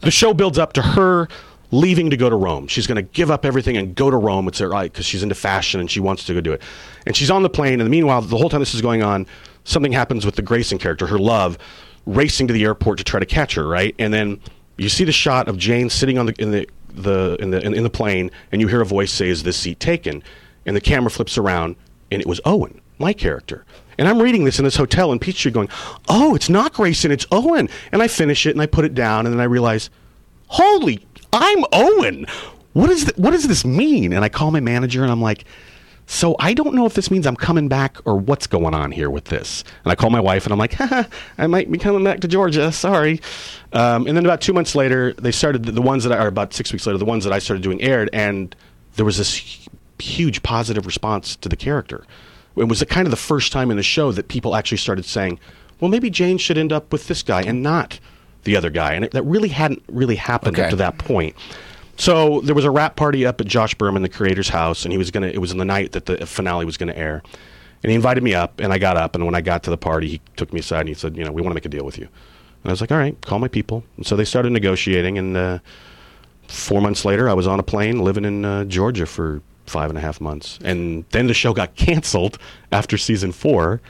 the 0.00 0.10
show 0.10 0.34
builds 0.34 0.58
up 0.58 0.72
to 0.72 0.82
her 0.82 1.28
leaving 1.70 2.10
to 2.10 2.16
go 2.16 2.28
to 2.28 2.36
Rome. 2.36 2.66
She's 2.66 2.86
going 2.88 2.96
to 2.96 3.02
give 3.02 3.30
up 3.30 3.44
everything 3.44 3.76
and 3.76 3.94
go 3.94 4.10
to 4.10 4.16
Rome. 4.16 4.48
It's 4.48 4.58
her 4.58 4.68
right 4.68 4.92
because 4.92 5.06
she's 5.06 5.22
into 5.22 5.34
fashion 5.36 5.78
and 5.80 5.88
she 5.90 6.00
wants 6.00 6.24
to 6.26 6.34
go 6.34 6.40
do 6.40 6.52
it. 6.52 6.62
And 7.06 7.16
she's 7.16 7.30
on 7.30 7.42
the 7.42 7.48
plane. 7.48 7.80
And 7.80 7.88
meanwhile, 7.88 8.20
the 8.22 8.36
whole 8.36 8.50
time 8.50 8.60
this 8.60 8.74
is 8.74 8.82
going 8.82 9.02
on, 9.02 9.26
something 9.64 9.92
happens 9.92 10.26
with 10.26 10.34
the 10.36 10.42
Grayson 10.42 10.78
character, 10.78 11.06
her 11.06 11.18
love, 11.18 11.56
racing 12.04 12.46
to 12.48 12.52
the 12.52 12.64
airport 12.64 12.98
to 12.98 13.04
try 13.04 13.20
to 13.20 13.26
catch 13.26 13.54
her. 13.54 13.66
Right, 13.66 13.94
and 13.98 14.12
then 14.12 14.40
you 14.82 14.88
see 14.88 15.04
the 15.04 15.12
shot 15.12 15.48
of 15.48 15.56
Jane 15.56 15.88
sitting 15.90 16.18
on 16.18 16.26
the 16.26 16.34
in 16.38 16.50
the 16.50 16.68
the 16.88 17.36
in 17.40 17.50
the 17.50 17.60
in, 17.64 17.74
in 17.74 17.82
the 17.82 17.90
plane, 17.90 18.30
and 18.50 18.60
you 18.60 18.68
hear 18.68 18.80
a 18.80 18.86
voice 18.86 19.12
say, 19.12 19.28
"Is 19.28 19.42
this 19.42 19.56
seat 19.56 19.80
taken?" 19.80 20.22
And 20.66 20.76
the 20.76 20.80
camera 20.80 21.10
flips 21.10 21.38
around, 21.38 21.76
and 22.10 22.20
it 22.20 22.26
was 22.26 22.40
Owen, 22.44 22.80
my 22.98 23.12
character. 23.12 23.64
And 23.98 24.08
I'm 24.08 24.20
reading 24.20 24.44
this 24.44 24.58
in 24.58 24.64
this 24.64 24.76
hotel 24.76 25.12
in 25.12 25.18
Peachtree 25.18 25.52
going, 25.52 25.68
oh, 26.08 26.34
it's 26.34 26.48
not 26.48 26.72
Grayson, 26.72 27.10
it's 27.10 27.26
Owen. 27.30 27.68
And 27.92 28.02
I 28.02 28.08
finish 28.08 28.46
it 28.46 28.50
and 28.50 28.62
I 28.62 28.66
put 28.66 28.84
it 28.84 28.94
down 28.94 29.26
and 29.26 29.34
then 29.34 29.40
I 29.40 29.44
realize, 29.44 29.90
holy, 30.48 31.06
I'm 31.32 31.64
Owen. 31.72 32.26
What, 32.72 32.90
is 32.90 33.04
th- 33.04 33.16
what 33.16 33.32
does 33.32 33.48
this 33.48 33.64
mean? 33.64 34.12
And 34.12 34.24
I 34.24 34.28
call 34.28 34.50
my 34.50 34.60
manager 34.60 35.02
and 35.02 35.12
I'm 35.12 35.20
like, 35.20 35.44
so 36.06 36.36
I 36.38 36.52
don't 36.52 36.74
know 36.74 36.84
if 36.84 36.94
this 36.94 37.10
means 37.10 37.26
I'm 37.26 37.36
coming 37.36 37.68
back 37.68 37.96
or 38.04 38.16
what's 38.16 38.46
going 38.46 38.74
on 38.74 38.92
here 38.92 39.08
with 39.08 39.26
this. 39.26 39.64
And 39.84 39.92
I 39.92 39.94
call 39.94 40.10
my 40.10 40.20
wife 40.20 40.44
and 40.44 40.52
I'm 40.52 40.58
like, 40.58 40.74
Haha, 40.74 41.04
I 41.38 41.46
might 41.46 41.70
be 41.70 41.78
coming 41.78 42.04
back 42.04 42.20
to 42.20 42.28
Georgia. 42.28 42.70
Sorry. 42.72 43.20
Um, 43.72 44.06
and 44.06 44.16
then 44.16 44.24
about 44.26 44.40
two 44.40 44.52
months 44.52 44.74
later, 44.74 45.12
they 45.14 45.32
started 45.32 45.64
the, 45.64 45.80
ones 45.82 46.04
that 46.04 46.12
I, 46.12 46.22
or 46.22 46.26
about 46.26 46.52
six 46.52 46.72
weeks 46.72 46.86
later, 46.86 46.98
the 46.98 47.04
ones 47.04 47.24
that 47.24 47.32
I 47.32 47.38
started 47.38 47.62
doing 47.62 47.80
aired, 47.80 48.10
and 48.12 48.54
there 48.96 49.06
was 49.06 49.16
this 49.16 49.66
huge 49.98 50.42
positive 50.42 50.84
response 50.84 51.36
to 51.36 51.48
the 51.48 51.56
character. 51.56 52.04
It 52.56 52.64
was 52.64 52.80
the, 52.80 52.86
kind 52.86 53.06
of 53.06 53.10
the 53.10 53.16
first 53.16 53.52
time 53.52 53.70
in 53.70 53.76
the 53.76 53.82
show 53.82 54.12
that 54.12 54.28
people 54.28 54.54
actually 54.54 54.78
started 54.78 55.04
saying, 55.06 55.38
well, 55.80 55.90
maybe 55.90 56.10
Jane 56.10 56.36
should 56.36 56.58
end 56.58 56.72
up 56.72 56.92
with 56.92 57.08
this 57.08 57.22
guy 57.22 57.42
and 57.42 57.62
not 57.62 57.98
the 58.44 58.56
other 58.56 58.68
guy. 58.70 58.92
And 58.92 59.04
it, 59.04 59.12
that 59.12 59.22
really 59.22 59.48
hadn't 59.48 59.82
really 59.88 60.16
happened 60.16 60.56
Okay. 60.56 60.64
up 60.64 60.70
to 60.70 60.76
that 60.76 60.98
point. 60.98 61.34
So 62.02 62.40
there 62.40 62.56
was 62.56 62.64
a 62.64 62.70
rap 62.72 62.96
party 62.96 63.24
up 63.24 63.40
at 63.40 63.46
Josh 63.46 63.76
Berman, 63.76 64.02
the 64.02 64.08
creator's 64.08 64.48
house, 64.48 64.84
and 64.84 64.90
he 64.90 64.98
was 64.98 65.12
gonna. 65.12 65.28
It 65.28 65.38
was 65.38 65.52
in 65.52 65.58
the 65.58 65.64
night 65.64 65.92
that 65.92 66.06
the 66.06 66.26
finale 66.26 66.64
was 66.64 66.76
gonna 66.76 66.94
air, 66.94 67.22
and 67.84 67.90
he 67.90 67.94
invited 67.94 68.24
me 68.24 68.34
up, 68.34 68.58
and 68.58 68.72
I 68.72 68.78
got 68.78 68.96
up, 68.96 69.14
and 69.14 69.24
when 69.24 69.36
I 69.36 69.40
got 69.40 69.62
to 69.62 69.70
the 69.70 69.78
party, 69.78 70.08
he 70.08 70.20
took 70.34 70.52
me 70.52 70.58
aside 70.58 70.80
and 70.80 70.88
he 70.88 70.96
said, 70.96 71.16
"You 71.16 71.22
know, 71.24 71.30
we 71.30 71.42
want 71.42 71.52
to 71.52 71.54
make 71.54 71.64
a 71.64 71.68
deal 71.68 71.84
with 71.84 71.98
you." 71.98 72.06
And 72.06 72.64
I 72.64 72.70
was 72.70 72.80
like, 72.80 72.90
"All 72.90 72.98
right, 72.98 73.16
call 73.20 73.38
my 73.38 73.46
people." 73.46 73.84
And 73.96 74.04
so 74.04 74.16
they 74.16 74.24
started 74.24 74.50
negotiating, 74.50 75.16
and 75.16 75.36
uh, 75.36 75.58
four 76.48 76.80
months 76.80 77.04
later, 77.04 77.28
I 77.30 77.34
was 77.34 77.46
on 77.46 77.60
a 77.60 77.62
plane 77.62 78.00
living 78.00 78.24
in 78.24 78.44
uh, 78.44 78.64
Georgia 78.64 79.06
for 79.06 79.40
five 79.66 79.88
and 79.88 79.96
a 79.96 80.00
half 80.00 80.20
months, 80.20 80.58
and 80.64 81.04
then 81.10 81.28
the 81.28 81.34
show 81.34 81.52
got 81.52 81.76
canceled 81.76 82.36
after 82.72 82.98
season 82.98 83.30
four. 83.30 83.80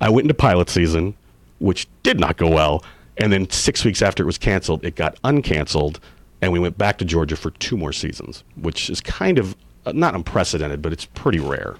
I 0.00 0.10
went 0.10 0.26
into 0.26 0.34
pilot 0.34 0.70
season, 0.70 1.16
which 1.58 1.88
did 2.04 2.20
not 2.20 2.36
go 2.36 2.48
well, 2.48 2.84
and 3.16 3.32
then 3.32 3.50
six 3.50 3.84
weeks 3.84 4.00
after 4.00 4.22
it 4.22 4.26
was 4.26 4.38
canceled, 4.38 4.84
it 4.84 4.94
got 4.94 5.20
uncanceled, 5.22 5.98
and 6.40 6.52
we 6.52 6.58
went 6.58 6.78
back 6.78 6.98
to 6.98 7.04
Georgia 7.04 7.36
for 7.36 7.50
two 7.52 7.76
more 7.76 7.92
seasons, 7.92 8.44
which 8.56 8.90
is 8.90 9.00
kind 9.00 9.38
of 9.38 9.56
uh, 9.86 9.92
not 9.92 10.14
unprecedented, 10.14 10.82
but 10.82 10.92
it's 10.92 11.04
pretty 11.06 11.38
rare. 11.40 11.76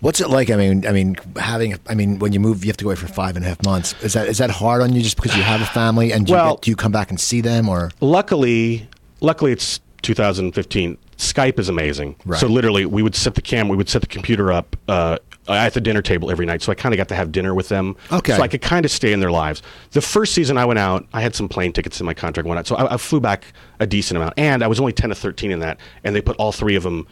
What's 0.00 0.20
it 0.20 0.30
like? 0.30 0.48
I 0.50 0.56
mean, 0.56 0.86
I 0.86 0.92
mean, 0.92 1.16
having, 1.36 1.76
I 1.86 1.94
mean, 1.94 2.18
when 2.20 2.32
you 2.32 2.40
move, 2.40 2.64
you 2.64 2.70
have 2.70 2.76
to 2.78 2.84
go 2.84 2.88
away 2.90 2.96
for 2.96 3.06
five 3.06 3.36
and 3.36 3.44
a 3.44 3.48
half 3.48 3.62
months. 3.64 3.94
Is 4.02 4.14
that 4.14 4.28
is 4.28 4.38
that 4.38 4.50
hard 4.50 4.80
on 4.80 4.94
you 4.94 5.02
just 5.02 5.16
because 5.16 5.36
you 5.36 5.42
have 5.42 5.60
a 5.60 5.66
family 5.66 6.12
and 6.12 6.26
do, 6.26 6.32
Well- 6.32 6.46
you, 6.46 6.52
get, 6.54 6.62
do 6.62 6.70
you 6.70 6.76
come 6.76 6.92
back 6.92 7.10
and 7.10 7.20
see 7.20 7.40
them 7.42 7.68
or? 7.68 7.90
luckily, 8.00 8.88
luckily 9.20 9.52
it's 9.52 9.78
2015. 10.02 10.96
Skype 11.18 11.58
is 11.58 11.68
amazing. 11.68 12.16
Right. 12.24 12.40
So 12.40 12.46
literally, 12.46 12.86
we 12.86 13.02
would 13.02 13.14
set 13.14 13.34
the 13.34 13.42
cam, 13.42 13.68
we 13.68 13.76
would 13.76 13.90
set 13.90 14.00
the 14.00 14.08
computer 14.08 14.50
up 14.50 14.74
uh, 14.88 15.18
at 15.54 15.74
the 15.74 15.80
dinner 15.80 16.02
table 16.02 16.30
every 16.30 16.46
night. 16.46 16.62
So 16.62 16.72
I 16.72 16.74
kind 16.74 16.92
of 16.92 16.96
got 16.96 17.08
to 17.08 17.14
have 17.14 17.32
dinner 17.32 17.54
with 17.54 17.68
them. 17.68 17.96
Okay. 18.12 18.36
So 18.36 18.42
I 18.42 18.48
could 18.48 18.62
kind 18.62 18.84
of 18.84 18.90
stay 18.90 19.12
in 19.12 19.20
their 19.20 19.30
lives. 19.30 19.62
The 19.92 20.00
first 20.00 20.34
season 20.34 20.58
I 20.58 20.64
went 20.64 20.78
out, 20.78 21.06
I 21.12 21.20
had 21.20 21.34
some 21.34 21.48
plane 21.48 21.72
tickets 21.72 22.00
in 22.00 22.06
my 22.06 22.14
contract. 22.14 22.46
Went 22.46 22.58
out, 22.58 22.66
so 22.66 22.76
I, 22.76 22.94
I 22.94 22.96
flew 22.96 23.20
back 23.20 23.44
a 23.78 23.86
decent 23.86 24.16
amount, 24.16 24.34
and 24.36 24.62
I 24.62 24.66
was 24.66 24.80
only 24.80 24.92
10 24.92 25.10
to 25.10 25.14
13 25.14 25.50
in 25.50 25.60
that, 25.60 25.78
and 26.04 26.14
they 26.14 26.20
put 26.20 26.36
all 26.36 26.52
three 26.52 26.76
of 26.76 26.82
them. 26.82 27.06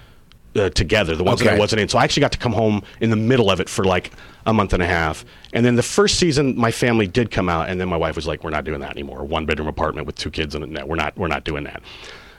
Uh, 0.56 0.70
together, 0.70 1.14
the 1.14 1.22
ones 1.22 1.40
that 1.40 1.54
I 1.54 1.58
wasn't 1.58 1.80
in. 1.80 1.88
So 1.88 1.98
I 1.98 2.04
actually 2.04 2.22
got 2.22 2.32
to 2.32 2.38
come 2.38 2.54
home 2.54 2.82
in 3.00 3.10
the 3.10 3.16
middle 3.16 3.50
of 3.50 3.60
it 3.60 3.68
for 3.68 3.84
like 3.84 4.12
a 4.46 4.52
month 4.52 4.72
and 4.72 4.82
a 4.82 4.86
half. 4.86 5.24
And 5.52 5.64
then 5.64 5.76
the 5.76 5.82
first 5.82 6.18
season, 6.18 6.56
my 6.56 6.72
family 6.72 7.06
did 7.06 7.30
come 7.30 7.50
out, 7.50 7.68
and 7.68 7.78
then 7.78 7.86
my 7.86 7.98
wife 7.98 8.16
was 8.16 8.26
like, 8.26 8.42
"We're 8.42 8.50
not 8.50 8.64
doing 8.64 8.80
that 8.80 8.90
anymore. 8.90 9.24
One 9.24 9.44
bedroom 9.44 9.68
apartment 9.68 10.06
with 10.06 10.16
two 10.16 10.30
kids 10.30 10.54
in 10.54 10.62
it. 10.62 10.70
No, 10.70 10.86
we're 10.86 10.96
not. 10.96 11.16
We're 11.18 11.28
not 11.28 11.44
doing 11.44 11.64
that." 11.64 11.82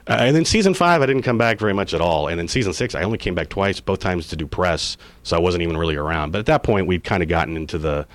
Uh, 0.09 0.17
and 0.21 0.35
then 0.35 0.43
season 0.43 0.73
five, 0.73 1.03
I 1.03 1.05
didn't 1.05 1.21
come 1.21 1.37
back 1.37 1.59
very 1.59 1.73
much 1.73 1.93
at 1.93 2.01
all. 2.01 2.27
And 2.27 2.39
then 2.39 2.47
season 2.47 2.73
six, 2.73 2.95
I 2.95 3.03
only 3.03 3.19
came 3.19 3.35
back 3.35 3.47
twice, 3.49 3.79
both 3.79 3.99
times 3.99 4.27
to 4.29 4.35
do 4.35 4.47
press, 4.47 4.97
so 5.21 5.37
I 5.37 5.39
wasn't 5.39 5.61
even 5.61 5.77
really 5.77 5.95
around. 5.95 6.31
But 6.31 6.39
at 6.39 6.47
that 6.47 6.63
point, 6.63 6.87
we'd 6.87 7.03
kind 7.03 7.21
of 7.21 7.29
gotten 7.29 7.55
into 7.55 7.77
the 7.77 8.07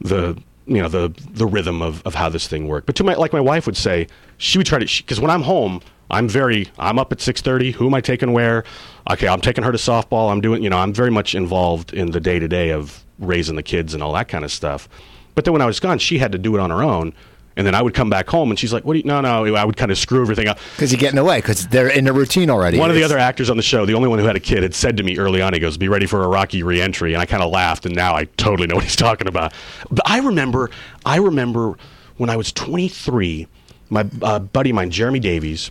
the 0.00 0.36
you 0.66 0.82
know 0.82 0.88
the 0.88 1.14
the 1.30 1.46
rhythm 1.46 1.82
of, 1.82 2.02
of 2.04 2.16
how 2.16 2.28
this 2.28 2.48
thing 2.48 2.66
worked. 2.66 2.86
But 2.86 2.96
to 2.96 3.04
my 3.04 3.14
like 3.14 3.32
my 3.32 3.40
wife 3.40 3.64
would 3.66 3.76
say, 3.76 4.08
she 4.38 4.58
would 4.58 4.66
try 4.66 4.80
to 4.80 5.02
because 5.02 5.20
when 5.20 5.30
I'm 5.30 5.42
home, 5.42 5.82
I'm 6.10 6.28
very 6.28 6.68
I'm 6.80 6.98
up 6.98 7.12
at 7.12 7.20
six 7.20 7.40
thirty. 7.40 7.70
Who 7.70 7.86
am 7.86 7.94
I 7.94 8.00
taking 8.00 8.32
where? 8.32 8.64
Okay, 9.08 9.28
I'm 9.28 9.40
taking 9.40 9.62
her 9.62 9.70
to 9.70 9.78
softball. 9.78 10.32
I'm 10.32 10.40
doing 10.40 10.64
you 10.64 10.70
know 10.70 10.78
I'm 10.78 10.92
very 10.92 11.10
much 11.10 11.36
involved 11.36 11.94
in 11.94 12.10
the 12.10 12.20
day 12.20 12.40
to 12.40 12.48
day 12.48 12.70
of 12.70 13.04
raising 13.20 13.54
the 13.54 13.62
kids 13.62 13.94
and 13.94 14.02
all 14.02 14.12
that 14.14 14.26
kind 14.26 14.44
of 14.44 14.50
stuff. 14.50 14.88
But 15.36 15.44
then 15.44 15.52
when 15.52 15.62
I 15.62 15.66
was 15.66 15.78
gone, 15.78 16.00
she 16.00 16.18
had 16.18 16.32
to 16.32 16.38
do 16.38 16.56
it 16.56 16.60
on 16.60 16.70
her 16.70 16.82
own. 16.82 17.14
And 17.56 17.66
then 17.66 17.74
I 17.74 17.82
would 17.82 17.94
come 17.94 18.10
back 18.10 18.28
home, 18.28 18.50
and 18.50 18.58
she's 18.58 18.72
like, 18.72 18.84
"What? 18.84 18.94
Do 18.94 18.98
you, 18.98 19.04
no, 19.04 19.20
no." 19.20 19.54
I 19.54 19.64
would 19.64 19.76
kind 19.76 19.92
of 19.92 19.98
screw 19.98 20.22
everything 20.22 20.48
up. 20.48 20.58
Because 20.74 20.90
you're 20.90 21.00
getting 21.00 21.18
away 21.18 21.38
because 21.38 21.68
they're 21.68 21.88
in 21.88 22.08
a 22.08 22.12
routine 22.12 22.50
already. 22.50 22.78
One 22.78 22.90
of 22.90 22.96
the 22.96 23.04
other 23.04 23.18
actors 23.18 23.48
on 23.48 23.56
the 23.56 23.62
show, 23.62 23.86
the 23.86 23.94
only 23.94 24.08
one 24.08 24.18
who 24.18 24.24
had 24.24 24.36
a 24.36 24.40
kid, 24.40 24.62
had 24.62 24.74
said 24.74 24.96
to 24.96 25.02
me 25.02 25.18
early 25.18 25.40
on, 25.40 25.54
he 25.54 25.60
goes, 25.60 25.76
"Be 25.76 25.88
ready 25.88 26.06
for 26.06 26.24
a 26.24 26.28
rocky 26.28 26.62
reentry," 26.62 27.14
and 27.14 27.22
I 27.22 27.26
kind 27.26 27.42
of 27.42 27.50
laughed, 27.50 27.86
and 27.86 27.94
now 27.94 28.14
I 28.14 28.24
totally 28.24 28.66
know 28.66 28.74
what 28.74 28.84
he's 28.84 28.96
talking 28.96 29.28
about. 29.28 29.52
But 29.90 30.08
I 30.08 30.18
remember, 30.18 30.70
I 31.06 31.16
remember 31.16 31.76
when 32.16 32.30
I 32.30 32.36
was 32.36 32.52
23, 32.52 33.46
my 33.90 34.06
uh, 34.22 34.38
buddy 34.40 34.70
of 34.70 34.76
mine, 34.76 34.90
Jeremy 34.90 35.20
Davies, 35.20 35.70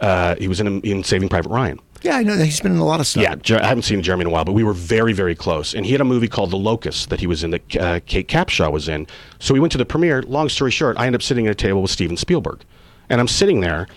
uh, 0.00 0.36
he 0.36 0.48
was 0.48 0.60
in, 0.60 0.80
in 0.82 1.02
Saving 1.02 1.28
Private 1.28 1.50
Ryan. 1.50 1.80
Yeah, 2.02 2.16
I 2.16 2.22
know 2.22 2.36
that 2.36 2.44
he's 2.44 2.60
been 2.60 2.72
in 2.72 2.78
a 2.78 2.84
lot 2.84 3.00
of 3.00 3.06
stuff. 3.06 3.22
Yeah, 3.22 3.34
Jer- 3.36 3.60
I 3.62 3.66
haven't 3.66 3.82
seen 3.82 4.02
Jeremy 4.02 4.22
in 4.22 4.26
a 4.28 4.30
while, 4.30 4.44
but 4.44 4.52
we 4.52 4.62
were 4.62 4.72
very, 4.72 5.12
very 5.12 5.34
close. 5.34 5.74
And 5.74 5.84
he 5.84 5.92
had 5.92 6.00
a 6.00 6.04
movie 6.04 6.28
called 6.28 6.50
The 6.50 6.56
Locust 6.56 7.10
that 7.10 7.20
he 7.20 7.26
was 7.26 7.42
in 7.42 7.50
that 7.50 7.76
uh, 7.76 8.00
Kate 8.06 8.28
Capshaw 8.28 8.70
was 8.70 8.88
in. 8.88 9.06
So 9.40 9.52
we 9.52 9.60
went 9.60 9.72
to 9.72 9.78
the 9.78 9.84
premiere. 9.84 10.22
Long 10.22 10.48
story 10.48 10.70
short, 10.70 10.96
I 10.96 11.06
ended 11.06 11.20
up 11.20 11.22
sitting 11.22 11.46
at 11.46 11.52
a 11.52 11.54
table 11.56 11.82
with 11.82 11.90
Steven 11.90 12.16
Spielberg, 12.16 12.60
and 13.08 13.20
I'm 13.20 13.28
sitting 13.28 13.60
there, 13.60 13.88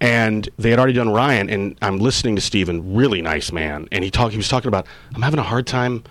and 0.00 0.48
they 0.58 0.70
had 0.70 0.78
already 0.78 0.92
done 0.92 1.10
Ryan, 1.10 1.48
and 1.48 1.76
I'm 1.82 1.98
listening 1.98 2.36
to 2.36 2.42
Steven, 2.42 2.94
really 2.94 3.22
nice 3.22 3.50
man, 3.50 3.88
and 3.90 4.04
he 4.04 4.10
talk 4.10 4.30
he 4.32 4.36
was 4.36 4.48
talking 4.48 4.68
about 4.68 4.86
I'm 5.14 5.22
having 5.22 5.40
a 5.40 5.44
hard 5.44 5.66
time 5.66 6.04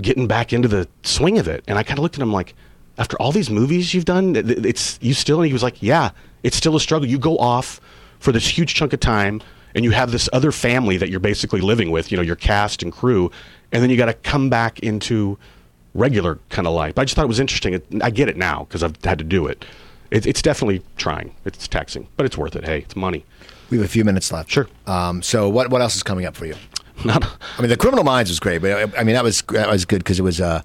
getting 0.00 0.26
back 0.26 0.52
into 0.52 0.68
the 0.68 0.88
swing 1.04 1.38
of 1.38 1.46
it, 1.48 1.62
and 1.68 1.78
I 1.78 1.82
kind 1.84 1.98
of 1.98 2.02
looked 2.02 2.16
at 2.16 2.22
him 2.22 2.32
like, 2.32 2.54
after 2.98 3.16
all 3.20 3.32
these 3.32 3.48
movies 3.50 3.94
you've 3.94 4.04
done, 4.04 4.34
it's 4.36 4.98
you 5.00 5.14
still, 5.14 5.40
and 5.40 5.46
he 5.46 5.52
was 5.52 5.62
like, 5.62 5.82
yeah, 5.82 6.10
it's 6.42 6.56
still 6.56 6.76
a 6.76 6.80
struggle. 6.80 7.08
You 7.08 7.18
go 7.18 7.38
off 7.38 7.80
for 8.18 8.30
this 8.32 8.46
huge 8.46 8.74
chunk 8.74 8.92
of 8.92 9.00
time, 9.00 9.40
and 9.74 9.84
you 9.84 9.90
have 9.90 10.12
this 10.12 10.28
other 10.32 10.52
family 10.52 10.96
that 10.96 11.10
you're 11.10 11.20
basically 11.20 11.60
living 11.60 11.90
with, 11.90 12.10
you 12.10 12.16
know, 12.16 12.22
your 12.22 12.36
cast 12.36 12.82
and 12.82 12.92
crew, 12.92 13.30
and 13.72 13.82
then 13.82 13.90
you 13.90 13.96
got 13.96 14.06
to 14.06 14.14
come 14.14 14.48
back 14.48 14.78
into 14.80 15.38
regular 15.94 16.38
kind 16.48 16.66
of 16.66 16.74
life. 16.74 16.94
But 16.94 17.02
I 17.02 17.04
just 17.04 17.16
thought 17.16 17.24
it 17.24 17.28
was 17.28 17.40
interesting. 17.40 17.74
It, 17.74 17.86
I 18.02 18.10
get 18.10 18.28
it 18.28 18.36
now 18.36 18.64
because 18.64 18.82
I've 18.82 18.96
had 19.04 19.18
to 19.18 19.24
do 19.24 19.46
it. 19.46 19.64
it. 20.10 20.26
It's 20.26 20.42
definitely 20.42 20.82
trying. 20.96 21.34
It's 21.44 21.66
taxing, 21.68 22.08
but 22.16 22.26
it's 22.26 22.36
worth 22.36 22.56
it. 22.56 22.64
Hey, 22.64 22.80
it's 22.80 22.96
money. 22.96 23.24
We 23.70 23.78
have 23.78 23.86
a 23.86 23.88
few 23.88 24.04
minutes 24.04 24.30
left. 24.30 24.50
Sure. 24.50 24.68
Um, 24.86 25.22
so 25.22 25.48
what 25.48 25.70
what 25.70 25.80
else 25.80 25.96
is 25.96 26.02
coming 26.02 26.26
up 26.26 26.36
for 26.36 26.46
you? 26.46 26.54
Not, 27.04 27.24
I 27.58 27.60
mean, 27.60 27.70
the 27.70 27.76
Criminal 27.76 28.04
Minds 28.04 28.30
was 28.30 28.38
great, 28.38 28.62
but 28.62 28.70
I, 28.70 29.00
I 29.00 29.04
mean 29.04 29.14
that 29.14 29.24
was 29.24 29.42
that 29.48 29.68
was 29.68 29.84
good 29.84 29.98
because 29.98 30.18
it 30.18 30.22
was 30.22 30.40
uh, 30.40 30.62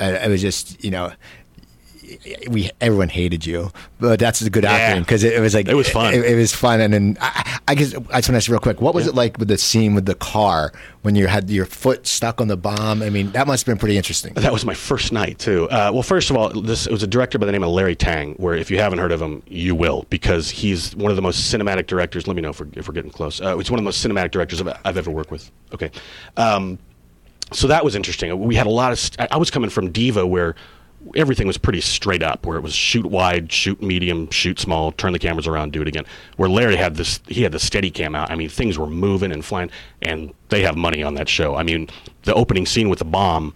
uh, 0.00 0.04
it 0.04 0.28
was 0.28 0.40
just 0.40 0.82
you 0.82 0.90
know. 0.90 1.12
We 2.48 2.70
everyone 2.80 3.08
hated 3.08 3.44
you, 3.46 3.70
but 4.00 4.18
that's 4.18 4.40
a 4.42 4.50
good 4.50 4.64
Yeah. 4.64 4.94
acronym 4.96 5.00
because 5.00 5.24
it, 5.24 5.34
it 5.34 5.40
was 5.40 5.54
like 5.54 5.68
It 5.68 5.74
was 5.74 5.88
fun. 5.88 6.14
It, 6.14 6.24
it 6.24 6.34
was 6.36 6.54
fun, 6.54 6.80
and 6.80 6.92
then 6.92 7.18
I, 7.20 7.58
I 7.68 7.74
guess 7.74 7.94
I 7.94 7.98
just 7.98 8.10
want 8.10 8.22
to 8.24 8.34
ask 8.36 8.48
real 8.48 8.60
quick, 8.60 8.80
what 8.80 8.94
was 8.94 9.04
Yeah. 9.04 9.10
it 9.10 9.14
like 9.16 9.38
with 9.38 9.48
the 9.48 9.58
scene 9.58 9.94
with 9.94 10.06
the 10.06 10.14
car 10.14 10.72
when 11.02 11.14
you 11.14 11.26
had 11.26 11.50
your 11.50 11.66
foot 11.66 12.06
stuck 12.06 12.40
on 12.40 12.48
the 12.48 12.56
bomb? 12.56 13.02
I 13.02 13.10
mean, 13.10 13.30
that 13.32 13.46
must 13.46 13.66
have 13.66 13.72
been 13.74 13.78
pretty 13.78 13.96
interesting. 13.96 14.34
That 14.34 14.52
was 14.52 14.64
my 14.64 14.74
first 14.74 15.12
night 15.12 15.38
too. 15.38 15.64
Uh, 15.70 15.90
well, 15.92 16.02
first 16.02 16.30
of 16.30 16.36
all, 16.36 16.48
this 16.50 16.86
it 16.86 16.92
was 16.92 17.02
a 17.02 17.06
director 17.06 17.38
by 17.38 17.46
the 17.46 17.52
name 17.52 17.62
of 17.64 17.70
Larry 17.70 17.96
Teng. 17.96 18.38
Where 18.38 18.54
if 18.54 18.70
you 18.70 18.78
haven't 18.78 18.98
heard 18.98 19.12
of 19.12 19.20
him, 19.20 19.42
you 19.46 19.74
will 19.74 20.06
because 20.10 20.50
he's 20.50 20.94
one 20.96 21.10
of 21.10 21.16
the 21.16 21.22
most 21.22 21.52
cinematic 21.52 21.86
directors. 21.86 22.26
Let 22.26 22.36
me 22.36 22.42
know 22.42 22.50
if 22.50 22.60
we're, 22.60 22.68
if 22.74 22.88
we're 22.88 22.94
getting 22.94 23.10
close. 23.10 23.40
Uh, 23.40 23.56
he's 23.58 23.70
one 23.70 23.78
of 23.78 23.82
the 23.84 23.88
most 23.88 24.04
cinematic 24.04 24.30
directors 24.30 24.60
I've, 24.60 24.78
I've 24.84 24.96
ever 24.96 25.10
worked 25.10 25.30
with. 25.30 25.50
Okay, 25.74 25.90
um, 26.36 26.78
so 27.52 27.66
that 27.66 27.84
was 27.84 27.94
interesting. 27.94 28.38
We 28.38 28.54
had 28.54 28.66
a 28.66 28.70
lot 28.70 28.92
of. 28.92 28.98
St- 28.98 29.30
I 29.32 29.36
was 29.36 29.50
coming 29.50 29.70
from 29.70 29.90
Diva 29.90 30.26
where 30.26 30.54
everything 31.14 31.46
was 31.46 31.58
pretty 31.58 31.80
straight 31.80 32.22
up 32.22 32.44
where 32.44 32.56
it 32.56 32.62
was 32.62 32.74
shoot 32.74 33.06
wide 33.06 33.52
shoot 33.52 33.80
medium 33.82 34.28
shoot 34.30 34.58
small 34.58 34.92
turn 34.92 35.12
the 35.12 35.18
cameras 35.18 35.46
around 35.46 35.72
do 35.72 35.82
it 35.82 35.88
again. 35.88 36.04
Where 36.36 36.48
larry 36.48 36.76
had 36.76 36.96
this 36.96 37.20
he 37.26 37.42
had 37.42 37.52
the 37.52 37.58
steady 37.58 37.90
cam 37.90 38.14
out. 38.14 38.30
I 38.30 38.34
mean 38.34 38.48
things 38.48 38.78
were 38.78 38.86
moving 38.86 39.32
and 39.32 39.44
flying 39.44 39.70
and 40.02 40.32
they 40.48 40.62
have 40.62 40.76
money 40.76 41.02
on 41.02 41.14
that 41.14 41.28
show. 41.28 41.56
I 41.56 41.62
mean 41.62 41.88
the 42.22 42.34
opening 42.34 42.66
scene 42.66 42.88
with 42.88 42.98
the 42.98 43.04
bomb 43.04 43.54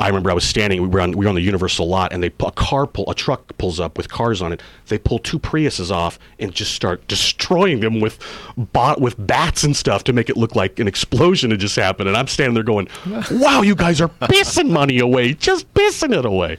I 0.00 0.06
remember 0.08 0.30
I 0.30 0.34
was 0.34 0.44
standing. 0.44 0.80
We 0.80 0.88
were 0.88 1.02
on 1.02 1.12
we 1.12 1.26
were 1.26 1.28
on 1.28 1.34
the 1.34 1.42
Universal 1.42 1.86
lot, 1.86 2.12
and 2.12 2.22
they 2.22 2.32
a 2.40 2.50
car 2.52 2.86
pull 2.86 3.08
a 3.10 3.14
truck 3.14 3.56
pulls 3.58 3.78
up 3.78 3.98
with 3.98 4.08
cars 4.08 4.40
on 4.40 4.50
it. 4.50 4.62
They 4.88 4.98
pull 4.98 5.18
two 5.18 5.38
Priuses 5.38 5.90
off 5.90 6.18
and 6.38 6.54
just 6.54 6.72
start 6.72 7.06
destroying 7.06 7.80
them 7.80 8.00
with 8.00 8.18
bot 8.56 8.98
with 9.00 9.14
bats 9.18 9.62
and 9.62 9.76
stuff 9.76 10.02
to 10.04 10.14
make 10.14 10.30
it 10.30 10.38
look 10.38 10.56
like 10.56 10.78
an 10.78 10.88
explosion 10.88 11.50
had 11.50 11.60
just 11.60 11.76
happened. 11.76 12.08
And 12.08 12.16
I'm 12.16 12.28
standing 12.28 12.54
there 12.54 12.62
going, 12.62 12.88
"Wow, 13.30 13.60
you 13.60 13.74
guys 13.74 14.00
are 14.00 14.08
pissing 14.08 14.70
money 14.70 15.00
away, 15.00 15.34
just 15.34 15.72
pissing 15.74 16.18
it 16.18 16.24
away." 16.24 16.56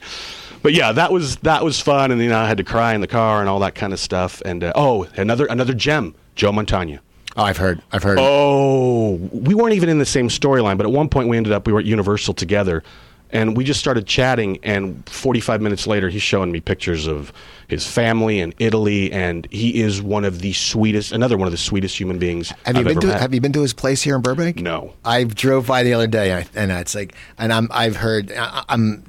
But 0.62 0.72
yeah, 0.72 0.92
that 0.92 1.10
was 1.10 1.36
that 1.38 1.64
was 1.64 1.80
fun, 1.80 2.12
and 2.12 2.22
you 2.22 2.28
know 2.28 2.38
I 2.38 2.46
had 2.46 2.58
to 2.58 2.64
cry 2.64 2.94
in 2.94 3.00
the 3.00 3.08
car 3.08 3.40
and 3.40 3.48
all 3.48 3.58
that 3.58 3.74
kind 3.74 3.92
of 3.92 3.98
stuff. 3.98 4.40
And 4.44 4.62
uh, 4.62 4.72
oh, 4.76 5.08
another 5.16 5.46
another 5.46 5.74
gem, 5.74 6.14
Joe 6.36 6.52
Mantegna. 6.52 7.00
Oh, 7.36 7.42
I've 7.42 7.56
heard, 7.56 7.82
I've 7.90 8.02
heard. 8.02 8.18
Oh, 8.20 9.14
we 9.32 9.54
weren't 9.54 9.74
even 9.74 9.88
in 9.88 9.98
the 9.98 10.06
same 10.06 10.28
storyline, 10.28 10.76
but 10.76 10.86
at 10.86 10.92
one 10.92 11.08
point 11.08 11.28
we 11.28 11.36
ended 11.36 11.52
up 11.52 11.66
we 11.66 11.72
were 11.72 11.80
at 11.80 11.86
Universal 11.86 12.34
together, 12.34 12.84
and 13.32 13.56
we 13.56 13.64
just 13.64 13.80
started 13.80 14.06
chatting. 14.06 14.58
And 14.62 15.08
45 15.08 15.60
minutes 15.60 15.86
later, 15.86 16.08
he's 16.08 16.22
showing 16.22 16.52
me 16.52 16.60
pictures 16.60 17.06
of 17.06 17.32
his 17.68 17.86
family 17.86 18.40
in 18.40 18.54
Italy, 18.58 19.10
and 19.10 19.48
he 19.50 19.80
is 19.80 20.02
one 20.02 20.24
of 20.24 20.40
the 20.40 20.52
sweetest, 20.52 21.12
another 21.12 21.36
one 21.38 21.48
of 21.48 21.52
the 21.52 21.58
sweetest 21.58 21.98
human 21.98 22.18
beings 22.18 22.50
Have 22.50 22.58
I've 22.66 22.76
you 22.76 22.82
been 22.84 22.90
ever 22.92 23.00
to 23.00 23.06
met. 23.08 23.20
Have 23.20 23.34
you 23.34 23.40
been 23.40 23.52
to 23.54 23.62
his 23.62 23.72
place 23.72 24.02
here 24.02 24.16
in 24.16 24.22
Burbank? 24.22 24.60
No. 24.60 24.92
I 25.04 25.24
drove 25.24 25.66
by 25.66 25.82
the 25.82 25.94
other 25.94 26.06
day, 26.06 26.30
and, 26.30 26.48
I, 26.54 26.60
and 26.60 26.72
it's 26.72 26.94
like, 26.94 27.14
and 27.38 27.52
I'm 27.52 27.68
I've 27.70 27.96
heard 27.96 28.30
I, 28.32 28.64
I'm 28.68 29.04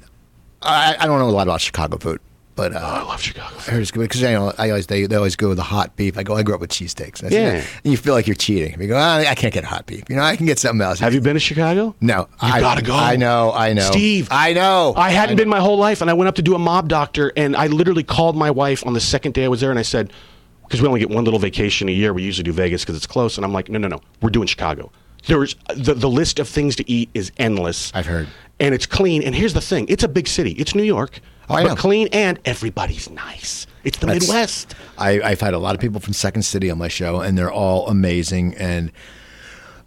I, 0.62 0.96
I 0.98 1.06
don't 1.06 1.18
know 1.18 1.28
a 1.28 1.30
lot 1.30 1.46
about 1.46 1.60
Chicago 1.60 1.98
food, 1.98 2.20
but 2.56 2.72
uh, 2.74 2.80
Oh, 2.82 2.86
I 2.86 3.02
love 3.02 3.20
Chicago. 3.20 3.54
I 3.66 3.70
good 3.70 3.92
because 3.94 4.20
you 4.22 4.28
know, 4.28 4.52
I 4.58 4.70
always 4.70 4.86
they, 4.86 5.06
they 5.06 5.16
always 5.16 5.36
go 5.36 5.48
with 5.48 5.56
the 5.58 5.62
hot 5.64 5.96
beef. 5.96 6.16
I 6.18 6.22
go 6.22 6.34
I 6.36 6.42
grew 6.42 6.54
up 6.54 6.60
with 6.60 6.70
cheesesteaks. 6.70 7.18
That's- 7.20 7.32
Yeah. 7.32 7.64
and 7.84 7.90
you 7.92 7.96
feel 7.96 8.14
like 8.14 8.26
you're 8.26 8.36
cheating. 8.36 8.80
You 8.80 8.88
go, 8.88 8.96
"Ah, 8.96 9.18
I 9.18 9.34
can't 9.34 9.52
get 9.52 9.64
hot 9.64 9.86
beef. 9.86 10.04
You 10.08 10.16
know, 10.16 10.22
I 10.22 10.36
can 10.36 10.46
get 10.46 10.58
something 10.58 10.80
else. 10.80 10.98
Have 11.00 11.14
you 11.14 11.20
been 11.20 11.34
to 11.34 11.40
Chicago? 11.40 11.94
No, 12.00 12.20
You 12.20 12.26
I 12.40 12.60
gotta 12.60 12.82
go. 12.82 12.94
I 12.94 13.16
know, 13.16 13.52
I 13.52 13.72
know, 13.72 13.82
Steve. 13.90 14.28
I 14.30 14.52
know. 14.52 14.94
I 14.96 15.10
hadn't 15.10 15.36
know. 15.36 15.42
been 15.42 15.48
my 15.48 15.60
whole 15.60 15.78
life, 15.78 16.00
and 16.00 16.10
I 16.10 16.14
went 16.14 16.28
up 16.28 16.34
to 16.36 16.42
do 16.42 16.54
a 16.54 16.58
mob 16.58 16.88
doctor, 16.88 17.32
and 17.36 17.56
I 17.56 17.66
literally 17.66 18.02
called 18.04 18.36
my 18.36 18.50
wife 18.50 18.86
on 18.86 18.92
the 18.94 19.00
second 19.00 19.32
day 19.34 19.44
I 19.44 19.48
was 19.48 19.60
there, 19.60 19.70
and 19.70 19.78
I 19.78 19.82
said, 19.82 20.12
because 20.66 20.80
we 20.80 20.88
only 20.88 21.00
get 21.00 21.10
one 21.10 21.24
little 21.24 21.38
vacation 21.40 21.88
a 21.88 21.92
year, 21.92 22.12
we 22.14 22.22
usually 22.22 22.44
do 22.44 22.52
Vegas 22.52 22.82
because 22.82 22.96
it's 22.96 23.06
close, 23.06 23.36
and 23.36 23.44
I'm 23.44 23.52
like, 23.52 23.68
no, 23.68 23.78
no, 23.78 23.88
no, 23.88 24.00
we're 24.22 24.30
doing 24.30 24.46
Chicago. 24.46 24.90
There's 25.26 25.56
the 25.74 25.94
the 25.94 26.08
list 26.10 26.38
of 26.38 26.48
things 26.48 26.76
to 26.76 26.90
eat 26.90 27.08
is 27.14 27.32
endless. 27.38 27.90
I've 27.94 28.06
heard. 28.06 28.28
and 28.60 28.74
it's 28.74 28.84
clean. 28.86 29.22
And 29.22 29.34
here's 29.34 29.54
the 29.54 29.60
thing: 29.62 29.86
it's 29.88 30.04
a 30.04 30.08
big 30.08 30.28
city. 30.28 30.52
It's 30.52 30.74
New 30.74 30.82
York, 30.82 31.20
Oh, 31.20 31.24
I 31.48 31.64
but 31.64 31.78
clean, 31.78 32.08
and 32.12 32.38
everybody's 32.44 33.10
nice. 33.10 33.66
It's 33.84 33.98
the 33.98 34.06
That's- 34.06 34.22
Midwest. 34.26 34.74
I, 34.96 35.20
I've 35.20 35.40
had 35.40 35.54
a 35.54 35.58
lot 35.58 35.74
of 35.74 35.80
people 35.80 36.00
from 36.00 36.12
Second 36.14 36.42
City 36.42 36.70
on 36.70 36.78
my 36.78 36.88
show, 36.88 37.20
and 37.20 37.36
they're 37.36 37.52
all 37.52 37.86
amazing. 37.88 38.54
And 38.54 38.90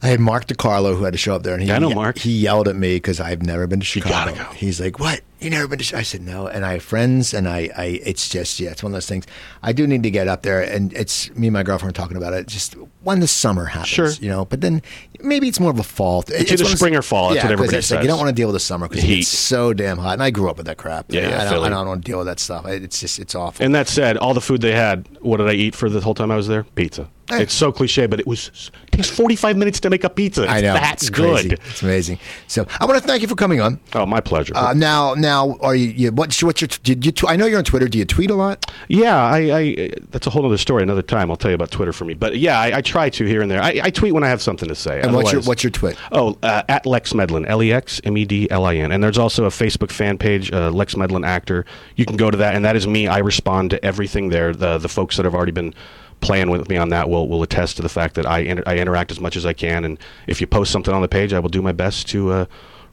I 0.03 0.07
had 0.07 0.19
Mark 0.19 0.45
DeCarlo 0.47 0.95
who 0.95 1.03
had 1.05 1.13
to 1.13 1.17
show 1.17 1.33
up 1.35 1.41
there, 1.43 1.53
and 1.55 1.63
he 1.63 1.71
I 1.71 1.79
know 1.79 1.89
Mark. 1.89 2.19
he 2.19 2.31
yelled 2.37 2.67
at 2.67 2.75
me 2.75 2.97
because 2.97 3.19
I've 3.19 3.41
never 3.41 3.65
been 3.65 3.79
to 3.79 3.85
Chicago. 3.85 4.31
gotta 4.35 4.51
go. 4.53 4.55
He's 4.55 4.79
like, 4.79 4.99
"What? 4.99 5.21
You 5.39 5.49
never 5.49 5.67
been 5.67 5.79
to?" 5.79 5.85
Ch-" 5.85 5.93
I 5.93 6.03
said, 6.03 6.21
"No." 6.21 6.47
And 6.47 6.65
I 6.65 6.73
have 6.73 6.83
friends, 6.83 7.33
and 7.33 7.47
I, 7.47 7.69
I, 7.77 7.85
it's 8.03 8.29
just, 8.29 8.59
yeah, 8.59 8.71
it's 8.71 8.83
one 8.83 8.91
of 8.91 8.95
those 8.95 9.07
things. 9.07 9.25
I 9.61 9.71
do 9.73 9.85
need 9.87 10.03
to 10.03 10.11
get 10.11 10.27
up 10.27 10.41
there, 10.41 10.61
and 10.61 10.93
it's 10.93 11.33
me 11.35 11.47
and 11.47 11.53
my 11.53 11.63
girlfriend 11.63 11.95
talking 11.95 12.17
about 12.17 12.33
it. 12.33 12.47
Just 12.47 12.75
when 13.03 13.19
the 13.19 13.27
summer 13.27 13.65
happens, 13.65 13.89
Sure. 13.89 14.09
you 14.09 14.29
know. 14.29 14.45
But 14.45 14.61
then 14.61 14.81
maybe 15.21 15.47
it's 15.47 15.59
more 15.59 15.71
of 15.71 15.79
a 15.79 15.83
fall. 15.83 16.23
It's, 16.27 16.51
either 16.51 16.63
one 16.63 16.75
spring 16.77 16.95
or 16.95 17.01
fall. 17.01 17.29
That's 17.29 17.37
yeah, 17.37 17.43
what 17.45 17.51
everybody 17.53 17.77
it's 17.77 17.91
like, 17.91 18.01
you 18.01 18.07
don't 18.07 18.19
want 18.19 18.29
to 18.29 18.35
deal 18.35 18.47
with 18.47 18.55
the 18.55 18.59
summer 18.59 18.87
because 18.87 19.03
it's 19.03 19.27
so 19.27 19.73
damn 19.73 19.97
hot. 19.97 20.13
And 20.13 20.23
I 20.23 20.29
grew 20.29 20.49
up 20.49 20.57
with 20.57 20.65
that 20.65 20.77
crap. 20.77 21.05
Yeah, 21.09 21.41
I 21.41 21.49
don't, 21.49 21.63
I 21.63 21.69
don't 21.69 21.87
want 21.87 22.03
to 22.05 22.09
deal 22.11 22.17
with 22.17 22.27
that 22.27 22.39
stuff. 22.39 22.65
It's 22.65 22.99
just, 22.99 23.19
it's 23.19 23.35
awful. 23.35 23.63
And 23.65 23.73
that 23.75 23.87
said, 23.87 24.17
all 24.17 24.33
the 24.33 24.41
food 24.41 24.61
they 24.61 24.73
had, 24.73 25.07
what 25.21 25.37
did 25.37 25.47
I 25.47 25.53
eat 25.53 25.75
for 25.75 25.89
the 25.89 26.01
whole 26.01 26.13
time 26.13 26.31
I 26.31 26.35
was 26.35 26.47
there? 26.47 26.63
Pizza. 26.63 27.09
Hey. 27.29 27.43
It's 27.43 27.53
so 27.53 27.73
cliche, 27.73 28.05
but 28.05 28.21
it 28.21 28.27
was 28.27 28.71
it 28.87 28.91
takes 28.91 29.09
45 29.09 29.57
minutes 29.57 29.81
to 29.81 29.89
make 29.89 30.05
a 30.05 30.09
pizza. 30.09 30.43
It's 30.43 30.51
I 30.51 30.61
know 30.61 30.73
that 30.75 30.93
it's 30.93 31.09
good. 31.09 31.33
crazy. 31.33 31.57
It's 31.69 31.81
amazing. 31.83 32.19
So 32.47 32.65
I 32.79 32.85
want 32.85 33.01
to 33.01 33.05
thank 33.05 33.21
you 33.21 33.27
for 33.27 33.35
coming 33.35 33.59
on. 33.59 33.81
Oh, 33.93 34.05
my 34.05 34.21
pleasure. 34.21 34.55
Uh, 34.55 34.73
now, 34.73 35.13
now, 35.13 35.26
are 35.35 35.75
you? 35.75 35.87
you 35.89 36.11
what's, 36.11 36.41
what's 36.41 36.61
your? 36.61 36.67
Did 36.83 37.05
you? 37.05 37.27
I 37.27 37.35
know 37.35 37.45
you're 37.45 37.57
on 37.57 37.63
Twitter. 37.63 37.87
Do 37.87 37.97
you 37.97 38.05
tweet 38.05 38.29
a 38.29 38.35
lot? 38.35 38.65
yeah, 38.87 39.15
I, 39.15 39.37
I 39.37 39.89
that's 40.09 40.27
a 40.27 40.29
whole 40.29 40.45
other 40.45 40.57
story. 40.57 40.83
Another 40.83 41.01
time, 41.01 41.29
I'll 41.29 41.37
tell 41.37 41.51
you 41.51 41.55
about 41.55 41.71
Twitter 41.71 41.93
for 41.93 42.05
me. 42.05 42.13
But 42.13 42.37
yeah, 42.37 42.59
I, 42.59 42.77
I 42.77 42.81
try 42.81 43.09
to 43.09 43.25
here 43.25 43.41
and 43.41 43.49
there. 43.49 43.61
I, 43.61 43.79
I 43.83 43.89
tweet 43.89 44.13
when 44.13 44.23
I 44.23 44.29
have 44.29 44.41
something 44.41 44.69
to 44.69 44.75
say. 44.75 45.01
And 45.01 45.13
what's 45.13 45.31
your 45.31 45.41
what's 45.43 45.63
your 45.63 45.71
tweet? 45.71 45.97
Oh, 46.11 46.37
uh, 46.43 46.63
at 46.69 46.85
Lex 46.85 47.13
Medlin, 47.13 47.45
L 47.45 47.61
E 47.61 47.71
X 47.71 48.01
M 48.03 48.17
E 48.17 48.25
D 48.25 48.49
L 48.51 48.65
I 48.65 48.75
N. 48.75 48.91
And 48.91 49.03
there's 49.03 49.17
also 49.17 49.45
a 49.45 49.49
Facebook 49.49 49.91
fan 49.91 50.17
page, 50.17 50.51
uh, 50.51 50.69
Lex 50.69 50.95
Medlin 50.95 51.25
Actor. 51.25 51.65
You 51.95 52.05
can 52.05 52.17
go 52.17 52.31
to 52.31 52.37
that, 52.37 52.55
and 52.55 52.63
that 52.65 52.75
is 52.75 52.87
me. 52.87 53.07
I 53.07 53.19
respond 53.19 53.71
to 53.71 53.85
everything 53.85 54.29
there. 54.29 54.53
The 54.53 54.77
the 54.77 54.89
folks 54.89 55.17
that 55.17 55.25
have 55.25 55.35
already 55.35 55.51
been 55.51 55.73
playing 56.19 56.49
with 56.49 56.67
me 56.69 56.77
on 56.77 56.89
that 56.89 57.09
will 57.09 57.27
will 57.27 57.43
attest 57.43 57.75
to 57.77 57.81
the 57.81 57.89
fact 57.89 58.15
that 58.15 58.25
I 58.25 58.39
inter- 58.39 58.63
I 58.65 58.77
interact 58.77 59.11
as 59.11 59.19
much 59.19 59.35
as 59.35 59.45
I 59.45 59.53
can. 59.53 59.85
And 59.85 59.99
if 60.27 60.41
you 60.41 60.47
post 60.47 60.71
something 60.71 60.93
on 60.93 61.01
the 61.01 61.07
page, 61.07 61.33
I 61.33 61.39
will 61.39 61.49
do 61.49 61.61
my 61.61 61.71
best 61.71 62.07
to 62.09 62.31
uh, 62.31 62.45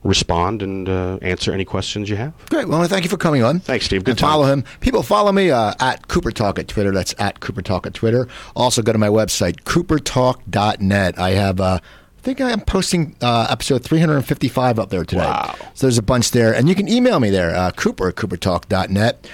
respond 0.05 0.63
and 0.63 0.89
uh, 0.89 1.19
answer 1.23 1.53
any 1.53 1.65
questions 1.65 2.09
you 2.09 2.17
have. 2.17 2.33
Great. 2.51 2.69
Well, 2.69 2.85
thank 2.85 3.05
you 3.05 3.11
for 3.11 3.17
coming 3.17 3.43
on. 3.43 3.61
Thanks, 3.61 3.87
Steve. 3.87 4.05
Good 4.05 4.13
and 4.13 4.19
time. 4.19 4.31
follow 4.31 4.45
him. 4.45 4.65
People 4.81 5.03
follow 5.03 5.33
me 5.33 5.51
uh, 5.51 5.75
at 5.81 6.07
Cooper 6.09 6.31
Talk 6.31 6.59
at 6.59 6.69
Twitter. 6.69 6.93
That's 6.93 7.15
at 7.19 7.41
Cooper 7.41 7.63
Talk 7.63 7.87
at 7.87 7.95
Twitter. 7.95 8.29
Also, 8.55 8.83
go 8.83 8.93
to 8.93 8.99
my 8.99 9.09
website 9.09 9.63
coopertalk.net. 9.65 11.19
I 11.19 11.31
have. 11.31 11.61
Uh, 11.61 11.81
I 11.83 12.23
think 12.25 12.41
I 12.41 12.53
am 12.53 12.63
posting 12.63 13.17
uh, 13.21 13.49
episode 13.51 13.85
355 13.85 14.79
up 14.79 14.89
there 14.89 15.05
today. 15.05 15.27
Wow. 15.27 15.57
So 15.75 15.87
there's 15.87 15.99
a 15.99 16.03
bunch 16.03 16.31
there. 16.31 16.55
And 16.55 16.71
you 16.71 16.75
can 16.75 16.89
email 16.89 17.21
me 17.21 17.29
there, 17.29 17.55
uh, 17.55 17.71
cooper 17.73 18.09
at 18.09 18.15
coopertalk.net. 18.15 19.29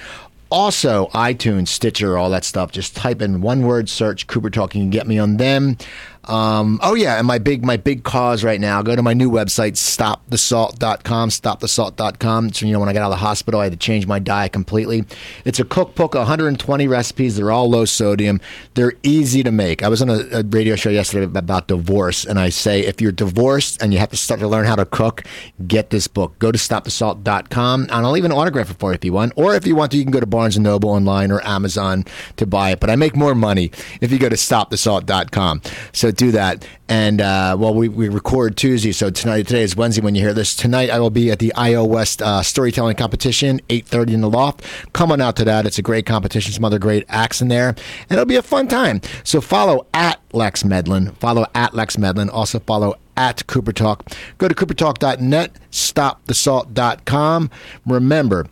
Also, 0.51 1.07
iTunes, 1.13 1.69
Stitcher, 1.69 2.17
all 2.17 2.29
that 2.31 2.43
stuff. 2.43 2.73
Just 2.73 2.93
type 2.93 3.21
in 3.21 3.39
one 3.39 3.61
word 3.61 3.87
search 3.87 4.27
Cooper 4.27 4.49
Talk. 4.49 4.75
You 4.75 4.81
can 4.81 4.89
get 4.89 5.07
me 5.07 5.17
on 5.17 5.37
them. 5.37 5.77
Um, 6.25 6.79
oh 6.83 6.93
yeah, 6.93 7.17
and 7.17 7.25
my 7.25 7.39
big 7.39 7.65
my 7.65 7.77
big 7.77 8.03
cause 8.03 8.43
right 8.43 8.59
now. 8.59 8.81
Go 8.81 8.95
to 8.95 9.01
my 9.01 9.13
new 9.13 9.29
website, 9.29 9.73
stopthesalt.com, 9.73 11.29
stopthesalt.com. 11.29 12.53
So 12.53 12.65
you 12.65 12.73
know 12.73 12.79
when 12.79 12.89
I 12.89 12.93
got 12.93 13.01
out 13.01 13.11
of 13.11 13.19
the 13.19 13.25
hospital, 13.25 13.59
I 13.59 13.63
had 13.65 13.73
to 13.73 13.77
change 13.77 14.05
my 14.05 14.19
diet 14.19 14.53
completely. 14.53 15.03
It's 15.45 15.59
a 15.59 15.65
cookbook, 15.65 16.13
120 16.13 16.87
recipes. 16.87 17.37
They're 17.37 17.51
all 17.51 17.69
low 17.69 17.85
sodium. 17.85 18.39
They're 18.75 18.93
easy 19.03 19.41
to 19.43 19.51
make. 19.51 19.81
I 19.83 19.89
was 19.89 20.01
on 20.01 20.09
a, 20.09 20.19
a 20.31 20.43
radio 20.43 20.75
show 20.75 20.89
yesterday 20.89 21.25
about 21.25 21.67
divorce, 21.67 22.23
and 22.25 22.39
I 22.39 22.49
say 22.49 22.81
if 22.81 23.01
you're 23.01 23.11
divorced 23.11 23.81
and 23.81 23.91
you 23.91 23.99
have 23.99 24.09
to 24.09 24.17
start 24.17 24.39
to 24.41 24.47
learn 24.47 24.65
how 24.65 24.75
to 24.75 24.85
cook, 24.85 25.23
get 25.67 25.89
this 25.89 26.07
book. 26.07 26.37
Go 26.37 26.51
to 26.51 26.59
stopthesalt.com, 26.59 27.81
and 27.83 27.91
I'll 27.91 28.17
even 28.17 28.31
autograph 28.31 28.69
it 28.69 28.77
for 28.77 28.91
you 28.91 28.95
if 28.95 29.03
you 29.05 29.13
want. 29.13 29.33
Or 29.35 29.55
if 29.55 29.65
you 29.65 29.75
want 29.75 29.91
to, 29.91 29.97
you 29.97 30.03
can 30.03 30.11
go 30.11 30.19
to 30.19 30.27
Barnes 30.27 30.55
and 30.55 30.63
Noble 30.63 30.89
online 30.89 31.31
or 31.31 31.45
Amazon 31.47 32.05
to 32.37 32.45
buy 32.45 32.71
it. 32.71 32.79
But 32.79 32.91
I 32.91 32.95
make 32.95 33.15
more 33.15 33.33
money 33.33 33.71
if 34.01 34.11
you 34.11 34.19
go 34.19 34.29
to 34.29 34.35
stopthesalt.com. 34.35 35.61
So 35.93 36.10
Do 36.11 36.31
that. 36.31 36.67
And 36.87 37.21
uh, 37.21 37.55
well, 37.59 37.73
we, 37.73 37.87
we 37.87 38.09
record 38.09 38.57
Tuesday, 38.57 38.91
so 38.91 39.09
tonight 39.09 39.47
today 39.47 39.63
is 39.63 39.75
Wednesday 39.75 40.01
when 40.01 40.15
you 40.15 40.21
hear 40.21 40.33
this. 40.33 40.55
Tonight 40.55 40.89
I 40.89 40.99
will 40.99 41.09
be 41.09 41.31
at 41.31 41.39
the 41.39 41.53
IO 41.55 41.85
West 41.85 42.21
uh, 42.21 42.41
storytelling 42.41 42.97
competition, 42.97 43.61
eight 43.69 43.85
thirty 43.85 44.13
in 44.13 44.21
the 44.21 44.29
loft. 44.29 44.65
Come 44.93 45.11
on 45.11 45.21
out 45.21 45.35
to 45.37 45.45
that. 45.45 45.65
It's 45.65 45.77
a 45.77 45.81
great 45.81 46.05
competition. 46.05 46.51
Some 46.51 46.65
other 46.65 46.79
great 46.79 47.05
acts 47.07 47.41
in 47.41 47.47
there, 47.47 47.69
and 47.69 48.11
it'll 48.11 48.25
be 48.25 48.35
a 48.35 48.41
fun 48.41 48.67
time. 48.67 49.01
So 49.23 49.41
follow 49.41 49.87
at 49.93 50.19
Lex 50.33 50.65
Medlin. 50.65 51.11
Follow 51.13 51.45
at 51.55 51.73
Lex 51.73 51.97
Medlin. 51.97 52.29
Also 52.29 52.59
follow 52.59 52.95
at 53.15 53.45
Cooper 53.47 53.73
Talk. 53.73 54.09
Go 54.37 54.47
to 54.47 54.55
coopertalk.net, 54.55 55.51
stopthesalt.com. 55.71 57.49
Remember, 57.85 58.47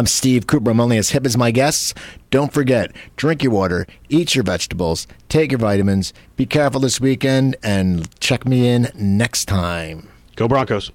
I'm 0.00 0.06
Steve 0.06 0.46
Cooper. 0.46 0.70
I'm 0.70 0.80
only 0.80 0.96
as 0.96 1.10
hip 1.10 1.26
as 1.26 1.36
my 1.36 1.50
guests. 1.50 1.92
Don't 2.30 2.54
forget, 2.54 2.90
drink 3.16 3.42
your 3.42 3.52
water, 3.52 3.86
eat 4.08 4.34
your 4.34 4.44
vegetables, 4.44 5.06
take 5.28 5.52
your 5.52 5.58
vitamins. 5.58 6.14
Be 6.36 6.46
careful 6.46 6.80
this 6.80 7.02
weekend, 7.02 7.56
and 7.62 8.08
check 8.18 8.46
me 8.46 8.66
in 8.66 8.90
next 8.94 9.44
time. 9.44 10.08
Go 10.36 10.48
Broncos. 10.48 10.90